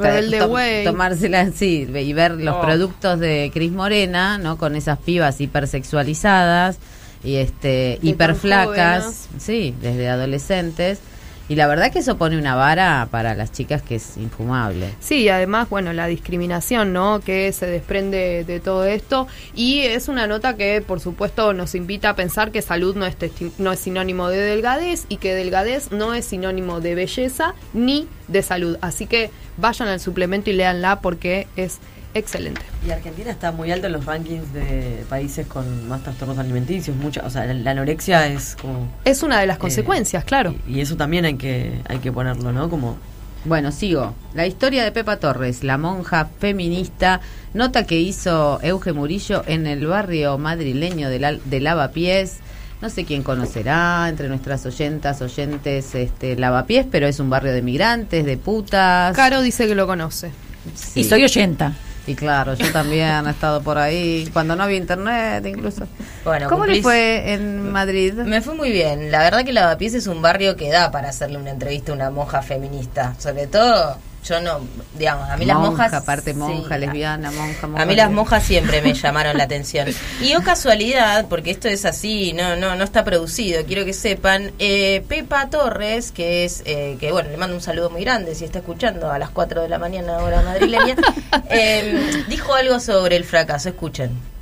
Way. 0.47 0.85
tomársela 0.85 1.51
sí, 1.51 1.85
ve- 1.85 2.03
y 2.03 2.13
ver 2.13 2.31
los 2.31 2.55
Oh. 2.55 2.61
productos 2.61 3.19
de 3.19 3.51
Cris 3.53 3.71
Morena, 3.71 4.37
¿no? 4.39 4.57
Con 4.57 4.75
esas 4.75 4.97
pibas 4.97 5.39
hipersexualizadas 5.39 6.77
y 7.23 7.35
este 7.35 7.99
hiperflacas, 8.01 9.27
sí, 9.39 9.73
desde 9.81 10.09
adolescentes. 10.09 10.99
Y 11.47 11.55
la 11.55 11.67
verdad 11.67 11.91
que 11.91 11.99
eso 11.99 12.17
pone 12.17 12.37
una 12.37 12.55
vara 12.55 13.07
para 13.11 13.35
las 13.35 13.51
chicas 13.51 13.83
que 13.83 13.95
es 13.95 14.17
infumable. 14.17 14.89
Sí, 14.99 15.21
y 15.21 15.29
además, 15.29 15.69
bueno, 15.69 15.93
la 15.93 16.07
discriminación, 16.07 16.91
¿no? 16.91 17.21
Que 17.21 17.51
se 17.51 17.67
desprende 17.67 18.43
de 18.43 18.59
todo 18.59 18.85
esto. 18.85 19.27
Y 19.53 19.81
es 19.81 20.07
una 20.07 20.25
nota 20.25 20.55
que, 20.55 20.81
por 20.81 20.99
supuesto, 20.99 21.53
nos 21.53 21.75
invita 21.75 22.09
a 22.09 22.15
pensar 22.15 22.51
que 22.51 22.63
salud 22.63 22.95
no 22.95 23.05
es, 23.05 23.15
no 23.59 23.71
es 23.71 23.79
sinónimo 23.79 24.29
de 24.29 24.37
delgadez 24.37 25.05
y 25.07 25.17
que 25.17 25.35
delgadez 25.35 25.91
no 25.91 26.15
es 26.15 26.25
sinónimo 26.25 26.81
de 26.81 26.95
belleza 26.95 27.53
ni 27.73 28.07
de 28.27 28.41
salud. 28.41 28.77
Así 28.81 29.05
que 29.05 29.29
vayan 29.57 29.87
al 29.87 29.99
suplemento 29.99 30.49
y 30.49 30.53
léanla 30.53 30.99
porque 30.99 31.47
es 31.55 31.79
excelente. 32.15 32.61
Y 32.83 32.89
Argentina 32.89 33.29
está 33.29 33.51
muy 33.51 33.71
alto 33.71 33.85
en 33.85 33.93
los 33.93 34.05
rankings 34.05 34.51
de 34.51 35.05
países 35.07 35.45
con 35.45 35.87
más 35.87 36.01
trastornos 36.01 36.39
alimenticios. 36.39 36.97
Mucha, 36.97 37.21
o 37.23 37.29
sea, 37.29 37.45
la, 37.45 37.53
la 37.53 37.71
anorexia 37.71 38.25
es 38.27 38.57
como. 38.59 38.89
Es 39.05 39.21
una 39.21 39.39
de 39.39 39.45
las 39.45 39.57
eh, 39.57 39.59
consecuencias, 39.59 40.23
claro. 40.23 40.55
Y, 40.67 40.77
y 40.77 40.81
eso 40.81 40.95
también 40.97 41.25
hay 41.25 41.35
que 41.35 41.81
hay 41.87 41.99
que 41.99 42.11
ponerlo, 42.11 42.51
¿no? 42.51 42.69
Como 42.69 42.97
Bueno, 43.45 43.71
sigo. 43.71 44.15
La 44.33 44.47
historia 44.47 44.83
de 44.83 44.91
Pepa 44.91 45.17
Torres, 45.17 45.63
la 45.63 45.77
monja 45.77 46.29
feminista, 46.39 47.21
nota 47.53 47.85
que 47.85 47.99
hizo 47.99 48.59
Euge 48.63 48.91
Murillo 48.91 49.43
en 49.45 49.67
el 49.67 49.85
barrio 49.85 50.37
madrileño 50.39 51.09
de, 51.09 51.19
la, 51.19 51.33
de 51.33 51.59
Lavapiés. 51.59 52.37
No 52.81 52.89
sé 52.89 53.05
quién 53.05 53.23
conocerá 53.23 54.07
entre 54.09 54.27
nuestras 54.27 54.65
oyentas, 54.65 55.21
oyentes, 55.21 55.95
este, 55.95 56.35
Lavapiés, 56.35 56.85
pero 56.91 57.07
es 57.07 57.19
un 57.19 57.29
barrio 57.29 57.53
de 57.53 57.61
migrantes, 57.61 58.25
de 58.25 58.37
putas. 58.37 59.15
Caro 59.15 59.41
dice 59.41 59.67
que 59.67 59.75
lo 59.75 59.85
conoce. 59.85 60.31
Sí. 60.73 61.01
Y 61.01 61.03
soy 61.03 61.23
oyenta. 61.23 61.73
Y 62.07 62.15
claro, 62.15 62.53
yo 62.53 62.71
también 62.71 63.25
he 63.25 63.31
estado 63.31 63.61
por 63.61 63.77
ahí, 63.77 64.29
cuando 64.31 64.55
no 64.55 64.63
había 64.63 64.77
internet 64.77 65.45
incluso. 65.45 65.87
Bueno, 66.23 66.49
¿Cómo 66.49 66.65
le 66.65 66.81
fue 66.81 67.33
en 67.33 67.71
Madrid? 67.71 68.13
Me 68.13 68.41
fue 68.41 68.53
muy 68.53 68.71
bien. 68.71 69.11
La 69.11 69.19
verdad 69.19 69.43
que 69.43 69.53
Lavapiés 69.53 69.95
es 69.95 70.07
un 70.07 70.21
barrio 70.21 70.55
que 70.55 70.69
da 70.69 70.91
para 70.91 71.09
hacerle 71.09 71.37
una 71.37 71.51
entrevista 71.51 71.91
a 71.91 71.95
una 71.95 72.09
monja 72.11 72.41
feminista. 72.41 73.15
Sobre 73.17 73.47
todo, 73.47 73.97
yo 74.27 74.41
no, 74.41 74.59
digamos, 74.97 75.29
a 75.29 75.37
mí 75.37 75.45
las 75.45 75.57
Monja, 75.57 75.69
monjas... 75.69 75.93
aparte 75.93 76.33
monja, 76.33 76.75
sí, 76.75 76.81
lesbiana, 76.81 77.31
monja, 77.31 77.67
monja. 77.67 77.83
A 77.83 77.85
mí 77.85 77.95
las 77.95 78.09
monjas 78.11 78.43
siempre 78.43 78.81
me 78.81 78.93
llamaron 78.93 79.37
la 79.37 79.43
atención. 79.43 79.87
Y 80.21 80.35
o 80.35 80.41
casualidad, 80.41 81.27
porque 81.29 81.51
esto 81.51 81.67
es 81.67 81.85
así, 81.85 82.33
no 82.33 82.55
no 82.55 82.75
no 82.75 82.83
está 82.83 83.03
producido, 83.03 83.63
quiero 83.65 83.85
que 83.85 83.93
sepan, 83.93 84.51
eh, 84.59 85.03
Pepa 85.07 85.49
Torres, 85.49 86.11
que 86.11 86.45
es, 86.45 86.63
eh, 86.65 86.97
que 86.99 87.11
bueno, 87.11 87.29
le 87.29 87.37
mando 87.37 87.55
un 87.55 87.61
saludo 87.61 87.89
muy 87.89 88.01
grande 88.01 88.35
si 88.35 88.45
está 88.45 88.59
escuchando 88.59 89.11
a 89.11 89.19
las 89.19 89.29
4 89.29 89.61
de 89.61 89.69
la 89.69 89.77
mañana 89.77 90.17
hora 90.17 90.41
madrileña, 90.41 90.95
eh, 91.49 92.23
dijo 92.27 92.53
algo 92.53 92.79
sobre 92.79 93.15
el 93.15 93.25
fracaso, 93.25 93.69
escuchen. 93.69 94.34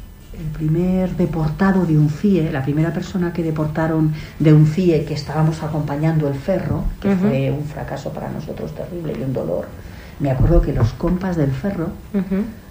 El 0.43 0.49
primer 0.51 1.15
deportado 1.15 1.85
de 1.85 1.97
un 1.97 2.09
CIE, 2.09 2.51
la 2.51 2.61
primera 2.63 2.91
persona 2.93 3.31
que 3.31 3.43
deportaron 3.43 4.13
de 4.39 4.53
un 4.53 4.67
CIE 4.67 5.05
que 5.05 5.13
estábamos 5.13 5.63
acompañando 5.63 6.27
el 6.27 6.35
ferro, 6.35 6.83
que 7.01 7.09
Ujú. 7.09 7.17
fue 7.17 7.51
un 7.51 7.63
fracaso 7.65 8.11
para 8.11 8.29
nosotros 8.29 8.73
terrible 8.75 9.13
y 9.19 9.23
un 9.23 9.33
dolor. 9.33 9.67
Me 10.19 10.29
acuerdo 10.31 10.61
que 10.61 10.73
los 10.73 10.91
compas 10.93 11.37
del 11.37 11.51
ferro 11.51 11.89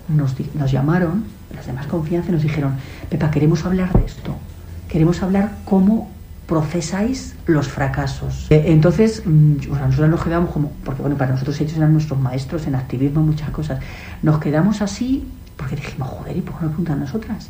nos, 0.08 0.36
di- 0.36 0.50
nos 0.54 0.70
llamaron, 0.70 1.24
las 1.54 1.66
demás 1.66 1.86
confianza, 1.86 2.28
y 2.28 2.32
nos 2.32 2.42
dijeron, 2.42 2.74
Pepa, 3.08 3.30
queremos 3.30 3.64
hablar 3.64 3.92
de 3.92 4.04
esto, 4.04 4.34
queremos 4.88 5.22
hablar 5.22 5.52
cómo 5.64 6.10
procesáis 6.46 7.34
los 7.46 7.68
fracasos. 7.68 8.46
Eh, 8.50 8.64
Entonces, 8.66 9.22
mm, 9.24 9.54
nosotros 9.70 10.10
nos 10.10 10.22
quedamos 10.22 10.50
como, 10.50 10.72
porque 10.84 11.00
bueno, 11.00 11.16
para 11.16 11.32
nosotros 11.32 11.58
ellos 11.60 11.76
eran 11.76 11.92
nuestros 11.92 12.18
maestros 12.20 12.66
en 12.66 12.74
activismo, 12.74 13.22
muchas 13.22 13.50
cosas, 13.50 13.80
nos 14.22 14.38
quedamos 14.38 14.82
así 14.82 15.26
porque 15.56 15.76
dijimos, 15.76 16.08
joder, 16.08 16.36
¿y 16.36 16.40
por 16.40 16.56
qué 16.58 16.62
no 16.64 16.68
preguntan 16.70 17.00
nosotras? 17.00 17.48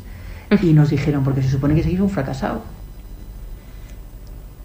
Y 0.61 0.73
nos 0.73 0.89
dijeron, 0.89 1.23
porque 1.23 1.41
se 1.41 1.49
supone 1.49 1.75
que 1.75 1.83
seguís 1.83 1.99
un 1.99 2.09
fracasado. 2.09 2.61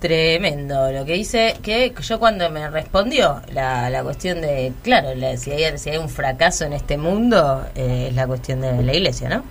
Tremendo, 0.01 0.93
lo 0.93 1.05
que 1.05 1.15
dice 1.15 1.57
que 1.61 1.93
yo 2.03 2.21
cuando 2.21 2.49
me 2.51 2.71
respondió 2.71 3.43
la, 3.53 3.91
la 3.91 4.05
cuestión 4.05 4.41
de, 4.41 4.73
claro, 4.85 5.13
la- 5.17 5.37
si, 5.37 5.51
hay, 5.51 5.77
si 5.77 5.91
hay 5.91 5.97
un 5.99 6.09
fracaso 6.09 6.65
en 6.65 6.73
este 6.73 6.97
mundo, 6.97 7.65
eh, 7.75 8.07
es 8.11 8.15
la 8.15 8.29
cuestión 8.29 8.61
de 8.61 8.81
la 8.85 8.95
iglesia, 8.95 9.29
¿no? 9.29 9.43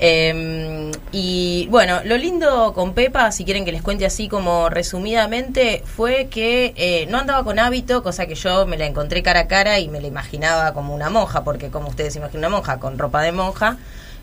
Eh, 0.00 0.90
y 1.12 1.68
bueno, 1.70 2.00
lo 2.04 2.16
lindo 2.16 2.72
con 2.72 2.94
Pepa, 2.94 3.30
si 3.32 3.44
quieren 3.44 3.66
que 3.66 3.70
les 3.72 3.82
cuente 3.82 4.06
así 4.06 4.28
como 4.28 4.70
resumidamente, 4.70 5.82
fue 5.84 6.28
que 6.30 6.72
eh, 6.76 7.06
no 7.10 7.18
andaba 7.18 7.44
con 7.44 7.58
hábito, 7.58 8.02
cosa 8.02 8.24
que 8.26 8.34
yo 8.34 8.66
me 8.66 8.78
la 8.78 8.86
encontré 8.86 9.22
cara 9.22 9.40
a 9.40 9.46
cara 9.46 9.78
y 9.78 9.88
me 9.88 10.00
la 10.00 10.06
imaginaba 10.06 10.72
como 10.72 10.94
una 10.94 11.10
monja, 11.10 11.44
porque 11.44 11.68
como 11.68 11.88
ustedes 11.88 12.16
imaginan 12.16 12.46
una 12.46 12.48
monja, 12.56 12.78
con 12.80 12.98
ropa 12.98 13.20
de 13.22 13.32
monja, 13.32 13.76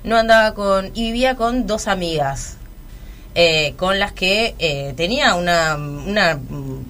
no 0.04 0.18
andaba 0.18 0.54
con, 0.54 0.92
y 0.94 1.12
vivía 1.12 1.36
con 1.36 1.68
dos 1.68 1.88
amigas, 1.88 2.58
eh, 3.36 3.76
con 3.78 4.00
las 4.00 4.12
que 4.12 4.56
eh, 4.60 4.94
tenía 4.98 5.36
una, 5.36 5.76
una 5.76 6.40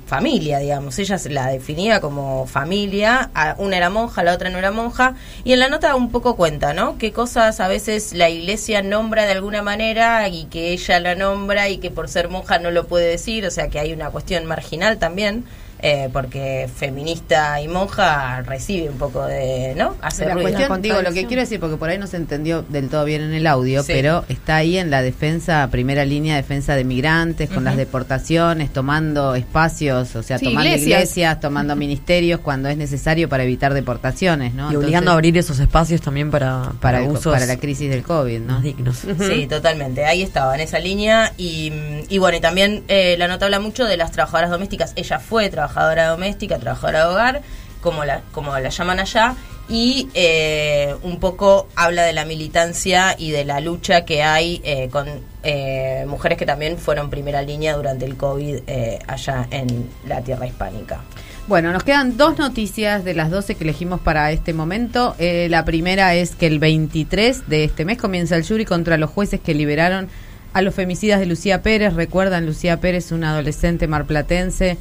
familia, 0.07 0.59
digamos. 0.59 0.97
Ella 0.97 1.17
se 1.17 1.29
la 1.29 1.47
definía 1.47 1.99
como 1.99 2.47
familia. 2.47 3.29
Una 3.57 3.77
era 3.77 3.89
monja, 3.89 4.23
la 4.23 4.33
otra 4.33 4.49
no 4.49 4.57
era 4.57 4.71
monja. 4.71 5.15
Y 5.43 5.53
en 5.53 5.59
la 5.59 5.69
nota 5.69 5.95
un 5.95 6.11
poco 6.11 6.35
cuenta, 6.35 6.73
¿no? 6.73 6.97
Qué 6.97 7.11
cosas 7.11 7.59
a 7.59 7.67
veces 7.67 8.13
la 8.13 8.29
iglesia 8.29 8.81
nombra 8.81 9.25
de 9.25 9.33
alguna 9.33 9.61
manera 9.61 10.27
y 10.29 10.45
que 10.45 10.71
ella 10.71 10.99
la 10.99 11.15
nombra 11.15 11.69
y 11.69 11.77
que 11.77 11.91
por 11.91 12.07
ser 12.09 12.29
monja 12.29 12.57
no 12.57 12.71
lo 12.71 12.87
puede 12.87 13.07
decir. 13.07 13.45
O 13.45 13.51
sea 13.51 13.67
que 13.67 13.79
hay 13.79 13.93
una 13.93 14.09
cuestión 14.09 14.45
marginal 14.45 14.97
también. 14.97 15.45
Eh, 15.81 16.09
porque 16.11 16.69
feminista 16.75 17.61
y 17.61 17.67
monja 17.67 18.41
recibe 18.41 18.89
un 18.89 18.97
poco 18.97 19.25
de, 19.25 19.73
¿no? 19.77 19.95
Hace 20.01 20.25
la 20.25 20.33
ruido. 20.33 20.49
cuestión, 20.51 20.81
digo, 20.81 21.01
lo 21.01 21.13
que 21.13 21.25
quiero 21.25 21.41
decir, 21.41 21.59
porque 21.59 21.77
por 21.77 21.89
ahí 21.89 21.97
no 21.97 22.07
se 22.07 22.17
entendió 22.17 22.63
del 22.63 22.89
todo 22.89 23.05
bien 23.05 23.21
en 23.21 23.33
el 23.33 23.47
audio, 23.47 23.81
Sí. 23.83 23.93
pero 23.93 24.25
está 24.27 24.57
ahí 24.57 24.77
en 24.77 24.89
la 24.91 25.01
defensa, 25.01 25.67
primera 25.71 26.03
línea 26.03 26.35
de 26.35 26.41
defensa 26.41 26.75
de 26.75 26.83
migrantes, 26.83 27.49
con 27.49 27.63
las 27.63 27.77
deportaciones, 27.77 28.73
tomando 28.73 29.35
espacios, 29.35 30.15
o 30.15 30.23
sea, 30.23 30.37
Sí, 30.37 30.45
tomando 30.45 30.67
iglesias. 30.69 30.99
iglesias, 30.99 31.39
tomando 31.39 31.75
ministerios 31.75 32.41
cuando 32.41 32.67
es 32.67 32.75
necesario 32.77 33.29
para 33.29 33.43
evitar 33.43 33.73
deportaciones, 33.73 34.53
¿no? 34.53 34.71
Y 34.71 34.75
obligando 34.75 35.11
a 35.11 35.13
abrir 35.13 35.37
esos 35.37 35.59
espacios 35.59 36.01
también 36.01 36.29
para, 36.31 36.73
para, 36.81 37.01
usos 37.03 37.33
para 37.33 37.45
la 37.45 37.57
crisis 37.57 37.89
del 37.89 38.03
COVID, 38.03 38.39
¿no? 38.41 38.53
más 38.55 38.63
dignos. 38.63 38.97
Sí, 39.19 39.47
totalmente. 39.47 40.05
Ahí 40.05 40.21
estaba, 40.23 40.55
en 40.55 40.61
esa 40.61 40.79
línea. 40.79 41.31
Y, 41.37 41.71
y 42.09 42.17
bueno, 42.17 42.37
y 42.37 42.41
también 42.41 42.83
eh, 42.89 43.15
la 43.17 43.27
nota 43.29 43.45
habla 43.45 43.59
mucho 43.61 43.85
de 43.85 43.95
las 43.95 44.11
trabajadoras 44.11 44.49
domésticas. 44.49 44.91
Ella 44.95 45.19
fue 45.19 45.49
trabajadora 45.49 45.68
doméstica, 46.07 46.59
trabajadora 46.59 46.99
de 46.99 47.05
hogar, 47.05 47.41
como 47.81 48.05
la, 48.05 48.21
como 48.31 48.57
la 48.57 48.69
llaman 48.69 48.99
allá. 48.99 49.35
Y 49.67 50.09
eh, 50.15 50.95
un 51.03 51.19
poco 51.19 51.67
habla 51.75 52.03
de 52.03 52.13
la 52.13 52.25
militancia 52.25 53.15
y 53.17 53.29
de 53.29 53.45
la 53.45 53.59
lucha 53.59 54.03
que 54.03 54.23
hay 54.23 54.61
eh, 54.63 54.89
con 54.89 55.07
eh, 55.43 56.05
mujeres 56.07 56.39
que 56.39 56.45
también 56.47 56.77
fueron 56.79 57.11
primera 57.11 57.43
línea 57.43 57.75
durante 57.75 58.05
el 58.05 58.17
COVID 58.17 58.61
eh, 58.65 58.99
allá 59.07 59.47
en 59.51 59.89
la 60.07 60.21
tierra 60.21 60.47
hispánica. 60.47 61.01
Bueno, 61.49 61.71
nos 61.71 61.83
quedan 61.83 62.15
dos 62.15 62.37
noticias 62.37 63.03
de 63.03 63.15
las 63.15 63.31
12 63.31 63.55
que 63.55 63.63
elegimos 63.63 63.99
para 63.99 64.31
este 64.31 64.53
momento. 64.53 65.15
Eh, 65.17 65.47
la 65.49 65.65
primera 65.65 66.13
es 66.13 66.35
que 66.35 66.45
el 66.45 66.59
23 66.59 67.49
de 67.49 67.63
este 67.63 67.85
mes 67.85 67.97
comienza 67.97 68.35
el 68.35 68.45
jury 68.45 68.65
contra 68.65 68.97
los 68.97 69.09
jueces 69.09 69.39
que 69.39 69.55
liberaron 69.55 70.09
a 70.53 70.61
los 70.61 70.75
femicidas 70.75 71.19
de 71.19 71.25
Lucía 71.25 71.63
Pérez. 71.63 71.95
Recuerdan, 71.95 72.45
Lucía 72.45 72.79
Pérez, 72.79 73.11
una 73.11 73.31
adolescente 73.31 73.87
marplatense 73.87 74.77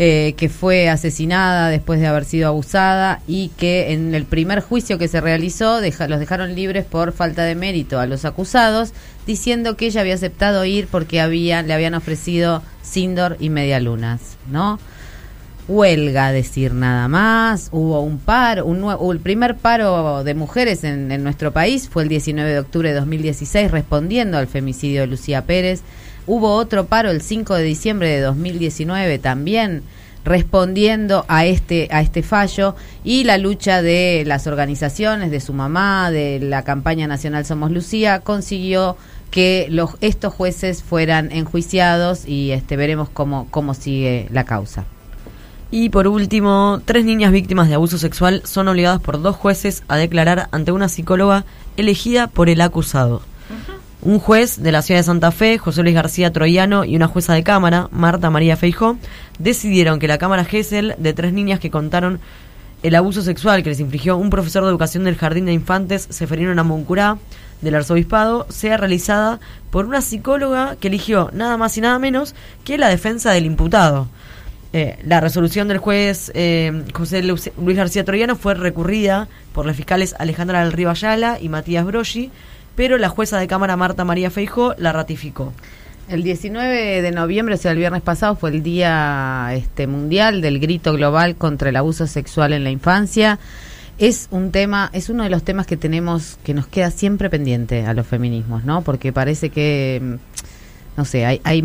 eh, 0.00 0.34
que 0.36 0.48
fue 0.48 0.88
asesinada 0.88 1.68
después 1.68 1.98
de 2.00 2.06
haber 2.06 2.24
sido 2.24 2.48
abusada 2.48 3.20
y 3.26 3.48
que 3.58 3.92
en 3.92 4.14
el 4.14 4.24
primer 4.24 4.60
juicio 4.60 4.96
que 4.98 5.08
se 5.08 5.20
realizó 5.20 5.80
los 5.80 6.20
dejaron 6.20 6.54
libres 6.54 6.84
por 6.84 7.12
falta 7.12 7.42
de 7.44 7.54
mérito 7.56 7.98
a 7.98 8.06
los 8.06 8.24
acusados, 8.24 8.92
diciendo 9.26 9.76
que 9.76 9.86
ella 9.86 10.00
había 10.02 10.14
aceptado 10.14 10.64
ir 10.64 10.86
porque 10.88 11.20
había, 11.20 11.62
le 11.62 11.74
habían 11.74 11.94
ofrecido 11.94 12.62
Sindor 12.82 13.36
y 13.40 13.50
Medialunas, 13.50 14.20
¿no? 14.50 14.78
huelga, 15.66 16.32
decir 16.32 16.72
nada 16.72 17.08
más. 17.08 17.68
Hubo 17.72 18.00
un 18.00 18.18
paro, 18.18 18.64
un 18.64 18.80
nue- 18.80 19.12
el 19.12 19.20
primer 19.20 19.56
paro 19.56 20.24
de 20.24 20.34
mujeres 20.34 20.82
en, 20.84 21.12
en 21.12 21.22
nuestro 21.22 21.52
país 21.52 21.88
fue 21.90 22.04
el 22.04 22.08
19 22.08 22.50
de 22.50 22.58
octubre 22.60 22.88
de 22.88 22.94
2016, 22.94 23.70
respondiendo 23.70 24.38
al 24.38 24.46
femicidio 24.46 25.02
de 25.02 25.08
Lucía 25.08 25.42
Pérez. 25.42 25.82
Hubo 26.28 26.52
otro 26.56 26.84
paro 26.84 27.10
el 27.10 27.22
5 27.22 27.54
de 27.54 27.62
diciembre 27.62 28.08
de 28.10 28.20
2019 28.20 29.18
también 29.18 29.82
respondiendo 30.26 31.24
a 31.26 31.46
este 31.46 31.88
a 31.90 32.02
este 32.02 32.22
fallo 32.22 32.76
y 33.02 33.24
la 33.24 33.38
lucha 33.38 33.80
de 33.80 34.24
las 34.26 34.46
organizaciones 34.46 35.30
de 35.30 35.40
su 35.40 35.54
mamá 35.54 36.10
de 36.10 36.38
la 36.38 36.64
campaña 36.64 37.06
nacional 37.06 37.46
Somos 37.46 37.70
Lucía 37.70 38.20
consiguió 38.20 38.98
que 39.30 39.70
estos 40.02 40.34
jueces 40.34 40.82
fueran 40.82 41.32
enjuiciados 41.32 42.28
y 42.28 42.50
este 42.50 42.76
veremos 42.76 43.08
cómo 43.08 43.48
cómo 43.50 43.72
sigue 43.72 44.28
la 44.30 44.44
causa. 44.44 44.84
Y 45.70 45.88
por 45.88 46.06
último, 46.08 46.82
tres 46.84 47.06
niñas 47.06 47.32
víctimas 47.32 47.68
de 47.68 47.74
abuso 47.74 47.96
sexual 47.96 48.42
son 48.44 48.68
obligadas 48.68 49.00
por 49.00 49.22
dos 49.22 49.34
jueces 49.34 49.82
a 49.88 49.96
declarar 49.96 50.48
ante 50.50 50.72
una 50.72 50.90
psicóloga 50.90 51.46
elegida 51.78 52.26
por 52.26 52.50
el 52.50 52.60
acusado. 52.60 53.22
Un 54.00 54.20
juez 54.20 54.62
de 54.62 54.70
la 54.70 54.82
ciudad 54.82 55.00
de 55.00 55.04
Santa 55.04 55.32
Fe, 55.32 55.58
José 55.58 55.82
Luis 55.82 55.94
García 55.94 56.32
Troyano, 56.32 56.84
y 56.84 56.94
una 56.94 57.08
jueza 57.08 57.34
de 57.34 57.42
cámara, 57.42 57.88
Marta 57.90 58.30
María 58.30 58.56
Feijó, 58.56 58.96
decidieron 59.40 59.98
que 59.98 60.06
la 60.06 60.18
cámara 60.18 60.44
Gesell 60.44 60.94
de 60.98 61.12
tres 61.12 61.32
niñas 61.32 61.58
que 61.58 61.70
contaron 61.70 62.20
el 62.84 62.94
abuso 62.94 63.22
sexual 63.22 63.64
que 63.64 63.70
les 63.70 63.80
infligió 63.80 64.16
un 64.16 64.30
profesor 64.30 64.62
de 64.62 64.68
educación 64.70 65.02
del 65.02 65.16
Jardín 65.16 65.46
de 65.46 65.52
Infantes, 65.52 66.06
Seferino 66.10 66.54
Namuncurá, 66.54 67.18
del 67.60 67.74
Arzobispado, 67.74 68.46
sea 68.50 68.76
realizada 68.76 69.40
por 69.72 69.86
una 69.86 70.00
psicóloga 70.00 70.76
que 70.78 70.86
eligió 70.86 71.30
nada 71.32 71.56
más 71.56 71.76
y 71.76 71.80
nada 71.80 71.98
menos 71.98 72.36
que 72.62 72.78
la 72.78 72.88
defensa 72.88 73.32
del 73.32 73.46
imputado. 73.46 74.06
Eh, 74.72 74.96
la 75.04 75.18
resolución 75.20 75.66
del 75.66 75.78
juez 75.78 76.30
eh, 76.34 76.84
José 76.94 77.22
Lu- 77.24 77.36
Luis 77.60 77.76
García 77.76 78.04
Troyano 78.04 78.36
fue 78.36 78.54
recurrida 78.54 79.26
por 79.52 79.66
los 79.66 79.74
fiscales 79.74 80.14
Alejandra 80.20 80.62
del 80.62 80.72
Río 80.72 80.88
Ayala 80.90 81.38
y 81.40 81.48
Matías 81.48 81.84
Broggi, 81.84 82.30
pero 82.78 82.96
la 82.96 83.08
jueza 83.08 83.40
de 83.40 83.48
Cámara 83.48 83.76
Marta 83.76 84.04
María 84.04 84.30
Feijó 84.30 84.72
la 84.78 84.92
ratificó. 84.92 85.52
El 86.08 86.22
19 86.22 87.02
de 87.02 87.10
noviembre, 87.10 87.56
o 87.56 87.58
sea, 87.58 87.72
el 87.72 87.78
viernes 87.78 88.02
pasado, 88.02 88.36
fue 88.36 88.50
el 88.50 88.62
Día 88.62 89.48
este, 89.52 89.88
Mundial 89.88 90.40
del 90.42 90.60
Grito 90.60 90.92
Global 90.92 91.34
contra 91.34 91.70
el 91.70 91.76
Abuso 91.76 92.06
Sexual 92.06 92.52
en 92.52 92.62
la 92.62 92.70
Infancia. 92.70 93.40
Es 93.98 94.28
un 94.30 94.52
tema, 94.52 94.90
es 94.92 95.08
uno 95.08 95.24
de 95.24 95.28
los 95.28 95.42
temas 95.42 95.66
que 95.66 95.76
tenemos, 95.76 96.38
que 96.44 96.54
nos 96.54 96.68
queda 96.68 96.92
siempre 96.92 97.28
pendiente 97.28 97.84
a 97.84 97.94
los 97.94 98.06
feminismos, 98.06 98.64
¿no? 98.64 98.82
Porque 98.82 99.12
parece 99.12 99.50
que 99.50 100.00
mm, 100.00 100.14
no 100.98 101.04
sé, 101.04 101.26
hay, 101.26 101.40
hay 101.42 101.64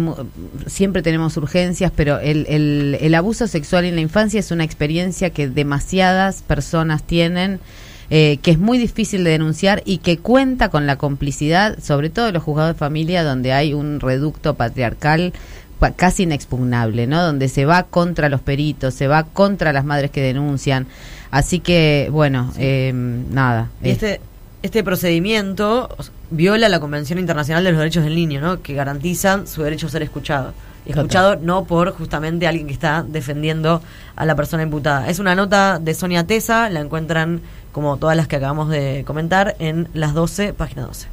siempre 0.66 1.04
tenemos 1.04 1.38
urgencias, 1.38 1.92
pero 1.96 2.18
el, 2.18 2.48
el, 2.50 2.98
el 3.00 3.14
abuso 3.14 3.46
sexual 3.46 3.86
en 3.86 3.94
la 3.94 4.02
infancia 4.02 4.40
es 4.40 4.50
una 4.50 4.64
experiencia 4.64 5.30
que 5.30 5.48
demasiadas 5.48 6.42
personas 6.42 7.04
tienen, 7.04 7.60
eh, 8.10 8.38
que 8.42 8.52
es 8.52 8.60
muy 8.60 8.78
difícil 8.78 9.24
de 9.24 9.32
denunciar 9.32 9.82
y 9.86 9.98
que 10.00 10.18
cuenta 10.18 10.70
con 10.70 10.86
la 10.88 10.98
complicidad, 10.98 11.78
sobre 11.82 12.10
todo 12.10 12.26
de 12.28 12.32
los 12.34 12.44
juzgados 12.44 12.74
de 12.76 12.80
familia, 12.80 13.24
donde 13.24 13.54
hay 13.54 13.74
un 13.74 14.00
reducto 14.00 14.54
patriarcal 14.56 15.34
pa- 15.80 15.92
casi 15.92 16.24
inexpugnable, 16.24 17.08
¿no? 17.08 17.22
Donde 17.24 17.48
se 17.50 17.66
va 17.66 17.84
contra 17.84 18.30
los 18.30 18.42
peritos, 18.42 18.94
se 18.94 19.08
va 19.08 19.24
contra 19.24 19.74
las 19.74 19.86
madres 19.86 20.12
que 20.12 20.22
denuncian. 20.22 20.88
Así 21.32 21.60
que, 21.60 22.10
bueno, 22.12 22.54
eh, 22.58 22.92
nada. 22.94 23.70
Y 23.82 23.90
este, 23.90 24.22
este 24.62 24.84
procedimiento 24.84 25.90
viola 26.30 26.70
la 26.70 26.80
Convención 26.80 27.18
Internacional 27.20 27.64
de 27.64 27.72
los 27.72 27.80
Derechos 27.80 28.04
del 28.04 28.16
Niño, 28.16 28.40
¿no? 28.42 28.62
que 28.62 28.74
garantizan 28.76 29.48
su 29.48 29.64
derecho 29.64 29.88
a 29.88 29.90
ser 29.90 30.04
escuchado. 30.04 30.54
Y 30.86 30.90
Total. 30.90 31.00
escuchado 31.06 31.36
no 31.38 31.64
por 31.64 31.92
justamente 31.92 32.46
alguien 32.46 32.68
que 32.68 32.74
está 32.74 33.04
defendiendo 33.08 33.82
a 34.18 34.26
la 34.26 34.36
persona 34.36 34.64
imputada. 34.64 35.08
Es 35.10 35.18
una 35.20 35.34
nota 35.34 35.80
de 35.80 35.94
Sonia 35.94 36.28
Tesa, 36.28 36.70
la 36.70 36.82
encuentran 36.82 37.40
como 37.74 37.98
todas 37.98 38.16
las 38.16 38.30
que 38.30 38.38
acabamos 38.38 38.70
de 38.70 39.04
comentar 39.06 39.56
en 39.60 39.90
las 39.94 40.14
12, 40.14 40.54
página 40.54 40.84
12. 40.84 41.08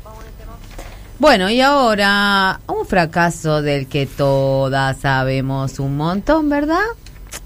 Bueno, 1.18 1.50
y 1.50 1.60
ahora 1.60 2.60
un 2.68 2.86
fracaso 2.86 3.60
del 3.60 3.88
que 3.88 4.06
todas 4.06 4.96
sabemos 4.98 5.78
un 5.80 5.96
montón, 5.96 6.48
¿verdad? 6.48 6.78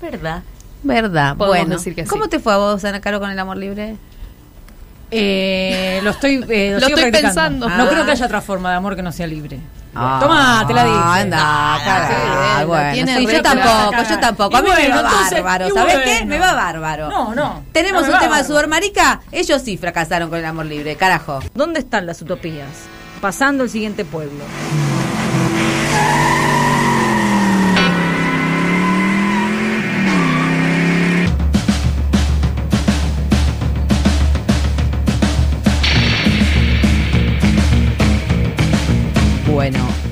¿Verdad? 0.01 0.43
¿Verdad? 0.83 1.37
Podemos 1.37 1.59
bueno, 1.67 1.77
decir 1.77 1.95
que 1.95 2.03
sí. 2.05 2.09
¿cómo 2.11 2.29
te 2.29 2.39
fue 2.39 2.53
a 2.53 2.59
vos, 2.59 2.85
Ana 2.85 3.01
Caro, 3.01 3.19
con 3.21 3.31
el 3.31 3.39
amor 3.39 3.57
libre? 3.57 3.97
Eh, 5.11 6.01
lo 6.03 6.11
estoy, 6.11 6.45
eh, 6.49 6.77
Lo 6.79 6.81
sigo 6.87 6.99
estoy 6.99 7.13
pensando. 7.13 7.69
No 7.69 7.85
Ah. 7.85 7.89
creo 7.91 8.05
que 8.05 8.11
haya 8.13 8.27
otra 8.27 8.41
forma 8.41 8.71
de 8.71 8.77
amor 8.77 8.95
que 8.97 9.03
no 9.03 9.11
sea 9.13 9.27
libre. 9.27 9.59
Ah, 9.97 10.19
Toma, 10.21 10.65
te 10.67 10.75
la 10.75 10.85
dije. 10.85 10.99
Anda, 10.99 11.39
Ah, 11.41 12.65
bueno, 12.67 12.93
tiene 12.93 13.19
sí, 13.19 13.27
re 13.27 13.33
yo 13.35 13.43
tampoco, 13.43 14.03
yo 14.09 14.19
tampoco. 14.21 14.57
A 14.57 14.63
mí 14.63 14.69
me 14.69 14.75
bueno, 14.75 14.95
va 14.97 15.01
entonces, 15.03 15.43
bárbaro. 15.43 15.75
¿Sabés 15.75 15.99
qué? 15.99 16.11
bueno. 16.17 16.27
Me 16.27 16.39
va 16.39 16.53
bárbaro. 16.55 17.09
No, 17.11 17.35
no. 17.35 17.63
Tenemos 17.73 18.03
No 18.03 18.09
un 18.09 18.13
tema 18.15 18.23
de 18.23 18.29
bárbaro. 18.29 18.47
sudor 18.47 18.69
marica. 18.69 19.21
Ellos 19.33 19.63
sí 19.63 19.77
fracasaron 19.77 20.29
con 20.31 20.39
el 20.39 20.45
amor 20.45 20.67
libre, 20.67 20.97
carajo. 20.97 21.41
¿Dónde 21.55 21.81
están 21.81 22.07
las 22.07 22.21
utopías? 22.23 22.69
Pasando 23.21 23.65
el 23.65 23.71
siguiente 23.71 24.05
pueblo. 24.05 24.45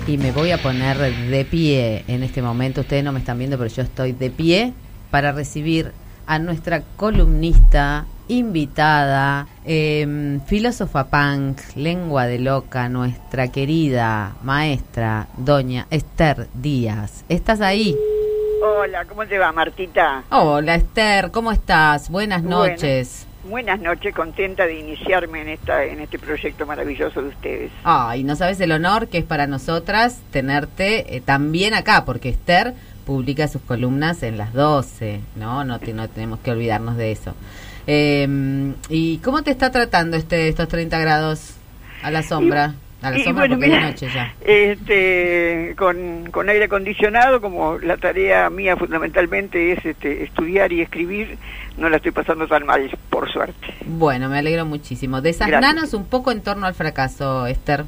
Y 0.07 0.19
me 0.19 0.33
voy 0.33 0.51
a 0.51 0.59
poner 0.59 0.99
de 0.99 1.45
pie 1.45 2.05
en 2.09 2.23
este 2.23 2.43
momento. 2.43 2.81
Ustedes 2.81 3.05
no 3.05 3.13
me 3.13 3.21
están 3.21 3.39
viendo, 3.39 3.57
pero 3.57 3.71
yo 3.71 3.83
estoy 3.83 4.13
de 4.13 4.31
pie 4.31 4.73
para 5.11 5.33
recibir 5.33 5.93
a 6.27 6.39
nuestra 6.39 6.83
columnista 6.97 8.07
invitada, 8.29 9.47
eh, 9.65 10.39
filósofa 10.47 11.09
punk, 11.09 11.61
lengua 11.77 12.27
de 12.27 12.39
loca, 12.39 12.89
nuestra 12.89 13.49
querida 13.49 14.35
maestra, 14.43 15.29
doña 15.37 15.87
Esther 15.91 16.49
Díaz. 16.55 17.25
¿Estás 17.29 17.61
ahí? 17.61 17.97
Hola, 18.65 19.05
¿cómo 19.05 19.27
te 19.27 19.39
va, 19.39 19.53
Martita? 19.53 20.25
Hola 20.31 20.77
Esther, 20.77 21.31
¿cómo 21.31 21.53
estás? 21.53 22.11
Buenas 22.11 22.43
noches. 22.43 22.79
Buenas 22.79 23.32
noches, 23.45 24.15
contenta 24.15 24.67
de 24.67 24.79
iniciarme 24.79 25.43
en 25.43 25.49
esta 25.49 25.85
en 25.85 26.01
este 26.01 26.19
proyecto 26.19 26.67
maravilloso 26.67 27.23
de 27.23 27.29
ustedes. 27.29 27.71
Ay, 27.85 28.25
no 28.25 28.37
sabes 28.37 28.61
el 28.61 28.73
honor 28.73 29.09
que 29.09 29.19
es 29.19 29.25
para 29.25 29.47
nosotras 29.47 30.21
tenerte 30.31 31.17
eh, 31.17 31.21
también 31.21 31.75
acá, 31.75 32.05
porque 32.05 32.29
Esther 32.29 32.75
publica 33.05 33.49
sus 33.49 33.63
columnas 33.63 34.23
en 34.23 34.39
las 34.39 34.53
12, 34.53 35.21
¿no? 35.37 35.65
No, 35.65 35.81
te- 35.81 35.93
no 35.93 36.09
tenemos 36.09 36.39
que 36.41 36.53
olvidarnos 36.53 36.97
de 36.97 37.11
eso. 37.13 37.35
Eh, 37.89 38.73
¿Y 38.89 39.19
cómo 39.19 39.43
te 39.43 39.51
está 39.51 39.71
tratando 39.73 40.17
este 40.17 40.49
estos 40.49 40.69
30 40.69 40.99
grados 41.01 41.55
a 42.03 42.11
la 42.13 42.23
sombra? 42.23 42.75
A 43.03 43.11
la 43.11 43.19
y 43.19 43.25
sombra 43.25 43.47
bueno, 43.47 43.59
mira, 43.59 43.81
noche 43.81 44.09
ya. 44.13 44.35
Este, 44.41 45.75
con, 45.77 46.31
con 46.31 46.49
aire 46.49 46.65
acondicionado, 46.65 47.41
como 47.41 47.79
la 47.79 47.97
tarea 47.97 48.49
mía 48.51 48.77
fundamentalmente 48.77 49.73
es 49.73 49.85
este, 49.85 50.23
estudiar 50.25 50.73
y 50.73 50.81
escribir, 50.81 51.37
no 51.77 51.89
la 51.89 51.97
estoy 51.97 52.13
pasando 52.13 52.47
tan 52.47 52.65
mal, 52.65 52.91
por 53.11 53.31
suerte. 53.31 53.75
Bueno, 53.85 54.29
me 54.29 54.39
alegro 54.39 54.65
muchísimo. 54.65 55.21
Desasnanos 55.21 55.95
un 55.95 56.07
poco 56.07 56.31
en 56.31 56.43
torno 56.43 56.67
al 56.67 56.75
fracaso, 56.75 57.47
Esther. 57.47 57.85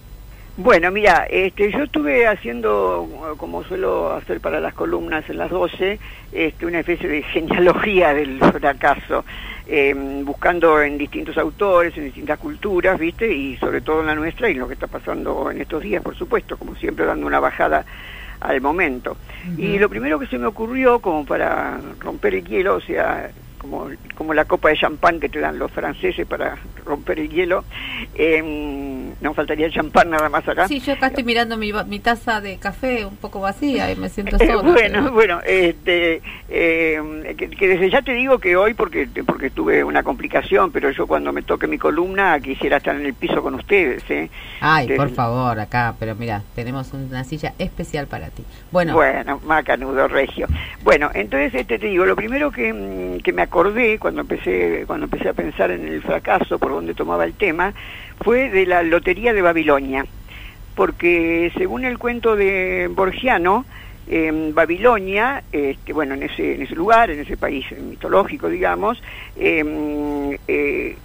Bueno, 0.56 0.93
mira, 0.93 1.26
este, 1.28 1.72
yo 1.72 1.82
estuve 1.82 2.28
haciendo, 2.28 3.09
como 3.39 3.64
suelo 3.64 4.12
hacer 4.12 4.40
para 4.40 4.60
las 4.60 4.72
columnas 4.72 5.28
en 5.28 5.39
las 5.39 5.51
12, 5.51 5.98
este, 6.32 6.66
una 6.66 6.78
especie 6.78 7.09
de 7.09 7.22
genealogía 7.32 8.14
del 8.14 8.39
fracaso, 8.39 9.24
eh, 9.66 9.93
buscando 10.22 10.81
en 10.81 10.97
distintos 10.97 11.36
autores, 11.39 11.97
en 11.97 12.05
distintas 12.05 12.39
culturas, 12.39 13.01
¿viste? 13.01 13.35
Y 13.35 13.56
sobre 13.56 13.81
todo 13.81 14.02
en 14.02 14.06
la 14.06 14.14
nuestra 14.14 14.48
y 14.48 14.52
en 14.52 14.60
lo 14.60 14.68
que 14.68 14.74
está 14.74 14.86
pasando 14.86 15.51
en 15.51 15.60
estos 15.60 15.82
días, 15.82 16.05
por 16.05 16.14
supuesto, 16.14 16.56
como 16.56 16.76
siempre 16.76 17.05
dando 17.05 17.26
una 17.26 17.40
bajada 17.40 17.85
al 18.39 18.60
momento. 18.60 19.16
Y 19.59 19.78
lo 19.78 19.89
primero 19.89 20.20
que 20.20 20.28
se 20.28 20.39
me 20.39 20.47
ocurrió, 20.47 21.01
como 21.01 21.26
para 21.26 21.81
romper 21.98 22.36
el 22.36 22.44
hielo, 22.44 22.76
o 22.76 22.81
sea, 22.81 23.28
como, 23.59 23.89
como 24.14 24.32
la 24.32 24.44
copa 24.44 24.68
de 24.68 24.76
champán 24.76 25.18
que 25.18 25.28
te 25.28 25.40
dan 25.40 25.59
los 25.59 25.72
franceses 25.72 26.26
para 26.28 26.56
romper 26.85 27.18
el 27.18 27.28
hielo, 27.28 27.64
eh, 28.14 28.40
no 29.20 29.34
faltaría 29.34 29.66
el 29.66 29.72
champán 29.72 30.10
nada 30.10 30.28
más 30.28 30.46
acá. 30.48 30.68
Sí, 30.68 30.80
yo 30.80 30.92
acá 30.94 31.08
estoy 31.08 31.24
mirando 31.24 31.56
mi, 31.56 31.72
mi 31.86 31.98
taza 32.00 32.40
de 32.40 32.56
café 32.58 33.04
un 33.04 33.16
poco 33.16 33.40
vacía 33.40 33.90
y 33.90 33.96
me 33.96 34.08
siento 34.08 34.36
Eh, 34.40 34.46
sola. 34.46 34.62
bueno, 34.62 34.74
pero- 35.00 35.12
bueno, 35.12 35.40
este, 35.46 36.20
eh, 36.48 37.34
que, 37.36 37.48
que 37.50 37.68
desde 37.68 37.90
ya 37.90 38.02
te 38.02 38.12
digo 38.12 38.38
que 38.38 38.56
hoy, 38.56 38.74
porque 38.74 39.08
porque 39.26 39.50
tuve 39.50 39.82
una 39.84 40.02
complicación, 40.02 40.70
pero 40.72 40.90
yo 40.90 41.06
cuando 41.06 41.32
me 41.32 41.42
toque 41.42 41.66
mi 41.66 41.78
columna 41.78 42.38
quisiera 42.40 42.76
estar 42.78 42.94
en 42.96 43.06
el 43.06 43.14
piso 43.14 43.42
con 43.42 43.54
ustedes. 43.54 44.02
¿eh? 44.10 44.30
Ay, 44.60 44.86
Desde- 44.86 44.96
por 44.98 45.10
favor, 45.10 45.58
acá, 45.60 45.94
pero 45.98 46.14
mira, 46.14 46.42
tenemos 46.54 46.92
una 46.92 47.24
silla 47.24 47.54
especial 47.58 48.06
para 48.06 48.28
ti. 48.28 48.44
Bueno, 48.70 48.94
Bueno, 48.94 49.40
macanudo 49.46 50.08
regio. 50.08 50.46
Bueno, 50.82 51.10
entonces 51.14 51.54
este 51.54 51.78
te 51.78 51.86
digo, 51.88 52.04
lo 52.06 52.16
primero 52.16 52.50
que, 52.50 53.20
que 53.22 53.32
me 53.32 53.42
acordé 53.42 53.98
cuando 53.98 54.20
empecé 54.22 54.84
cuando 54.86 55.04
empecé 55.04 55.28
a 55.28 55.32
pensar 55.32 55.70
en 55.70 55.86
el 55.88 56.02
fracaso 56.02 56.58
por 56.58 56.72
donde 56.72 56.94
tomaba 56.94 57.24
el 57.24 57.32
tema 57.34 57.72
fue 58.20 58.50
de 58.50 58.66
la 58.66 58.82
lotería 58.82 59.32
de 59.32 59.42
Babilonia, 59.42 60.06
porque 60.74 61.52
según 61.56 61.84
el 61.84 61.98
cuento 61.98 62.36
de 62.36 62.88
Borgiano 62.90 63.64
en 64.06 64.54
Babilonia, 64.54 65.42
este, 65.50 65.92
bueno, 65.92 66.14
en 66.14 66.24
ese 66.24 66.56
en 66.56 66.62
ese 66.62 66.74
lugar, 66.74 67.10
en 67.10 67.20
ese 67.20 67.36
país 67.36 67.64
mitológico, 67.72 68.48
digamos, 68.48 69.02
em, 69.36 70.36
eh, 70.46 70.96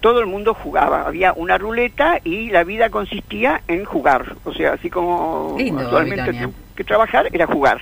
todo 0.00 0.20
el 0.20 0.26
mundo 0.26 0.54
jugaba. 0.54 1.06
Había 1.06 1.32
una 1.32 1.58
ruleta 1.58 2.20
y 2.22 2.50
la 2.50 2.64
vida 2.64 2.90
consistía 2.90 3.62
en 3.66 3.84
jugar. 3.84 4.36
O 4.44 4.52
sea, 4.52 4.74
así 4.74 4.90
como 4.90 5.56
Lindo, 5.58 5.82
actualmente 5.82 6.48
que 6.76 6.84
trabajar, 6.84 7.28
era 7.32 7.46
jugar. 7.46 7.80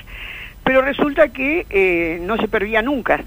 Pero 0.63 0.81
resulta 0.81 1.29
que 1.29 1.67
eh, 1.69 2.19
no 2.23 2.37
se 2.37 2.49
perdía 2.49 2.81
nunca. 2.81 3.25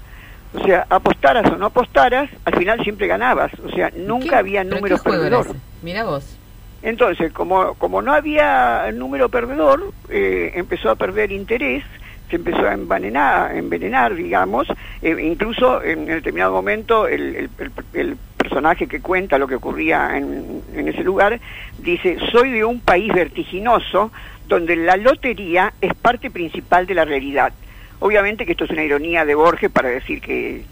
O 0.54 0.64
sea, 0.64 0.86
apostaras 0.88 1.50
o 1.52 1.56
no 1.56 1.66
apostaras, 1.66 2.30
al 2.44 2.56
final 2.56 2.82
siempre 2.82 3.06
ganabas. 3.06 3.52
O 3.64 3.70
sea, 3.70 3.90
nunca 3.96 4.30
¿Qué? 4.30 4.36
había 4.36 4.62
¿Pero 4.64 4.76
número 4.76 4.98
perdedor. 4.98 5.46
Mira 5.82 6.04
vos. 6.04 6.36
Entonces, 6.82 7.32
como, 7.32 7.74
como 7.74 8.02
no 8.02 8.12
había 8.12 8.90
número 8.92 9.28
perdedor, 9.28 9.92
eh, 10.08 10.52
empezó 10.54 10.90
a 10.90 10.96
perder 10.96 11.32
interés, 11.32 11.84
se 12.30 12.36
empezó 12.36 12.66
a 12.68 12.72
envenenar, 12.72 13.54
envenenar 13.56 14.14
digamos, 14.14 14.68
eh, 15.02 15.16
incluso 15.20 15.82
en 15.82 16.06
determinado 16.06 16.52
momento 16.52 17.08
el, 17.08 17.34
el- 17.34 17.50
el- 17.58 17.72
el 18.00 18.16
personaje 18.36 18.86
que 18.86 19.00
cuenta 19.00 19.38
lo 19.38 19.48
que 19.48 19.56
ocurría 19.56 20.16
en, 20.16 20.62
en 20.74 20.88
ese 20.88 21.02
lugar 21.02 21.40
dice, 21.78 22.18
soy 22.30 22.52
de 22.52 22.64
un 22.64 22.80
país 22.80 23.12
vertiginoso 23.12 24.12
donde 24.46 24.76
la 24.76 24.96
lotería 24.96 25.72
es 25.80 25.92
parte 25.94 26.30
principal 26.30 26.86
de 26.86 26.94
la 26.94 27.04
realidad. 27.04 27.52
Obviamente 28.00 28.46
que 28.46 28.52
esto 28.52 28.64
es 28.64 28.70
una 28.70 28.84
ironía 28.84 29.24
de 29.24 29.34
Borges 29.34 29.70
para 29.70 29.88
decir 29.88 30.20
que 30.20 30.64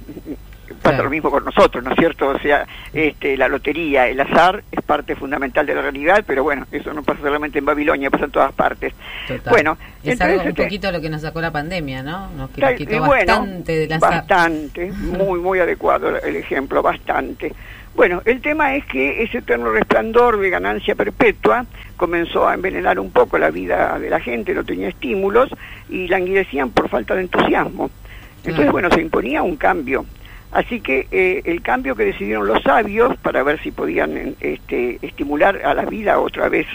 pasa 0.82 1.02
lo 1.02 1.10
mismo 1.10 1.30
con 1.30 1.44
nosotros, 1.44 1.82
¿no 1.82 1.90
es 1.90 1.96
cierto? 1.96 2.28
O 2.28 2.38
sea, 2.38 2.66
este, 2.92 3.36
la 3.36 3.48
lotería, 3.48 4.08
el 4.08 4.20
azar 4.20 4.62
es 4.70 4.82
parte 4.82 5.16
fundamental 5.16 5.66
de 5.66 5.74
la 5.74 5.82
realidad, 5.82 6.22
pero 6.26 6.42
bueno, 6.44 6.66
eso 6.70 6.92
no 6.92 7.02
pasa 7.02 7.20
solamente 7.22 7.58
en 7.58 7.64
Babilonia, 7.64 8.10
pasa 8.10 8.26
en 8.26 8.30
todas 8.30 8.52
partes. 8.52 8.92
Total. 9.26 9.52
Bueno, 9.52 9.78
es 10.02 10.12
entonces, 10.12 10.20
algo 10.20 10.42
un 10.42 10.48
este, 10.48 10.62
poquito 10.62 10.92
lo 10.92 11.00
que 11.00 11.10
nos 11.10 11.22
sacó 11.22 11.40
la 11.40 11.50
pandemia, 11.50 12.02
¿no? 12.02 12.30
Nos 12.32 12.50
Tal- 12.52 12.76
quitó 12.76 12.98
bueno, 13.04 13.38
bastante 13.38 13.72
del 13.78 13.92
azar. 13.92 14.10
Bastante, 14.12 14.92
muy, 14.92 15.40
muy 15.40 15.58
adecuado 15.58 16.16
el 16.20 16.36
ejemplo, 16.36 16.82
bastante. 16.82 17.52
Bueno, 17.96 18.20
el 18.26 18.42
tema 18.42 18.74
es 18.76 18.84
que 18.84 19.22
ese 19.22 19.38
eterno 19.38 19.72
resplandor 19.72 20.38
de 20.38 20.50
ganancia 20.50 20.94
perpetua 20.94 21.64
comenzó 21.96 22.46
a 22.46 22.52
envenenar 22.52 23.00
un 23.00 23.10
poco 23.10 23.38
la 23.38 23.50
vida 23.50 23.98
de 23.98 24.10
la 24.10 24.20
gente, 24.20 24.52
no 24.54 24.64
tenía 24.64 24.88
estímulos 24.88 25.48
y 25.88 26.06
languidecían 26.06 26.70
por 26.70 26.90
falta 26.90 27.14
de 27.14 27.22
entusiasmo. 27.22 27.90
Entonces, 28.38 28.56
Claro. 28.56 28.72
bueno, 28.72 28.90
se 28.90 29.00
imponía 29.00 29.42
un 29.42 29.56
cambio. 29.56 30.04
Así 30.52 30.80
que 30.80 31.08
eh, 31.10 31.40
el 31.46 31.62
cambio 31.62 31.96
que 31.96 32.04
decidieron 32.04 32.46
los 32.46 32.62
sabios 32.62 33.16
para 33.18 33.42
ver 33.42 33.60
si 33.62 33.70
podían 33.70 34.36
este, 34.40 34.98
estimular 35.00 35.60
a 35.64 35.72
la 35.72 35.86
vida 35.86 36.18
otra 36.20 36.48
vez 36.50 36.66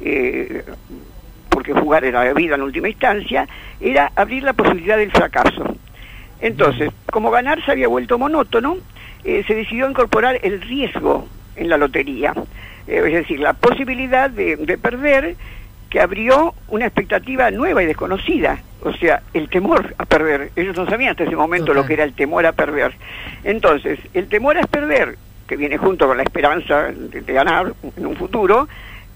eh, 0.00 0.64
porque 1.48 1.72
jugar 1.72 2.04
era 2.04 2.24
la 2.24 2.34
vida 2.34 2.56
en 2.56 2.62
última 2.62 2.88
instancia, 2.88 3.46
era 3.80 4.10
abrir 4.16 4.42
la 4.42 4.52
posibilidad 4.52 4.96
del 4.98 5.12
fracaso. 5.12 5.76
Entonces, 6.40 6.90
como 7.10 7.30
ganar 7.30 7.64
se 7.64 7.70
había 7.70 7.86
vuelto 7.86 8.18
monótono, 8.18 8.76
eh, 9.24 9.42
se 9.46 9.54
decidió 9.54 9.88
incorporar 9.88 10.38
el 10.42 10.60
riesgo 10.60 11.26
en 11.56 11.68
la 11.68 11.76
lotería, 11.76 12.34
Eh, 12.86 13.00
es 13.06 13.12
decir, 13.14 13.40
la 13.40 13.54
posibilidad 13.54 14.28
de, 14.28 14.56
de 14.56 14.76
perder 14.76 15.36
que 15.88 16.02
abrió 16.02 16.52
una 16.68 16.84
expectativa 16.84 17.50
nueva 17.50 17.82
y 17.82 17.86
desconocida, 17.86 18.58
o 18.82 18.92
sea, 18.92 19.22
el 19.32 19.48
temor 19.48 19.94
a 19.96 20.04
perder. 20.04 20.50
Ellos 20.54 20.76
no 20.76 20.84
sabían 20.84 21.12
hasta 21.12 21.24
ese 21.24 21.34
momento 21.34 21.72
lo 21.72 21.86
que 21.86 21.94
era 21.94 22.04
el 22.04 22.12
temor 22.12 22.44
a 22.44 22.52
perder. 22.52 22.92
Entonces, 23.42 23.98
el 24.12 24.28
temor 24.28 24.58
a 24.58 24.66
perder, 24.66 25.16
que 25.48 25.56
viene 25.56 25.78
junto 25.78 26.06
con 26.06 26.16
la 26.18 26.24
esperanza 26.24 26.92
de, 26.92 27.22
de 27.22 27.32
ganar 27.32 27.72
en 27.96 28.04
un 28.04 28.16
futuro, 28.16 28.68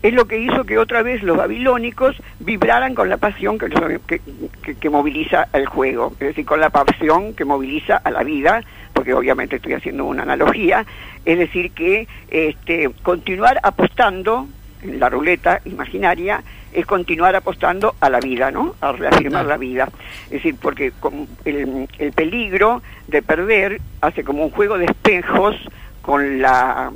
es 0.03 0.13
lo 0.15 0.27
que 0.27 0.39
hizo 0.39 0.65
que 0.65 0.79
otra 0.79 1.03
vez 1.03 1.23
los 1.23 1.37
babilónicos 1.37 2.17
vibraran 2.41 2.95
con 2.95 3.09
la 3.09 3.17
pasión 3.17 3.59
que, 3.59 3.69
que, 4.07 4.21
que- 4.63 4.75
que 4.77 4.91
moviliza 4.91 5.49
el 5.53 5.67
juego, 5.67 6.13
es 6.21 6.29
decir, 6.29 6.45
con 6.47 6.61
la 6.61 6.71
pasión 6.71 7.35
que 7.35 7.45
moviliza 7.45 7.97
a 7.97 8.11
la 8.11 8.23
vida, 8.23 8.63
porque 8.93 9.13
obviamente 9.15 9.57
estoy 9.57 9.73
haciendo 9.75 10.05
una 10.05 10.23
analogía, 10.23 10.85
es 11.25 11.39
decir, 11.39 11.73
que 11.73 12.07
este, 12.31 12.91
continuar 13.03 13.59
apostando 13.63 14.47
en 14.83 15.01
la 15.01 15.09
ruleta 15.09 15.61
imaginaria 15.65 16.43
es 16.73 16.87
continuar 16.87 17.35
apostando 17.35 17.95
a 18.01 18.09
la 18.11 18.21
vida, 18.21 18.51
¿no? 18.51 18.75
A 18.81 18.93
reafirmar 18.93 19.47
la 19.47 19.57
vida. 19.57 19.89
Es 20.27 20.31
decir, 20.33 20.55
porque 20.61 20.93
con 21.01 21.27
el, 21.45 21.89
el 21.99 22.13
peligro 22.13 22.83
de 23.09 23.23
perder 23.23 23.81
hace 24.03 24.23
como 24.23 24.45
un 24.45 24.51
juego 24.51 24.79
de 24.79 24.85
espejos 24.85 25.57
con 26.03 26.41
la 26.41 26.93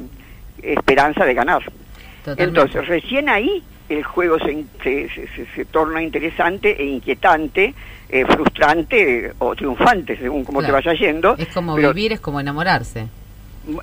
esperanza 0.62 1.24
de 1.24 1.34
ganar. 1.34 1.62
Totalmente. 2.24 2.60
Entonces, 2.60 2.86
recién 2.88 3.28
ahí 3.28 3.62
el 3.88 4.04
juego 4.04 4.38
se, 4.38 4.64
se, 4.82 5.08
se- 5.10 5.46
se- 5.54 5.64
torna 5.66 6.02
interesante 6.02 6.80
e 6.80 6.84
inquietante, 6.86 7.74
eh, 8.08 8.24
frustrante 8.26 9.26
eh, 9.26 9.32
o 9.38 9.54
triunfante, 9.54 10.16
según 10.16 10.44
como 10.44 10.60
Claro. 10.60 10.78
te 10.78 10.86
vaya 10.88 10.98
yendo. 10.98 11.34
Es 11.36 11.48
como 11.48 11.74
pero 11.74 11.92
vivir, 11.92 12.12
es 12.12 12.20
como 12.20 12.40
enamorarse. 12.40 13.06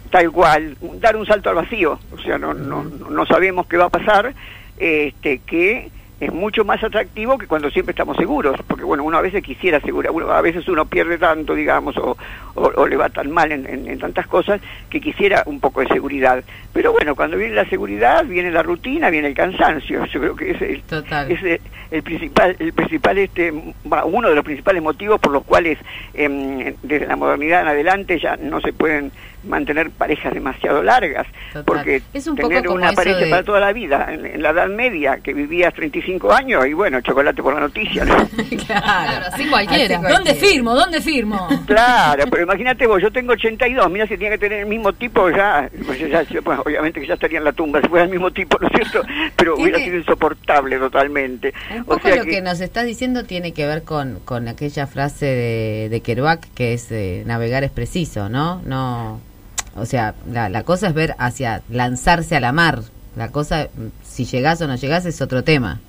tal 0.09 0.31
cual, 0.31 0.75
dar 0.99 1.15
un 1.15 1.25
salto 1.25 1.49
al 1.49 1.55
vacío, 1.55 1.99
o 2.13 2.17
sea, 2.21 2.37
no, 2.37 2.53
no, 2.53 2.83
no 2.83 3.25
sabemos 3.25 3.65
qué 3.67 3.77
va 3.77 3.85
a 3.85 3.89
pasar, 3.89 4.33
este, 4.77 5.39
que 5.39 5.89
es 6.19 6.33
mucho 6.33 6.65
más 6.65 6.83
atractivo 6.83 7.37
que 7.37 7.47
cuando 7.47 7.69
siempre 7.69 7.91
estamos 7.91 8.17
seguros, 8.17 8.57
porque 8.67 8.83
bueno, 8.83 9.03
uno 9.03 9.17
a 9.17 9.21
veces 9.21 9.41
quisiera 9.43 9.77
asegurar, 9.77 10.11
uno, 10.11 10.29
a 10.31 10.41
veces 10.41 10.67
uno 10.67 10.85
pierde 10.85 11.17
tanto, 11.17 11.55
digamos, 11.55 11.95
o, 11.97 12.17
o- 12.55 12.71
o 12.75 12.87
le 12.87 12.97
va 12.97 13.09
tan 13.09 13.31
mal 13.31 13.51
en, 13.51 13.65
en- 13.65 13.87
en 13.87 13.99
tantas 13.99 14.27
cosas 14.27 14.59
que 14.89 14.99
quisiera 14.99 15.43
un 15.45 15.59
poco 15.59 15.81
de 15.81 15.87
seguridad. 15.87 16.43
Pero 16.73 16.91
bueno, 16.91 17.15
cuando 17.15 17.37
viene 17.37 17.55
la 17.55 17.65
seguridad, 17.69 18.25
viene 18.25 18.51
la 18.51 18.63
rutina, 18.63 19.09
viene 19.09 19.29
el 19.29 19.33
cansancio. 19.33 20.05
Yo 20.13 20.19
creo 20.19 20.35
que 20.35 20.51
ese 20.51 20.81
Total. 20.87 21.31
es 21.31 21.41
el, 21.41 21.61
el 21.91 22.03
principal, 22.03 22.55
el 22.59 22.73
principal, 22.73 23.17
este, 23.17 23.51
uno 24.05 24.29
de 24.29 24.35
los 24.35 24.43
principales 24.43 24.83
motivos 24.83 25.19
por 25.19 25.31
los 25.31 25.43
cuales 25.45 25.77
em, 26.13 26.73
desde 26.83 27.07
la 27.07 27.15
modernidad 27.15 27.61
en 27.61 27.67
adelante 27.69 28.19
ya 28.19 28.35
no 28.37 28.59
se 28.61 28.73
pueden 28.73 29.11
mantener 29.43 29.89
parejas 29.91 30.33
demasiado 30.33 30.83
largas, 30.83 31.27
Total. 31.53 31.63
porque 31.65 32.01
Es 32.13 32.27
un 32.27 32.35
poco 32.35 32.49
tener 32.49 32.63
como 32.65 32.75
una 32.77 32.91
pareja 32.93 33.19
de- 33.19 33.29
para 33.29 33.43
toda 33.43 33.59
la 33.59 33.71
vida, 33.73 34.07
en, 34.13 34.25
en 34.25 34.41
la 34.41 34.49
Edad 34.49 34.67
Media, 34.67 35.19
que 35.23 35.33
vivías 35.33 35.73
35 35.73 36.31
años, 36.33 36.65
y 36.67 36.73
bueno, 36.73 37.01
chocolate 37.01 37.41
por 37.41 37.53
la 37.53 37.61
noticia, 37.61 38.05
¿no? 38.05 38.15
Claro, 38.67 39.25
así 39.33 39.47
cualquiera. 39.47 39.97
¿Dónde 39.99 40.35
firmo? 40.35 40.75
¿Dónde 40.75 41.01
firmo? 41.01 41.47
Claro, 41.65 42.25
pero 42.29 42.43
imagínate 42.43 42.85
vos, 42.87 43.01
yo 43.01 43.11
tengo 43.11 43.33
82, 43.33 43.89
mira 43.91 44.05
si 44.05 44.15
tenía 44.15 44.29
que 44.31 44.37
tener 44.37 44.59
el 44.59 44.65
mismo 44.67 44.93
tipo 44.93 45.29
ya, 45.29 45.69
pues 45.85 45.99
ya, 45.99 46.23
pues, 46.43 46.59
obviamente 46.63 46.99
que 47.01 47.07
ya 47.07 47.15
estaría 47.15 47.39
en 47.39 47.45
la 47.45 47.53
tumba 47.53 47.81
si 47.81 47.87
fuera 47.87 48.05
el 48.05 48.11
mismo 48.11 48.31
tipo, 48.31 48.57
¿no 48.59 48.67
es 48.67 48.73
cierto? 48.73 49.01
Pero 49.35 49.55
hubiera 49.55 49.77
Tiene- 49.77 49.85
sido 49.91 49.97
insoportable 49.99 50.77
totalmente. 50.77 51.53
Un 51.73 51.81
O 51.81 51.85
poco 51.85 52.01
sea 52.07 52.17
lo 52.17 52.25
que... 52.25 52.41
nos 52.41 52.59
estás 52.61 52.85
diciendo 52.85 53.23
tiene 53.25 53.53
que 53.53 53.65
ver 53.65 53.83
con, 53.83 54.19
con 54.25 54.47
aquella 54.47 54.85
frase 54.87 55.25
de, 55.25 55.87
de 55.89 56.01
Kerouac 56.01 56.45
que 56.53 56.73
es 56.73 56.91
eh, 56.91 57.23
navegar 57.25 57.63
es 57.63 57.71
preciso, 57.71 58.29
¿no? 58.29 58.61
No, 58.65 59.19
o 59.75 59.85
sea, 59.85 60.15
la, 60.31 60.49
la 60.49 60.63
cosa 60.63 60.87
es 60.87 60.93
ver 60.93 61.15
hacia 61.17 61.61
lanzarse 61.69 62.35
a 62.35 62.39
la 62.39 62.51
mar. 62.51 62.79
La 63.15 63.29
cosa, 63.29 63.67
si 64.03 64.25
llegás 64.25 64.61
o 64.61 64.67
no 64.67 64.75
llegás 64.75 65.05
es 65.05 65.21
otro 65.21 65.43
tema. 65.43 65.79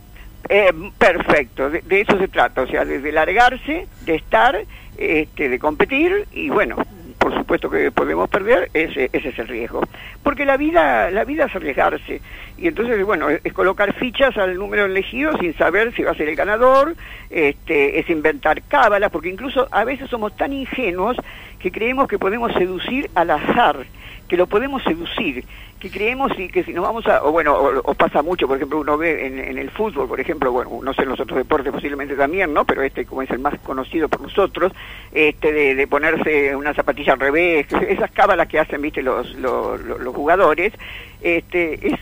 Eh, 0.49 0.73
perfecto, 0.99 1.71
de, 1.71 1.83
de 1.83 2.01
eso 2.01 2.19
se 2.19 2.29
trata, 2.29 2.63
o 2.63 2.67
sea, 2.67 2.85
de, 2.85 3.01
de 3.01 3.13
largarse, 3.13 3.87
de 4.05 4.15
estar, 4.15 4.59
este, 4.97 5.49
de 5.49 5.59
competir 5.59 6.27
y 6.33 6.49
bueno, 6.49 6.77
por 7.21 7.35
supuesto 7.35 7.69
que 7.69 7.93
podemos 7.93 8.31
perder, 8.31 8.71
ese, 8.73 9.11
ese 9.13 9.29
es 9.29 9.39
el 9.39 9.47
riesgo. 9.47 9.83
Porque 10.23 10.47
la 10.47 10.57
vida, 10.57 11.11
la 11.11 11.25
vida 11.25 11.45
es 11.45 11.55
arriesgarse 11.55 12.23
y 12.57 12.67
entonces, 12.67 13.05
bueno, 13.05 13.29
es, 13.29 13.53
colocar 13.53 13.93
fichas 13.93 14.37
al 14.39 14.57
número 14.57 14.87
elegido 14.87 15.37
sin 15.39 15.55
saber 15.57 15.95
si 15.95 16.03
va 16.03 16.13
a 16.13 16.15
ser 16.15 16.31
el 16.31 16.37
ganador, 16.37 16.97
este, 17.29 18.01
es 18.01 18.09
inventar 18.09 18.63
cábalas, 18.63 19.11
porque 19.11 19.29
incluso 19.29 19.69
a 19.71 19.85
veces 19.85 20.09
somos 20.09 20.35
tan 20.35 20.53
ingenuos 20.55 21.17
que 21.59 21.71
creemos 21.71 22.09
que 22.09 22.19
podemos 22.19 22.53
seducir 22.55 23.11
al 23.15 23.31
azar, 23.31 23.85
que 24.31 24.37
lo 24.37 24.47
podemos 24.47 24.81
seducir, 24.85 25.45
que 25.81 25.91
creemos 25.91 26.31
y 26.39 26.47
que 26.49 26.63
si 26.63 26.73
nos 26.73 26.85
vamos 26.85 27.05
a, 27.09 27.25
o 27.25 27.33
bueno, 27.33 27.53
o, 27.57 27.81
o 27.81 27.95
pasa 27.95 28.23
mucho, 28.23 28.47
por 28.47 28.57
ejemplo, 28.57 28.79
uno 28.79 28.97
ve 28.97 29.27
en, 29.27 29.59
el 29.59 29.71
fútbol, 29.71 30.07
por 30.07 30.21
ejemplo, 30.21 30.53
bueno, 30.53 30.71
no 30.83 30.95
sé 30.95 31.03
en 31.03 31.09
los 31.09 31.19
otros 31.19 31.37
deportes 31.37 31.73
posiblemente 31.73 32.15
también, 32.15 32.55
¿no? 32.55 32.65
Pero 32.65 32.83
este 32.85 33.05
como 33.05 33.23
es 33.23 33.31
el 33.31 33.41
más 33.41 33.59
conocido 33.59 34.09
por 34.09 34.21
nosotros, 34.21 34.73
este 35.13 35.53
de, 35.53 35.75
de 35.75 35.87
ponerse 35.89 36.55
una 36.55 36.73
zapatilla 36.75 37.15
al 37.15 37.21
revés, 37.21 37.67
esas 37.89 38.13
cábalas 38.13 38.47
que 38.47 38.61
hacen, 38.61 38.81
viste, 38.81 39.03
los, 39.03 39.35
los, 39.35 39.81
los- 39.83 40.01
los 40.01 40.15
jugadores, 40.15 40.73
este 41.21 41.89
es 41.89 41.95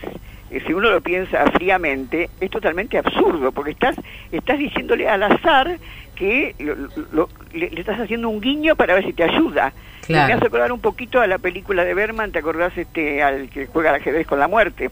eh, 0.51 0.63
si 0.65 0.73
uno 0.73 0.89
lo 0.89 1.01
piensa 1.01 1.45
fríamente, 1.51 2.29
es 2.39 2.49
totalmente 2.49 2.97
absurdo, 2.97 3.51
porque 3.51 3.71
estás, 3.71 3.95
estás 4.31 4.57
diciéndole 4.57 5.07
al 5.07 5.23
azar 5.23 5.77
que 6.19 6.53
lo- 6.59 6.75
lo- 7.13 7.29
le, 7.53 7.69
le 7.71 7.79
estás 7.79 7.99
haciendo 7.99 8.29
un 8.29 8.41
guiño 8.41 8.75
para 8.75 8.93
ver 8.93 9.05
si 9.05 9.13
te 9.13 9.23
ayuda. 9.23 9.73
Claro. 10.05 10.27
Me 10.27 10.33
hace 10.33 10.45
acordar 10.47 10.71
un 10.71 10.81
poquito 10.81 11.21
a 11.21 11.27
la 11.27 11.37
película 11.37 11.83
de 11.85 11.93
Berman, 11.93 12.31
¿te 12.31 12.39
acordás 12.39 12.77
este 12.77 13.23
al 13.23 13.49
que 13.49 13.65
juega 13.67 13.89
al 13.91 13.95
ajedrez 13.97 14.27
con 14.27 14.37
la 14.39 14.47
muerte? 14.47 14.91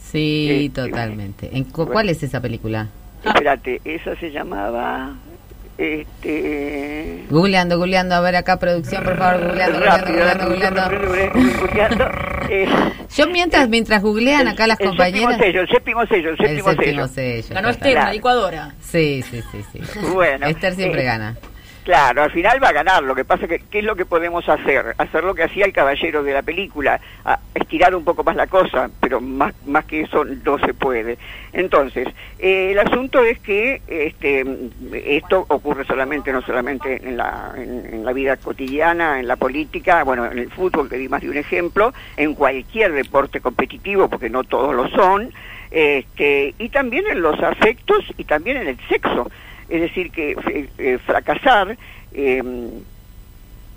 Sí, 0.00 0.66
Este, 0.66 0.82
totalmente. 0.82 1.48
¿En 1.56 1.64
cu- 1.64 1.86
¿Cuál 1.86 2.08
es 2.08 2.22
esa 2.22 2.40
película? 2.40 2.88
Espérate, 3.24 3.80
esa 3.84 4.16
se 4.16 4.30
llamaba 4.30 5.14
este 5.78 7.24
Googleando, 7.30 7.78
googleando, 7.78 8.14
a 8.16 8.20
ver 8.20 8.36
acá 8.36 8.58
producción, 8.58 9.04
por 9.04 9.16
favor, 9.16 9.46
googleando, 9.46 9.80
rápido, 9.80 10.18
googleando, 10.18 10.46
googleando, 10.48 11.60
googleando. 11.60 12.08
Eh, 12.50 12.66
Yo 13.14 13.26
mientras, 13.26 13.68
mientras 13.68 14.00
googlean 14.02 14.48
acá 14.48 14.66
las 14.66 14.80
el 14.80 14.86
séptimo 14.86 15.04
compañeras... 15.04 15.38
sello, 15.38 15.60
el 15.60 15.68
séptimo 15.68 16.06
sello, 16.06 16.30
el 16.30 16.36
séptimo 16.38 16.74
sello. 16.74 17.08
sello, 17.08 17.54
Ganó. 17.54 17.68
Esther, 17.68 17.94
la 17.94 18.12
licuadora. 18.12 18.74
Sí, 18.80 19.22
sí, 19.30 19.42
sí, 19.52 19.62
sí. 19.70 19.98
Bueno, 20.14 20.46
Esther 20.46 20.74
siempre 20.74 21.02
eh, 21.02 21.04
gana. 21.04 21.36
Claro, 21.88 22.24
al 22.24 22.30
final 22.30 22.62
va 22.62 22.68
a 22.68 22.72
ganar. 22.72 23.02
Lo 23.02 23.14
que 23.14 23.24
pasa 23.24 23.48
que, 23.48 23.60
¿qué 23.60 23.78
es 23.78 23.84
lo 23.86 23.96
que 23.96 24.04
podemos 24.04 24.46
hacer? 24.46 24.94
Hacer 24.98 25.24
lo 25.24 25.34
que 25.34 25.44
hacía 25.44 25.64
el 25.64 25.72
caballero 25.72 26.22
de 26.22 26.34
la 26.34 26.42
película, 26.42 27.00
a 27.24 27.38
estirar 27.54 27.94
un 27.94 28.04
poco 28.04 28.22
más 28.22 28.36
la 28.36 28.46
cosa, 28.46 28.90
pero 29.00 29.22
más, 29.22 29.54
más 29.64 29.86
que 29.86 30.02
eso 30.02 30.22
no 30.22 30.58
se 30.58 30.74
puede. 30.74 31.16
Entonces, 31.54 32.06
eh, 32.38 32.72
el 32.72 32.78
asunto 32.78 33.24
es 33.24 33.38
que 33.38 33.80
este, 33.88 34.44
esto 34.92 35.46
ocurre 35.48 35.86
solamente, 35.86 36.30
no 36.30 36.42
solamente 36.42 37.08
en 37.08 37.16
la, 37.16 37.54
en, 37.56 37.86
en 37.90 38.04
la 38.04 38.12
vida 38.12 38.36
cotidiana, 38.36 39.18
en 39.18 39.26
la 39.26 39.36
política, 39.36 40.04
bueno, 40.04 40.26
en 40.26 40.40
el 40.40 40.50
fútbol, 40.50 40.90
que 40.90 40.98
di 40.98 41.08
más 41.08 41.22
de 41.22 41.30
un 41.30 41.38
ejemplo, 41.38 41.94
en 42.18 42.34
cualquier 42.34 42.92
deporte 42.92 43.40
competitivo, 43.40 44.10
porque 44.10 44.28
no 44.28 44.44
todos 44.44 44.74
lo 44.74 44.90
son, 44.90 45.32
este, 45.70 46.54
y 46.58 46.68
también 46.68 47.06
en 47.10 47.22
los 47.22 47.40
afectos 47.42 48.04
y 48.18 48.24
también 48.24 48.58
en 48.58 48.68
el 48.68 48.78
sexo. 48.90 49.30
Es 49.68 49.80
decir, 49.82 50.10
que 50.10 50.36
eh, 50.78 50.98
fracasar 51.04 51.76
eh, 52.12 52.42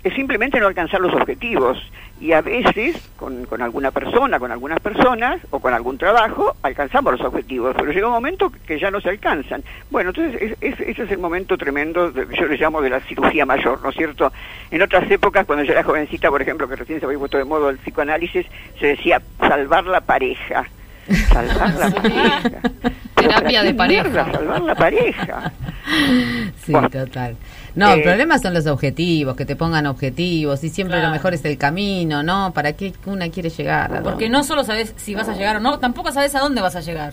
es 0.04 0.14
simplemente 0.14 0.58
no 0.58 0.66
alcanzar 0.66 1.00
los 1.00 1.12
objetivos. 1.14 1.78
Y 2.20 2.32
a 2.32 2.40
veces, 2.40 2.96
con, 3.16 3.46
con 3.46 3.62
alguna 3.62 3.90
persona, 3.90 4.38
con 4.38 4.52
algunas 4.52 4.78
personas 4.78 5.40
o 5.50 5.58
con 5.58 5.74
algún 5.74 5.98
trabajo, 5.98 6.54
alcanzamos 6.62 7.12
los 7.18 7.20
objetivos, 7.22 7.74
pero 7.76 7.90
llega 7.90 8.06
un 8.06 8.12
momento 8.12 8.52
que 8.64 8.78
ya 8.78 8.92
no 8.92 9.00
se 9.00 9.08
alcanzan. 9.10 9.64
Bueno, 9.90 10.10
entonces 10.10 10.40
es- 10.40 10.56
es- 10.60 10.80
ese 10.88 11.02
es 11.02 11.10
el 11.10 11.18
momento 11.18 11.58
tremendo, 11.58 12.12
yo 12.12 12.46
le 12.46 12.56
llamo 12.58 12.80
de 12.80 12.90
la 12.90 13.00
cirugía 13.00 13.44
mayor, 13.44 13.82
¿no 13.82 13.90
es 13.90 13.96
cierto? 13.96 14.32
En 14.70 14.82
otras 14.82 15.10
épocas, 15.10 15.46
cuando 15.46 15.64
yo 15.64 15.72
era 15.72 15.82
jovencita, 15.82 16.30
por 16.30 16.40
ejemplo, 16.40 16.68
que 16.68 16.76
recién 16.76 17.00
se 17.00 17.06
había 17.06 17.18
puesto 17.18 17.38
de 17.38 17.44
modo 17.44 17.70
el 17.70 17.78
psicoanálisis, 17.78 18.46
se 18.78 18.86
decía 18.86 19.20
salvar 19.40 19.84
la 19.86 20.00
pareja. 20.00 20.64
Salvar 21.28 21.74
la 21.74 21.90
pareja. 22.02 22.50
Terapia 23.16 23.42
¿para 23.42 23.62
de 23.64 23.74
pareja. 23.74 24.32
salvar 24.32 24.60
la 24.62 24.74
pareja. 24.76 25.52
Sí, 26.64 26.72
Bueno. 26.72 26.90
total. 26.90 27.36
No, 27.74 27.92
el 27.92 28.00
Eh, 28.00 28.02
problema 28.02 28.38
son 28.38 28.54
los 28.54 28.66
objetivos, 28.66 29.34
que 29.36 29.44
te 29.46 29.56
pongan 29.56 29.86
objetivos 29.86 30.62
y 30.64 30.68
siempre 30.68 30.96
Claro. 30.96 31.08
lo 31.08 31.12
mejor 31.14 31.34
es 31.34 31.44
el 31.44 31.56
camino, 31.58 32.22
¿no? 32.22 32.52
¿Para 32.54 32.72
qué 32.74 32.92
una 33.06 33.28
quiere 33.30 33.48
llegar? 33.50 33.94
¿A 33.96 34.02
Porque 34.02 34.28
no 34.28 34.44
solo 34.44 34.64
sabes 34.64 34.92
si 34.96 35.14
vas 35.14 35.28
a 35.28 35.34
llegar 35.34 35.56
o 35.56 35.60
no, 35.60 35.78
tampoco 35.78 36.12
sabes 36.12 36.34
a 36.34 36.40
dónde 36.40 36.60
vas 36.60 36.76
a 36.76 36.80
llegar. 36.80 37.12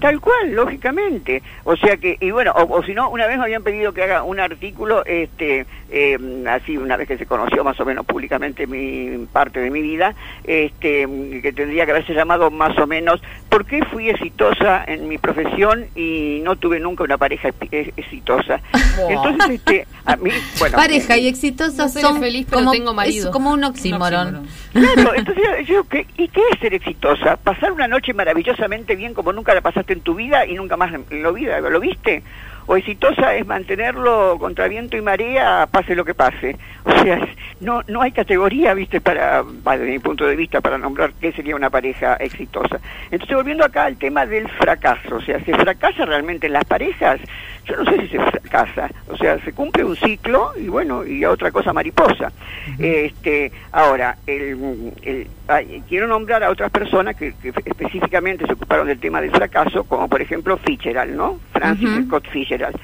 Tal 0.00 0.20
cual, 0.20 0.52
lógicamente. 0.54 1.42
O 1.64 1.76
sea 1.76 1.96
que, 1.96 2.16
y 2.20 2.30
bueno, 2.30 2.52
o, 2.52 2.78
o 2.78 2.82
si 2.84 2.94
no, 2.94 3.10
una 3.10 3.26
vez 3.26 3.36
me 3.38 3.44
habían 3.44 3.62
pedido 3.62 3.92
que 3.92 4.02
haga 4.02 4.22
un 4.22 4.38
artículo, 4.40 5.04
este, 5.06 5.66
eh, 5.90 6.18
así 6.48 6.76
una 6.76 6.96
vez 6.96 7.08
que 7.08 7.18
se 7.18 7.26
conoció 7.26 7.64
más 7.64 7.78
o 7.80 7.84
menos 7.84 8.04
públicamente 8.06 8.66
mi 8.66 9.26
parte 9.32 9.60
de 9.60 9.70
mi 9.70 9.80
vida, 9.82 10.14
este, 10.44 11.06
que 11.42 11.52
tendría 11.52 11.84
que 11.84 11.90
haberse 11.92 12.14
llamado 12.14 12.50
más 12.50 12.76
o 12.78 12.86
menos, 12.86 13.20
¿por 13.48 13.64
qué 13.66 13.84
fui 13.86 14.08
exitosa 14.10 14.84
en 14.86 15.08
mi 15.08 15.18
profesión 15.18 15.86
y 15.94 16.40
no 16.44 16.56
tuve 16.56 16.78
nunca 16.80 17.04
una 17.04 17.18
pareja 17.18 17.48
eh, 17.70 17.92
exitosa? 17.96 18.60
Entonces, 19.08 19.50
este, 19.50 19.86
a 20.06 20.16
mí, 20.16 20.30
bueno. 20.58 20.76
Pareja 20.76 21.16
y 21.18 21.26
exitosa 21.26 21.84
No 21.84 21.88
son 21.88 22.20
feliz, 22.20 22.46
pero 22.48 22.60
como, 22.60 22.72
tengo 22.72 22.94
marido. 22.94 23.26
es 23.26 23.32
como 23.32 23.50
un 23.50 23.64
oxímoron. 23.64 24.46
Claro, 24.72 25.14
entonces 25.14 25.66
yo, 25.66 25.84
¿qué, 25.88 26.06
¿y 26.16 26.28
qué 26.28 26.40
es 26.52 26.60
ser 26.60 26.74
exitosa? 26.74 27.36
Pasar 27.36 27.72
una 27.72 27.88
noche 27.88 28.12
maravillosamente 28.12 28.94
bien 28.94 29.14
como 29.14 29.32
nunca 29.32 29.54
la 29.54 29.60
pasaste 29.60 29.94
en 29.94 30.00
tu 30.00 30.14
vida 30.14 30.46
y 30.46 30.54
nunca 30.54 30.76
más 30.76 30.92
lo, 31.10 31.32
vida, 31.32 31.60
lo 31.60 31.80
viste. 31.80 32.22
O 32.68 32.76
exitosa 32.76 33.34
es 33.34 33.46
mantenerlo 33.46 34.36
contra 34.38 34.66
viento 34.66 34.96
y 34.96 35.00
marea, 35.00 35.68
pase 35.70 35.94
lo 35.94 36.04
que 36.04 36.14
pase. 36.14 36.56
O 36.84 36.90
sea, 37.02 37.26
no 37.60 37.82
no 37.86 38.02
hay 38.02 38.12
categoría, 38.12 38.74
viste, 38.74 39.00
para, 39.00 39.44
para, 39.62 39.78
desde 39.78 39.92
mi 39.92 39.98
punto 39.98 40.26
de 40.26 40.36
vista, 40.36 40.60
para 40.60 40.76
nombrar 40.76 41.12
qué 41.20 41.32
sería 41.32 41.54
una 41.56 41.70
pareja 41.70 42.14
exitosa. 42.16 42.80
Entonces, 43.10 43.36
volviendo 43.36 43.64
acá 43.64 43.84
al 43.84 43.96
tema 43.96 44.26
del 44.26 44.48
fracaso, 44.48 45.16
o 45.16 45.20
sea, 45.20 45.38
¿se 45.44 45.54
fracasa 45.54 46.04
realmente 46.04 46.48
en 46.48 46.54
las 46.54 46.64
parejas? 46.64 47.20
Yo 47.66 47.76
no 47.76 47.84
sé 47.90 48.00
si 48.02 48.08
se 48.08 48.18
fracasa, 48.20 48.88
o 49.08 49.16
sea, 49.16 49.38
se 49.44 49.52
cumple 49.52 49.82
un 49.84 49.96
ciclo 49.96 50.52
y 50.56 50.68
bueno, 50.68 51.04
y 51.04 51.24
otra 51.24 51.50
cosa 51.50 51.72
mariposa. 51.72 52.32
Este, 52.78 53.50
ahora, 53.72 54.16
el, 54.26 54.92
el- 55.02 55.26
ay, 55.48 55.82
quiero 55.88 56.06
nombrar 56.06 56.42
a 56.44 56.50
otras 56.50 56.70
personas 56.70 57.16
que, 57.16 57.34
que 57.42 57.52
específicamente 57.64 58.46
se 58.46 58.52
ocuparon 58.52 58.86
del 58.86 58.98
tema 59.00 59.20
del 59.20 59.30
fracaso, 59.30 59.84
como 59.84 60.08
por 60.08 60.20
ejemplo 60.22 60.56
Fitzgerald, 60.58 61.14
¿no? 61.14 61.38
Francis 61.52 61.88
Ujú. 61.88 62.02
Scott 62.06 62.28
Fitzgerald. 62.28 62.76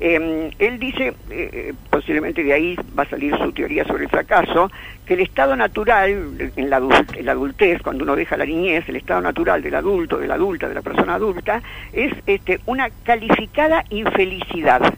Eh, 0.00 0.50
él 0.58 0.78
dice, 0.78 1.12
eh, 1.30 1.74
posiblemente 1.90 2.44
de 2.44 2.52
ahí 2.52 2.76
va 2.96 3.02
a 3.02 3.08
salir 3.08 3.36
su 3.36 3.52
teoría 3.52 3.84
sobre 3.84 4.04
el 4.04 4.10
fracaso, 4.10 4.70
que 5.04 5.14
el 5.14 5.20
estado 5.20 5.56
natural 5.56 6.50
en 6.56 6.70
la, 6.70 6.80
en 7.14 7.26
la 7.26 7.32
adultez, 7.32 7.82
cuando 7.82 8.04
uno 8.04 8.14
deja 8.14 8.36
la 8.36 8.44
niñez, 8.44 8.88
el 8.88 8.96
estado 8.96 9.20
natural 9.20 9.62
del 9.62 9.74
adulto, 9.74 10.18
de 10.18 10.28
la 10.28 10.34
adulta, 10.34 10.68
de 10.68 10.74
la 10.74 10.82
persona 10.82 11.14
adulta, 11.14 11.62
es 11.92 12.12
este, 12.26 12.60
una 12.66 12.90
calificada 13.04 13.84
infelicidad. 13.90 14.94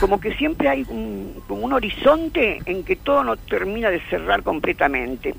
Como 0.00 0.18
que 0.18 0.34
siempre 0.36 0.68
hay 0.68 0.86
un, 0.88 1.42
un 1.48 1.72
horizonte 1.72 2.58
en 2.64 2.84
que 2.84 2.96
todo 2.96 3.22
no 3.22 3.36
termina 3.36 3.90
de 3.90 4.00
cerrar 4.08 4.42
completamente. 4.42 5.34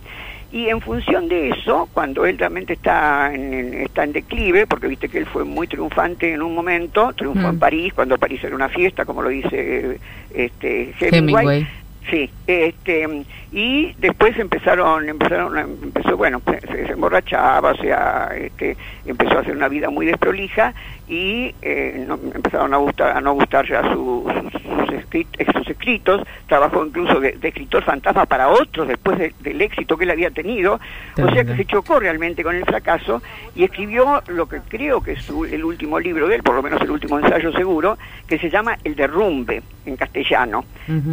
Y 0.55 0.69
en 0.69 0.79
función 0.79 1.27
de 1.27 1.49
eso, 1.49 1.89
cuando 1.93 2.25
él 2.25 2.37
realmente 2.37 2.71
está 2.73 3.29
en, 3.33 3.53
en- 3.53 3.73
está 3.73 4.05
en 4.05 4.13
declive, 4.13 4.65
porque 4.65 4.87
viste 4.87 5.09
que 5.09 5.17
él 5.17 5.25
fue 5.25 5.43
muy 5.43 5.67
triunfante 5.67 6.31
en 6.31 6.41
un 6.41 6.55
momento, 6.55 7.11
triunfó 7.13 7.49
en 7.49 7.55
Mm. 7.57 7.59
París, 7.59 7.93
cuando 7.93 8.17
París 8.17 8.41
era 8.41 8.55
una 8.55 8.69
fiesta, 8.69 9.03
como 9.03 9.21
lo 9.21 9.27
dice 9.27 9.99
este, 10.33 10.93
Hemingway. 11.01 11.17
Hemingway. 11.45 11.67
Sí, 12.09 12.29
este, 12.45 13.07
y 13.51 13.93
después 13.97 14.37
empezaron, 14.37 15.09
empezaron, 15.09 15.57
empezó, 15.57 16.15
bueno, 16.15 16.39
se, 16.45 16.85
se 16.85 16.91
emborrachaba, 16.91 17.71
o 17.71 17.75
sea, 17.77 18.29
este, 18.37 18.77
empezó 19.07 19.37
a 19.37 19.41
hacer 19.41 19.55
una 19.55 19.67
vida 19.69 19.89
muy 19.89 20.05
desprolija 20.05 20.73
y 21.07 21.55
eh, 21.63 22.05
no- 22.07 22.19
empezaron 22.35 22.73
a 22.75 22.77
gustar, 22.77 23.17
a 23.17 23.21
no 23.21 23.33
gustar 23.33 23.67
ya 23.67 23.81
su- 23.91 24.23
sus, 24.51 24.61
sus 24.61 24.89
escrit- 24.89 25.53
sus 25.57 25.67
escritos, 25.67 26.21
trabajó 26.47 26.85
incluso 26.85 27.19
de, 27.19 27.31
de 27.31 27.47
escritor 27.47 27.81
fantasma 27.83 28.27
para 28.27 28.49
otros 28.49 28.87
después 28.87 29.17
de- 29.17 29.33
del 29.39 29.59
éxito 29.61 29.97
que 29.97 30.03
él 30.03 30.11
había 30.11 30.29
tenido, 30.29 30.79
o 31.23 31.29
sea 31.33 31.43
que 31.43 31.55
se 31.55 31.65
chocó 31.65 31.99
realmente 31.99 32.43
con 32.43 32.55
el 32.55 32.65
fracaso 32.65 33.23
y 33.55 33.63
escribió 33.63 34.21
lo 34.27 34.47
que 34.47 34.59
creo 34.67 35.01
que 35.01 35.13
es 35.13 35.23
su- 35.23 35.45
el 35.45 35.63
último 35.65 35.99
libro 35.99 36.27
de 36.27 36.35
él, 36.35 36.43
por 36.43 36.53
lo 36.53 36.61
menos 36.61 36.79
el 36.81 36.91
último 36.91 37.17
ensayo 37.17 37.51
seguro, 37.53 37.97
que 38.27 38.37
se 38.37 38.51
llama 38.51 38.77
El 38.83 38.95
derrumbe 38.95 39.63
en 39.87 39.95
castellano. 39.95 40.65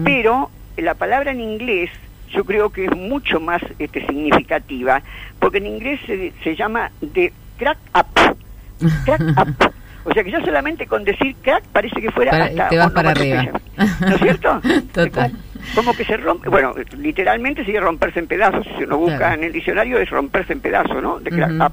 Pero 0.04 0.50
la 0.76 0.94
palabra 0.94 1.30
en 1.32 1.40
inglés 1.40 1.90
yo 2.30 2.44
creo 2.44 2.70
que 2.70 2.86
es 2.86 2.96
mucho 2.96 3.40
más 3.40 3.60
este, 3.78 4.06
significativa, 4.06 5.02
porque 5.38 5.58
en 5.58 5.66
inglés 5.66 6.00
se, 6.06 6.32
se 6.42 6.56
llama 6.56 6.90
de 7.00 7.32
crack 7.58 7.78
up, 7.94 8.36
crack 9.04 9.20
up. 9.38 9.72
O 10.04 10.12
sea 10.12 10.24
que 10.24 10.32
ya 10.32 10.44
solamente 10.44 10.84
con 10.88 11.04
decir 11.04 11.36
crack 11.42 11.62
parece 11.72 12.00
que 12.00 12.10
fuera 12.10 12.32
Para- 12.32 12.46
hasta 12.46 12.68
te 12.70 12.76
vas 12.76 12.90
para 12.90 13.10
arriba. 13.10 13.46
¿No 14.00 14.08
es 14.08 14.18
cierto? 14.20 14.60
Total. 14.92 15.32
Como 15.74 15.94
que 15.94 16.04
se 16.04 16.16
rompe, 16.16 16.48
bueno, 16.48 16.74
literalmente 16.98 17.64
sería 17.64 17.80
romperse 17.80 18.18
en 18.18 18.26
pedazos, 18.26 18.66
si 18.76 18.84
uno 18.84 18.98
busca 18.98 19.16
Claro. 19.18 19.34
en 19.34 19.44
el 19.44 19.52
diccionario 19.52 19.98
es 19.98 20.10
romperse 20.10 20.52
en 20.52 20.60
pedazos, 20.60 21.02
¿no? 21.02 21.18
De 21.20 21.30
Ujú. 21.34 21.64
up. 21.64 21.72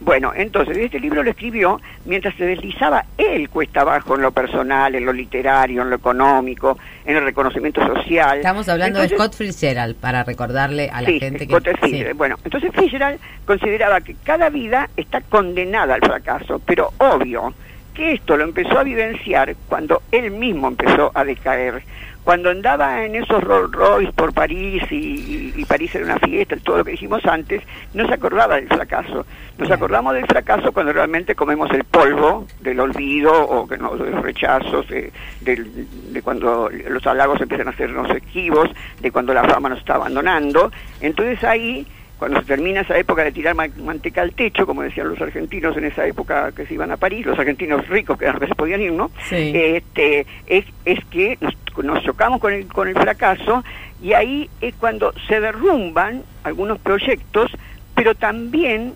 Bueno, 0.00 0.32
entonces 0.34 0.76
este 0.76 0.98
libro 1.00 1.22
lo 1.22 1.30
escribió 1.30 1.80
mientras 2.04 2.34
se 2.36 2.44
deslizaba 2.46 3.04
él 3.18 3.48
cuesta 3.48 3.82
abajo 3.82 4.16
en 4.16 4.22
lo 4.22 4.32
personal, 4.32 4.94
en 4.94 5.04
lo 5.06 5.12
literario, 5.12 5.82
en 5.82 5.90
lo 5.90 5.96
económico, 5.96 6.78
en 7.04 7.16
el 7.16 7.24
reconocimiento 7.24 7.84
social. 7.86 8.38
Estamos 8.38 8.68
hablando 8.68 9.00
Entonces- 9.02 9.18
de 9.18 9.24
Scott 9.24 9.34
Fitzgerald, 9.36 9.96
para 9.96 10.24
recordarle 10.24 10.90
a 10.92 11.00
la 11.02 11.08
Sí, 11.08 11.20
gente 11.20 11.46
que... 11.46 11.52
Scott 11.54 11.68
Fitzgerald. 11.80 12.16
Bueno, 12.16 12.36
entonces 12.44 12.70
Fitzgerald 12.74 13.18
consideraba 13.44 14.00
que 14.00 14.14
cada 14.24 14.48
vida 14.48 14.88
está 14.96 15.20
condenada 15.20 15.94
al 15.94 16.00
fracaso, 16.00 16.60
pero 16.64 16.92
obvio 16.98 17.52
que 17.94 18.12
esto 18.14 18.36
lo 18.36 18.44
empezó 18.44 18.78
a 18.78 18.82
vivenciar 18.84 19.54
cuando 19.68 20.02
él 20.10 20.30
mismo 20.32 20.68
empezó 20.68 21.12
a 21.14 21.24
decaer. 21.24 21.82
Cuando 22.24 22.48
andaba 22.50 23.04
en 23.04 23.16
esos 23.16 23.44
Rolls 23.44 23.70
Royce 23.72 24.12
por 24.12 24.32
París 24.32 24.82
y, 24.90 25.52
y- 25.56 25.64
París 25.66 25.94
era 25.94 26.06
una 26.06 26.18
fiesta, 26.18 26.56
todo 26.62 26.78
lo 26.78 26.84
que 26.84 26.92
dijimos 26.92 27.24
antes, 27.26 27.62
no 27.92 28.06
se 28.08 28.14
acordaba 28.14 28.56
del 28.56 28.66
fracaso. 28.68 29.26
Nos 29.58 29.70
acordamos 29.70 30.14
del 30.14 30.26
fracaso 30.26 30.72
cuando 30.72 30.92
realmente 30.92 31.34
comemos 31.34 31.70
el 31.72 31.84
polvo 31.84 32.46
del 32.60 32.80
olvido 32.80 33.32
o 33.46 33.66
que 33.68 33.76
no, 33.76 33.94
de 33.96 34.10
los 34.10 34.22
rechazos, 34.22 34.88
de, 34.88 35.12
de 35.42 36.22
cuando 36.22 36.70
los 36.88 37.06
halagos 37.06 37.40
empiezan 37.42 37.66
a 37.68 37.70
hacernos 37.70 38.08
esquivos, 38.10 38.70
de 39.00 39.10
cuando 39.10 39.34
la 39.34 39.44
fama 39.44 39.68
nos 39.68 39.78
está 39.80 39.96
abandonando. 39.96 40.72
Entonces 41.02 41.42
ahí, 41.44 41.86
cuando 42.18 42.40
se 42.40 42.46
termina 42.46 42.80
esa 42.82 42.96
época 42.98 43.24
de 43.24 43.32
tirar 43.32 43.54
ma- 43.54 43.68
manteca 43.82 44.22
al 44.22 44.32
techo, 44.32 44.66
como 44.66 44.82
decían 44.82 45.08
los 45.08 45.20
argentinos 45.20 45.76
en 45.76 45.84
esa 45.84 46.06
época 46.06 46.52
que 46.52 46.64
se 46.66 46.74
iban 46.74 46.90
a 46.92 46.96
París, 46.96 47.26
los 47.26 47.38
argentinos 47.38 47.86
ricos 47.88 48.18
que 48.18 48.26
a 48.28 48.32
veces 48.32 48.54
podían 48.56 48.80
ir, 48.80 48.92
¿no? 48.92 49.10
Sí. 49.28 49.52
Este, 49.54 50.26
es, 50.46 50.64
es 50.84 51.04
que 51.06 51.36
nos, 51.40 51.54
nos 51.84 52.02
chocamos 52.04 52.40
con 52.40 52.52
el, 52.52 52.66
con 52.66 52.88
el 52.88 52.94
fracaso 52.94 53.64
y 54.02 54.12
ahí 54.12 54.48
es 54.60 54.74
cuando 54.76 55.12
se 55.28 55.40
derrumban 55.40 56.22
algunos 56.44 56.78
proyectos, 56.78 57.50
pero 57.94 58.14
también 58.14 58.94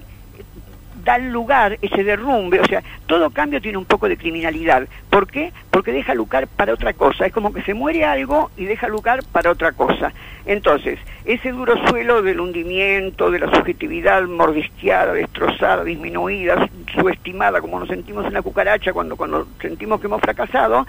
dan 1.09 1.32
lugar 1.32 1.78
ese 1.80 2.05
derrumbe, 2.05 2.60
o 2.60 2.66
sea, 2.66 2.82
todo 3.06 3.30
cambio 3.30 3.62
tiene 3.62 3.78
un 3.78 3.86
poco 3.86 4.10
de 4.10 4.18
criminalidad. 4.18 4.86
¿Por 5.09 5.26
qué? 5.26 5.55
Porque 5.70 5.90
deja 5.90 6.12
lugar 6.12 6.48
para 6.48 6.74
otra 6.74 6.93
cosa, 6.93 7.24
es 7.24 7.32
como 7.32 7.51
que 7.51 7.62
se 7.62 7.72
muere 7.72 8.05
algo 8.05 8.51
y 8.59 8.66
deja 8.66 8.89
lugar 8.89 9.20
para 9.32 9.51
otra 9.51 9.72
cosa. 9.72 10.12
Entonces, 10.44 10.98
ese 11.24 11.51
duro 11.51 11.76
suelo 11.89 12.20
del 12.20 12.40
hundimiento, 12.40 13.30
de 13.30 13.39
la 13.39 13.51
subjetividad 13.51 14.22
mordisqueada, 14.24 15.14
destrozada, 15.14 15.82
disminuida, 15.82 16.68
subestimada, 16.94 17.62
como 17.62 17.80
nos 17.80 17.89
sentimos 17.89 18.26
en 18.26 18.35
la 18.35 18.43
cucaracha 18.43 18.93
cuando, 18.93 19.16
cuando 19.16 19.48
sentimos 19.62 20.01
que 20.01 20.09
hemos 20.09 20.20
fracasado, 20.20 20.86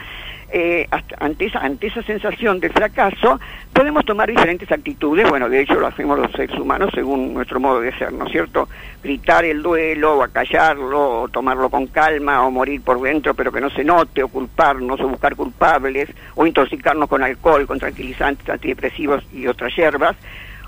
eh, 0.52 0.88
ante, 1.20 1.46
esa, 1.46 1.60
ante 1.60 1.88
esa 1.88 2.02
sensación 2.04 2.60
de 2.60 2.70
fracaso, 2.70 3.40
podemos 3.74 4.06
tomar 4.06 4.30
diferentes 4.30 4.72
actitudes. 4.72 5.30
Bueno, 5.30 5.50
de 5.50 5.62
hecho 5.62 5.76
lo 5.76 5.88
hacemos 5.88 6.18
los 6.18 6.32
seres 6.32 6.58
humanos 6.60 6.92
según 6.94 7.34
nuestro 7.34 7.60
modo 7.60 7.82
de 7.82 7.92
ser, 7.98 8.12
¿no 8.14 8.26
es 8.26 8.32
cierto? 8.32 8.68
Gritar 9.04 9.46
el 9.46 9.62
duelo, 9.62 10.18
o 10.18 10.24
acallarlo, 10.24 11.22
o 11.22 11.28
tomarlo 11.30 11.70
con 11.70 11.88
calma, 11.88 12.46
o 12.46 12.52
morir 12.52 12.82
por 12.82 13.02
dentro 13.02 13.34
pero 13.34 13.52
que 13.52 13.62
no 13.62 13.70
se 13.70 13.84
note, 13.84 14.24
o 14.24 14.28
culparnos, 14.28 15.00
o 15.00 15.08
buscar 15.08 15.36
culpables, 15.36 16.10
o 16.36 16.46
intoxicarnos 16.46 17.08
con 17.08 17.24
alcohol, 17.24 17.68
con 17.68 17.80
tranquilizantes, 17.80 18.50
antidepresivos 18.50 19.24
y 19.34 19.48
otras 19.48 19.76
hierbas. 19.76 20.16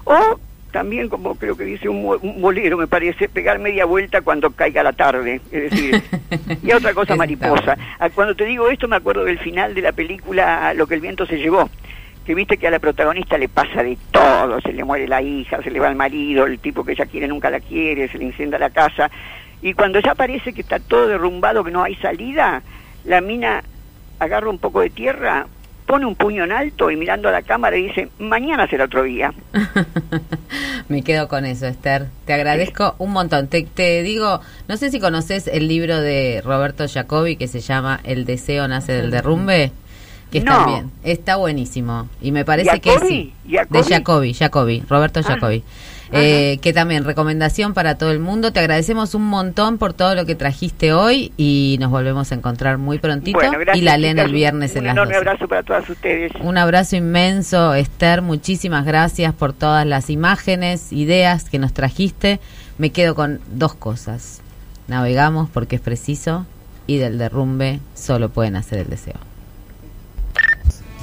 O 0.03 0.39
también, 0.71 1.09
como 1.09 1.35
creo 1.35 1.55
que 1.55 1.63
dice 1.63 1.89
un, 1.89 2.17
un 2.21 2.41
bolero, 2.41 2.77
me 2.77 2.87
parece, 2.87 3.29
pegar 3.29 3.59
media 3.59 3.85
vuelta 3.85 4.21
cuando 4.21 4.51
caiga 4.51 4.83
la 4.83 4.93
tarde. 4.93 5.41
Es 5.51 5.71
decir, 5.71 6.01
y 6.63 6.71
otra 6.71 6.93
cosa 6.93 7.15
mariposa. 7.15 7.77
Ah, 7.99 8.09
Cuando 8.09 8.35
te 8.35 8.45
digo 8.45 8.69
esto, 8.69 8.87
me 8.87 8.95
acuerdo 8.95 9.25
del 9.25 9.39
final 9.39 9.73
de 9.73 9.81
la 9.81 9.91
película 9.91 10.73
Lo 10.73 10.87
que 10.87 10.95
el 10.95 11.01
viento 11.01 11.25
se 11.25 11.37
llevó. 11.37 11.69
Que 12.25 12.35
viste 12.35 12.57
que 12.57 12.67
a 12.67 12.71
la 12.71 12.79
protagonista 12.79 13.37
le 13.37 13.49
pasa 13.49 13.83
de 13.83 13.97
todo, 14.11 14.61
se 14.61 14.73
le 14.73 14.83
muere 14.83 15.07
la 15.07 15.21
hija, 15.21 15.61
se 15.63 15.71
le 15.71 15.79
va 15.79 15.89
el 15.89 15.95
marido, 15.95 16.45
el 16.45 16.59
tipo 16.59 16.83
que 16.83 16.91
ella 16.91 17.07
quiere 17.07 17.27
nunca 17.27 17.49
la 17.49 17.59
quiere, 17.59 18.07
se 18.09 18.17
le 18.17 18.25
incendia 18.25 18.59
la 18.59 18.69
casa. 18.69 19.09
Y 19.61 19.73
cuando 19.73 19.99
ya 19.99 20.15
parece 20.15 20.53
que 20.53 20.61
está 20.61 20.79
todo 20.79 21.07
derrumbado, 21.07 21.63
que 21.63 21.71
no 21.71 21.83
hay 21.83 21.95
salida, 21.95 22.61
la 23.05 23.21
mina 23.21 23.63
agarra 24.19 24.49
un 24.49 24.59
poco 24.59 24.81
de 24.81 24.91
tierra, 24.91 25.47
pone 25.91 26.05
un 26.05 26.15
puño 26.15 26.45
en 26.45 26.53
alto 26.53 26.89
y 26.89 26.95
mirando 26.95 27.27
a 27.27 27.33
la 27.33 27.41
cámara 27.41 27.75
dice, 27.75 28.07
mañana 28.17 28.65
será 28.65 28.85
otro 28.85 29.03
día. 29.03 29.33
Me 30.87 31.01
quedo 31.03 31.27
con 31.27 31.45
eso, 31.45 31.67
Esther. 31.67 32.07
Te 32.25 32.31
agradezco 32.31 32.95
un 32.97 33.11
montón. 33.11 33.47
Te, 33.47 33.63
te 33.63 34.01
digo, 34.01 34.39
no 34.69 34.77
sé 34.77 34.89
si 34.89 35.01
conoces 35.01 35.47
el 35.47 35.67
libro 35.67 35.99
de 35.99 36.41
Roberto 36.45 36.85
Jacobi 36.87 37.35
que 37.35 37.49
se 37.49 37.59
llama 37.59 37.99
El 38.05 38.23
deseo 38.23 38.69
nace 38.69 38.93
del 38.93 39.11
derrumbe. 39.11 39.73
que 40.31 40.37
está 40.37 40.59
No. 40.61 40.65
bien. 40.67 40.91
Está 41.03 41.35
buenísimo. 41.35 42.07
Y 42.21 42.31
me 42.31 42.45
parece 42.45 42.79
que 42.79 42.91
¿Jacobi? 42.91 43.09
sí. 43.09 43.33
¿Jacobi? 43.51 43.77
De 43.83 43.83
Jacobi, 43.95 44.33
Jacobi, 44.33 44.83
Roberto 44.87 45.19
Ah. 45.19 45.23
Eh, 46.13 46.59
que 46.61 46.73
también 46.73 47.05
recomendación 47.05 47.73
para 47.73 47.97
todo 47.97 48.11
el 48.11 48.19
mundo. 48.19 48.51
Te 48.51 48.59
agradecemos 48.59 49.15
un 49.15 49.25
montón 49.25 49.77
por 49.77 49.93
todo 49.93 50.13
lo 50.13 50.25
que 50.25 50.35
trajiste 50.35 50.93
hoy 50.93 51.31
y 51.37 51.77
nos 51.79 51.89
volvemos 51.89 52.31
a 52.31 52.35
encontrar 52.35 52.77
muy 52.77 52.99
prontito. 52.99 53.37
Bueno, 53.37 53.59
gracias, 53.59 53.77
y 53.77 53.81
la 53.81 53.97
leen 53.97 54.19
el 54.19 54.31
viernes 54.31 54.71
un 54.71 54.79
en 54.79 54.83
las 54.85 54.93
enorme 54.93 55.13
12. 55.13 55.17
abrazo 55.29 55.47
para 55.47 55.63
todas 55.63 55.89
ustedes. 55.89 56.31
Un 56.41 56.57
abrazo 56.57 56.97
inmenso, 56.97 57.73
Esther. 57.73 58.21
Muchísimas 58.21 58.85
gracias 58.85 59.33
por 59.33 59.53
todas 59.53 59.85
las 59.85 60.09
imágenes, 60.09 60.91
ideas 60.91 61.49
que 61.49 61.59
nos 61.59 61.73
trajiste. 61.73 62.39
Me 62.77 62.89
quedo 62.89 63.15
con 63.15 63.39
dos 63.51 63.73
cosas. 63.73 64.41
Navegamos 64.87 65.49
porque 65.49 65.77
es 65.77 65.81
preciso 65.81 66.45
y 66.87 66.97
del 66.97 67.17
derrumbe 67.17 67.79
solo 67.95 68.29
pueden 68.29 68.57
hacer 68.57 68.79
el 68.79 68.89
deseo. 68.89 69.15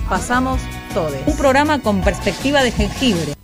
Pasamos 0.08 0.60
todos. 0.92 1.12
Un 1.26 1.36
programa 1.36 1.80
con 1.80 2.02
perspectiva 2.02 2.62
de 2.62 2.72
jengibre. 2.72 3.34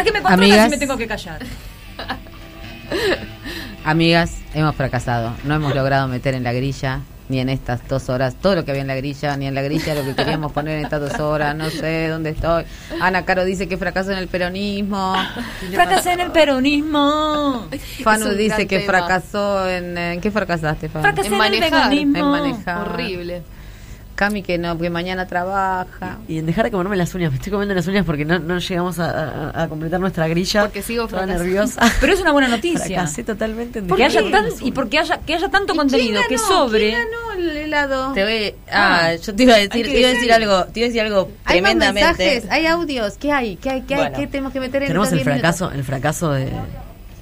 ¿Para 0.00 0.12
qué 0.12 0.18
me 0.18 0.22
contratas 0.22 0.64
si 0.64 0.70
me 0.70 0.78
tengo 0.78 0.96
que 0.96 1.06
callar? 1.06 1.40
Amigas, 3.84 4.38
hemos 4.54 4.74
fracasado. 4.74 5.34
No 5.44 5.54
hemos 5.54 5.74
logrado 5.74 6.08
meter 6.08 6.34
en 6.34 6.42
la 6.42 6.54
grilla 6.54 7.00
ni 7.28 7.38
en 7.38 7.50
estas 7.50 7.86
dos 7.86 8.08
horas 8.08 8.34
todo 8.40 8.54
lo 8.56 8.64
que 8.64 8.70
había 8.70 8.80
en 8.80 8.88
la 8.88 8.94
grilla, 8.94 9.36
ni 9.36 9.46
en 9.46 9.54
la 9.54 9.60
grilla 9.60 9.94
lo 9.94 10.02
que 10.02 10.14
queríamos 10.14 10.52
poner 10.52 10.78
en 10.78 10.84
estas 10.86 11.02
dos 11.02 11.20
horas. 11.20 11.54
No 11.54 11.68
sé 11.68 12.08
dónde 12.08 12.30
estoy. 12.30 12.64
Ana 12.98 13.26
Caro 13.26 13.44
dice 13.44 13.68
que 13.68 13.76
fracaso 13.76 14.10
en 14.10 14.16
el 14.18 14.28
peronismo. 14.28 15.14
Fracasé 15.74 16.12
en 16.12 16.20
el 16.20 16.30
peronismo. 16.32 17.66
Fanu 18.02 18.30
dice 18.30 18.66
que 18.66 18.78
tema. 18.80 18.92
fracasó 19.00 19.68
en... 19.68 19.98
¿En 19.98 20.20
qué 20.22 20.30
fracasaste, 20.30 20.88
Fanu? 20.88 21.02
Fracasé 21.02 21.28
En 21.28 21.34
en 21.34 21.42
el 21.42 21.60
manejar. 21.60 21.72
veganismo. 21.90 22.16
En 22.18 22.24
manejar. 22.24 22.88
Horrible. 22.88 23.42
Cami 24.20 24.42
que 24.42 24.58
no, 24.58 24.76
que 24.76 24.90
mañana 24.90 25.26
trabaja. 25.26 26.18
Y 26.28 26.36
en 26.36 26.44
dejar 26.44 26.66
de 26.66 26.70
comerme 26.70 26.94
las 26.94 27.14
uñas. 27.14 27.30
Me 27.30 27.36
estoy 27.38 27.50
comiendo 27.50 27.74
las 27.74 27.86
uñas 27.86 28.04
porque 28.04 28.26
no, 28.26 28.38
no 28.38 28.58
llegamos 28.58 28.98
a, 28.98 29.48
a- 29.50 29.62
a 29.62 29.68
completar 29.68 29.98
nuestra 29.98 30.28
grilla. 30.28 30.60
Porque 30.60 30.82
sigo 30.82 31.08
Toda 31.08 31.24
nerviosa. 31.24 31.80
Pero 32.02 32.12
es 32.12 32.20
una 32.20 32.32
buena 32.32 32.48
noticia. 32.56 32.84
Fracasé 32.84 33.24
totalmente 33.24 33.78
en 33.78 33.86
Porque 33.86 34.04
dejar 34.04 34.24
haya 34.24 34.30
tan, 34.30 34.46
y 34.60 34.72
porque 34.72 34.98
haya 34.98 35.20
que 35.20 35.34
haya 35.36 35.48
tanto 35.48 35.72
¿Y 35.72 35.76
contenido 35.78 36.20
quién 36.28 36.28
que 36.28 36.36
sobre. 36.46 36.90
¿Quién 36.90 36.98
ganó 36.98 37.32
el 37.40 37.56
helado? 37.56 38.12
Te 38.12 38.22
voy, 38.24 38.54
ah, 38.70 39.06
Ah. 39.06 39.14
yo 39.14 39.34
te 39.34 39.42
iba 39.44 39.54
a 39.54 39.56
decir, 39.56 39.86
Hay 39.86 39.92
te 39.92 39.98
iba 40.00 40.08
a 40.10 40.12
decir 40.12 40.32
algo, 40.34 40.64
te 40.64 40.80
iba 40.80 40.84
a 40.84 40.88
decir 40.88 41.00
algo 41.00 41.30
Hay 41.46 41.60
tremendamente. 41.62 42.24
mensajes, 42.24 42.50
hay 42.50 42.66
audios. 42.66 43.14
¿Qué 43.16 43.32
hay? 43.32 43.56
¿Qué 43.56 43.70
hay? 43.70 43.80
¿Qué 43.82 43.94
hay? 43.94 44.00
Bueno. 44.02 44.18
¿Qué 44.18 44.26
tenemos 44.26 44.52
que 44.52 44.60
meter 44.60 44.82
en 44.82 44.88
Tenemos 44.88 45.08
el 45.12 45.14
10 45.14 45.26
minutos? 45.28 45.40
fracaso, 45.56 45.72
el 45.74 45.82
fracaso 45.84 46.32
de. 46.32 46.50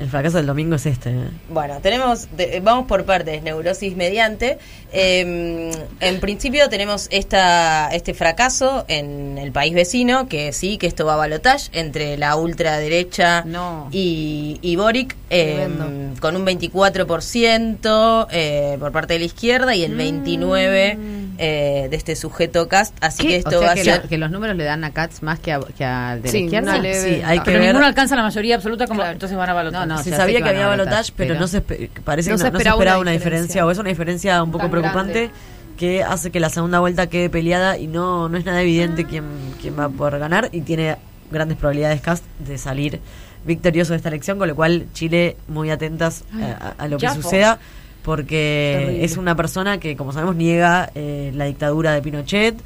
El 0.01 0.09
fracaso 0.09 0.37
del 0.37 0.47
domingo 0.47 0.77
es 0.77 0.87
este. 0.87 1.11
¿eh? 1.11 1.25
Bueno, 1.51 1.79
tenemos, 1.83 2.29
de- 2.37 2.61
vamos 2.62 2.87
por 2.87 3.05
partes, 3.05 3.43
neurosis 3.43 3.97
mediante. 3.97 4.57
Eh, 4.93 5.70
en 6.01 6.20
principio 6.20 6.69
tenemos 6.69 7.09
esta, 7.10 7.89
este 7.93 8.15
fracaso 8.15 8.85
en 8.89 9.36
el 9.39 9.52
país 9.52 9.74
vecino, 9.74 10.28
que 10.28 10.52
sí, 10.52 10.78
que 10.78 10.86
esto 10.86 11.05
va 11.06 11.15
a 11.15 11.16
balotage 11.16 11.69
entre 11.73 12.16
la 12.16 12.36
ultraderecha 12.36 13.43
No. 13.44 13.89
y, 13.93 14.59
y 14.62 14.77
Boric, 14.77 15.15
eh, 15.31 15.66
Tremendo. 15.69 16.20
con 16.20 16.36
un 16.36 16.47
24% 16.47 18.27
eh, 18.31 18.77
por 18.81 18.93
parte 18.93 19.15
de 19.15 19.19
la 19.20 19.24
izquierda 19.27 19.74
y 19.74 19.85
el 19.85 19.97
29% 19.97 20.98
eh, 21.40 21.86
de 21.90 21.97
este 21.97 22.16
sujeto 22.16 22.66
cast. 22.69 22.97
Así 23.01 23.27
que 23.27 23.36
esto 23.36 23.59
o 23.59 23.60
sea 23.60 23.69
va 23.69 23.74
que, 23.74 23.81
a 23.82 23.85
ser... 23.85 24.02
que 24.09 24.19
los 24.19 24.31
números 24.31 24.56
le 24.56 24.65
dan 24.65 24.82
a 24.85 24.93
Katz 24.93 25.23
más 25.23 25.39
que, 25.39 25.52
a, 25.52 25.60
que 25.77 25.85
al 25.85 26.23
de 26.23 26.28
Sí, 26.31 26.39
la 26.40 26.44
izquierda. 26.44 26.78
leve- 26.78 26.94
Sí, 27.16 27.23
hay 27.24 27.39
que 27.39 27.44
Pero 27.44 27.59
ver. 27.59 27.69
ninguno 27.69 27.86
alcanza 27.86 28.16
la 28.16 28.23
mayoría 28.23 28.56
absoluta, 28.56 28.86
como 28.86 29.05
entonces 29.05 29.36
van 29.36 29.51
a 29.51 29.59
no, 29.86 30.02
se 30.02 30.10
sabía 30.10 30.40
que 30.43 30.48
había 30.48 30.66
balotage, 30.66 30.86
balotage, 30.89 31.12
pero, 31.16 31.28
pero- 31.35 31.40
no 31.40 31.47
se 31.48 31.62
espe- 31.62 31.90
parece 32.05 32.31
No 32.31 32.35
que 32.36 32.39
se 32.39 32.44
no, 32.44 32.51
no 32.51 32.59
se 32.59 32.59
esperaba 32.59 32.77
esperaba 32.78 32.98
una 32.98 33.02
una 33.02 33.10
diferencia. 33.12 33.43
diferencia. 33.62 33.66
o 33.66 33.70
es 33.70 33.78
una 33.78 33.89
diferencia 33.90 34.43
un 34.43 34.51
poco 34.51 34.62
Tan 34.62 34.70
preocupante 34.81 35.31
que 35.77 36.03
hace 36.03 36.31
que 36.31 36.41
la 36.41 36.51
segunda 36.51 36.81
vuelta 36.81 37.09
quede 37.09 37.31
peleada 37.31 37.79
y 37.79 37.87
no, 37.87 38.29
no 38.29 38.37
es 38.37 38.45
nada 38.45 38.63
evidente 38.63 39.05
quién, 39.05 39.25
quién 39.61 39.79
va 39.79 39.85
a 39.85 39.89
poder 39.89 40.19
ganar 40.19 40.49
y 40.53 40.63
tiene 40.63 40.97
grandes 41.31 41.57
probabilidades 41.57 42.01
Cast 42.01 42.25
de 42.41 42.59
salir 42.59 43.01
victorioso 43.45 43.93
de 43.93 43.99
esta 43.99 44.09
elección, 44.09 44.39
con 44.39 44.49
lo 44.49 44.57
cual 44.57 44.87
Chile 44.93 45.37
muy 45.47 45.71
atentas 45.71 46.25
a, 46.61 46.75
a 46.77 46.89
lo 46.89 46.99
que 46.99 47.09
suceda 47.11 47.59
porque 48.03 48.77
Terrible. 48.79 49.05
es 49.05 49.17
una 49.19 49.37
persona 49.37 49.79
que, 49.79 49.97
como 49.97 50.13
sabemos, 50.13 50.35
niega 50.35 50.91
eh, 50.95 51.31
la 51.35 51.45
dictadura 51.45 51.93
de 51.93 52.01
Pinochet, 52.01 52.57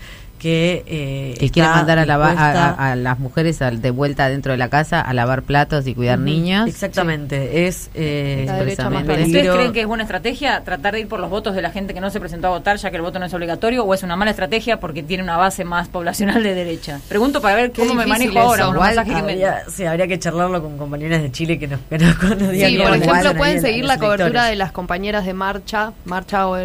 que, 0.43 0.83
eh, 0.89 1.37
Que 1.39 1.51
quiere 1.51 1.69
mandar 1.69 2.01
a, 2.01 2.05
lava- 2.05 2.27
a- 2.27 2.31
dispuesta- 2.31 2.69
a- 2.71 2.93
a 2.93 2.97
las 2.97 3.19
mujeres 3.21 3.61
de 3.61 3.91
vuelta 3.93 4.29
dentro 4.29 4.51
de 4.51 4.59
la 4.59 4.69
casa 4.69 5.01
a 5.01 5.15
lavar 5.15 5.43
platos 5.43 5.87
y 5.87 5.95
cuidar 5.95 6.19
niños. 6.19 6.69
Exactamente, 6.69 7.69
es 7.69 7.91
eh, 7.95 8.45
expresamente- 8.49 9.23
¿Ustedes 9.23 9.55
creen 9.55 9.73
que 9.73 9.81
es 9.83 9.87
buena 9.87 10.03
estrategia 10.03 10.63
tratar 10.65 10.95
de 10.95 11.01
ir 11.01 11.09
por 11.09 11.21
los 11.21 11.31
votos 11.31 11.55
de 11.55 11.63
la 11.63 11.71
gente 11.71 11.95
que 11.95 12.01
no 12.01 12.11
se 12.11 12.19
presentó 12.19 12.49
a 12.49 12.51
votar, 12.51 12.77
ya 12.79 12.91
que 12.91 12.97
el 12.97 13.03
voto 13.03 13.21
no 13.21 13.27
es 13.27 13.35
obligatorio, 13.35 13.85
o 13.85 13.95
es 13.95 14.03
una 14.03 14.17
mala 14.17 14.33
estrategia 14.33 14.81
porque 14.81 15.05
tiene 15.05 15.23
una 15.23 15.37
base 15.37 15.65
más 15.65 15.87
poblacional 15.87 16.43
de 16.43 16.55
derecha? 16.55 16.99
Pregunto 17.09 17.41
para 17.41 17.55
ver 17.55 17.71
cómo 17.73 17.95
me 17.95 18.05
manejo 18.07 18.39
ahora 18.41 18.65
eso. 18.65 18.73
Igual 18.73 18.89
mensajes 18.97 19.15
que 19.15 19.23
me- 19.23 19.33
Habría, 19.33 19.63
sí, 19.71 19.85
habría 19.85 20.09
que 20.09 20.19
charlarlo 20.19 20.61
con 20.61 20.77
compañeras 20.77 21.23
de 21.23 21.31
Chile 21.31 21.57
que 21.61 21.69
nos, 21.69 21.79
que 21.89 21.99
nos, 21.99 22.17
que 22.17 22.27
nos 22.27 22.51
digan 22.51 22.71
Sí, 22.71 22.79
por 22.79 22.97
ejemplo, 22.97 23.35
pueden 23.37 23.57
en 23.59 23.63
seguir 23.63 23.85
la 23.85 23.99
cobertura 23.99 24.47
de 24.47 24.57
las 24.57 24.73
compañeras 24.73 25.25
de 25.25 25.35
Marcha, 25.35 25.93
marcha 26.05 26.49
o 26.49 26.57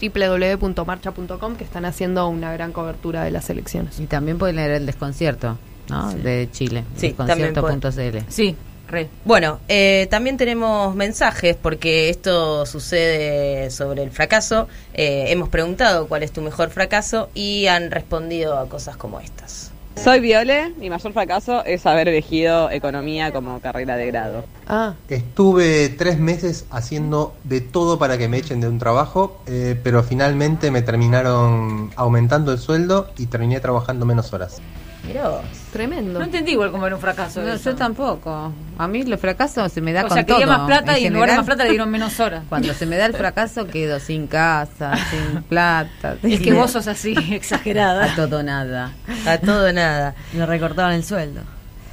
www.marcha.com, 0.00 1.56
que 1.56 1.64
están 1.64 1.84
haciendo 1.84 2.28
una 2.28 2.52
gran 2.52 2.72
cobertura 2.72 3.24
de 3.24 3.30
las 3.30 3.50
elecciones. 3.50 3.98
Y 4.00 4.06
también 4.06 4.38
pueden 4.38 4.56
leer 4.56 4.72
el 4.72 4.86
desconcierto 4.86 5.58
¿no? 5.88 6.12
de 6.12 6.48
Chile. 6.52 6.84
Sí, 6.96 7.08
desconcierto.cl. 7.08 8.18
Sí, 8.28 8.56
re. 8.88 9.08
Bueno, 9.24 9.60
eh, 9.68 10.06
también 10.10 10.36
tenemos 10.36 10.94
mensajes 10.94 11.56
porque 11.60 12.08
esto 12.08 12.66
sucede 12.66 13.70
sobre 13.70 14.02
el 14.02 14.10
fracaso. 14.10 14.68
Eh, 14.94 15.26
hemos 15.28 15.48
preguntado 15.48 16.08
cuál 16.08 16.22
es 16.22 16.32
tu 16.32 16.42
mejor 16.42 16.70
fracaso 16.70 17.30
y 17.34 17.66
han 17.66 17.90
respondido 17.90 18.58
a 18.58 18.68
cosas 18.68 18.96
como 18.96 19.20
estas. 19.20 19.72
Soy 19.96 20.20
Viole, 20.20 20.72
mi 20.78 20.90
mayor 20.90 21.12
fracaso 21.12 21.64
es 21.64 21.84
haber 21.86 22.08
elegido 22.08 22.70
economía 22.70 23.32
como 23.32 23.60
carrera 23.60 23.96
de 23.96 24.06
grado. 24.06 24.44
Ah, 24.68 24.94
Estuve 25.08 25.88
tres 25.88 26.18
meses 26.18 26.66
haciendo 26.70 27.34
de 27.44 27.60
todo 27.60 27.98
para 27.98 28.18
que 28.18 28.28
me 28.28 28.36
echen 28.38 28.60
de 28.60 28.68
un 28.68 28.78
trabajo, 28.78 29.40
eh, 29.46 29.78
pero 29.82 30.02
finalmente 30.02 30.70
me 30.70 30.82
terminaron 30.82 31.90
aumentando 31.96 32.52
el 32.52 32.58
sueldo 32.58 33.08
y 33.16 33.26
terminé 33.26 33.58
trabajando 33.60 34.06
menos 34.06 34.32
horas. 34.32 34.60
Mirá 35.06 35.28
vos. 35.28 35.42
tremendo. 35.72 36.18
No 36.18 36.24
entendí 36.24 36.52
igual 36.52 36.70
cómo 36.72 36.86
era 36.86 36.96
un 36.96 37.00
fracaso. 37.00 37.40
No, 37.42 37.52
eso. 37.52 37.70
yo 37.70 37.76
tampoco. 37.76 38.52
A 38.78 38.88
mí 38.88 39.02
los 39.04 39.20
fracasos 39.20 39.70
se 39.72 39.80
me 39.80 39.92
da 39.92 40.04
O 40.04 40.08
con 40.08 40.14
sea, 40.16 40.26
todo. 40.26 40.38
quería 40.38 40.56
más 40.58 40.66
plata 40.66 40.96
En 40.96 41.02
y 41.02 41.06
en 41.06 41.14
lugar 41.14 41.30
de 41.30 41.36
más 41.36 41.46
plata 41.46 41.64
le 41.64 41.70
dieron 41.70 41.90
menos 41.90 42.18
horas. 42.20 42.44
Cuando 42.48 42.74
se 42.74 42.86
me 42.86 42.96
da 42.96 43.06
el 43.06 43.14
fracaso 43.16 43.66
quedo 43.66 44.00
sin 44.00 44.26
casa, 44.26 44.92
sin 45.10 45.42
plata. 45.44 46.14
Es 46.22 46.34
sin- 46.38 46.42
que 46.42 46.52
vos 46.52 46.70
sos 46.70 46.86
así, 46.88 47.14
exagerada. 47.30 48.12
A 48.12 48.16
todo 48.16 48.42
nada. 48.42 48.92
A 49.26 49.38
todo 49.38 49.72
nada. 49.72 50.14
Le 50.34 50.44
recortaban 50.46 50.92
el 50.94 51.04
sueldo. 51.04 51.40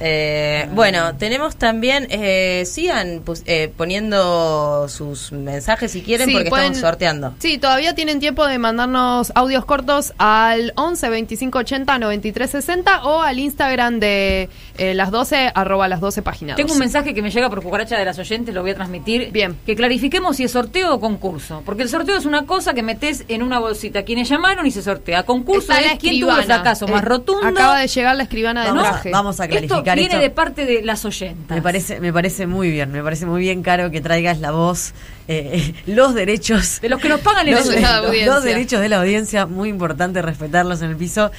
Eh, 0.06 0.68
bueno, 0.72 1.16
tenemos 1.16 1.56
también, 1.56 2.06
eh, 2.10 2.64
sigan 2.66 3.22
pues, 3.24 3.42
eh, 3.46 3.72
poniendo 3.74 4.86
sus 4.90 5.32
mensajes 5.32 5.92
si 5.92 6.02
quieren 6.02 6.26
Sí, 6.28 6.34
porque 6.34 6.50
pueden- 6.50 6.72
estamos 6.72 6.90
sorteando. 6.90 7.34
Sí, 7.38 7.56
todavía 7.56 7.94
tienen 7.94 8.20
tiempo 8.20 8.46
de 8.46 8.58
mandarnos 8.58 9.32
audios 9.34 9.64
cortos 9.64 10.12
al 10.18 10.74
11 10.76 11.08
25 11.08 11.58
80 11.58 11.98
93 11.98 12.50
60 12.50 13.02
o 13.04 13.22
al 13.22 13.38
Instagram 13.38 13.98
de 13.98 14.50
eh, 14.76 14.92
las 14.94 15.10
12 15.10 15.50
arroba 15.54 15.88
las 15.88 16.00
12 16.00 16.20
páginas. 16.20 16.56
Tengo 16.56 16.74
un 16.74 16.78
mensaje 16.80 17.14
que 17.14 17.22
me 17.22 17.30
llega 17.30 17.48
por 17.48 17.62
cucaracha 17.62 17.96
de 17.96 18.04
las 18.04 18.18
oyentes, 18.18 18.54
lo 18.54 18.60
voy 18.60 18.72
a 18.72 18.74
transmitir. 18.74 19.30
Bien. 19.32 19.56
Que 19.64 19.74
clarifiquemos 19.74 20.36
si 20.36 20.44
es 20.44 20.50
sorteo 20.52 20.94
o 20.94 21.00
concurso. 21.00 21.62
Porque 21.64 21.82
el 21.82 21.88
sorteo 21.88 22.16
es 22.18 22.26
una 22.26 22.44
cosa 22.44 22.74
que 22.74 22.82
metes 22.82 23.24
en 23.28 23.42
una 23.42 23.58
bolsita. 23.58 24.02
Quienes 24.02 24.28
llamaron 24.28 24.66
y 24.66 24.70
se 24.70 24.82
sortea. 24.82 25.22
Concurso 25.22 25.72
Está 25.72 25.92
es 25.92 25.98
quién 25.98 26.20
tuvo 26.20 26.36
el 26.36 26.44
fracaso 26.44 26.86
más 26.88 27.02
Eh, 27.02 27.06
rotundo. 27.06 27.46
Acaba 27.46 27.78
de 27.78 27.86
llegar 27.88 28.16
la 28.16 28.24
escribana 28.24 28.64
de 28.64 28.68
Vamos 28.68 28.82
traje. 28.88 29.10
vamos 29.10 29.40
a 29.40 29.44
Esto 29.44 29.82
viene 29.94 30.14
esto. 30.14 30.22
de 30.22 30.30
parte 30.30 30.66
de 30.66 30.82
las 30.82 31.04
oyentas. 31.04 31.56
Me 31.56 31.62
parece, 31.62 32.00
me 32.00 32.12
parece 32.12 32.46
muy 32.46 32.70
bien, 32.70 32.90
me 32.92 33.02
parece 33.02 33.26
muy 33.26 33.40
bien, 33.40 33.62
Caro, 33.62 33.90
que 33.90 34.00
traigas 34.00 34.40
la 34.40 34.50
voz, 34.50 34.94
eh, 35.28 35.74
los 35.86 36.14
derechos. 36.14 36.80
De 36.80 36.88
los 36.88 37.00
que 37.00 37.08
nos 37.08 37.20
pagan 37.20 37.48
el 37.48 37.54
los, 37.54 37.64
sueldo. 37.64 37.82
la 37.82 37.96
audiencia. 37.96 38.34
los 38.34 38.44
derechos 38.44 38.80
de 38.80 38.88
la 38.88 39.00
audiencia, 39.00 39.46
muy 39.46 39.68
importante 39.68 40.22
respetarlos 40.22 40.82
en 40.82 40.90
el 40.90 40.96
piso. 40.96 41.30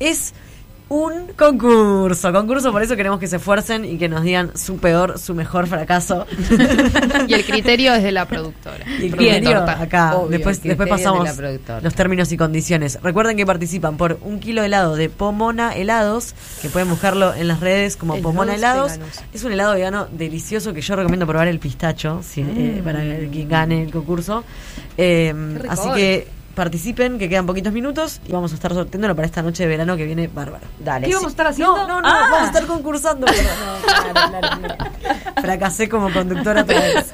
Es 0.00 0.34
un 0.88 1.28
concurso, 1.36 2.32
concurso, 2.32 2.70
por 2.70 2.82
eso 2.82 2.94
queremos 2.94 3.18
que 3.18 3.26
se 3.26 3.36
esfuercen 3.36 3.84
y 3.86 3.96
que 3.96 4.08
nos 4.08 4.22
digan 4.22 4.56
su 4.56 4.76
peor, 4.76 5.18
su 5.18 5.34
mejor 5.34 5.66
fracaso. 5.66 6.26
Y 7.26 7.32
el 7.34 7.44
criterio 7.44 7.94
es 7.94 8.02
de 8.02 8.12
la 8.12 8.26
productora. 8.26 8.84
Y 9.00 9.06
el 9.06 9.16
criterio 9.16 9.58
acá. 9.62 10.14
Obvio, 10.16 10.28
después, 10.30 10.58
el 10.58 10.68
después 10.68 10.86
de 10.86 10.90
pasamos 10.90 11.28
los 11.82 11.94
términos 11.94 12.30
y 12.32 12.36
condiciones. 12.36 12.98
Recuerden 13.02 13.36
que 13.36 13.46
participan 13.46 13.96
por 13.96 14.18
un 14.22 14.40
kilo 14.40 14.60
de 14.60 14.66
helado 14.66 14.94
de 14.94 15.08
Pomona 15.08 15.74
Helados, 15.74 16.34
que 16.60 16.68
pueden 16.68 16.90
buscarlo 16.90 17.32
en 17.34 17.48
las 17.48 17.60
redes 17.60 17.96
como 17.96 18.20
Pomona 18.20 18.54
Helados. 18.54 18.92
veganos. 18.92 19.20
Es 19.32 19.42
un 19.44 19.52
helado 19.52 19.74
vegano 19.74 20.06
delicioso 20.12 20.74
que 20.74 20.82
yo 20.82 20.96
recomiendo 20.96 21.26
probar 21.26 21.48
el 21.48 21.58
pistacho 21.58 22.20
si, 22.22 22.42
eh, 22.42 22.78
Mm. 22.80 22.84
para 22.84 23.00
quien 23.00 23.48
gane 23.48 23.82
el 23.84 23.90
concurso. 23.90 24.44
Eh, 24.98 25.32
así 25.68 25.88
que 25.94 26.28
participen, 26.54 27.18
que 27.18 27.28
quedan 27.28 27.46
poquitos 27.46 27.72
minutos 27.72 28.20
y 28.26 28.32
vamos 28.32 28.52
a 28.52 28.54
estar 28.54 28.72
sorteándolo 28.72 29.14
para 29.16 29.26
esta 29.26 29.42
noche 29.42 29.64
de 29.64 29.68
verano 29.68 29.96
que 29.96 30.04
viene 30.04 30.28
bárbaro. 30.28 30.66
Dale. 30.78 31.06
¿Qué 31.08 31.14
vamos 31.14 31.28
a 31.28 31.30
estar 31.30 31.46
haciendo? 31.48 31.76
No, 31.76 31.86
no, 31.86 32.00
no, 32.02 32.08
Ah. 32.08 32.28
vamos 32.30 32.40
a 32.40 32.46
estar 32.46 32.66
concursando. 32.66 33.26
No, 33.26 33.32
claro, 34.12 34.12
claro, 34.12 34.60
claro. 34.60 34.90
Fracasé 35.42 35.88
como 35.88 36.12
conductora 36.12 36.62
otra 36.62 36.80
vez. 36.80 37.12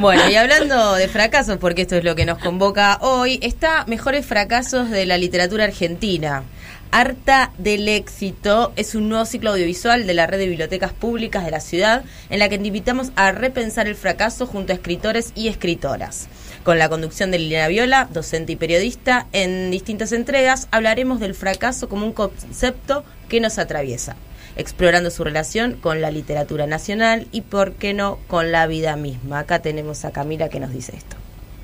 Bueno, 0.00 0.28
y 0.28 0.34
hablando 0.34 0.94
de 0.94 1.08
fracasos, 1.08 1.56
porque 1.58 1.82
esto 1.82 1.96
es 1.96 2.04
lo 2.04 2.14
que 2.14 2.26
nos 2.26 2.38
convoca 2.38 2.98
hoy, 3.00 3.38
está 3.42 3.84
Mejores 3.86 4.26
Fracasos 4.26 4.90
de 4.90 5.06
la 5.06 5.16
Literatura 5.18 5.64
Argentina. 5.64 6.42
Harta 6.90 7.50
del 7.58 7.88
éxito 7.88 8.72
es 8.76 8.94
un 8.94 9.08
nuevo 9.08 9.24
ciclo 9.24 9.50
audiovisual 9.50 10.06
de 10.06 10.14
la 10.14 10.26
red 10.28 10.38
de 10.38 10.46
bibliotecas 10.46 10.92
públicas 10.92 11.44
de 11.44 11.50
la 11.50 11.58
ciudad 11.60 12.04
en 12.30 12.38
la 12.38 12.48
que 12.48 12.58
te 12.58 12.66
invitamos 12.68 13.10
a 13.16 13.32
repensar 13.32 13.88
el 13.88 13.96
fracaso 13.96 14.46
junto 14.46 14.72
a 14.72 14.76
escritores 14.76 15.32
y 15.34 15.48
escritoras. 15.48 16.28
Con 16.64 16.78
la 16.78 16.88
conducción 16.88 17.30
de 17.30 17.38
Liliana 17.38 17.68
Viola, 17.68 18.08
docente 18.10 18.52
y 18.52 18.56
periodista, 18.56 19.26
en 19.32 19.70
distintas 19.70 20.12
entregas 20.12 20.66
hablaremos 20.70 21.20
del 21.20 21.34
fracaso 21.34 21.90
como 21.90 22.06
un 22.06 22.14
concepto 22.14 23.04
que 23.28 23.38
nos 23.38 23.58
atraviesa, 23.58 24.16
explorando 24.56 25.10
su 25.10 25.24
relación 25.24 25.74
con 25.74 26.00
la 26.00 26.10
literatura 26.10 26.66
nacional 26.66 27.28
y, 27.32 27.42
por 27.42 27.74
qué 27.74 27.92
no, 27.92 28.18
con 28.28 28.50
la 28.50 28.66
vida 28.66 28.96
misma. 28.96 29.40
Acá 29.40 29.58
tenemos 29.58 30.06
a 30.06 30.12
Camila 30.12 30.48
que 30.48 30.58
nos 30.58 30.72
dice 30.72 30.96
esto. 30.96 31.16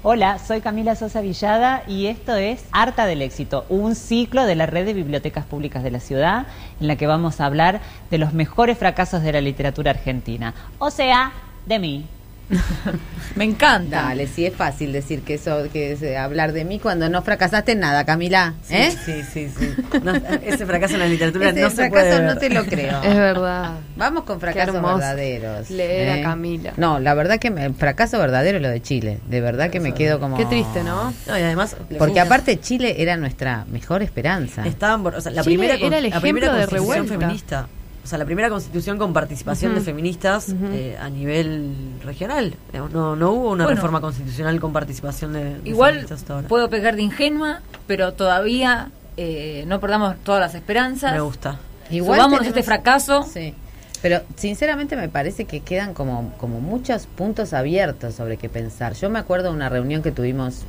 Hola, 0.03 0.39
soy 0.39 0.61
Camila 0.61 0.95
Sosa 0.95 1.23
Villada 1.23 1.83
y 1.87 2.07
esto 2.07 2.37
es 2.37 2.63
Harta 2.71 3.07
del 3.07 3.23
Éxito, 3.23 3.65
un 3.71 3.95
ciclo 3.95 4.45
de 4.45 4.55
la 4.55 4.67
red 4.67 4.85
de 4.85 4.93
bibliotecas 4.93 5.47
públicas 5.47 5.83
de 5.83 5.93
la 5.93 6.01
ciudad 6.01 6.47
en 6.79 6.89
la 6.89 6.97
que 6.97 7.07
vamos 7.07 7.41
a 7.41 7.47
hablar 7.47 7.81
de 8.11 8.19
los 8.19 8.35
mejores 8.35 8.77
fracasos 8.77 9.23
de 9.23 9.33
la 9.33 9.41
literatura 9.41 9.93
argentina, 9.93 10.55
o 10.79 10.91
sea, 10.91 11.33
de 11.65 11.79
mí. 11.79 12.07
Me 13.37 13.45
encanta. 13.45 14.03
Dale, 14.03 14.27
sí 14.27 14.45
es 14.45 14.55
fácil 14.55 14.93
decir 14.93 15.23
que 15.23 15.35
eso, 15.35 15.69
que 15.73 15.93
es, 15.93 16.03
eh, 16.03 16.17
hablar 16.19 16.53
de 16.53 16.65
mí 16.65 16.81
cuando 16.81 17.09
no 17.09 17.23
fracasaste 17.23 17.73
en 17.73 17.81
nada, 17.81 18.05
Camila. 18.05 18.55
¿eh? 18.69 18.91
Sí, 19.05 19.23
sí, 19.23 19.49
sí. 19.57 19.73
No, 20.03 20.13
ese 20.15 20.67
fracaso 20.67 20.95
en 20.95 21.01
la 21.01 21.07
literatura 21.07 21.51
Ese 21.51 21.61
no 21.61 21.71
se 21.71 21.77
fracaso 21.77 21.91
puede 21.93 22.11
ver. 22.21 22.23
no 22.35 22.37
te 22.41 22.51
lo 22.51 22.65
creo. 22.65 23.03
Es 23.05 23.15
verdad. 23.15 23.75
Vamos 23.97 24.25
con 24.25 24.41
fracasos 24.41 24.75
verdaderos. 24.83 25.71
leer 25.71 26.09
a 26.11 26.19
¿eh? 26.19 26.23
Camila. 26.23 26.73
No, 26.77 26.99
la 26.99 27.15
verdad 27.15 27.39
que 27.39 27.51
me- 27.51 27.65
el 27.67 27.75
fracaso 27.75 28.19
verdadero 28.19 28.57
es 28.59 28.63
lo 28.63 28.69
de 28.69 28.83
Chile. 28.83 29.21
De 29.29 29.41
verdad 29.41 29.71
que 29.71 29.79
me 29.81 29.95
quedo 29.95 30.19
como. 30.19 30.37
Qué 30.37 30.45
triste, 30.47 30.83
¿no? 30.83 31.13
No, 31.27 31.39
y 31.39 31.43
además 31.43 31.77
Porque 31.99 32.19
aparte 32.21 32.59
Chile 32.61 32.97
era 32.99 33.17
nuestra 33.17 33.65
mejor 33.71 34.03
esperanza. 34.03 34.67
Estaban, 34.67 35.03
por- 35.03 35.15
o 35.15 35.21
sea, 35.21 35.31
la 35.33 35.43
Chile 35.43 35.57
primera, 35.57 35.75
era 35.75 35.99
el 35.99 36.11
la 36.11 36.21
primera 36.21 36.47
ejemplo 36.47 36.55
de 36.55 36.67
revuelta. 36.67 37.15
feminista. 37.19 37.69
O 38.03 38.07
sea, 38.07 38.19
la 38.19 38.25
primera 38.25 38.49
constitución 38.49 38.97
con 38.99 39.13
participación 39.13 39.75
de 39.75 39.83
feministas 39.83 40.49
eh, 40.73 40.97
a 41.01 41.11
nivel 41.11 41.71
regional. 42.05 42.55
Digamos, 42.73 42.93
No, 42.93 43.15
no 43.15 43.31
hubo 43.33 43.51
una 43.51 43.65
Bueno. 43.65 43.77
reforma 43.77 44.01
constitucional 44.01 44.59
con 44.59 44.73
participación 44.73 45.33
de, 45.35 45.59
de 45.59 45.69
Igual 45.69 45.91
feministas 45.93 46.21
hasta 46.21 46.35
ahora. 46.37 46.49
puedo 46.49 46.71
pecar 46.71 46.97
de 46.97 47.03
ingenua, 47.03 47.61
pero 47.87 48.13
todavía 48.15 48.91
eh, 49.17 49.65
no 49.67 49.81
perdamos 49.81 50.17
todas 50.25 50.41
las 50.41 50.55
esperanzas. 50.55 51.13
Me 51.13 51.21
gusta. 51.21 51.59
Igual 51.91 52.19
Subámonos 52.21 52.39
tenemos- 52.41 52.57
este 52.59 52.63
fracaso. 52.63 53.23
Sí. 53.25 53.55
Pero 54.01 54.23
sinceramente 54.35 54.97
me 54.97 55.11
parece 55.11 55.45
que 55.45 55.61
quedan 55.61 55.93
como, 55.93 56.33
como 56.39 56.59
muchos 56.61 57.07
puntos 57.07 57.53
abiertos 57.53 58.15
sobre 58.15 58.39
qué 58.39 58.49
pensar. 58.49 58.95
Yo 58.95 59.11
me 59.11 59.19
acuerdo 59.19 59.51
de 59.51 59.55
una 59.57 59.69
reunión 59.69 60.01
que 60.03 60.11
tuvimos 60.11 60.63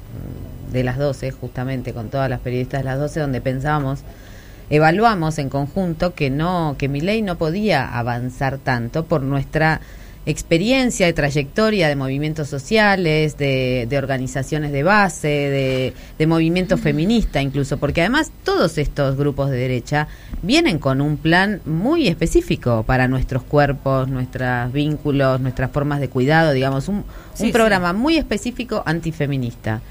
mm, 0.70 0.74
de 0.74 0.84
las 0.84 0.98
12, 0.98 1.32
justamente 1.32 1.94
con 1.94 2.10
todas 2.10 2.30
las 2.30 2.42
periodistas 2.42 2.82
de 2.82 2.86
las 2.86 3.00
12, 3.00 3.22
donde 3.22 3.40
pensábamos, 3.40 4.00
evaluamos 4.72 5.38
en 5.38 5.50
conjunto 5.50 6.16
que 6.16 6.30
no, 6.32 6.76
que 6.80 6.88
mi 6.88 7.02
ley 7.02 7.22
no 7.22 7.38
podía 7.38 7.86
avanzar 7.88 8.58
tanto 8.58 9.06
por 9.06 9.22
nuestra 9.22 9.82
experiencia 10.26 11.10
y 11.10 11.14
trayectoria 11.14 11.88
de 11.88 11.96
movimientos 11.96 12.48
sociales, 12.48 13.38
de, 13.38 13.88
de 13.90 13.98
organizaciones 13.98 14.72
de 14.72 14.84
base, 14.84 15.28
de, 15.28 15.94
de 16.18 16.28
movimiento 16.28 16.78
feminista 16.78 17.42
incluso, 17.42 17.78
porque 17.78 18.02
además 18.02 18.32
todos 18.44 18.78
estos 18.78 19.18
grupos 19.18 19.50
de 19.50 19.58
derecha 19.58 20.08
vienen 20.44 20.78
con 20.78 21.02
un 21.02 21.18
plan 21.18 21.60
muy 21.66 22.08
específico 22.08 22.84
para 22.84 23.08
nuestros 23.08 23.44
cuerpos, 23.44 24.08
nuestros 24.10 24.72
vínculos, 24.72 25.42
nuestras 25.42 25.72
formas 25.72 26.00
de 26.00 26.08
cuidado, 26.10 26.52
digamos, 26.54 26.88
un, 26.88 27.04
Sí, 27.34 27.44
un 27.44 27.48
sí. 27.48 27.52
programa 27.52 27.92
muy 27.92 28.18
específico 28.18 28.84
antifeminista. 28.86 29.82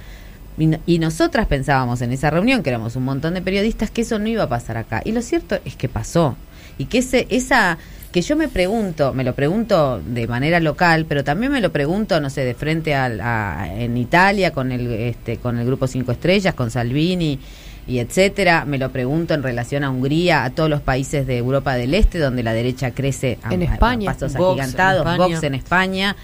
Y, 0.61 0.67
no- 0.67 0.79
y 0.87 0.99
nosotras 1.01 1.47
pensábamos 1.49 2.01
en 2.03 2.13
esa 2.13 2.31
reunión, 2.31 2.63
que 2.63 2.71
éramos 2.71 2.95
un 2.95 3.03
montón 3.05 3.35
de 3.35 3.43
periodistas, 3.43 3.91
que 3.91 4.03
eso 4.03 4.19
no 4.21 4.29
iba 4.29 4.45
a 4.45 4.49
pasar 4.49 4.77
acá. 4.77 5.01
Y 5.05 5.11
lo 5.13 5.23
cierto 5.23 5.59
es 5.65 5.75
que 5.75 5.89
pasó. 5.89 6.37
Y 6.79 6.85
que 6.85 6.99
ese, 6.99 7.27
esa, 7.31 7.79
que 8.13 8.23
yo 8.23 8.37
me 8.37 8.47
pregunto, 8.49 9.13
me 9.13 9.25
lo 9.25 9.35
pregunto 9.35 10.01
de 10.07 10.27
manera 10.29 10.61
local, 10.61 11.07
pero 11.09 11.25
también 11.25 11.51
me 11.51 11.61
lo 11.61 11.73
pregunto, 11.73 12.21
no 12.21 12.31
sé, 12.31 12.45
de 12.45 12.55
frente 12.55 12.95
al- 12.95 13.21
a, 13.21 13.69
en 13.75 13.97
Italia 13.97 14.53
con 14.53 14.71
el, 14.71 14.87
este, 14.93 15.39
con 15.39 15.59
el 15.59 15.67
grupo 15.67 15.87
Cinco 15.87 16.13
Estrellas, 16.13 16.55
con 16.55 16.71
Salvini 16.71 17.39
y 17.87 17.99
etcétera. 17.99 18.65
Me 18.67 18.77
lo 18.79 18.91
pregunto 18.93 19.33
en 19.35 19.43
relación 19.43 19.83
a 19.85 19.91
Hungría, 19.91 20.45
a 20.45 20.51
todos 20.51 20.69
los 20.71 20.81
países 20.83 21.27
de 21.27 21.39
Europa 21.39 21.75
del 21.75 21.95
Este, 21.95 22.19
donde 22.19 22.43
la 22.43 22.53
derecha 22.53 22.91
crece 22.93 23.39
a, 23.43 23.53
En 23.55 23.63
a- 23.63 23.71
a 23.71 23.75
España. 23.75 24.13
pasos 24.13 24.35
Vox 24.35 24.59
en 24.59 24.61
agigantados, 24.65 25.01
España. 25.07 25.17
Vox 25.27 25.43
en 25.43 25.55
España, 25.55 26.17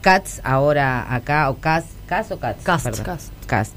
Katz 0.00 0.40
ahora 0.44 1.12
acá, 1.14 1.50
o 1.50 1.56
Katz, 1.58 1.86
Katz 2.10 2.32
o 2.32 2.38
Cast. 2.38 2.64
Cast. 3.02 3.30
Cast 3.46 3.74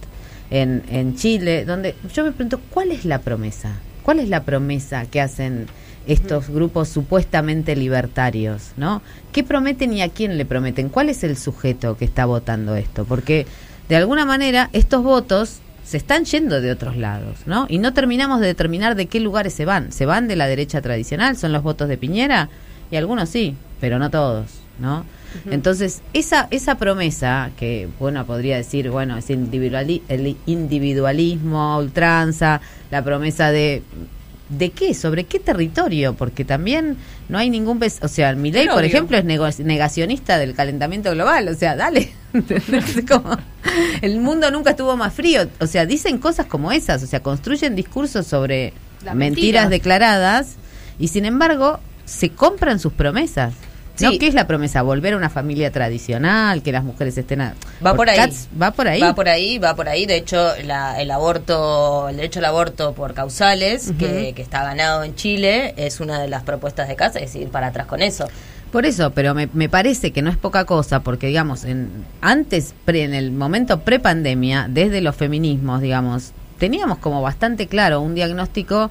en, 0.50 0.84
en 0.90 1.16
Chile, 1.16 1.66
donde 1.66 1.96
yo 2.14 2.24
me 2.24 2.32
pregunto, 2.32 2.60
¿cuál 2.70 2.92
es 2.92 3.06
la 3.06 3.20
promesa? 3.20 3.74
¿Cuál 4.04 4.20
es 4.20 4.30
la 4.30 4.44
promesa 4.44 5.06
que 5.06 5.22
hacen 5.22 5.68
estos 6.06 6.50
grupos 6.50 6.90
supuestamente 6.90 7.76
libertarios, 7.76 8.72
¿no? 8.76 9.02
¿Qué 9.32 9.44
prometen 9.44 9.94
y 9.94 10.02
a 10.02 10.10
quién 10.10 10.38
le 10.38 10.46
prometen? 10.46 10.90
¿Cuál 10.90 11.10
es 11.10 11.24
el 11.24 11.38
sujeto 11.38 11.98
que 11.98 12.06
está 12.06 12.26
votando 12.26 12.76
esto? 12.76 13.06
Porque 13.06 13.48
de 13.88 13.96
alguna 13.96 14.26
manera 14.26 14.70
estos 14.74 15.02
votos 15.02 15.60
se 15.84 15.98
están 15.98 16.26
yendo 16.26 16.62
de 16.62 16.72
otros 16.72 16.98
lados, 16.98 17.40
¿no? 17.46 17.66
Y 17.70 17.78
no 17.78 17.94
terminamos 17.94 18.40
de 18.40 18.48
determinar 18.48 18.96
de 18.96 19.08
qué 19.08 19.20
lugares 19.20 19.54
se 19.54 19.66
van. 19.66 19.92
¿Se 19.92 20.06
van 20.06 20.28
de 20.28 20.36
la 20.36 20.48
derecha 20.48 20.82
tradicional? 20.82 21.38
¿Son 21.38 21.52
los 21.52 21.64
votos 21.64 21.88
de 21.88 21.98
Piñera? 21.98 22.50
Y 22.92 22.96
algunos 22.96 23.30
sí, 23.30 23.56
pero 23.80 23.98
no 23.98 24.10
todos, 24.12 24.48
¿no? 24.80 25.06
Entonces, 25.50 26.02
esa, 26.14 26.48
esa 26.52 26.76
promesa, 26.76 27.52
que 27.58 27.88
bueno, 28.00 28.26
podría 28.26 28.58
decir, 28.58 28.90
bueno, 28.90 29.18
es 29.18 29.30
individuali- 29.30 30.02
el 30.10 30.36
individualismo, 30.46 31.78
ultranza, 31.78 32.62
la 32.92 33.04
promesa 33.04 33.52
de 33.52 33.84
¿De 34.50 34.70
qué? 34.70 34.94
¿Sobre 34.94 35.24
qué 35.24 35.40
territorio? 35.40 36.14
Porque 36.14 36.46
también 36.46 36.98
no 37.28 37.40
hay 37.40 37.50
ningún... 37.50 37.80
O 38.02 38.08
sea, 38.08 38.36
mi 38.36 38.52
ley, 38.52 38.68
por 38.68 38.84
ejemplo, 38.84 39.18
es 39.18 39.60
negacionista 39.60 40.38
del 40.38 40.54
calentamiento 40.54 41.10
global. 41.12 41.48
O 41.48 41.56
sea, 41.56 41.76
dale. 41.76 42.12
El 44.02 44.20
mundo 44.20 44.52
nunca 44.52 44.72
estuvo 44.72 44.96
más 44.96 45.14
frío. 45.14 45.48
O 45.60 45.66
sea, 45.66 45.86
dicen 45.88 46.20
cosas 46.20 46.46
como 46.46 46.72
esas. 46.72 47.02
O 47.02 47.08
sea, 47.08 47.22
construyen 47.22 47.76
discursos 47.76 48.28
sobre 48.28 48.74
mentiras 49.16 49.64
mentira. 49.64 49.70
declaradas 49.70 50.56
y 51.00 51.08
sin 51.08 51.26
embargo 51.26 51.80
se 52.06 52.30
compran 52.30 52.80
sus 52.80 52.94
promesas. 52.94 53.54
¿No? 54.02 54.12
¿Qué 54.18 54.28
es 54.28 54.34
la 54.34 54.48
promesa? 54.48 54.82
Volver 54.82 55.14
a 55.14 55.18
una 55.18 55.30
familia 55.30 55.72
tradicional, 55.72 56.64
que 56.64 56.72
las 56.72 56.84
mujeres 56.84 57.16
estén... 57.18 57.42
A, 57.42 57.54
Va 57.86 57.94
por 57.94 58.10
ahí. 58.10 58.18
Va 58.60 58.72
por 58.72 58.88
ahí. 58.88 59.00
Va 59.02 59.14
por 59.14 59.30
ahí, 59.30 59.60
va 59.60 59.76
por 59.76 59.88
ahí. 59.88 60.06
De 60.08 60.16
hecho, 60.18 60.52
la- 60.66 61.00
el 61.00 61.12
aborto, 61.12 62.10
el 62.10 62.16
derecho 62.16 62.40
al 62.40 62.46
aborto 62.46 62.94
por 62.94 63.14
causales, 63.14 63.94
que, 64.00 64.34
que 64.36 64.42
está 64.42 64.64
ganado 64.64 65.04
en 65.04 65.16
Chile, 65.16 65.74
es 65.78 66.00
una 66.00 66.20
de 66.20 66.28
las 66.28 66.42
propuestas 66.44 66.88
de 66.88 66.96
casa, 66.96 67.20
es 67.20 67.36
ir 67.36 67.50
para 67.50 67.68
atrás 67.68 67.86
con 67.86 68.02
eso. 68.02 68.28
Por 68.72 68.88
eso, 68.88 69.12
pero 69.12 69.36
me, 69.36 69.48
me 69.54 69.70
parece 69.70 70.12
que 70.12 70.24
no 70.24 70.32
es 70.32 70.38
poca 70.38 70.66
cosa, 70.66 71.02
porque 71.02 71.28
digamos, 71.28 71.64
en, 71.64 71.92
antes, 72.22 72.74
pre, 72.86 73.04
en 73.04 73.14
el 73.14 73.32
momento 73.32 73.82
pre-pandemia, 73.82 74.66
desde 74.70 75.02
los 75.02 75.16
feminismos, 75.16 75.82
digamos, 75.82 76.32
teníamos 76.58 76.98
como 76.98 77.22
bastante 77.22 77.68
claro 77.68 78.02
un 78.02 78.16
diagnóstico 78.16 78.90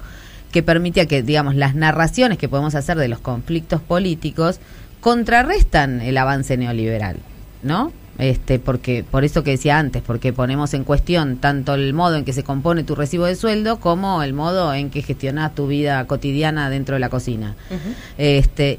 que 0.53 0.63
permitía 0.63 1.07
que, 1.07 1.23
digamos, 1.25 1.57
las 1.57 1.75
narraciones 1.75 2.39
que 2.39 2.49
podemos 2.49 2.77
hacer 2.77 2.97
de 2.99 3.09
los 3.09 3.19
conflictos 3.19 3.81
políticos 3.81 4.61
contrarrestan 5.03 6.01
el 6.01 6.17
avance 6.17 6.57
neoliberal, 6.57 7.17
¿no? 7.63 7.93
Este, 8.19 8.59
porque 8.59 9.05
por 9.11 9.25
eso 9.25 9.43
que 9.43 9.51
decía 9.53 9.79
antes, 9.79 10.01
porque 10.03 10.33
ponemos 10.33 10.73
en 10.75 10.85
cuestión 10.85 11.39
tanto 11.39 11.75
el 11.75 11.93
modo 11.93 12.17
en 12.17 12.25
que 12.25 12.33
se 12.33 12.45
compone 12.45 12.85
tu 12.85 12.95
recibo 12.95 13.25
de 13.27 13.35
sueldo 13.35 13.81
como 13.81 14.23
el 14.23 14.33
modo 14.33 14.73
en 14.73 14.91
que 14.91 15.03
gestionas 15.03 15.55
tu 15.55 15.67
vida 15.67 16.07
cotidiana 16.07 16.71
dentro 16.71 16.95
de 16.95 17.01
la 17.01 17.09
cocina. 17.09 17.57
Este, 18.17 18.79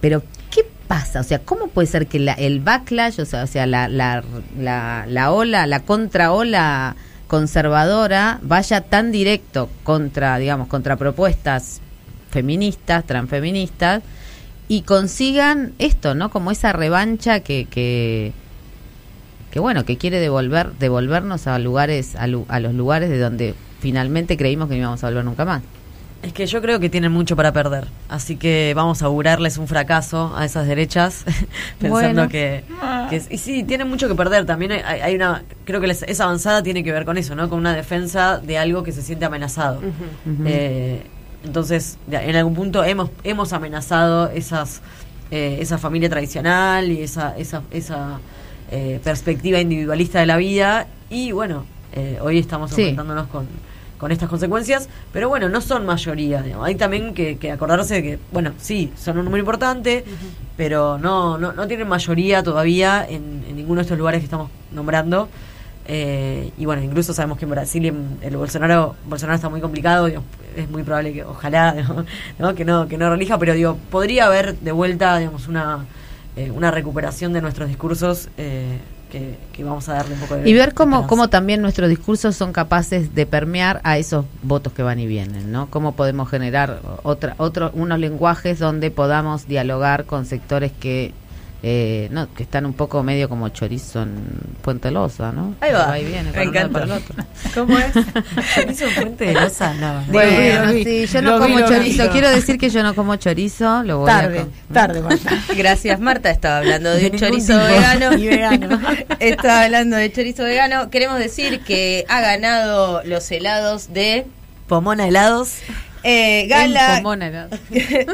pero 0.00 0.22
¿qué 0.50 0.66
pasa? 0.88 1.20
O 1.20 1.24
sea, 1.24 1.38
¿cómo 1.40 1.68
puede 1.68 1.86
ser 1.86 2.08
que 2.08 2.18
la- 2.18 2.32
el 2.32 2.60
backlash, 2.60 3.20
o 3.20 3.24
sea, 3.24 3.44
o 3.44 3.46
sea 3.46 3.66
la, 3.66 3.86
la, 3.88 4.24
la, 4.58 5.04
la 5.06 5.30
ola, 5.30 5.66
la 5.66 5.80
contraola 5.80 6.96
conservadora 7.28 8.40
vaya 8.42 8.80
tan 8.80 9.12
directo 9.12 9.68
contra, 9.84 10.36
digamos, 10.38 10.66
contra 10.68 10.96
propuestas 10.96 11.80
feministas, 12.30 13.04
transfeministas, 13.04 14.02
y 14.68 14.82
consigan 14.82 15.72
esto, 15.78 16.14
¿no? 16.14 16.30
Como 16.30 16.50
esa 16.50 16.72
revancha 16.72 17.40
que, 17.40 17.66
que, 17.70 18.32
que 19.50 19.60
bueno, 19.60 19.84
que 19.84 19.96
quiere 19.96 20.20
devolver, 20.20 20.72
devolvernos 20.78 21.46
a 21.46 21.58
lugares, 21.58 22.14
a, 22.16 22.26
lu- 22.26 22.46
a 22.48 22.60
los 22.60 22.74
lugares 22.74 23.08
de 23.10 23.18
donde 23.18 23.54
finalmente 23.80 24.36
creímos 24.36 24.68
que 24.68 24.74
no 24.74 24.80
íbamos 24.82 25.02
a 25.04 25.08
volver 25.08 25.24
nunca 25.24 25.44
más. 25.44 25.62
Es 26.20 26.32
que 26.32 26.46
yo 26.46 26.60
creo 26.60 26.80
que 26.80 26.90
tienen 26.90 27.12
mucho 27.12 27.36
para 27.36 27.52
perder, 27.52 27.86
así 28.08 28.34
que 28.34 28.72
vamos 28.74 29.02
a 29.02 29.06
augurarles 29.06 29.56
un 29.56 29.68
fracaso 29.68 30.34
a 30.36 30.44
esas 30.44 30.66
derechas, 30.66 31.24
pensando 31.78 32.22
Bueno. 32.24 32.28
que, 32.28 32.64
que- 33.08 33.22
y 33.30 33.38
sí 33.38 33.62
tienen 33.62 33.88
mucho 33.88 34.08
que 34.08 34.16
perder. 34.16 34.44
También 34.44 34.72
hay, 34.72 35.00
hay 35.00 35.14
una, 35.14 35.44
creo 35.64 35.80
que 35.80 35.86
les- 35.86 36.02
esa 36.02 36.24
avanzada 36.24 36.60
tiene 36.64 36.82
que 36.82 36.90
ver 36.90 37.04
con 37.04 37.18
eso, 37.18 37.36
¿no? 37.36 37.48
Con 37.48 37.60
una 37.60 37.72
defensa 37.72 38.38
de 38.38 38.58
algo 38.58 38.82
que 38.82 38.90
se 38.90 39.00
siente 39.02 39.26
amenazado. 39.26 39.80
Eh, 40.44 41.02
entonces, 41.48 41.98
en 42.10 42.36
algún 42.36 42.54
punto 42.54 42.84
hemos 42.84 43.10
hemos 43.24 43.52
amenazado 43.52 44.28
esas 44.28 44.80
eh, 45.30 45.58
esa 45.60 45.78
familia 45.78 46.08
tradicional 46.08 46.90
y 46.92 47.02
esa 47.02 47.36
esa 47.36 47.62
esa 47.70 48.20
eh, 48.70 49.00
perspectiva 49.02 49.58
individualista 49.60 50.20
de 50.20 50.26
la 50.26 50.36
vida 50.36 50.86
y 51.10 51.32
bueno, 51.32 51.64
eh, 51.94 52.18
hoy 52.20 52.38
estamos 52.38 52.70
Sí. 52.70 52.82
enfrentándonos 52.82 53.26
con 53.28 53.46
con 53.98 54.12
estas 54.12 54.28
consecuencias, 54.28 54.88
pero 55.12 55.28
bueno, 55.28 55.48
no 55.48 55.60
son 55.60 55.84
mayoría. 55.84 56.40
digamos. 56.42 56.64
Hay 56.68 56.76
también 56.76 57.14
que, 57.14 57.36
que 57.36 57.50
acordarse 57.50 57.94
de 57.94 58.02
que, 58.04 58.18
bueno, 58.30 58.52
sí, 58.58 58.92
son 58.96 59.18
un 59.18 59.24
número 59.24 59.40
importante, 59.40 60.04
pero 60.56 60.98
no, 60.98 61.36
no, 61.36 61.52
no 61.52 61.66
tienen 61.66 61.88
mayoría 61.88 62.44
todavía 62.44 63.04
en, 63.08 63.42
en 63.48 63.56
ninguno 63.56 63.78
de 63.80 63.82
estos 63.82 63.98
lugares 63.98 64.20
que 64.20 64.26
estamos 64.26 64.50
nombrando. 64.70 65.28
Eh, 65.90 66.52
y 66.58 66.66
bueno, 66.66 66.82
incluso 66.82 67.14
sabemos 67.14 67.38
que 67.38 67.46
en 67.46 67.50
Brasil 67.50 67.94
el 68.20 68.36
Bolsonaro, 68.36 68.94
Bolsonaro 69.06 69.36
está 69.36 69.48
muy 69.48 69.62
complicado, 69.62 70.04
digo, 70.04 70.22
es 70.54 70.68
muy 70.68 70.82
probable 70.82 71.14
que, 71.14 71.24
ojalá, 71.24 71.72
¿no? 71.88 72.04
¿no? 72.38 72.54
que 72.54 72.66
no 72.66 72.86
que 72.86 72.98
no 72.98 73.08
relija, 73.08 73.38
pero 73.38 73.54
digo, 73.54 73.78
podría 73.90 74.26
haber 74.26 74.58
de 74.58 74.70
vuelta, 74.72 75.16
digamos, 75.16 75.48
una, 75.48 75.86
eh, 76.36 76.50
una 76.50 76.70
recuperación 76.70 77.32
de 77.32 77.40
nuestros 77.40 77.68
discursos 77.68 78.28
eh, 78.36 78.76
que, 79.10 79.38
que 79.50 79.64
vamos 79.64 79.88
a 79.88 79.94
darle 79.94 80.12
un 80.12 80.20
poco 80.20 80.34
de 80.36 80.50
Y 80.50 80.52
ver 80.52 80.74
cómo, 80.74 81.06
cómo 81.06 81.28
también 81.28 81.62
nuestros 81.62 81.88
discursos 81.88 82.36
son 82.36 82.52
capaces 82.52 83.14
de 83.14 83.24
permear 83.24 83.80
a 83.82 83.96
esos 83.96 84.26
votos 84.42 84.74
que 84.74 84.82
van 84.82 85.00
y 85.00 85.06
vienen, 85.06 85.50
¿no? 85.50 85.70
Cómo 85.70 85.92
podemos 85.92 86.28
generar 86.28 86.82
otra, 87.02 87.34
otro, 87.38 87.70
unos 87.72 87.98
lenguajes 87.98 88.58
donde 88.58 88.90
podamos 88.90 89.48
dialogar 89.48 90.04
con 90.04 90.26
sectores 90.26 90.70
que 90.70 91.14
eh, 91.62 92.08
no, 92.12 92.32
que 92.34 92.44
están 92.44 92.66
un 92.66 92.72
poco 92.72 93.02
medio 93.02 93.28
como 93.28 93.48
chorizo 93.48 94.02
en 94.02 94.14
Puente 94.62 94.90
Loza, 94.92 95.32
¿no? 95.32 95.56
Ahí 95.60 95.72
va. 95.72 95.98
y 95.98 96.04
viene, 96.04 96.24
Me 96.24 96.30
para 96.32 96.44
encanta. 96.44 96.72
para 96.72 96.84
el 96.84 96.90
otro. 96.92 97.14
¿Cómo 97.54 97.78
es? 97.78 97.92
Chorizo 98.54 98.84
en 98.86 98.94
Puente 98.94 99.24
de 99.26 99.34
Loza, 99.34 99.74
no. 99.74 100.04
Bueno, 100.08 100.70
sí, 100.84 101.06
yo 101.06 101.22
no 101.22 101.30
Lo 101.30 101.36
vi, 101.38 101.42
como 101.52 101.58
lo 101.58 101.68
vi. 101.68 101.74
chorizo. 101.76 102.10
Quiero 102.10 102.28
decir 102.30 102.58
que 102.58 102.70
yo 102.70 102.82
no 102.84 102.94
como 102.94 103.16
chorizo. 103.16 103.82
Lo 103.82 103.98
voy 103.98 104.10
a 104.10 104.20
Tarde, 104.20 104.38
com- 104.38 104.48
tarde, 104.72 105.00
Marta. 105.02 105.30
Gracias, 105.56 105.98
Marta. 106.00 106.30
Estaba 106.30 106.58
hablando 106.58 106.90
de, 106.90 107.00
De 107.00 107.10
un 107.10 107.16
chorizo 107.18 107.54
tipo. 107.54 107.64
vegano. 107.66 108.12
Y 108.18 108.26
vegano. 108.28 108.80
Estaba 109.18 109.64
hablando 109.64 109.96
de 109.96 110.12
chorizo 110.12 110.44
vegano. 110.44 110.90
Queremos 110.90 111.18
decir 111.18 111.60
que 111.64 112.04
ha 112.08 112.20
ganado 112.20 113.02
los 113.04 113.28
helados 113.32 113.92
de 113.92 114.26
Pomona 114.68 115.08
helados. 115.08 115.54
Eh, 116.02 116.46
Gala. 116.48 116.96
Pomona 116.96 117.26
era. 117.28 117.48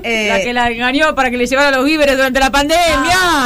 eh, 0.03 0.29
la 0.29 0.41
que 0.41 0.53
la 0.53 0.71
engañó 0.71 1.15
para 1.15 1.31
que 1.31 1.37
le 1.37 1.47
llevara 1.47 1.71
los 1.71 1.85
víveres 1.85 2.17
durante 2.17 2.41
la 2.41 2.51
pandemia. 2.51 2.85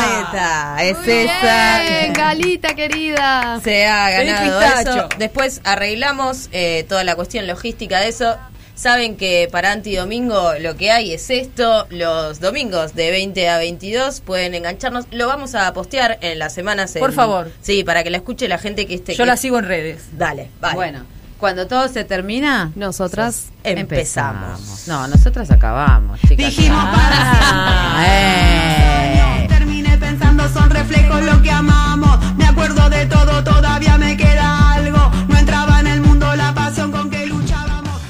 Ahí 0.01 0.23
está, 0.25 0.77
es 0.85 0.99
Muy 1.07 1.13
esa. 1.27 1.81
bien, 1.83 2.13
Galita 2.13 2.75
querida. 2.75 3.61
Se 3.63 3.87
ha 3.87 4.11
ganado 4.11 4.61
eso. 4.81 5.09
Después 5.19 5.61
arreglamos 5.65 6.49
eh, 6.53 6.85
toda 6.89 7.05
la 7.05 7.15
cuestión 7.17 7.47
logística 7.47 8.01
de 8.01 8.09
eso. 8.09 8.37
Saben 8.75 9.17
que 9.17 9.49
para 9.51 9.73
Antidomingo 9.73 10.53
lo 10.61 10.77
que 10.77 10.93
hay 10.93 11.13
es 11.13 11.31
esto. 11.31 11.89
Los 11.91 12.39
domingos 12.39 12.95
de 12.95 13.11
20 13.11 13.49
a 13.49 13.59
22 13.59 14.21
pueden 14.21 14.55
engancharnos. 14.55 15.07
Lo 15.11 15.27
vamos 15.27 15.57
a 15.57 15.73
postear 15.73 16.19
en 16.21 16.39
las 16.39 16.55
semanas. 16.55 16.95
en- 16.95 17.01
Por 17.01 17.13
favor. 17.13 17.51
Sí, 17.61 17.83
para 17.83 18.05
que 18.05 18.11
la 18.11 18.19
escuche 18.19 18.47
la 18.47 18.59
gente 18.59 18.87
que 18.87 18.95
esté. 18.95 19.15
Yo 19.15 19.25
que- 19.25 19.27
la 19.31 19.37
sigo 19.37 19.59
en 19.59 19.65
redes. 19.65 20.03
Dale, 20.13 20.51
vale. 20.61 20.75
Bueno, 20.77 21.05
cuando 21.39 21.67
todo 21.67 21.89
se 21.89 22.05
termina, 22.05 22.73
Nosotras 22.75 23.47
empezamos. 23.63 24.87
No, 24.89 25.07
nosotras 25.09 25.51
acabamos, 25.51 26.19
chicas. 26.21 26.37
Dijimos 26.37 26.85
Ah, 26.85 28.05
eh. 28.07 29.47
Terminé 29.49 29.97
pensando 29.99 30.49
son 30.49 30.71
reflejos 30.71 31.23
lo 31.23 31.41
que 31.43 31.51
amamos. 31.51 32.19
Me 32.37 32.47
acuerdo 32.47 32.89
de 32.91 33.07
todo, 33.07 33.43
todavía 33.45 33.97
me 33.99 34.17
queda 34.17 34.73
algo. 34.75 35.11
No 35.29 35.37
entraba 35.37 35.81
en 35.81 35.87
el 35.89 36.01
mundo 36.01 36.35
la 36.35 36.53
pasión 36.55 36.91
con 36.91 37.11
que 37.11 37.27
luchábamos. 37.27 38.01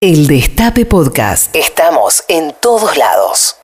El 0.00 0.26
Destape 0.26 0.84
Podcast. 0.86 1.54
Estamos 1.54 2.24
en 2.28 2.54
todos 2.60 2.96
lados. 2.96 3.54